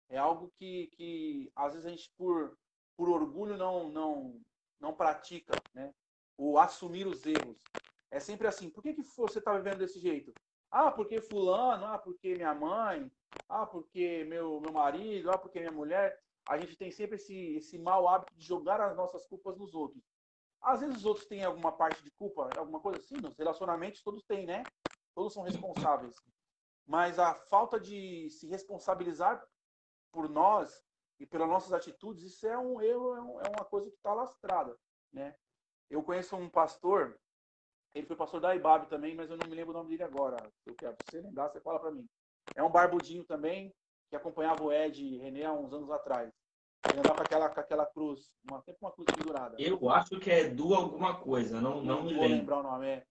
É 0.08 0.18
algo 0.18 0.50
que, 0.56 0.88
que 0.88 1.52
às 1.54 1.74
vezes 1.74 1.86
a 1.86 1.90
gente, 1.90 2.10
por, 2.16 2.58
por 2.96 3.08
orgulho, 3.08 3.56
não, 3.56 3.88
não, 3.88 4.40
não 4.80 4.94
pratica. 4.94 5.52
Né? 5.72 5.92
o 6.36 6.58
assumir 6.58 7.06
os 7.06 7.24
erros. 7.26 7.56
É 8.10 8.20
sempre 8.20 8.46
assim. 8.46 8.70
Por 8.70 8.82
que, 8.82 8.94
que 8.94 9.02
você 9.02 9.38
está 9.38 9.56
vivendo 9.56 9.78
desse 9.78 9.98
jeito? 9.98 10.32
Ah, 10.70 10.90
porque 10.90 11.20
fulano, 11.20 11.86
ah, 11.86 11.98
porque 11.98 12.34
minha 12.34 12.54
mãe, 12.54 13.10
ah, 13.48 13.66
porque 13.66 14.24
meu, 14.24 14.60
meu 14.60 14.72
marido, 14.72 15.30
ah, 15.30 15.38
porque 15.38 15.60
minha 15.60 15.72
mulher. 15.72 16.20
A 16.46 16.58
gente 16.58 16.76
tem 16.76 16.90
sempre 16.90 17.16
esse, 17.16 17.56
esse 17.56 17.78
mau 17.78 18.06
hábito 18.06 18.34
de 18.34 18.44
jogar 18.44 18.78
as 18.78 18.94
nossas 18.94 19.24
culpas 19.26 19.56
nos 19.56 19.72
outros. 19.74 20.02
Às 20.64 20.80
vezes 20.80 20.96
os 20.96 21.04
outros 21.04 21.26
têm 21.26 21.44
alguma 21.44 21.72
parte 21.72 22.02
de 22.02 22.10
culpa, 22.12 22.48
alguma 22.56 22.80
coisa 22.80 22.98
assim, 22.98 23.16
nos 23.16 23.36
relacionamentos 23.36 24.02
todos 24.02 24.24
têm, 24.24 24.46
né? 24.46 24.62
Todos 25.14 25.34
são 25.34 25.42
responsáveis. 25.42 26.16
Mas 26.86 27.18
a 27.18 27.34
falta 27.34 27.78
de 27.78 28.30
se 28.30 28.46
responsabilizar 28.46 29.46
por 30.10 30.28
nós 30.28 30.82
e 31.20 31.26
pelas 31.26 31.48
nossas 31.48 31.72
atitudes, 31.72 32.24
isso 32.24 32.46
é 32.46 32.58
um 32.58 32.80
erro, 32.80 33.40
é, 33.40 33.46
é 33.46 33.50
uma 33.50 33.64
coisa 33.64 33.90
que 33.90 33.96
está 33.96 34.14
lastrada, 34.14 34.76
né? 35.12 35.34
Eu 35.90 36.02
conheço 36.02 36.34
um 36.34 36.48
pastor, 36.48 37.18
ele 37.94 38.06
foi 38.06 38.16
pastor 38.16 38.40
da 38.40 38.56
IBAB 38.56 38.88
também, 38.88 39.14
mas 39.14 39.30
eu 39.30 39.36
não 39.36 39.46
me 39.46 39.54
lembro 39.54 39.72
o 39.72 39.76
nome 39.76 39.90
dele 39.90 40.02
agora. 40.02 40.36
Eu 40.66 40.74
quero, 40.74 40.96
se 41.04 41.10
você 41.10 41.20
lembrar, 41.20 41.50
você 41.50 41.60
fala 41.60 41.78
para 41.78 41.90
mim. 41.90 42.08
É 42.56 42.62
um 42.62 42.70
barbudinho 42.70 43.24
também, 43.24 43.72
que 44.08 44.16
acompanhava 44.16 44.64
o 44.64 44.72
Ed 44.72 45.18
René 45.18 45.44
há 45.44 45.52
uns 45.52 45.72
anos 45.72 45.90
atrás. 45.90 46.32
Ele 46.90 47.00
andava 47.00 47.16
com 47.16 47.22
aquela, 47.22 47.48
com 47.48 47.60
aquela 47.60 47.86
cruz, 47.86 48.30
uma, 48.48 48.60
sempre 48.62 48.78
uma 48.82 48.92
cruz 48.92 49.06
pendurada. 49.16 49.56
Eu 49.58 49.90
acho 49.90 50.18
que 50.18 50.30
é 50.30 50.48
do 50.48 50.74
alguma 50.74 51.18
coisa, 51.18 51.60
não, 51.60 51.82
não, 51.82 52.02
não 52.02 52.04
me 52.04 52.14
vou 52.14 52.26
lembrar 52.26 52.60
o 52.60 52.62
nome. 52.62 52.86
É. 52.86 53.06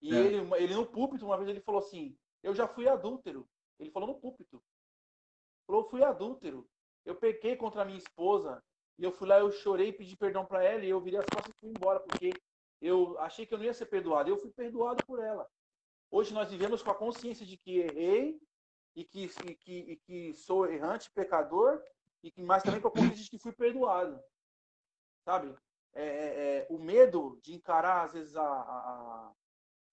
E 0.00 0.14
é. 0.14 0.18
ele, 0.18 0.54
ele 0.56 0.74
no 0.74 0.86
púlpito, 0.86 1.26
uma 1.26 1.36
vez 1.36 1.48
ele 1.48 1.60
falou 1.60 1.80
assim, 1.80 2.16
eu 2.42 2.54
já 2.54 2.66
fui 2.66 2.88
adúltero. 2.88 3.48
Ele 3.78 3.90
falou 3.90 4.08
no 4.08 4.20
púlpito. 4.20 4.62
Falou, 5.66 5.84
fui 5.84 6.02
adúltero. 6.02 6.68
Eu 7.04 7.14
pequei 7.14 7.56
contra 7.56 7.82
a 7.82 7.84
minha 7.84 7.98
esposa. 7.98 8.62
E 8.98 9.04
eu 9.04 9.12
fui 9.12 9.28
lá, 9.28 9.38
eu 9.38 9.50
chorei, 9.52 9.92
pedi 9.92 10.16
perdão 10.16 10.44
para 10.44 10.64
ela 10.64 10.84
e 10.84 10.90
eu 10.90 11.00
virei 11.00 11.20
as 11.20 11.26
costas 11.26 11.54
e 11.54 11.60
fui 11.60 11.70
embora, 11.70 12.00
porque 12.00 12.32
eu 12.80 13.16
achei 13.20 13.46
que 13.46 13.54
eu 13.54 13.58
não 13.58 13.64
ia 13.64 13.74
ser 13.74 13.86
perdoado. 13.86 14.28
Eu 14.28 14.36
fui 14.36 14.50
perdoado 14.50 15.04
por 15.06 15.22
ela. 15.22 15.46
Hoje 16.10 16.32
nós 16.34 16.50
vivemos 16.50 16.82
com 16.82 16.90
a 16.90 16.94
consciência 16.94 17.46
de 17.46 17.56
que 17.56 17.78
errei 17.78 18.40
e 18.96 19.04
que, 19.04 19.30
e 19.46 19.54
que, 19.54 19.78
e 19.78 19.96
que 19.96 20.34
sou 20.34 20.66
errante, 20.66 21.10
pecador, 21.12 21.80
e 22.22 22.32
mas 22.42 22.62
também 22.62 22.80
com 22.80 22.90
de 22.90 23.30
que 23.30 23.38
fui 23.38 23.52
perdoado. 23.52 24.20
Sabe? 25.24 25.54
É, 25.94 26.04
é, 26.04 26.56
é, 26.58 26.66
o 26.70 26.78
medo 26.78 27.38
de 27.42 27.54
encarar, 27.54 28.04
às 28.04 28.12
vezes, 28.12 28.36
a, 28.36 28.42
a, 28.42 29.32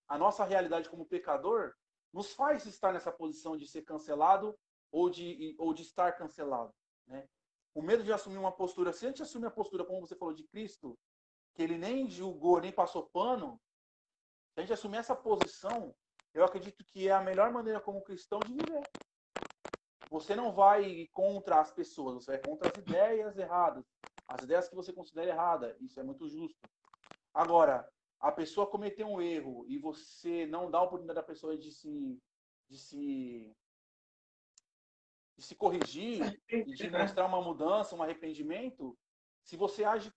a 0.07 0.17
nossa 0.17 0.43
realidade 0.43 0.89
como 0.89 1.05
pecador 1.05 1.73
nos 2.13 2.33
faz 2.33 2.65
estar 2.65 2.93
nessa 2.93 3.11
posição 3.11 3.57
de 3.57 3.67
ser 3.67 3.83
cancelado 3.83 4.57
ou 4.91 5.09
de, 5.09 5.55
ou 5.57 5.73
de 5.73 5.81
estar 5.81 6.13
cancelado. 6.13 6.73
Né? 7.07 7.27
o 7.75 7.81
medo 7.81 8.03
de 8.03 8.13
assumir 8.13 8.37
uma 8.37 8.53
postura, 8.53 8.93
se 8.93 9.05
a 9.05 9.09
gente 9.09 9.21
assumir 9.21 9.47
a 9.47 9.51
postura, 9.51 9.83
como 9.83 9.99
você 9.99 10.15
falou, 10.15 10.33
de 10.33 10.45
Cristo, 10.45 10.97
que 11.53 11.61
ele 11.61 11.77
nem 11.77 12.09
julgou, 12.09 12.61
nem 12.61 12.71
passou 12.71 13.09
pano, 13.09 13.61
se 14.53 14.59
a 14.59 14.61
gente 14.61 14.71
assumir 14.71 14.97
essa 14.97 15.13
posição, 15.13 15.93
eu 16.33 16.45
acredito 16.45 16.85
que 16.85 17.09
é 17.09 17.11
a 17.11 17.21
melhor 17.21 17.51
maneira 17.51 17.81
como 17.81 18.01
cristão 18.01 18.39
de 18.39 18.53
viver. 18.53 18.81
Você 20.15 20.33
não 20.33 20.53
vai 20.53 21.09
contra 21.11 21.59
as 21.59 21.73
pessoas, 21.73 22.23
você 22.23 22.31
vai 22.31 22.41
contra 22.41 22.69
as 22.69 22.77
ideias 22.77 23.37
erradas, 23.37 23.83
as 24.25 24.43
ideias 24.43 24.69
que 24.69 24.73
você 24.73 24.93
considera 24.93 25.29
erradas. 25.29 25.75
Isso 25.81 25.99
é 25.99 26.03
muito 26.03 26.29
justo. 26.29 26.57
Agora, 27.33 27.85
a 28.17 28.31
pessoa 28.31 28.65
cometeu 28.65 29.07
um 29.07 29.21
erro 29.21 29.65
e 29.67 29.77
você 29.77 30.45
não 30.45 30.71
dá 30.71 30.77
a 30.77 30.83
oportunidade 30.83 31.19
da 31.19 31.23
pessoa 31.23 31.57
de 31.57 31.69
se, 31.69 32.17
de 32.69 32.77
se 32.77 33.53
de 35.35 35.43
se 35.43 35.53
corrigir 35.53 36.41
e 36.47 36.63
de 36.63 36.89
mostrar 36.89 37.25
uma 37.25 37.41
mudança, 37.41 37.93
um 37.93 38.01
arrependimento, 38.01 38.97
se 39.43 39.57
você 39.57 39.83
age, 39.83 40.09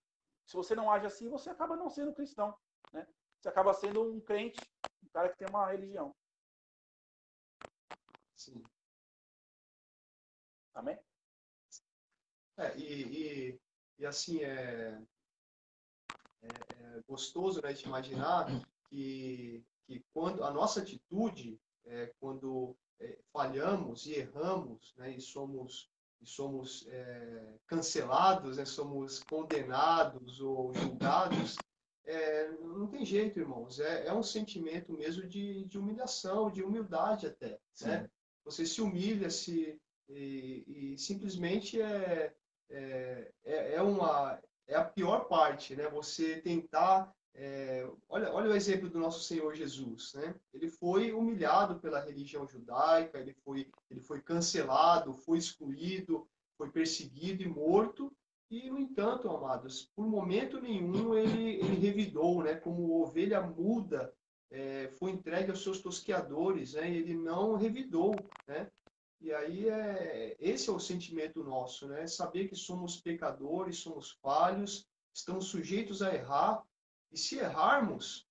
se 0.47 0.55
você 0.55 0.77
não 0.77 0.89
age 0.93 1.07
assim, 1.07 1.29
você 1.29 1.51
acaba 1.51 1.75
não 1.75 1.91
sendo 1.91 2.15
cristão, 2.15 2.57
né? 2.93 3.05
Você 3.41 3.49
acaba 3.49 3.75
sendo 3.75 4.01
um 4.09 4.21
crente, 4.21 4.61
um 5.03 5.09
cara 5.09 5.29
que 5.29 5.39
tem 5.39 5.49
uma 5.49 5.67
religião. 5.67 6.15
Sim. 8.37 8.63
Amém? 10.79 10.97
É, 12.57 12.77
e, 12.79 13.03
e, 13.03 13.61
e 13.99 14.07
assim, 14.07 14.45
é, 14.45 14.97
é, 16.41 16.47
é, 16.47 17.03
gostoso 17.09 17.61
né, 17.61 17.73
de 17.73 17.85
imaginar 17.85 18.47
que, 18.89 19.65
que 19.85 20.05
quando 20.15 20.45
a 20.45 20.53
nossa 20.53 20.81
atitude, 20.81 21.61
é, 21.85 22.15
quando 22.21 22.77
é, 23.01 23.19
falhamos 23.33 24.07
e 24.07 24.15
erramos, 24.15 24.95
né, 24.97 25.11
e 25.11 25.21
somos, 25.21 25.91
e 26.21 26.27
somos 26.27 26.87
é, 26.87 27.59
cancelados, 27.67 28.57
né, 28.57 28.65
somos 28.65 29.21
condenados 29.25 30.41
ou 30.41 30.73
julgados, 30.75 31.57
é, 32.05 32.53
não 32.53 32.87
tem 32.87 33.05
jeito, 33.05 33.41
irmãos. 33.41 33.81
É, 33.81 34.07
é 34.07 34.15
um 34.15 34.23
sentimento 34.23 34.93
mesmo 34.93 35.27
de, 35.27 35.65
de 35.65 35.77
humilhação, 35.77 36.53
de 36.53 36.63
humildade 36.63 37.27
até. 37.27 37.59
Né? 37.81 38.09
Você 38.45 38.65
se 38.65 38.81
humilha 38.81 39.29
se, 39.29 39.77
e, 40.09 40.93
e 40.95 40.99
simplesmente 40.99 41.81
é, 41.81 42.33
é, 42.71 43.31
é, 43.45 43.75
é, 43.75 43.83
uma, 43.83 44.41
é 44.67 44.75
a 44.75 44.85
pior 44.85 45.29
parte, 45.29 45.77
né? 45.77 45.89
Você 45.91 46.41
tentar 46.41 47.13
é, 47.41 47.89
olha, 48.09 48.33
olha 48.33 48.51
o 48.51 48.55
exemplo 48.55 48.91
do 48.91 48.99
nosso 48.99 49.23
Senhor 49.23 49.55
Jesus, 49.55 50.13
né? 50.15 50.35
Ele 50.53 50.69
foi 50.69 51.13
humilhado 51.13 51.79
pela 51.79 52.01
religião 52.01 52.49
judaica, 52.49 53.19
ele 53.19 53.33
foi, 53.33 53.71
ele 53.89 54.01
foi 54.01 54.21
cancelado, 54.21 55.15
foi 55.15 55.39
excluído, 55.39 56.29
foi 56.57 56.69
perseguido 56.71 57.43
e 57.43 57.49
morto. 57.49 58.13
E, 58.51 58.69
no 58.71 58.79
entanto, 58.79 59.29
amados, 59.29 59.89
por 59.95 60.05
momento 60.07 60.61
nenhum 60.61 61.15
ele, 61.15 61.61
ele 61.61 61.77
revidou, 61.77 62.43
né? 62.43 62.57
Como 62.57 63.01
ovelha 63.01 63.41
muda, 63.41 64.13
é, 64.51 64.89
foi 64.99 65.13
entregue 65.13 65.51
aos 65.51 65.63
seus 65.63 65.81
tosqueadores, 65.81 66.73
né? 66.73 66.91
ele 66.91 67.15
não 67.15 67.55
revidou, 67.55 68.15
né? 68.47 68.71
E 69.21 69.33
aí 69.33 69.69
é 69.69 70.37
esse 70.39 70.71
é 70.71 70.73
o 70.73 70.79
sentimento 70.79 71.43
nosso, 71.43 71.89
né? 71.89 72.07
Saber 72.07 72.49
que 72.49 72.55
somos 72.55 73.01
pecadores, 73.01 73.79
somos 73.79 74.13
falhos, 74.23 74.89
estamos 75.13 75.47
sujeitos 75.47 76.03
a 76.03 76.15
errar, 76.15 76.63
e 77.11 77.17
se 77.19 77.39
errarmos, 77.39 78.29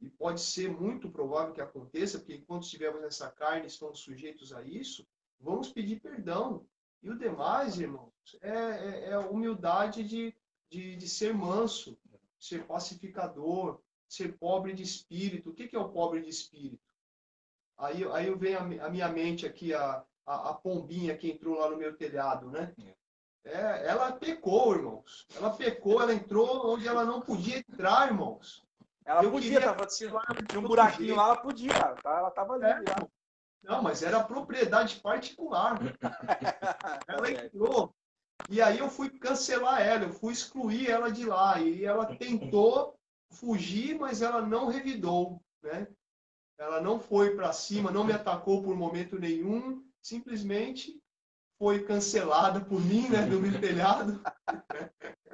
e 0.00 0.10
pode 0.10 0.40
ser 0.40 0.70
muito 0.70 1.10
provável 1.10 1.54
que 1.54 1.60
aconteça, 1.60 2.18
porque 2.18 2.34
enquanto 2.34 2.64
estivermos 2.64 3.00
nessa 3.00 3.30
carne, 3.30 3.66
estamos 3.66 4.00
sujeitos 4.00 4.52
a 4.52 4.62
isso, 4.62 5.06
vamos 5.40 5.72
pedir 5.72 6.00
perdão. 6.00 6.66
E 7.02 7.08
o 7.08 7.18
demais, 7.18 7.78
irmãos, 7.78 8.12
é, 8.42 8.50
é, 8.50 9.04
é 9.10 9.12
a 9.14 9.20
humildade 9.20 10.02
de, 10.04 10.34
de, 10.70 10.96
de, 10.96 11.08
ser 11.08 11.32
manso, 11.32 11.98
ser 12.38 12.66
pacificador, 12.66 13.80
ser 14.08 14.36
pobre 14.38 14.74
de 14.74 14.82
espírito. 14.82 15.50
O 15.50 15.54
que, 15.54 15.68
que 15.68 15.76
é 15.76 15.78
o 15.78 15.88
pobre 15.88 16.20
de 16.20 16.28
espírito? 16.28 16.85
Aí, 17.78 18.04
aí 18.12 18.34
vem 18.34 18.54
a, 18.54 18.60
a 18.60 18.88
minha 18.88 19.08
mente 19.08 19.46
aqui, 19.46 19.74
a, 19.74 20.02
a, 20.26 20.50
a, 20.50 20.54
pombinha 20.54 21.16
que 21.16 21.30
entrou 21.30 21.58
lá 21.58 21.68
no 21.68 21.76
meu 21.76 21.96
telhado, 21.96 22.50
né? 22.50 22.72
É. 22.82 22.94
É, 23.46 23.86
ela 23.86 24.10
pecou, 24.12 24.74
irmãos. 24.74 25.26
Ela 25.36 25.50
pecou, 25.50 26.02
ela 26.02 26.12
entrou 26.12 26.74
onde 26.74 26.88
ela 26.88 27.04
não 27.04 27.20
podia 27.20 27.58
entrar, 27.58 28.08
irmãos. 28.08 28.66
Ela 29.04 29.22
eu 29.22 29.30
podia, 29.30 29.52
queria... 29.52 29.72
tava, 29.72 29.86
tinha, 29.86 30.10
tinha 30.48 30.60
um 30.60 30.66
buraquinho 30.66 31.14
lá, 31.14 31.26
ela 31.26 31.36
podia. 31.36 31.72
Tá? 32.02 32.18
Ela 32.18 32.28
estava 32.28 32.54
ali. 32.54 32.64
É, 32.64 32.82
não, 33.62 33.82
mas 33.82 34.02
era 34.02 34.22
propriedade 34.22 35.00
particular. 35.00 35.78
ela 37.06 37.30
entrou, 37.30 37.94
E 38.48 38.60
aí 38.60 38.80
eu 38.80 38.90
fui 38.90 39.10
cancelar 39.10 39.80
ela, 39.80 40.04
eu 40.04 40.12
fui 40.12 40.32
excluir 40.32 40.90
ela 40.90 41.10
de 41.10 41.24
lá. 41.24 41.60
E 41.60 41.84
ela 41.84 42.16
tentou 42.16 42.98
fugir, 43.30 43.96
mas 43.96 44.22
ela 44.22 44.42
não 44.42 44.66
revidou, 44.66 45.40
né? 45.62 45.86
Ela 46.58 46.80
não 46.80 46.98
foi 46.98 47.36
para 47.36 47.52
cima, 47.52 47.90
não 47.90 48.04
me 48.04 48.12
atacou 48.12 48.62
por 48.62 48.74
momento 48.74 49.18
nenhum, 49.18 49.84
simplesmente 50.00 50.98
foi 51.58 51.84
cancelada 51.84 52.60
por 52.60 52.80
mim, 52.80 53.08
né, 53.08 53.26
do 53.26 53.40
meu 53.40 53.60
telhado. 53.60 54.20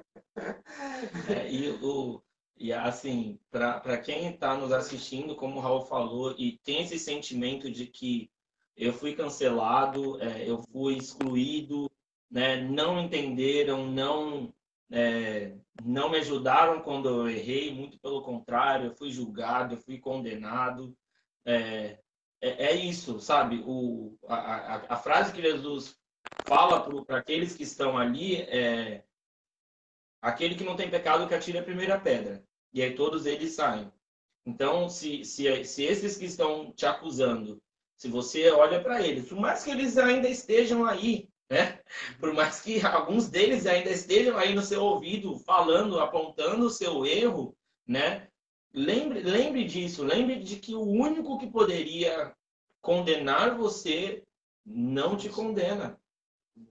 É, 1.28 1.52
e, 1.52 1.70
o, 1.82 2.22
e 2.56 2.72
assim, 2.72 3.38
para 3.50 3.98
quem 3.98 4.28
está 4.28 4.56
nos 4.56 4.72
assistindo, 4.72 5.36
como 5.36 5.58
o 5.58 5.60
Raul 5.60 5.82
falou, 5.82 6.34
e 6.38 6.58
tem 6.64 6.82
esse 6.82 6.98
sentimento 6.98 7.70
de 7.70 7.86
que 7.86 8.30
eu 8.74 8.92
fui 8.92 9.14
cancelado, 9.14 10.20
é, 10.22 10.48
eu 10.48 10.62
fui 10.72 10.96
excluído, 10.96 11.90
né, 12.30 12.62
não 12.62 12.98
entenderam, 12.98 13.86
não, 13.86 14.52
é, 14.90 15.54
não 15.84 16.10
me 16.10 16.18
ajudaram 16.18 16.80
quando 16.80 17.08
eu 17.08 17.28
errei, 17.28 17.74
muito 17.74 17.98
pelo 18.00 18.22
contrário, 18.22 18.86
eu 18.86 18.96
fui 18.96 19.10
julgado, 19.10 19.74
eu 19.74 19.78
fui 19.78 19.98
condenado. 19.98 20.96
É, 21.44 21.98
é, 22.40 22.66
é 22.66 22.72
isso, 22.74 23.20
sabe? 23.20 23.62
O, 23.66 24.16
a, 24.28 24.36
a, 24.36 24.94
a 24.94 24.96
frase 24.96 25.32
que 25.32 25.42
Jesus 25.42 25.96
fala 26.44 27.04
para 27.04 27.18
aqueles 27.18 27.54
que 27.56 27.62
estão 27.62 27.96
ali 27.96 28.36
é 28.42 29.04
aquele 30.20 30.54
que 30.54 30.64
não 30.64 30.76
tem 30.76 30.90
pecado 30.90 31.26
que 31.26 31.34
atire 31.34 31.58
a 31.58 31.64
primeira 31.64 31.98
pedra. 31.98 32.44
E 32.72 32.82
aí 32.82 32.94
todos 32.94 33.26
eles 33.26 33.52
saem. 33.52 33.92
Então, 34.46 34.88
se, 34.88 35.24
se, 35.24 35.64
se 35.64 35.84
esses 35.84 36.16
que 36.16 36.24
estão 36.24 36.72
te 36.72 36.86
acusando, 36.86 37.62
se 37.96 38.08
você 38.08 38.50
olha 38.50 38.82
para 38.82 39.00
eles, 39.06 39.28
por 39.28 39.38
mais 39.38 39.62
que 39.62 39.70
eles 39.70 39.96
ainda 39.96 40.28
estejam 40.28 40.84
aí, 40.84 41.28
né? 41.48 41.80
Por 42.18 42.32
mais 42.32 42.60
que 42.60 42.84
alguns 42.84 43.28
deles 43.28 43.66
ainda 43.66 43.90
estejam 43.90 44.38
aí 44.38 44.54
no 44.54 44.62
seu 44.62 44.82
ouvido, 44.82 45.38
falando, 45.40 46.00
apontando 46.00 46.66
o 46.66 46.70
seu 46.70 47.04
erro, 47.04 47.54
né? 47.86 48.28
Lembre, 48.74 49.20
lembre 49.20 49.64
disso, 49.64 50.02
lembre 50.02 50.42
de 50.42 50.56
que 50.56 50.74
o 50.74 50.80
único 50.80 51.38
que 51.38 51.46
poderia 51.46 52.34
condenar 52.80 53.54
você 53.54 54.24
não 54.64 55.16
te 55.16 55.28
condena 55.28 56.00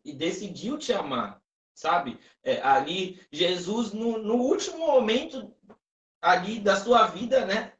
e 0.04 0.12
decidiu 0.12 0.78
te 0.78 0.94
amar, 0.94 1.42
sabe? 1.76 2.20
É, 2.44 2.62
ali, 2.62 3.22
Jesus, 3.32 3.94
no, 3.94 4.18
no, 4.18 4.36
último 4.36 4.80
momento 4.80 5.54
ali 6.22 6.60
da 6.60 6.76
sua 6.76 7.08
vida, 7.08 7.46
né? 7.46 7.74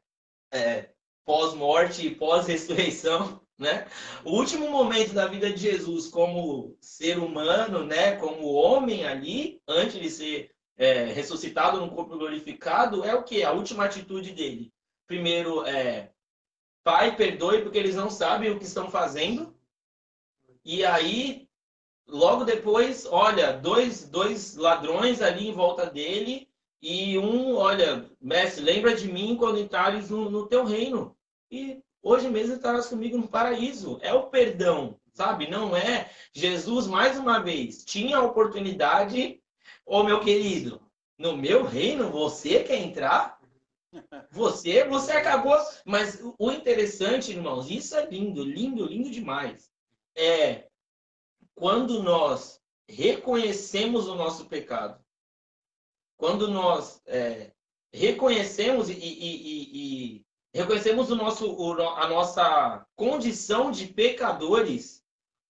É, 0.52 0.90
pós-morte 1.24 2.06
e 2.06 2.14
pós-ressurreição, 2.14 3.40
né? 3.58 3.88
O 4.24 4.32
último 4.32 4.70
momento 4.70 5.14
da 5.14 5.26
vida 5.26 5.52
de 5.52 5.60
Jesus 5.60 6.08
como 6.08 6.76
ser 6.80 7.18
humano, 7.18 7.84
né? 7.84 8.16
Como 8.16 8.52
homem 8.52 9.04
ali, 9.04 9.60
antes 9.66 10.00
de 10.00 10.10
ser 10.10 10.51
é, 10.76 11.04
ressuscitado 11.04 11.80
no 11.80 11.90
corpo 11.90 12.16
glorificado, 12.16 13.04
é 13.04 13.14
o 13.14 13.22
que? 13.22 13.42
A 13.42 13.52
última 13.52 13.84
atitude 13.84 14.32
dele. 14.32 14.72
Primeiro, 15.06 15.64
é, 15.66 16.10
Pai, 16.84 17.14
perdoe 17.14 17.62
porque 17.62 17.78
eles 17.78 17.94
não 17.94 18.10
sabem 18.10 18.50
o 18.50 18.58
que 18.58 18.64
estão 18.64 18.90
fazendo. 18.90 19.54
E 20.64 20.84
aí, 20.84 21.48
logo 22.06 22.44
depois, 22.44 23.06
olha, 23.06 23.52
dois, 23.52 24.08
dois 24.08 24.56
ladrões 24.56 25.22
ali 25.22 25.48
em 25.48 25.52
volta 25.52 25.86
dele 25.86 26.48
e 26.80 27.16
um, 27.18 27.54
olha, 27.54 28.10
mestre, 28.20 28.64
lembra 28.64 28.94
de 28.94 29.10
mim 29.10 29.36
quando 29.36 29.60
entrares 29.60 30.10
no, 30.10 30.28
no 30.28 30.46
teu 30.48 30.64
reino. 30.64 31.16
E 31.50 31.80
hoje 32.02 32.28
mesmo 32.28 32.56
estarás 32.56 32.86
comigo 32.86 33.16
no 33.16 33.28
paraíso. 33.28 33.98
É 34.02 34.12
o 34.12 34.26
perdão, 34.26 34.98
sabe? 35.12 35.48
Não 35.48 35.76
é. 35.76 36.10
Jesus, 36.32 36.88
mais 36.88 37.16
uma 37.16 37.38
vez, 37.38 37.84
tinha 37.84 38.16
a 38.16 38.24
oportunidade, 38.24 39.40
ô 39.84 40.02
meu 40.02 40.20
querido, 40.20 40.80
no 41.18 41.36
meu 41.36 41.64
reino 41.64 42.10
você 42.10 42.62
quer 42.64 42.78
entrar? 42.78 43.40
Você, 44.30 44.84
você 44.84 45.12
acabou. 45.12 45.56
Mas 45.84 46.18
o 46.38 46.50
interessante, 46.50 47.32
irmãos, 47.32 47.70
isso 47.70 47.94
é 47.94 48.06
lindo, 48.06 48.42
lindo, 48.42 48.86
lindo 48.86 49.10
demais. 49.10 49.70
É 50.16 50.68
quando 51.54 52.02
nós 52.02 52.60
reconhecemos 52.88 54.08
o 54.08 54.14
nosso 54.14 54.46
pecado 54.46 55.02
quando 56.22 56.46
nós 56.46 57.02
é, 57.04 57.50
reconhecemos 57.92 58.88
e, 58.88 58.92
e, 58.92 58.98
e, 59.02 60.16
e, 60.16 60.26
reconhecemos 60.54 61.10
o 61.10 61.16
nosso, 61.16 61.52
o, 61.52 61.72
a 61.72 62.08
nossa 62.08 62.86
condição 62.94 63.72
de 63.72 63.88
pecadores, 63.88 65.02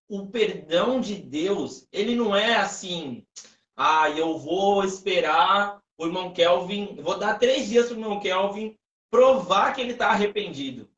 o 0.08 0.28
perdão 0.28 0.98
de 0.98 1.16
Deus, 1.16 1.86
ele 1.92 2.16
não 2.16 2.34
é 2.34 2.56
assim, 2.56 3.22
ah, 3.76 4.10
eu 4.10 4.38
vou 4.38 4.84
esperar 4.84 5.80
o 5.98 6.06
irmão 6.06 6.32
Kelvin, 6.32 6.96
vou 7.02 7.18
dar 7.18 7.38
três 7.38 7.68
dias 7.68 7.86
para 7.86 7.96
o 7.96 8.00
irmão 8.00 8.20
Kelvin 8.20 8.76
provar 9.10 9.74
que 9.74 9.80
ele 9.80 9.92
está 9.92 10.08
arrependido. 10.08 10.90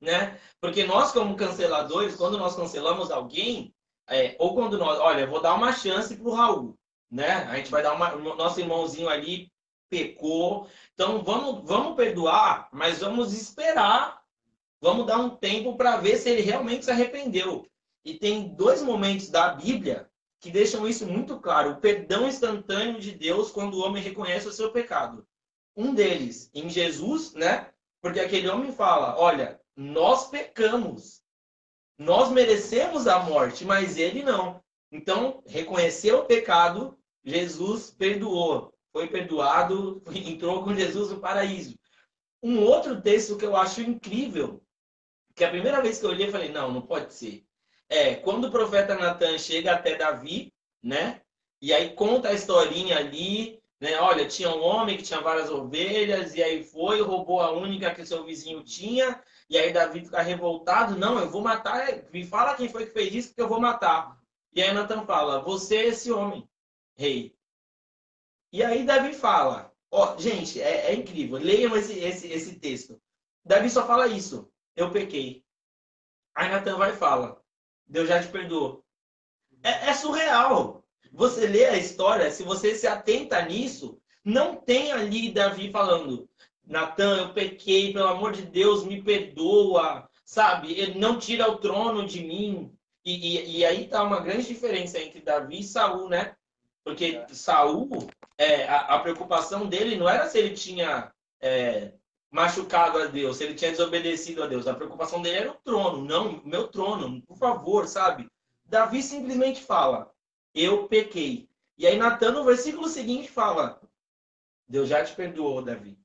Né? 0.00 0.38
Porque 0.60 0.84
nós, 0.84 1.12
como 1.12 1.36
canceladores, 1.36 2.16
quando 2.16 2.38
nós 2.38 2.54
cancelamos 2.54 3.10
alguém, 3.10 3.74
é, 4.08 4.36
ou 4.38 4.54
quando 4.54 4.78
nós, 4.78 4.98
olha, 5.00 5.26
vou 5.26 5.40
dar 5.40 5.54
uma 5.54 5.72
chance 5.72 6.16
para 6.16 6.28
o 6.28 6.34
Raul 6.34 6.78
né? 7.10 7.44
A 7.48 7.56
gente 7.56 7.70
vai 7.70 7.82
dar 7.82 7.94
uma. 7.94 8.14
Nosso 8.16 8.60
irmãozinho 8.60 9.08
ali 9.08 9.50
pecou. 9.88 10.68
Então 10.94 11.22
vamos, 11.22 11.64
vamos 11.64 11.96
perdoar, 11.96 12.68
mas 12.72 13.00
vamos 13.00 13.32
esperar. 13.32 14.20
Vamos 14.80 15.06
dar 15.06 15.18
um 15.18 15.30
tempo 15.30 15.76
para 15.76 15.96
ver 15.96 16.18
se 16.18 16.28
ele 16.28 16.42
realmente 16.42 16.84
se 16.84 16.90
arrependeu. 16.90 17.66
E 18.04 18.14
tem 18.14 18.48
dois 18.54 18.82
momentos 18.82 19.30
da 19.30 19.48
Bíblia 19.48 20.08
que 20.40 20.50
deixam 20.50 20.86
isso 20.86 21.06
muito 21.06 21.40
claro: 21.40 21.72
o 21.72 21.80
perdão 21.80 22.28
instantâneo 22.28 23.00
de 23.00 23.12
Deus 23.12 23.50
quando 23.50 23.74
o 23.74 23.84
homem 23.84 24.02
reconhece 24.02 24.46
o 24.48 24.52
seu 24.52 24.70
pecado. 24.70 25.26
Um 25.76 25.94
deles 25.94 26.50
em 26.54 26.68
Jesus, 26.68 27.34
né? 27.34 27.70
Porque 28.00 28.20
aquele 28.20 28.48
homem 28.48 28.72
fala: 28.72 29.18
Olha, 29.18 29.60
nós 29.76 30.28
pecamos, 30.28 31.22
nós 31.98 32.30
merecemos 32.30 33.06
a 33.06 33.18
morte, 33.20 33.64
mas 33.64 33.96
ele 33.96 34.22
não. 34.22 34.62
Então, 34.90 35.42
reconheceu 35.46 36.20
o 36.20 36.24
pecado, 36.24 36.98
Jesus 37.24 37.90
perdoou. 37.90 38.72
Foi 38.92 39.08
perdoado, 39.08 40.02
entrou 40.14 40.64
com 40.64 40.74
Jesus 40.74 41.10
no 41.10 41.20
paraíso. 41.20 41.78
Um 42.42 42.62
outro 42.62 43.00
texto 43.00 43.36
que 43.36 43.44
eu 43.44 43.56
acho 43.56 43.82
incrível, 43.82 44.62
que 45.34 45.44
a 45.44 45.50
primeira 45.50 45.82
vez 45.82 45.98
que 45.98 46.06
eu 46.06 46.10
olhei, 46.10 46.28
eu 46.28 46.32
falei, 46.32 46.50
não, 46.50 46.72
não 46.72 46.80
pode 46.80 47.12
ser. 47.12 47.44
É, 47.88 48.16
quando 48.16 48.46
o 48.46 48.50
profeta 48.50 48.96
Natan 48.96 49.38
chega 49.38 49.72
até 49.72 49.96
Davi, 49.96 50.52
né? 50.82 51.20
E 51.60 51.72
aí 51.72 51.94
conta 51.94 52.28
a 52.28 52.34
historinha 52.34 52.98
ali, 52.98 53.62
né? 53.80 53.98
Olha, 54.00 54.26
tinha 54.26 54.50
um 54.50 54.62
homem 54.62 54.96
que 54.96 55.02
tinha 55.02 55.20
várias 55.20 55.50
ovelhas, 55.50 56.34
e 56.34 56.42
aí 56.42 56.64
foi, 56.64 57.00
roubou 57.00 57.40
a 57.40 57.52
única 57.52 57.94
que 57.94 58.04
seu 58.04 58.24
vizinho 58.24 58.62
tinha, 58.62 59.22
e 59.48 59.56
aí 59.56 59.72
Davi 59.72 60.04
fica 60.04 60.20
revoltado, 60.22 60.98
não, 60.98 61.18
eu 61.18 61.30
vou 61.30 61.42
matar, 61.42 61.86
me 62.12 62.26
fala 62.26 62.56
quem 62.56 62.68
foi 62.68 62.86
que 62.86 62.92
fez 62.92 63.14
isso, 63.14 63.28
porque 63.28 63.42
eu 63.42 63.48
vou 63.48 63.60
matar. 63.60 64.18
E 64.52 64.62
aí 64.62 64.72
Natan 64.72 65.04
fala: 65.04 65.42
Você 65.42 65.76
é 65.76 65.86
esse 65.88 66.10
homem, 66.10 66.48
rei. 66.96 67.36
E 68.52 68.64
aí 68.64 68.84
Davi 68.84 69.12
fala: 69.12 69.72
Ó, 69.90 70.16
gente, 70.16 70.60
é, 70.60 70.90
é, 70.90 70.94
incrível. 70.94 71.38
Leiam 71.38 71.76
esse, 71.76 71.98
esse, 71.98 72.26
esse 72.32 72.58
texto. 72.58 73.00
Davi 73.44 73.68
só 73.68 73.86
fala 73.86 74.08
isso: 74.08 74.50
Eu 74.74 74.90
pequei. 74.90 75.44
Aí 76.34 76.48
Natan 76.48 76.76
vai 76.78 76.92
e 76.92 76.96
fala: 76.96 77.42
Deus 77.86 78.08
já 78.08 78.22
te 78.22 78.28
perdoou. 78.28 78.84
É, 79.62 79.90
é 79.90 79.94
surreal. 79.94 80.84
Você 81.12 81.46
lê 81.46 81.66
a 81.66 81.76
história, 81.76 82.30
se 82.30 82.42
você 82.42 82.74
se 82.74 82.86
atenta 82.86 83.40
nisso, 83.42 83.98
não 84.24 84.56
tem 84.56 84.92
ali 84.92 85.30
Davi 85.30 85.70
falando: 85.70 86.28
Natan, 86.66 87.16
eu 87.16 87.32
pequei, 87.32 87.92
pelo 87.92 88.08
amor 88.08 88.32
de 88.32 88.42
Deus, 88.42 88.84
me 88.84 89.02
perdoa, 89.02 90.08
sabe? 90.24 90.72
Ele 90.72 90.98
não 90.98 91.18
tira 91.18 91.50
o 91.50 91.58
trono 91.58 92.04
de 92.06 92.22
mim. 92.22 92.72
E, 93.04 93.38
e, 93.38 93.58
e 93.58 93.64
aí 93.64 93.84
está 93.84 94.02
uma 94.02 94.20
grande 94.20 94.48
diferença 94.48 94.98
entre 94.98 95.20
Davi 95.20 95.60
e 95.60 95.64
Saul, 95.64 96.08
né? 96.08 96.34
Porque. 96.84 97.24
Saul, 97.28 98.08
é, 98.36 98.64
a, 98.64 98.96
a, 98.96 98.98
preocupação 98.98 99.66
dele 99.66 99.96
não 99.96 100.08
era 100.08 100.28
se 100.28 100.38
ele 100.38 100.54
tinha 100.54 101.12
é, 101.40 101.92
machucado 102.30 102.98
a 102.98 103.06
Deus, 103.06 103.36
se 103.36 103.44
ele 103.44 103.54
tinha 103.54 103.70
desobedecido 103.70 104.42
a 104.42 104.46
Deus. 104.46 104.66
A 104.66 104.74
preocupação 104.74 105.22
dele 105.22 105.38
era 105.38 105.50
o 105.50 105.54
trono. 105.54 106.04
Não, 106.04 106.42
meu 106.44 106.68
trono, 106.68 107.22
por 107.22 107.36
favor, 107.36 107.86
sabe? 107.86 108.28
Davi 108.64 109.02
simplesmente 109.02 109.62
fala: 109.62 110.12
Eu 110.54 110.88
pequei. 110.88 111.48
E 111.78 111.86
aí, 111.86 111.96
Natan, 111.96 112.32
no 112.32 112.44
versículo 112.44 112.88
seguinte, 112.88 113.30
fala: 113.30 113.80
Deus 114.68 114.88
já 114.88 115.04
te 115.04 115.14
perdoou, 115.14 115.62
Davi. 115.62 115.98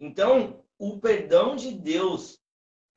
Então, 0.00 0.64
o 0.78 0.98
perdão 0.98 1.54
de 1.54 1.72
Deus 1.72 2.40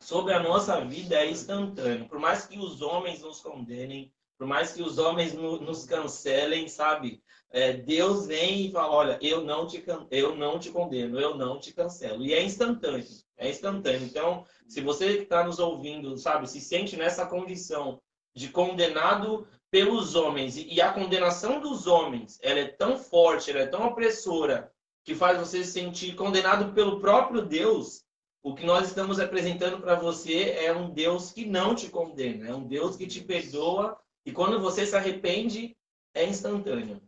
sobre 0.02 0.34
a 0.34 0.40
nossa 0.40 0.84
vida 0.84 1.16
é 1.16 1.30
instantâneo. 1.30 2.08
Por 2.08 2.20
mais 2.20 2.48
que 2.48 2.58
os 2.58 2.82
homens 2.82 3.22
nos 3.22 3.42
condenem, 3.42 4.12
por 4.38 4.48
mais 4.48 4.74
que 4.74 4.82
os 4.82 4.98
homens 4.98 5.34
no, 5.34 5.60
nos 5.60 5.86
cancelem, 5.86 6.68
sabe? 6.68 7.24
É, 7.52 7.74
Deus 7.74 8.28
vem 8.28 8.66
e 8.66 8.72
fala: 8.72 8.91
olha, 8.91 9.20
eu 9.22 9.44
não, 9.44 9.66
te, 9.66 9.84
eu 10.12 10.36
não 10.36 10.60
te 10.60 10.72
condeno, 10.72 11.20
eu 11.20 11.36
não 11.36 11.60
te 11.60 11.74
cancelo. 11.74 12.26
E 12.26 12.34
é 12.34 12.44
instantâneo, 12.44 13.06
é 13.38 13.49
instantâneo. 13.49 14.06
Então, 14.06 14.45
se 14.68 14.82
você 14.82 15.18
que 15.18 15.24
está 15.24 15.44
nos 15.44 15.60
ouvindo, 15.60 16.18
sabe, 16.18 16.49
se 16.49 16.60
sente 16.60 16.98
nessa 16.98 17.26
condição 17.26 18.02
de 18.34 18.49
condenado 18.49 19.48
pelos 19.72 20.16
homens 20.16 20.57
e 20.57 20.82
a 20.82 20.91
condenação 20.91 21.60
dos 21.60 21.88
homens, 21.88 22.38
ela 22.41 22.60
é 22.60 22.68
tão 22.68 22.98
forte, 22.98 23.52
ela 23.52 23.62
é 23.62 23.68
tão 23.68 23.88
opressora, 23.88 24.72
que 25.03 25.16
faz 25.16 25.40
você 25.40 25.64
se 25.64 25.72
sentir 25.72 26.16
condenado 26.16 26.74
pelo 26.74 26.99
próprio 26.99 27.41
Deus, 27.41 28.03
o 28.44 28.53
que 28.53 28.66
nós 28.66 28.88
estamos 28.88 29.20
apresentando 29.20 29.80
para 29.80 29.95
você 29.95 30.52
é 30.52 30.74
um 30.74 30.90
Deus 30.91 31.32
que 31.32 31.45
não 31.45 31.74
te 31.74 31.90
condena, 31.90 32.48
é 32.48 32.53
um 32.53 32.68
Deus 32.68 32.95
que 32.95 33.07
te 33.07 33.22
perdoa 33.22 33.98
e 34.26 34.32
quando 34.32 34.60
você 34.60 34.86
se 34.86 34.96
arrepende, 34.96 35.78
é 36.14 36.26
instantâneo. 36.26 37.00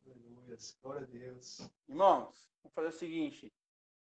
Glória 0.81 1.03
a 1.03 1.10
Deus. 1.10 1.69
Irmãos, 1.88 2.48
vamos 2.61 2.73
fazer 2.76 2.88
o 2.89 2.91
seguinte. 2.91 3.52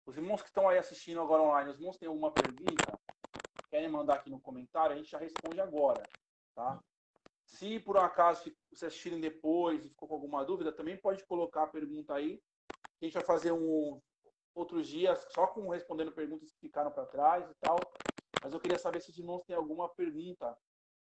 Os 0.04 0.16
irmãos 0.16 0.42
que 0.42 0.48
estão 0.48 0.68
aí 0.68 0.78
assistindo 0.78 1.20
agora 1.20 1.42
online, 1.42 1.70
os 1.70 1.78
irmãos 1.78 1.96
têm 1.96 2.08
alguma 2.08 2.30
pergunta? 2.30 2.98
Querem 3.70 3.88
mandar 3.88 4.14
aqui 4.14 4.30
no 4.30 4.40
comentário? 4.40 4.94
A 4.94 4.96
gente 4.96 5.10
já 5.10 5.18
responde 5.18 5.60
agora, 5.60 6.02
tá? 6.54 6.78
Se 7.44 7.80
por 7.80 7.96
um 7.96 8.00
acaso 8.00 8.42
vocês 8.70 8.82
assistirem 8.82 9.20
depois 9.20 9.84
e 9.84 9.88
ficou 9.88 10.08
com 10.08 10.14
alguma 10.14 10.44
dúvida, 10.44 10.72
também 10.72 10.96
pode 10.96 11.24
colocar 11.24 11.64
a 11.64 11.68
pergunta 11.68 12.14
aí. 12.14 12.40
A 13.00 13.04
gente 13.04 13.14
vai 13.14 13.24
fazer 13.24 13.52
um 13.52 14.00
outros 14.54 14.88
dias 14.88 15.26
só 15.32 15.46
com 15.46 15.68
respondendo 15.68 16.12
perguntas 16.12 16.50
que 16.50 16.60
ficaram 16.60 16.90
para 16.90 17.06
trás 17.06 17.48
e 17.50 17.54
tal. 17.60 17.78
Mas 18.42 18.52
eu 18.52 18.60
queria 18.60 18.78
saber 18.78 19.00
se 19.00 19.10
os 19.10 19.18
irmãos 19.18 19.42
têm 19.44 19.56
alguma 19.56 19.88
pergunta. 19.88 20.56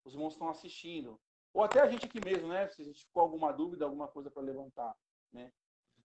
Os 0.05 0.15
irmãos 0.15 0.33
estão 0.33 0.49
assistindo. 0.49 1.21
Ou 1.55 1.63
até 1.63 1.81
a 1.81 1.89
gente 1.89 2.05
aqui 2.05 2.21
mesmo, 2.23 2.49
né? 2.49 2.69
Se 2.69 2.83
a 2.83 2.85
gente 2.85 3.05
ficou 3.05 3.23
alguma 3.23 3.53
dúvida, 3.53 3.85
alguma 3.85 4.09
coisa 4.09 4.29
para 4.29 4.43
levantar, 4.43 4.95
né? 5.33 5.53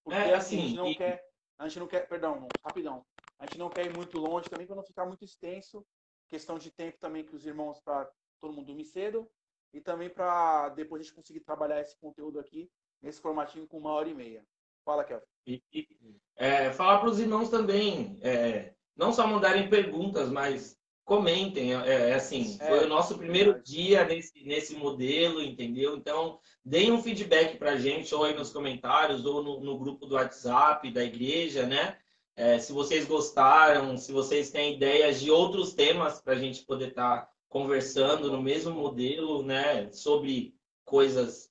Porque 0.03 0.17
é, 0.17 0.35
assim, 0.35 0.57
a 0.57 0.61
gente 0.61 0.76
não 0.76 0.88
e... 0.88 0.95
quer, 0.95 1.26
a 1.57 1.67
gente 1.67 1.80
não 1.80 1.88
quer, 1.88 2.07
perdão, 2.07 2.47
rapidão. 2.63 3.03
A 3.39 3.45
gente 3.45 3.57
não 3.57 3.69
quer 3.69 3.85
ir 3.85 3.95
muito 3.95 4.19
longe 4.19 4.47
também 4.47 4.67
para 4.67 4.76
não 4.76 4.84
ficar 4.84 5.05
muito 5.05 5.26
extenso. 5.26 5.85
Questão 6.27 6.59
de 6.59 6.69
tempo 6.69 6.99
também 6.99 7.26
que 7.26 7.35
os 7.35 7.45
irmãos 7.45 7.81
para 7.81 8.07
todo 8.39 8.53
mundo 8.53 8.67
dormir 8.67 8.85
cedo 8.85 9.30
e 9.73 9.81
também 9.81 10.09
para 10.09 10.69
depois 10.69 11.01
a 11.01 11.03
gente 11.03 11.15
conseguir 11.15 11.39
trabalhar 11.39 11.81
esse 11.81 11.97
conteúdo 11.97 12.39
aqui 12.39 12.71
nesse 13.01 13.19
formatinho 13.19 13.67
com 13.67 13.80
uma 13.80 13.91
hora 13.91 14.07
e 14.07 14.13
meia. 14.13 14.45
Fala, 14.85 15.03
Kelvin. 15.03 15.26
E, 15.47 15.63
e 15.73 15.88
é, 16.35 16.71
falar 16.71 16.99
para 16.99 17.09
os 17.09 17.19
irmãos 17.19 17.49
também, 17.49 18.19
é, 18.21 18.76
não 18.95 19.11
só 19.11 19.26
mandarem 19.26 19.69
perguntas, 19.69 20.30
mas 20.30 20.78
comentem. 21.10 21.73
É, 21.73 22.11
é 22.11 22.14
assim, 22.14 22.56
é, 22.61 22.68
foi 22.68 22.86
o 22.86 22.88
nosso 22.88 23.18
primeiro 23.18 23.60
dia 23.64 24.06
nesse, 24.06 24.44
nesse 24.45 24.76
modelo, 24.76 25.41
entendeu? 25.41 25.98
Então, 25.98 26.40
deem 26.64 26.91
um 26.91 27.02
feedback 27.02 27.57
para 27.57 27.72
a 27.72 27.77
gente, 27.77 28.14
ou 28.14 28.23
aí 28.23 28.36
nos 28.36 28.52
comentários, 28.52 29.26
ou 29.26 29.44
no, 29.44 29.60
no, 29.60 29.80
grupo 29.80 30.06
do 30.06 30.14
WhatsApp 30.14 30.90
da 30.91 31.03
igreja, 31.03 31.65
né? 31.65 31.98
É, 32.36 32.60
se 32.60 32.72
vocês 32.72 33.06
gostaram, 33.06 33.98
se 33.98 34.11
vocês 34.11 34.52
têm 34.52 34.76
ideias 34.76 35.19
de 35.19 35.31
outros 35.31 35.73
temas 35.73 36.22
para 36.22 36.34
a 36.34 36.38
gente 36.38 36.64
poder 36.64 36.90
estar 36.90 37.22
tá 37.22 37.30
conversando 37.49 38.31
no 38.31 38.41
mesmo 38.41 38.72
modelo, 38.72 39.41
né? 39.41 39.91
Sobre 39.91 40.53
coisas. 40.86 41.49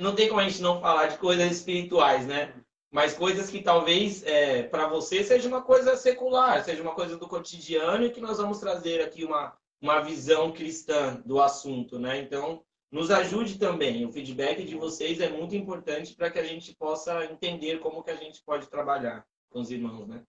Não 0.00 0.14
tem 0.16 0.28
como 0.28 0.40
a 0.40 0.48
gente 0.48 0.60
não 0.60 0.80
falar 0.80 1.06
de 1.06 1.18
coisas 1.18 1.50
espirituais, 1.52 2.26
né? 2.26 2.52
Mas 2.94 3.12
coisas 3.12 3.50
que 3.50 3.60
talvez 3.60 4.22
é, 4.22 4.62
para 4.62 4.86
você 4.86 5.24
seja 5.24 5.48
uma 5.48 5.60
coisa 5.60 5.96
secular, 5.96 6.62
seja 6.62 6.80
uma 6.80 6.94
coisa 6.94 7.18
do 7.18 7.26
cotidiano 7.26 8.04
e 8.04 8.12
que 8.12 8.20
nós 8.20 8.38
vamos 8.38 8.60
trazer 8.60 9.02
aqui 9.02 9.24
uma, 9.24 9.58
uma 9.82 9.98
visão 9.98 10.52
cristã 10.52 11.20
do 11.26 11.42
assunto, 11.42 11.98
né? 11.98 12.20
Então, 12.20 12.64
nos 12.92 13.10
ajude 13.10 13.58
também. 13.58 14.06
O 14.06 14.12
feedback 14.12 14.62
de 14.62 14.76
vocês 14.76 15.20
é 15.20 15.28
muito 15.28 15.56
importante 15.56 16.14
para 16.14 16.30
que 16.30 16.38
a 16.38 16.44
gente 16.44 16.72
possa 16.76 17.24
entender 17.24 17.80
como 17.80 18.00
que 18.00 18.12
a 18.12 18.14
gente 18.14 18.40
pode 18.44 18.68
trabalhar 18.68 19.26
com 19.50 19.58
os 19.58 19.72
irmãos, 19.72 20.06
né? 20.06 20.24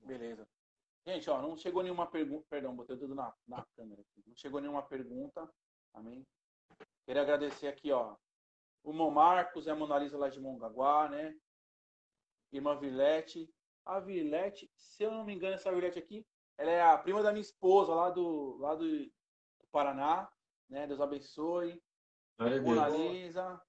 Beleza. 0.00 0.48
Gente, 1.06 1.30
ó, 1.30 1.40
não 1.40 1.56
chegou 1.56 1.80
nenhuma 1.80 2.08
pergunta. 2.08 2.44
Perdão, 2.50 2.74
botei 2.74 2.96
tudo 2.96 3.14
na, 3.14 3.32
na 3.46 3.64
câmera. 3.76 4.00
Aqui. 4.00 4.24
Não 4.26 4.34
chegou 4.34 4.60
nenhuma 4.60 4.82
pergunta. 4.82 5.48
Amém. 5.92 6.26
Queria 7.06 7.22
agradecer 7.22 7.68
aqui, 7.68 7.92
ó, 7.92 8.16
o 8.82 8.92
Mon 8.92 9.12
Marcos 9.12 9.68
a 9.68 9.76
Mona 9.76 9.96
Lisa 9.96 10.18
lá 10.18 10.28
de 10.28 10.40
Mongaguá, 10.40 11.08
né? 11.08 11.36
Irmã 12.56 12.76
Vilete. 12.76 13.48
A 13.84 14.00
Vilete, 14.00 14.70
se 14.76 15.02
eu 15.02 15.10
não 15.10 15.24
me 15.24 15.34
engano, 15.34 15.54
essa 15.54 15.72
Vilete 15.72 15.98
aqui, 15.98 16.26
ela 16.56 16.70
é 16.70 16.82
a 16.82 16.96
prima 16.96 17.22
da 17.22 17.32
minha 17.32 17.42
esposa 17.42 17.94
lá 17.94 18.10
do, 18.10 18.56
lá 18.58 18.74
do, 18.74 18.86
Paraná. 19.70 20.30
Né? 20.68 20.86
Deus 20.86 21.00
abençoe. 21.00 21.82
Mona 22.62 22.88
Lisa, 22.88 23.60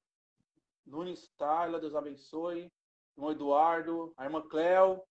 Nunes 0.86 1.28
Tyler, 1.38 1.82
Deus 1.82 1.96
abençoe. 1.96 2.72
Irmão 3.18 3.32
Eduardo, 3.32 4.14
a 4.18 4.26
irmã 4.26 4.42
Cléo, 4.48 5.02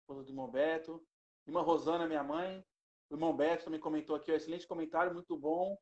esposa 0.00 0.22
do 0.22 0.30
irmão 0.30 0.50
Beto. 0.50 1.04
Irmã 1.46 1.62
Rosana, 1.62 2.06
minha 2.06 2.22
mãe. 2.22 2.64
O 3.10 3.14
irmão 3.14 3.36
Beto 3.36 3.64
também 3.64 3.80
comentou 3.80 4.16
aqui, 4.16 4.32
ó, 4.32 4.34
excelente 4.34 4.66
comentário, 4.66 5.14
muito 5.14 5.36
bom 5.36 5.76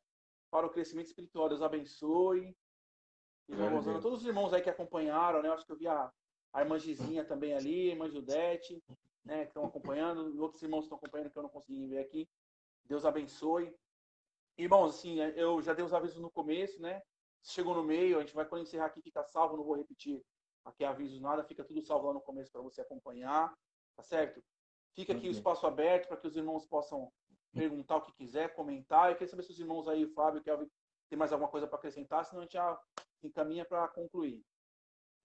para 0.50 0.66
o 0.66 0.70
crescimento 0.70 1.06
espiritual. 1.06 1.48
Deus 1.48 1.62
abençoe. 1.62 2.56
Irmã 3.48 3.68
Rosana, 3.68 4.00
todos 4.00 4.20
os 4.20 4.26
irmãos 4.26 4.52
aí 4.52 4.62
que 4.62 4.70
acompanharam, 4.70 5.42
né? 5.42 5.48
Eu 5.48 5.52
acho 5.54 5.66
que 5.66 5.72
eu 5.72 5.76
vi 5.76 5.86
a, 5.86 6.10
a 6.54 6.60
irmã 6.60 6.78
Gizinha 6.78 7.24
também 7.24 7.52
ali, 7.52 7.90
a 7.90 7.92
irmã 7.92 8.08
Judete, 8.08 8.80
né, 9.24 9.42
que 9.42 9.48
estão 9.48 9.66
acompanhando, 9.66 10.40
outros 10.40 10.62
irmãos 10.62 10.84
estão 10.84 10.96
acompanhando 10.96 11.30
que 11.30 11.36
eu 11.36 11.42
não 11.42 11.50
consegui 11.50 11.84
ver 11.88 11.98
aqui. 11.98 12.28
Deus 12.84 13.04
abençoe. 13.04 13.74
Irmãos, 14.56 14.94
assim, 14.94 15.18
eu 15.18 15.60
já 15.60 15.74
dei 15.74 15.84
os 15.84 15.92
avisos 15.92 16.20
no 16.20 16.30
começo, 16.30 16.80
né? 16.80 17.02
Chegou 17.42 17.74
no 17.74 17.82
meio, 17.82 18.16
a 18.16 18.20
gente 18.20 18.34
vai 18.34 18.46
quando 18.46 18.62
encerrar 18.62 18.86
aqui, 18.86 19.02
fica 19.02 19.24
salvo, 19.24 19.56
não 19.56 19.64
vou 19.64 19.74
repetir 19.74 20.22
aqui 20.64 20.84
avisos 20.84 21.20
nada, 21.20 21.42
fica 21.42 21.64
tudo 21.64 21.82
salvo 21.82 22.06
lá 22.06 22.14
no 22.14 22.20
começo 22.20 22.52
para 22.52 22.62
você 22.62 22.80
acompanhar, 22.80 23.52
tá 23.96 24.02
certo? 24.04 24.40
Fica 24.94 25.12
aqui 25.12 25.26
o 25.26 25.32
espaço 25.32 25.66
aberto 25.66 26.06
para 26.06 26.16
que 26.16 26.28
os 26.28 26.36
irmãos 26.36 26.64
possam 26.66 27.12
perguntar 27.52 27.96
o 27.96 28.02
que 28.02 28.12
quiser, 28.12 28.54
comentar. 28.54 29.10
Eu 29.10 29.16
queria 29.16 29.28
saber 29.28 29.42
se 29.42 29.50
os 29.50 29.58
irmãos 29.58 29.88
aí, 29.88 30.06
Fábio, 30.06 30.40
Kelvin, 30.40 30.70
tem 31.10 31.18
mais 31.18 31.32
alguma 31.32 31.50
coisa 31.50 31.66
para 31.66 31.76
acrescentar, 31.78 32.24
senão 32.24 32.42
a 32.42 32.44
gente 32.44 32.52
já 32.52 32.80
encaminha 33.24 33.64
para 33.64 33.88
concluir. 33.88 34.40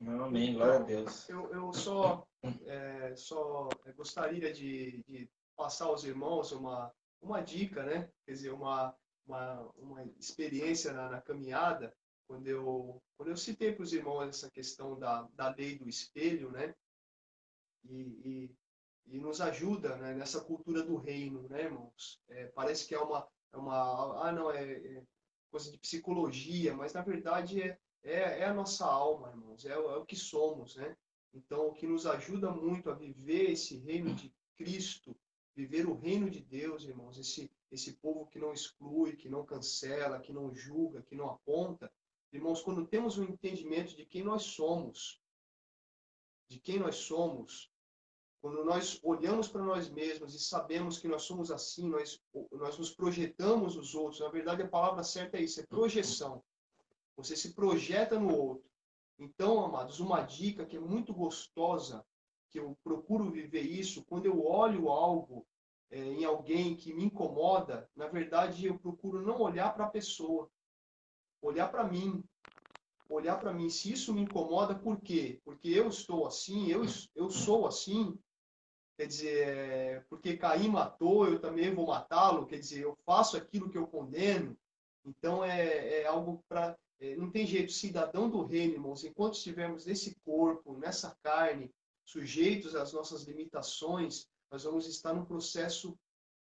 Amém, 0.02 0.54
glória 0.54 0.76
a 0.76 0.80
Deus. 0.80 1.28
Eu, 1.28 1.52
eu 1.52 1.74
só, 1.74 2.26
é, 2.66 3.14
só 3.18 3.68
gostaria 3.98 4.54
de, 4.54 5.04
de, 5.06 5.30
passar 5.58 5.86
aos 5.86 6.06
irmãos 6.06 6.54
uma, 6.54 6.94
uma 7.22 7.42
dica, 7.42 7.84
né? 7.84 8.10
Quer 8.26 8.32
dizer, 8.32 8.52
uma, 8.52 8.96
uma, 9.28 9.70
uma 9.76 10.06
experiência 10.18 10.94
na, 10.94 11.10
na 11.10 11.22
caminhada, 11.22 11.94
quando 12.28 12.48
eu, 12.48 13.02
quando 13.18 13.30
eu 13.30 13.36
citei 13.36 13.74
para 13.74 13.84
os 13.84 13.92
irmãos 13.92 14.30
essa 14.30 14.50
questão 14.50 14.98
da, 14.98 15.28
da 15.34 15.54
lei 15.54 15.78
do 15.78 15.90
espelho, 15.90 16.50
né? 16.50 16.74
E, 17.84 18.02
e, 18.24 18.56
e 19.08 19.20
nos 19.20 19.42
ajuda 19.42 19.98
né, 19.98 20.14
nessa 20.14 20.40
cultura 20.40 20.82
do 20.82 20.96
reino, 20.96 21.46
né, 21.50 21.64
irmãos? 21.64 22.22
É, 22.30 22.46
parece 22.48 22.88
que 22.88 22.96
é 22.96 23.00
uma, 23.00 23.28
é 23.52 23.58
uma. 23.58 24.28
Ah, 24.28 24.32
não, 24.32 24.50
é, 24.50 24.64
é 24.64 25.04
coisa 25.52 25.70
de 25.70 25.78
psicologia, 25.78 26.74
mas 26.74 26.94
na 26.94 27.02
verdade 27.02 27.62
é 27.62 27.78
é, 28.04 28.40
é 28.40 28.46
a 28.46 28.54
nossa 28.54 28.86
alma, 28.86 29.30
irmãos, 29.30 29.66
é, 29.66 29.72
é 29.72 29.78
o 29.78 30.06
que 30.06 30.16
somos, 30.16 30.76
né? 30.76 30.96
Então, 31.34 31.68
o 31.68 31.74
que 31.74 31.86
nos 31.86 32.06
ajuda 32.06 32.52
muito 32.52 32.90
a 32.90 32.96
viver 32.96 33.52
esse 33.52 33.78
reino 33.78 34.14
de 34.16 34.34
Cristo, 34.56 35.16
viver 35.56 35.88
o 35.88 35.94
reino 35.94 36.30
de 36.30 36.42
Deus, 36.42 36.84
irmãos, 36.84 37.18
esse, 37.18 37.52
esse 37.72 37.94
povo 37.94 38.26
que 38.28 38.40
não 38.40 38.54
exclui, 38.54 39.16
que 39.16 39.30
não 39.30 39.46
cancela, 39.46 40.20
que 40.20 40.34
não 40.34 40.54
julga, 40.54 41.04
que 41.04 41.16
não 41.16 41.30
aponta. 41.30 41.92
Irmãos, 42.32 42.62
quando 42.62 42.88
temos 42.88 43.18
um 43.18 43.24
entendimento 43.24 43.96
de 43.96 44.06
quem 44.06 44.24
nós 44.24 44.44
somos, 44.44 45.22
de 46.48 46.60
quem 46.60 46.80
nós 46.80 46.96
somos, 46.96 47.72
quando 48.42 48.64
nós 48.64 49.00
olhamos 49.04 49.50
para 49.50 49.62
nós 49.62 49.90
mesmos 49.90 50.34
e 50.34 50.40
sabemos 50.40 50.98
que 50.98 51.08
nós 51.08 51.24
somos 51.24 51.52
assim, 51.52 51.90
nós, 51.90 52.22
nós 52.52 52.78
nos 52.78 52.92
projetamos 52.92 53.76
os 53.76 53.94
outros. 53.94 54.22
Na 54.22 54.30
verdade, 54.30 54.64
a 54.64 54.68
palavra 54.68 55.04
certa 55.04 55.38
é 55.38 55.44
isso, 55.44 55.60
é 55.60 55.66
projeção. 55.66 56.42
Você 57.20 57.36
se 57.36 57.54
projeta 57.54 58.18
no 58.18 58.34
outro. 58.34 58.70
Então, 59.18 59.64
amados, 59.64 60.00
uma 60.00 60.22
dica 60.22 60.66
que 60.66 60.78
é 60.78 60.80
muito 60.80 61.14
gostosa, 61.14 62.06
que 62.50 62.58
eu 62.58 62.78
procuro 62.82 63.30
viver 63.30 63.62
isso, 63.62 64.06
quando 64.06 64.26
eu 64.26 64.46
olho 64.46 64.88
algo 64.88 65.46
é, 65.92 66.00
em 66.00 66.24
alguém 66.24 66.78
que 66.78 66.94
me 66.94 67.04
incomoda, 67.04 67.90
na 67.94 68.08
verdade 68.08 68.66
eu 68.66 68.80
procuro 68.80 69.22
não 69.22 69.42
olhar 69.42 69.74
para 69.74 69.86
a 69.86 69.90
pessoa, 69.90 70.50
olhar 71.42 71.70
para 71.70 71.84
mim. 71.84 72.24
Olhar 73.10 73.38
para 73.38 73.52
mim, 73.52 73.70
se 73.70 73.92
isso 73.92 74.14
me 74.14 74.22
incomoda, 74.22 74.74
por 74.76 75.02
quê? 75.02 75.42
Porque 75.44 75.68
eu 75.68 75.90
estou 75.90 76.26
assim, 76.26 76.68
eu, 76.68 76.84
eu 77.16 77.30
sou 77.30 77.68
assim, 77.68 78.18
quer 78.96 79.08
dizer, 79.08 79.48
é, 79.48 80.00
porque 80.10 80.38
Caim 80.38 80.70
matou, 80.70 81.28
eu 81.28 81.40
também 81.42 81.74
vou 81.74 81.88
matá-lo, 81.88 82.46
quer 82.46 82.60
dizer, 82.60 82.84
eu 82.84 82.96
faço 83.06 83.36
aquilo 83.36 83.70
que 83.70 83.78
eu 83.78 83.88
condeno. 83.88 84.56
Então 85.04 85.44
é, 85.44 86.02
é 86.02 86.06
algo 86.06 86.44
para 86.48 86.78
não 87.18 87.32
tem 87.32 87.46
jeito, 87.46 87.72
cidadão 87.72 88.30
do 88.30 88.44
reino, 88.44 88.74
irmãos, 88.74 89.04
enquanto 89.04 89.36
estivermos 89.36 89.86
nesse 89.86 90.16
corpo, 90.26 90.78
nessa 90.78 91.16
carne, 91.24 91.72
sujeitos 92.04 92.76
às 92.76 92.92
nossas 92.92 93.24
limitações, 93.24 94.28
nós 94.52 94.64
vamos 94.64 94.88
estar 94.88 95.14
num 95.14 95.26
processo 95.26 95.98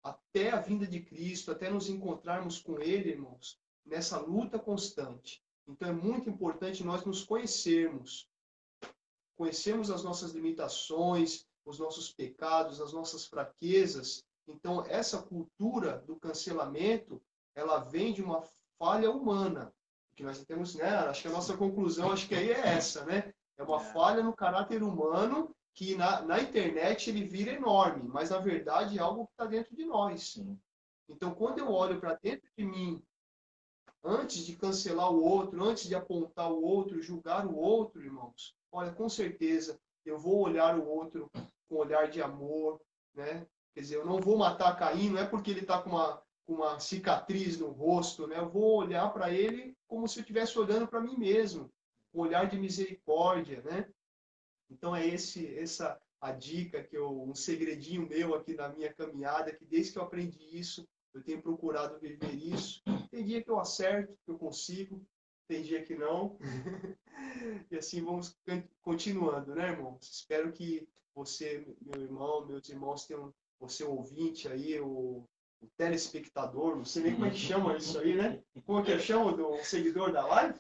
até 0.03 0.51
a 0.51 0.61
vinda 0.61 0.87
de 0.87 1.01
Cristo, 1.01 1.51
até 1.51 1.69
nos 1.69 1.89
encontrarmos 1.89 2.61
com 2.61 2.81
Ele, 2.81 3.11
irmãos, 3.11 3.59
nessa 3.85 4.19
luta 4.19 4.59
constante. 4.59 5.43
Então 5.67 5.89
é 5.89 5.93
muito 5.93 6.31
importante 6.31 6.83
nós 6.83 7.05
nos 7.05 7.25
conhecermos, 7.25 8.27
conhecermos 9.37 9.91
as 9.91 10.03
nossas 10.03 10.33
limitações, 10.33 11.47
os 11.65 11.79
nossos 11.79 12.11
pecados, 12.11 12.81
as 12.81 12.93
nossas 12.93 13.27
fraquezas. 13.27 14.25
Então 14.47 14.85
essa 14.87 15.23
cultura 15.23 15.99
do 16.07 16.17
cancelamento, 16.17 17.21
ela 17.55 17.81
vem 17.81 18.15
de 18.15 18.23
uma 18.23 18.43
falha 18.79 19.11
humana, 19.11 19.75
que 20.19 20.25
nós 20.25 20.45
temos, 20.45 20.75
né? 20.75 20.89
Acho 20.89 21.23
que 21.23 21.29
a 21.29 21.33
nossa 21.33 21.57
conclusão, 21.57 22.11
acho 22.11 22.27
que 22.27 22.35
aí 22.35 22.51
é 22.51 22.59
essa, 22.59 23.05
né? 23.05 23.33
É 23.57 23.63
uma 23.63 23.81
é. 23.81 23.85
falha 23.93 24.21
no 24.21 24.33
caráter 24.33 24.83
humano 24.83 25.55
que 25.73 25.95
na, 25.95 26.23
na 26.23 26.41
internet 26.41 27.09
ele 27.09 27.25
vira 27.25 27.53
enorme, 27.53 28.03
mas 28.09 28.31
na 28.31 28.39
verdade 28.41 28.99
é 28.99 29.01
algo 29.01 29.27
que 29.27 29.33
está 29.33 29.47
dentro 29.47 29.77
de 29.77 29.85
nós. 29.85 30.33
Sim. 30.33 30.59
Então, 31.09 31.33
quando 31.33 31.61
eu 31.61 31.71
olho 31.71 32.01
para 32.01 32.15
dentro 32.15 32.51
de 32.59 32.65
mim, 32.65 33.01
antes 34.03 34.45
de 34.45 34.57
cancelar 34.57 35.09
o 35.13 35.23
outro, 35.23 35.63
antes 35.63 35.85
de 35.85 35.95
apontar 35.95 36.51
o 36.51 36.63
outro, 36.63 37.01
julgar 37.01 37.47
o 37.47 37.57
outro, 37.57 38.03
irmãos, 38.03 38.57
olha, 38.73 38.91
com 38.91 39.09
certeza 39.09 39.79
eu 40.05 40.19
vou 40.19 40.41
olhar 40.41 40.77
o 40.77 40.85
outro 40.85 41.31
com 41.69 41.77
um 41.77 41.79
olhar 41.79 42.11
de 42.11 42.21
amor, 42.21 42.81
né? 43.15 43.47
Quer 43.73 43.83
dizer, 43.83 43.97
eu 43.97 44.05
não 44.05 44.19
vou 44.19 44.37
matar 44.37 44.77
Caim, 44.77 45.11
não 45.11 45.21
é 45.21 45.25
porque 45.25 45.53
ele 45.53 45.61
está 45.61 45.81
com 45.81 45.91
uma, 45.91 46.21
com 46.49 46.55
uma 46.55 46.81
cicatriz 46.81 47.59
no 47.59 47.69
rosto, 47.69 48.27
né? 48.27 48.39
Eu 48.39 48.49
vou 48.49 48.79
olhar 48.79 49.13
para 49.13 49.31
ele 49.31 49.77
como 49.87 50.09
se 50.09 50.19
eu 50.19 50.23
estivesse 50.23 50.59
olhando 50.59 50.89
para 50.89 50.99
mim 50.99 51.15
mesmo, 51.15 51.71
um 52.15 52.21
olhar 52.21 52.49
de 52.49 52.59
misericórdia, 52.59 53.61
né? 53.61 53.87
Então 54.71 54.97
é 54.97 55.07
esse 55.07 55.47
essa 55.59 56.01
a 56.19 56.33
dica 56.33 56.83
que 56.83 56.97
eu 56.97 57.23
um 57.23 57.35
segredinho 57.35 58.09
meu 58.09 58.35
aqui 58.35 58.55
na 58.55 58.71
minha 58.71 58.91
caminhada 58.95 59.55
que 59.55 59.67
desde 59.67 59.93
que 59.93 59.99
eu 59.99 60.03
aprendi 60.03 60.43
isso 60.59 60.89
eu 61.13 61.23
tenho 61.23 61.43
procurado 61.43 61.99
viver 61.99 62.35
isso. 62.35 62.83
Tem 63.11 63.27
dia 63.27 63.43
que 63.43 63.51
eu 63.51 63.61
acerto, 63.61 64.17
que 64.25 64.31
eu 64.31 64.39
consigo, 64.39 65.05
tem 65.47 65.63
dia 65.63 65.83
que 65.83 65.95
não. 65.95 66.39
e 67.71 67.77
assim 67.77 68.03
vamos 68.03 68.35
continuando, 68.81 69.55
né, 69.55 69.69
irmão? 69.69 69.99
Espero 70.01 70.51
que 70.51 70.89
você, 71.15 71.67
meu 71.83 72.01
irmão, 72.01 72.47
meus 72.47 72.67
irmãos 72.71 73.07
tenham, 73.07 73.35
você 73.61 73.85
ouvinte 73.85 74.49
aí, 74.49 74.81
o, 74.81 75.29
o 75.61 75.67
telespectador, 75.77 76.77
não 76.77 76.85
sei 76.85 77.05
nem 77.05 77.15
como 77.15 77.27
é 77.27 77.31
que 77.31 77.37
chama 77.39 77.77
isso 77.77 77.99
aí, 77.99 78.17
né? 78.17 78.43
Como 78.65 78.81
é 78.81 78.85
que 78.85 78.93
eu 78.93 79.01
chamo 79.01 79.37
do 79.37 79.57
seguidor 79.65 80.13
da 80.13 80.27
live? 80.27 80.59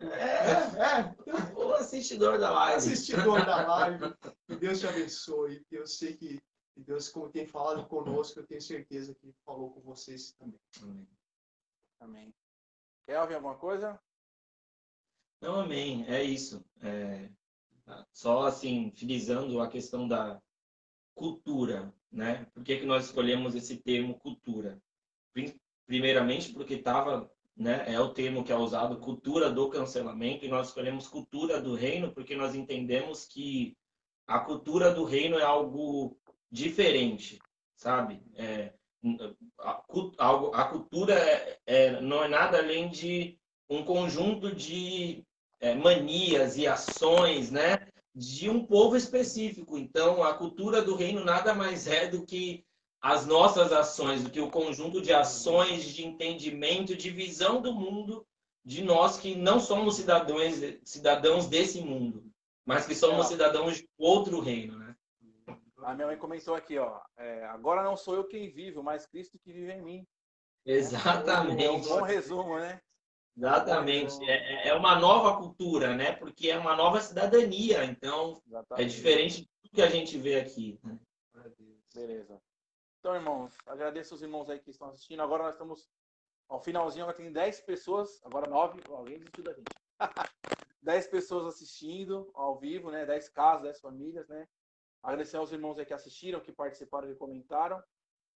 É, 0.00 0.06
é, 0.06 0.52
é. 0.76 1.18
O 1.56 1.72
assistidor 1.74 2.38
da 2.38 2.50
live. 2.50 2.76
Assistidor 2.76 3.44
da 3.44 3.66
live. 3.66 4.14
Que 4.46 4.56
Deus 4.56 4.80
te 4.80 4.86
abençoe. 4.86 5.64
Eu 5.70 5.86
sei 5.86 6.16
que 6.16 6.40
Deus, 6.76 7.08
como 7.08 7.30
tem 7.30 7.46
falado 7.46 7.86
conosco, 7.86 8.38
eu 8.38 8.46
tenho 8.46 8.60
certeza 8.62 9.14
que 9.14 9.32
falou 9.44 9.70
com 9.70 9.80
vocês 9.80 10.32
também. 10.32 10.60
Amém. 10.82 11.08
Amém. 12.00 12.34
Kelvin, 13.06 13.34
alguma 13.34 13.56
coisa? 13.56 14.00
Não, 15.40 15.60
amém. 15.60 16.06
É 16.08 16.22
isso. 16.22 16.64
É, 16.82 17.30
só 18.12 18.46
assim, 18.46 18.92
frisando 18.92 19.60
a 19.60 19.68
questão 19.68 20.06
da 20.06 20.40
cultura, 21.14 21.92
né? 22.10 22.46
Por 22.54 22.62
que, 22.62 22.78
que 22.78 22.86
nós 22.86 23.06
escolhemos 23.06 23.54
esse 23.54 23.76
termo 23.76 24.18
cultura? 24.18 24.80
Primeiramente 25.86 26.52
porque 26.52 26.74
estava 26.74 27.30
né? 27.58 27.84
É 27.92 27.98
o 27.98 28.10
termo 28.10 28.44
que 28.44 28.52
é 28.52 28.56
usado, 28.56 29.00
cultura 29.00 29.50
do 29.50 29.68
cancelamento, 29.68 30.44
e 30.44 30.48
nós 30.48 30.68
escolhemos 30.68 31.08
cultura 31.08 31.60
do 31.60 31.74
reino 31.74 32.12
porque 32.12 32.36
nós 32.36 32.54
entendemos 32.54 33.26
que 33.26 33.76
a 34.26 34.38
cultura 34.38 34.94
do 34.94 35.04
reino 35.04 35.38
é 35.38 35.42
algo 35.42 36.16
diferente, 36.50 37.38
sabe? 37.74 38.22
É, 38.36 38.72
a, 39.58 40.64
cultura 40.70 41.14
é, 41.14 41.58
é, 41.66 42.00
não 42.00 42.22
é 42.22 42.28
nada 42.28 42.58
além 42.58 42.88
de 42.90 43.36
um 43.68 43.82
conjunto 43.84 44.54
de 44.54 45.24
é, 45.58 45.74
manias 45.74 46.56
e 46.56 46.66
ações, 46.66 47.50
né? 47.50 47.88
De 48.18 48.50
um 48.50 48.66
povo 48.66 48.96
específico. 48.96 49.78
Então, 49.78 50.24
a 50.24 50.34
cultura 50.34 50.82
do 50.82 50.96
reino 50.96 51.24
nada 51.24 51.54
mais 51.54 51.86
é 51.86 52.08
do 52.08 52.26
que 52.26 52.64
as 53.00 53.24
nossas 53.24 53.72
ações, 53.72 54.24
do 54.24 54.30
que 54.30 54.40
o 54.40 54.50
conjunto 54.50 55.00
de 55.00 55.12
ações, 55.12 55.84
de 55.84 56.04
entendimento, 56.04 56.96
de 56.96 57.10
visão 57.10 57.60
do 57.60 57.72
mundo, 57.72 58.26
de 58.64 58.82
nós 58.82 59.18
que 59.18 59.36
não 59.36 59.60
somos 59.60 59.94
cidadãos, 59.94 60.54
cidadãos 60.84 61.46
desse 61.46 61.80
mundo, 61.80 62.24
mas 62.66 62.86
que 62.86 62.94
somos 62.96 63.26
é. 63.26 63.28
cidadãos 63.28 63.76
de 63.76 63.88
outro 63.96 64.40
reino, 64.40 64.76
né? 64.76 64.96
A 65.84 65.94
minha 65.94 66.08
mãe 66.08 66.18
comentou 66.18 66.56
aqui, 66.56 66.76
ó, 66.76 67.00
é, 67.16 67.44
agora 67.46 67.84
não 67.84 67.96
sou 67.96 68.16
eu 68.16 68.24
quem 68.24 68.50
vivo, 68.50 68.82
mas 68.82 69.06
Cristo 69.06 69.38
que 69.38 69.52
vive 69.52 69.72
em 69.72 69.80
mim. 69.80 70.06
Exatamente. 70.66 71.64
É 71.64 71.70
um 71.70 71.80
bom 71.80 72.02
resumo, 72.02 72.58
né? 72.58 72.80
Exatamente. 73.38 74.18
É, 74.28 74.68
é 74.68 74.74
uma 74.74 74.98
nova 74.98 75.36
cultura, 75.36 75.94
né? 75.94 76.12
Porque 76.12 76.50
é 76.50 76.58
uma 76.58 76.74
nova 76.74 77.00
cidadania. 77.00 77.84
Então, 77.84 78.42
é 78.44 78.48
Exatamente. 78.48 78.84
é 78.84 78.96
diferente 78.96 79.40
de 79.42 79.48
tudo 79.62 79.74
que 79.74 79.82
a 79.82 79.88
gente 79.88 80.18
vê 80.18 80.40
aqui. 80.40 80.78
Né? 80.82 80.98
Beleza. 81.94 82.40
Então, 82.98 83.14
irmãos, 83.14 83.56
agradeço 83.66 84.14
os 84.14 84.22
irmãos 84.22 84.50
aí 84.50 84.58
que 84.58 84.70
estão 84.70 84.88
assistindo. 84.88 85.22
Agora 85.22 85.44
nós 85.44 85.54
estamos 85.54 85.88
ao 86.48 86.60
finalzinho, 86.60 87.04
agora 87.04 87.16
tem 87.16 87.30
10 87.30 87.60
pessoas, 87.60 88.20
agora 88.24 88.50
9, 88.50 88.80
alguém 88.88 89.18
desistiu 89.18 89.44
da 89.44 89.52
gente. 89.52 89.68
10 90.82 91.06
pessoas 91.08 91.54
assistindo 91.54 92.30
ao 92.34 92.58
vivo, 92.58 92.90
né? 92.90 93.06
10 93.06 93.28
casas, 93.28 93.62
10 93.62 93.80
famílias, 93.80 94.28
né? 94.28 94.48
Agradecer 95.02 95.36
aos 95.36 95.52
irmãos 95.52 95.78
aí 95.78 95.86
que 95.86 95.94
assistiram, 95.94 96.40
que 96.40 96.52
participaram 96.52 97.10
e 97.10 97.14
comentaram. 97.14 97.80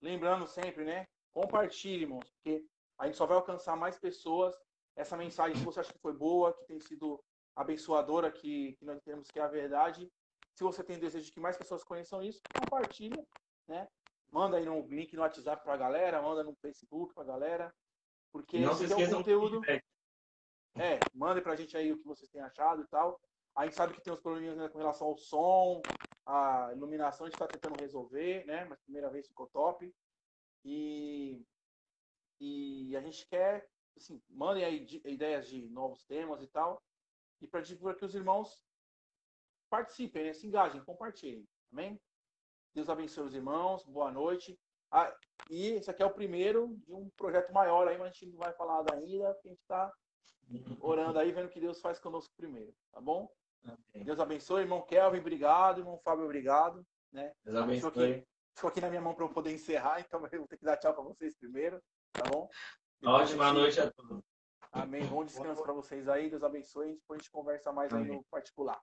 Lembrando 0.01 0.47
sempre, 0.47 0.85
né? 0.85 1.07
Compartilhe, 1.33 2.03
irmãos, 2.03 2.29
porque 2.31 2.65
a 2.99 3.07
gente 3.07 3.17
só 3.17 3.27
vai 3.27 3.37
alcançar 3.37 3.77
mais 3.77 3.99
pessoas. 3.99 4.55
Essa 4.97 5.17
mensagem, 5.17 5.57
se 5.57 5.65
você 5.65 5.81
acha 5.81 5.93
que 5.93 5.99
foi 5.99 6.13
boa, 6.13 6.53
que 6.53 6.65
tem 6.67 6.81
sido 6.81 7.23
abençoadora, 7.57 8.31
que, 8.31 8.75
que 8.75 8.85
nós 8.85 9.01
temos 9.03 9.31
que 9.31 9.39
é 9.39 9.43
a 9.43 9.49
verdade. 9.49 10.11
Se 10.55 10.63
você 10.63 10.85
tem 10.85 10.99
desejo 10.99 11.25
de 11.25 11.33
que 11.33 11.41
mais 11.41 11.57
pessoas 11.57 11.83
conheçam 11.85 12.23
isso, 12.23 12.41
compartilhe, 12.59 13.27
né? 13.67 13.89
Manda 14.31 14.57
aí 14.57 14.69
um 14.69 14.87
link 14.87 15.15
no 15.15 15.23
WhatsApp 15.23 15.63
pra 15.63 15.77
galera, 15.77 16.23
manda 16.23 16.43
no 16.43 16.55
Facebook 16.57 17.15
pra 17.15 17.25
galera. 17.25 17.75
Porque 18.33 18.59
não 18.59 18.75
se 18.75 18.85
esqueçam 18.85 19.19
um 19.19 19.23
conteúdo. 19.23 19.61
É, 19.69 20.99
manda 21.13 21.43
pra 21.43 21.55
gente 21.55 21.77
aí 21.77 21.93
o 21.93 21.99
que 21.99 22.07
vocês 22.07 22.31
têm 22.31 22.41
achado 22.41 22.83
e 22.83 22.87
tal. 22.87 23.21
A 23.55 23.65
gente 23.65 23.75
sabe 23.75 23.93
que 23.93 24.01
tem 24.01 24.13
uns 24.13 24.21
probleminhas 24.21 24.57
né, 24.57 24.69
com 24.71 24.79
relação 24.79 25.09
ao 25.09 25.19
som, 25.19 25.83
a 26.25 26.71
iluminação, 26.73 27.27
a 27.27 27.29
gente 27.29 27.35
está 27.35 27.47
tentando 27.47 27.79
resolver, 27.79 28.47
né? 28.47 28.65
Mas 28.65 28.81
primeira 28.81 29.11
vez 29.11 29.29
ficou 29.29 29.47
top. 29.49 29.95
E, 30.65 31.45
e 32.41 32.97
a 32.97 33.01
gente 33.03 33.27
quer, 33.27 33.69
assim, 33.97 34.21
mandem 34.29 34.65
aí 34.65 34.87
ideias 35.05 35.49
de 35.49 35.69
novos 35.69 36.05
temas 36.05 36.43
e 36.43 36.47
tal. 36.47 36.83
E 37.41 37.47
para 37.47 37.63
que 37.63 38.05
os 38.05 38.15
irmãos 38.15 38.63
participem, 39.69 40.25
né? 40.25 40.33
se 40.33 40.47
engajem, 40.47 40.85
compartilhem. 40.85 41.49
Amém? 41.73 42.01
Deus 42.75 42.89
abençoe 42.89 43.27
os 43.27 43.35
irmãos. 43.35 43.85
Boa 43.85 44.11
noite. 44.11 44.59
Ah, 44.91 45.15
e 45.49 45.69
esse 45.69 45.91
aqui 45.91 46.03
é 46.03 46.07
o 46.07 46.13
primeiro 46.13 46.77
de 46.87 46.93
um 46.93 47.09
projeto 47.17 47.53
maior 47.53 47.89
aí, 47.89 47.97
mas 47.97 48.09
a 48.09 48.13
gente 48.13 48.27
não 48.27 48.37
vai 48.37 48.53
falar 48.53 48.85
ainda, 48.93 49.33
porque 49.33 49.49
a 49.49 49.51
gente 49.51 49.61
está 49.61 49.93
orando 50.81 51.19
aí, 51.19 51.33
vendo 51.33 51.47
o 51.47 51.51
que 51.51 51.61
Deus 51.61 51.81
faz 51.81 51.99
conosco 51.99 52.35
primeiro, 52.37 52.75
tá 52.93 53.01
bom? 53.01 53.31
Amém. 53.65 54.05
Deus 54.05 54.21
abençoe, 54.21 54.63
irmão 54.63 54.83
Kelvin, 54.83 55.21
obrigado, 55.21 55.81
irmão 55.81 55.99
Fábio, 56.05 56.25
obrigado. 56.25 56.87
Né? 57.11 57.33
Deus 57.43 57.57
abençoe. 57.57 57.91
Ficou 57.91 58.05
aqui, 58.05 58.27
ficou 58.55 58.69
aqui 58.69 58.81
na 58.81 58.91
minha 58.91 59.01
mão 59.01 59.15
para 59.15 59.25
eu 59.25 59.31
poder 59.31 59.53
encerrar, 59.53 60.01
então 60.05 60.21
eu 60.31 60.41
vou 60.41 60.49
ter 60.49 60.59
que 60.59 60.65
dar 60.65 60.77
tchau 60.77 60.93
para 60.93 61.05
vocês 61.05 61.35
primeiro, 61.37 61.83
tá 62.13 62.25
bom? 62.31 62.49
Ótima 63.05 63.53
noite 63.53 63.81
a 63.81 63.91
todos. 63.91 64.23
Amém. 64.71 65.05
Bom 65.07 65.25
descanso 65.25 65.61
para 65.63 65.73
vocês 65.73 66.09
aí. 66.09 66.31
Deus 66.31 66.45
abençoe. 66.45 66.95
Depois 66.95 67.19
a 67.19 67.23
gente 67.23 67.33
conversa 67.33 67.73
mais 67.73 67.93
Amém. 67.93 68.11
aí 68.11 68.17
no 68.17 68.25
particular. 68.25 68.81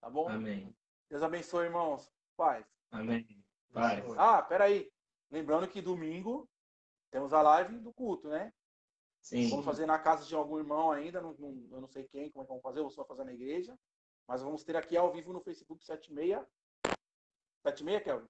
Tá 0.00 0.10
bom? 0.10 0.28
Amém. 0.28 0.74
Deus 1.08 1.22
abençoe, 1.22 1.66
irmãos. 1.66 2.12
Paz. 2.36 2.66
Amém. 2.90 3.26
Paz. 3.72 4.04
Ah, 4.18 4.42
peraí. 4.42 4.90
Lembrando 5.30 5.68
que 5.68 5.80
domingo 5.80 6.48
temos 7.10 7.32
a 7.32 7.40
live 7.40 7.78
do 7.78 7.92
culto, 7.92 8.28
né? 8.28 8.52
Sim. 9.22 9.48
Vamos 9.48 9.64
fazer 9.64 9.86
na 9.86 9.98
casa 9.98 10.24
de 10.24 10.34
algum 10.34 10.58
irmão 10.58 10.90
ainda, 10.90 11.20
não, 11.20 11.34
não, 11.34 11.68
eu 11.70 11.80
não 11.80 11.88
sei 11.88 12.04
quem, 12.04 12.30
como 12.30 12.42
é 12.42 12.46
que 12.46 12.48
vamos 12.48 12.62
fazer, 12.62 12.78
eu 12.78 12.84
vou 12.84 12.92
só 12.92 13.04
fazer 13.04 13.24
na 13.24 13.32
igreja. 13.32 13.76
Mas 14.26 14.42
vamos 14.42 14.64
ter 14.64 14.76
aqui 14.76 14.96
ao 14.96 15.12
vivo 15.12 15.32
no 15.32 15.40
Facebook 15.40 15.84
76. 15.84 16.44
76, 17.64 18.02
Kelvin? 18.02 18.28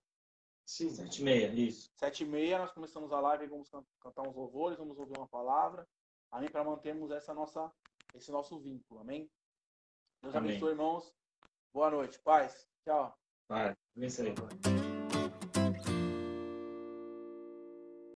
Sim, 0.67 0.91
76, 0.91 1.59
isso. 1.59 1.91
76, 1.95 2.59
nós 2.59 2.73
começamos 2.73 3.13
a 3.13 3.21
live, 3.21 3.47
vamos 3.47 3.71
cantar 4.01 4.23
uns 4.23 4.35
louvores, 4.35 4.77
vamos 4.77 4.99
ouvir 4.99 5.17
uma 5.17 5.29
palavra. 5.29 5.87
Amém? 6.31 6.51
Para 6.51 6.65
mantermos 6.65 7.13
essa 7.13 7.33
nossa, 7.33 7.71
esse 8.13 8.33
nosso 8.33 8.59
vínculo. 8.59 9.01
Amém? 9.01 9.31
Deus 10.21 10.35
Amém. 10.35 10.51
abençoe, 10.51 10.71
irmãos. 10.71 11.15
Boa 11.73 11.91
noite. 11.91 12.19
Paz. 12.19 12.69
Tchau. 12.85 13.17
Paz. 13.47 13.77
Abençoe. 13.97 14.35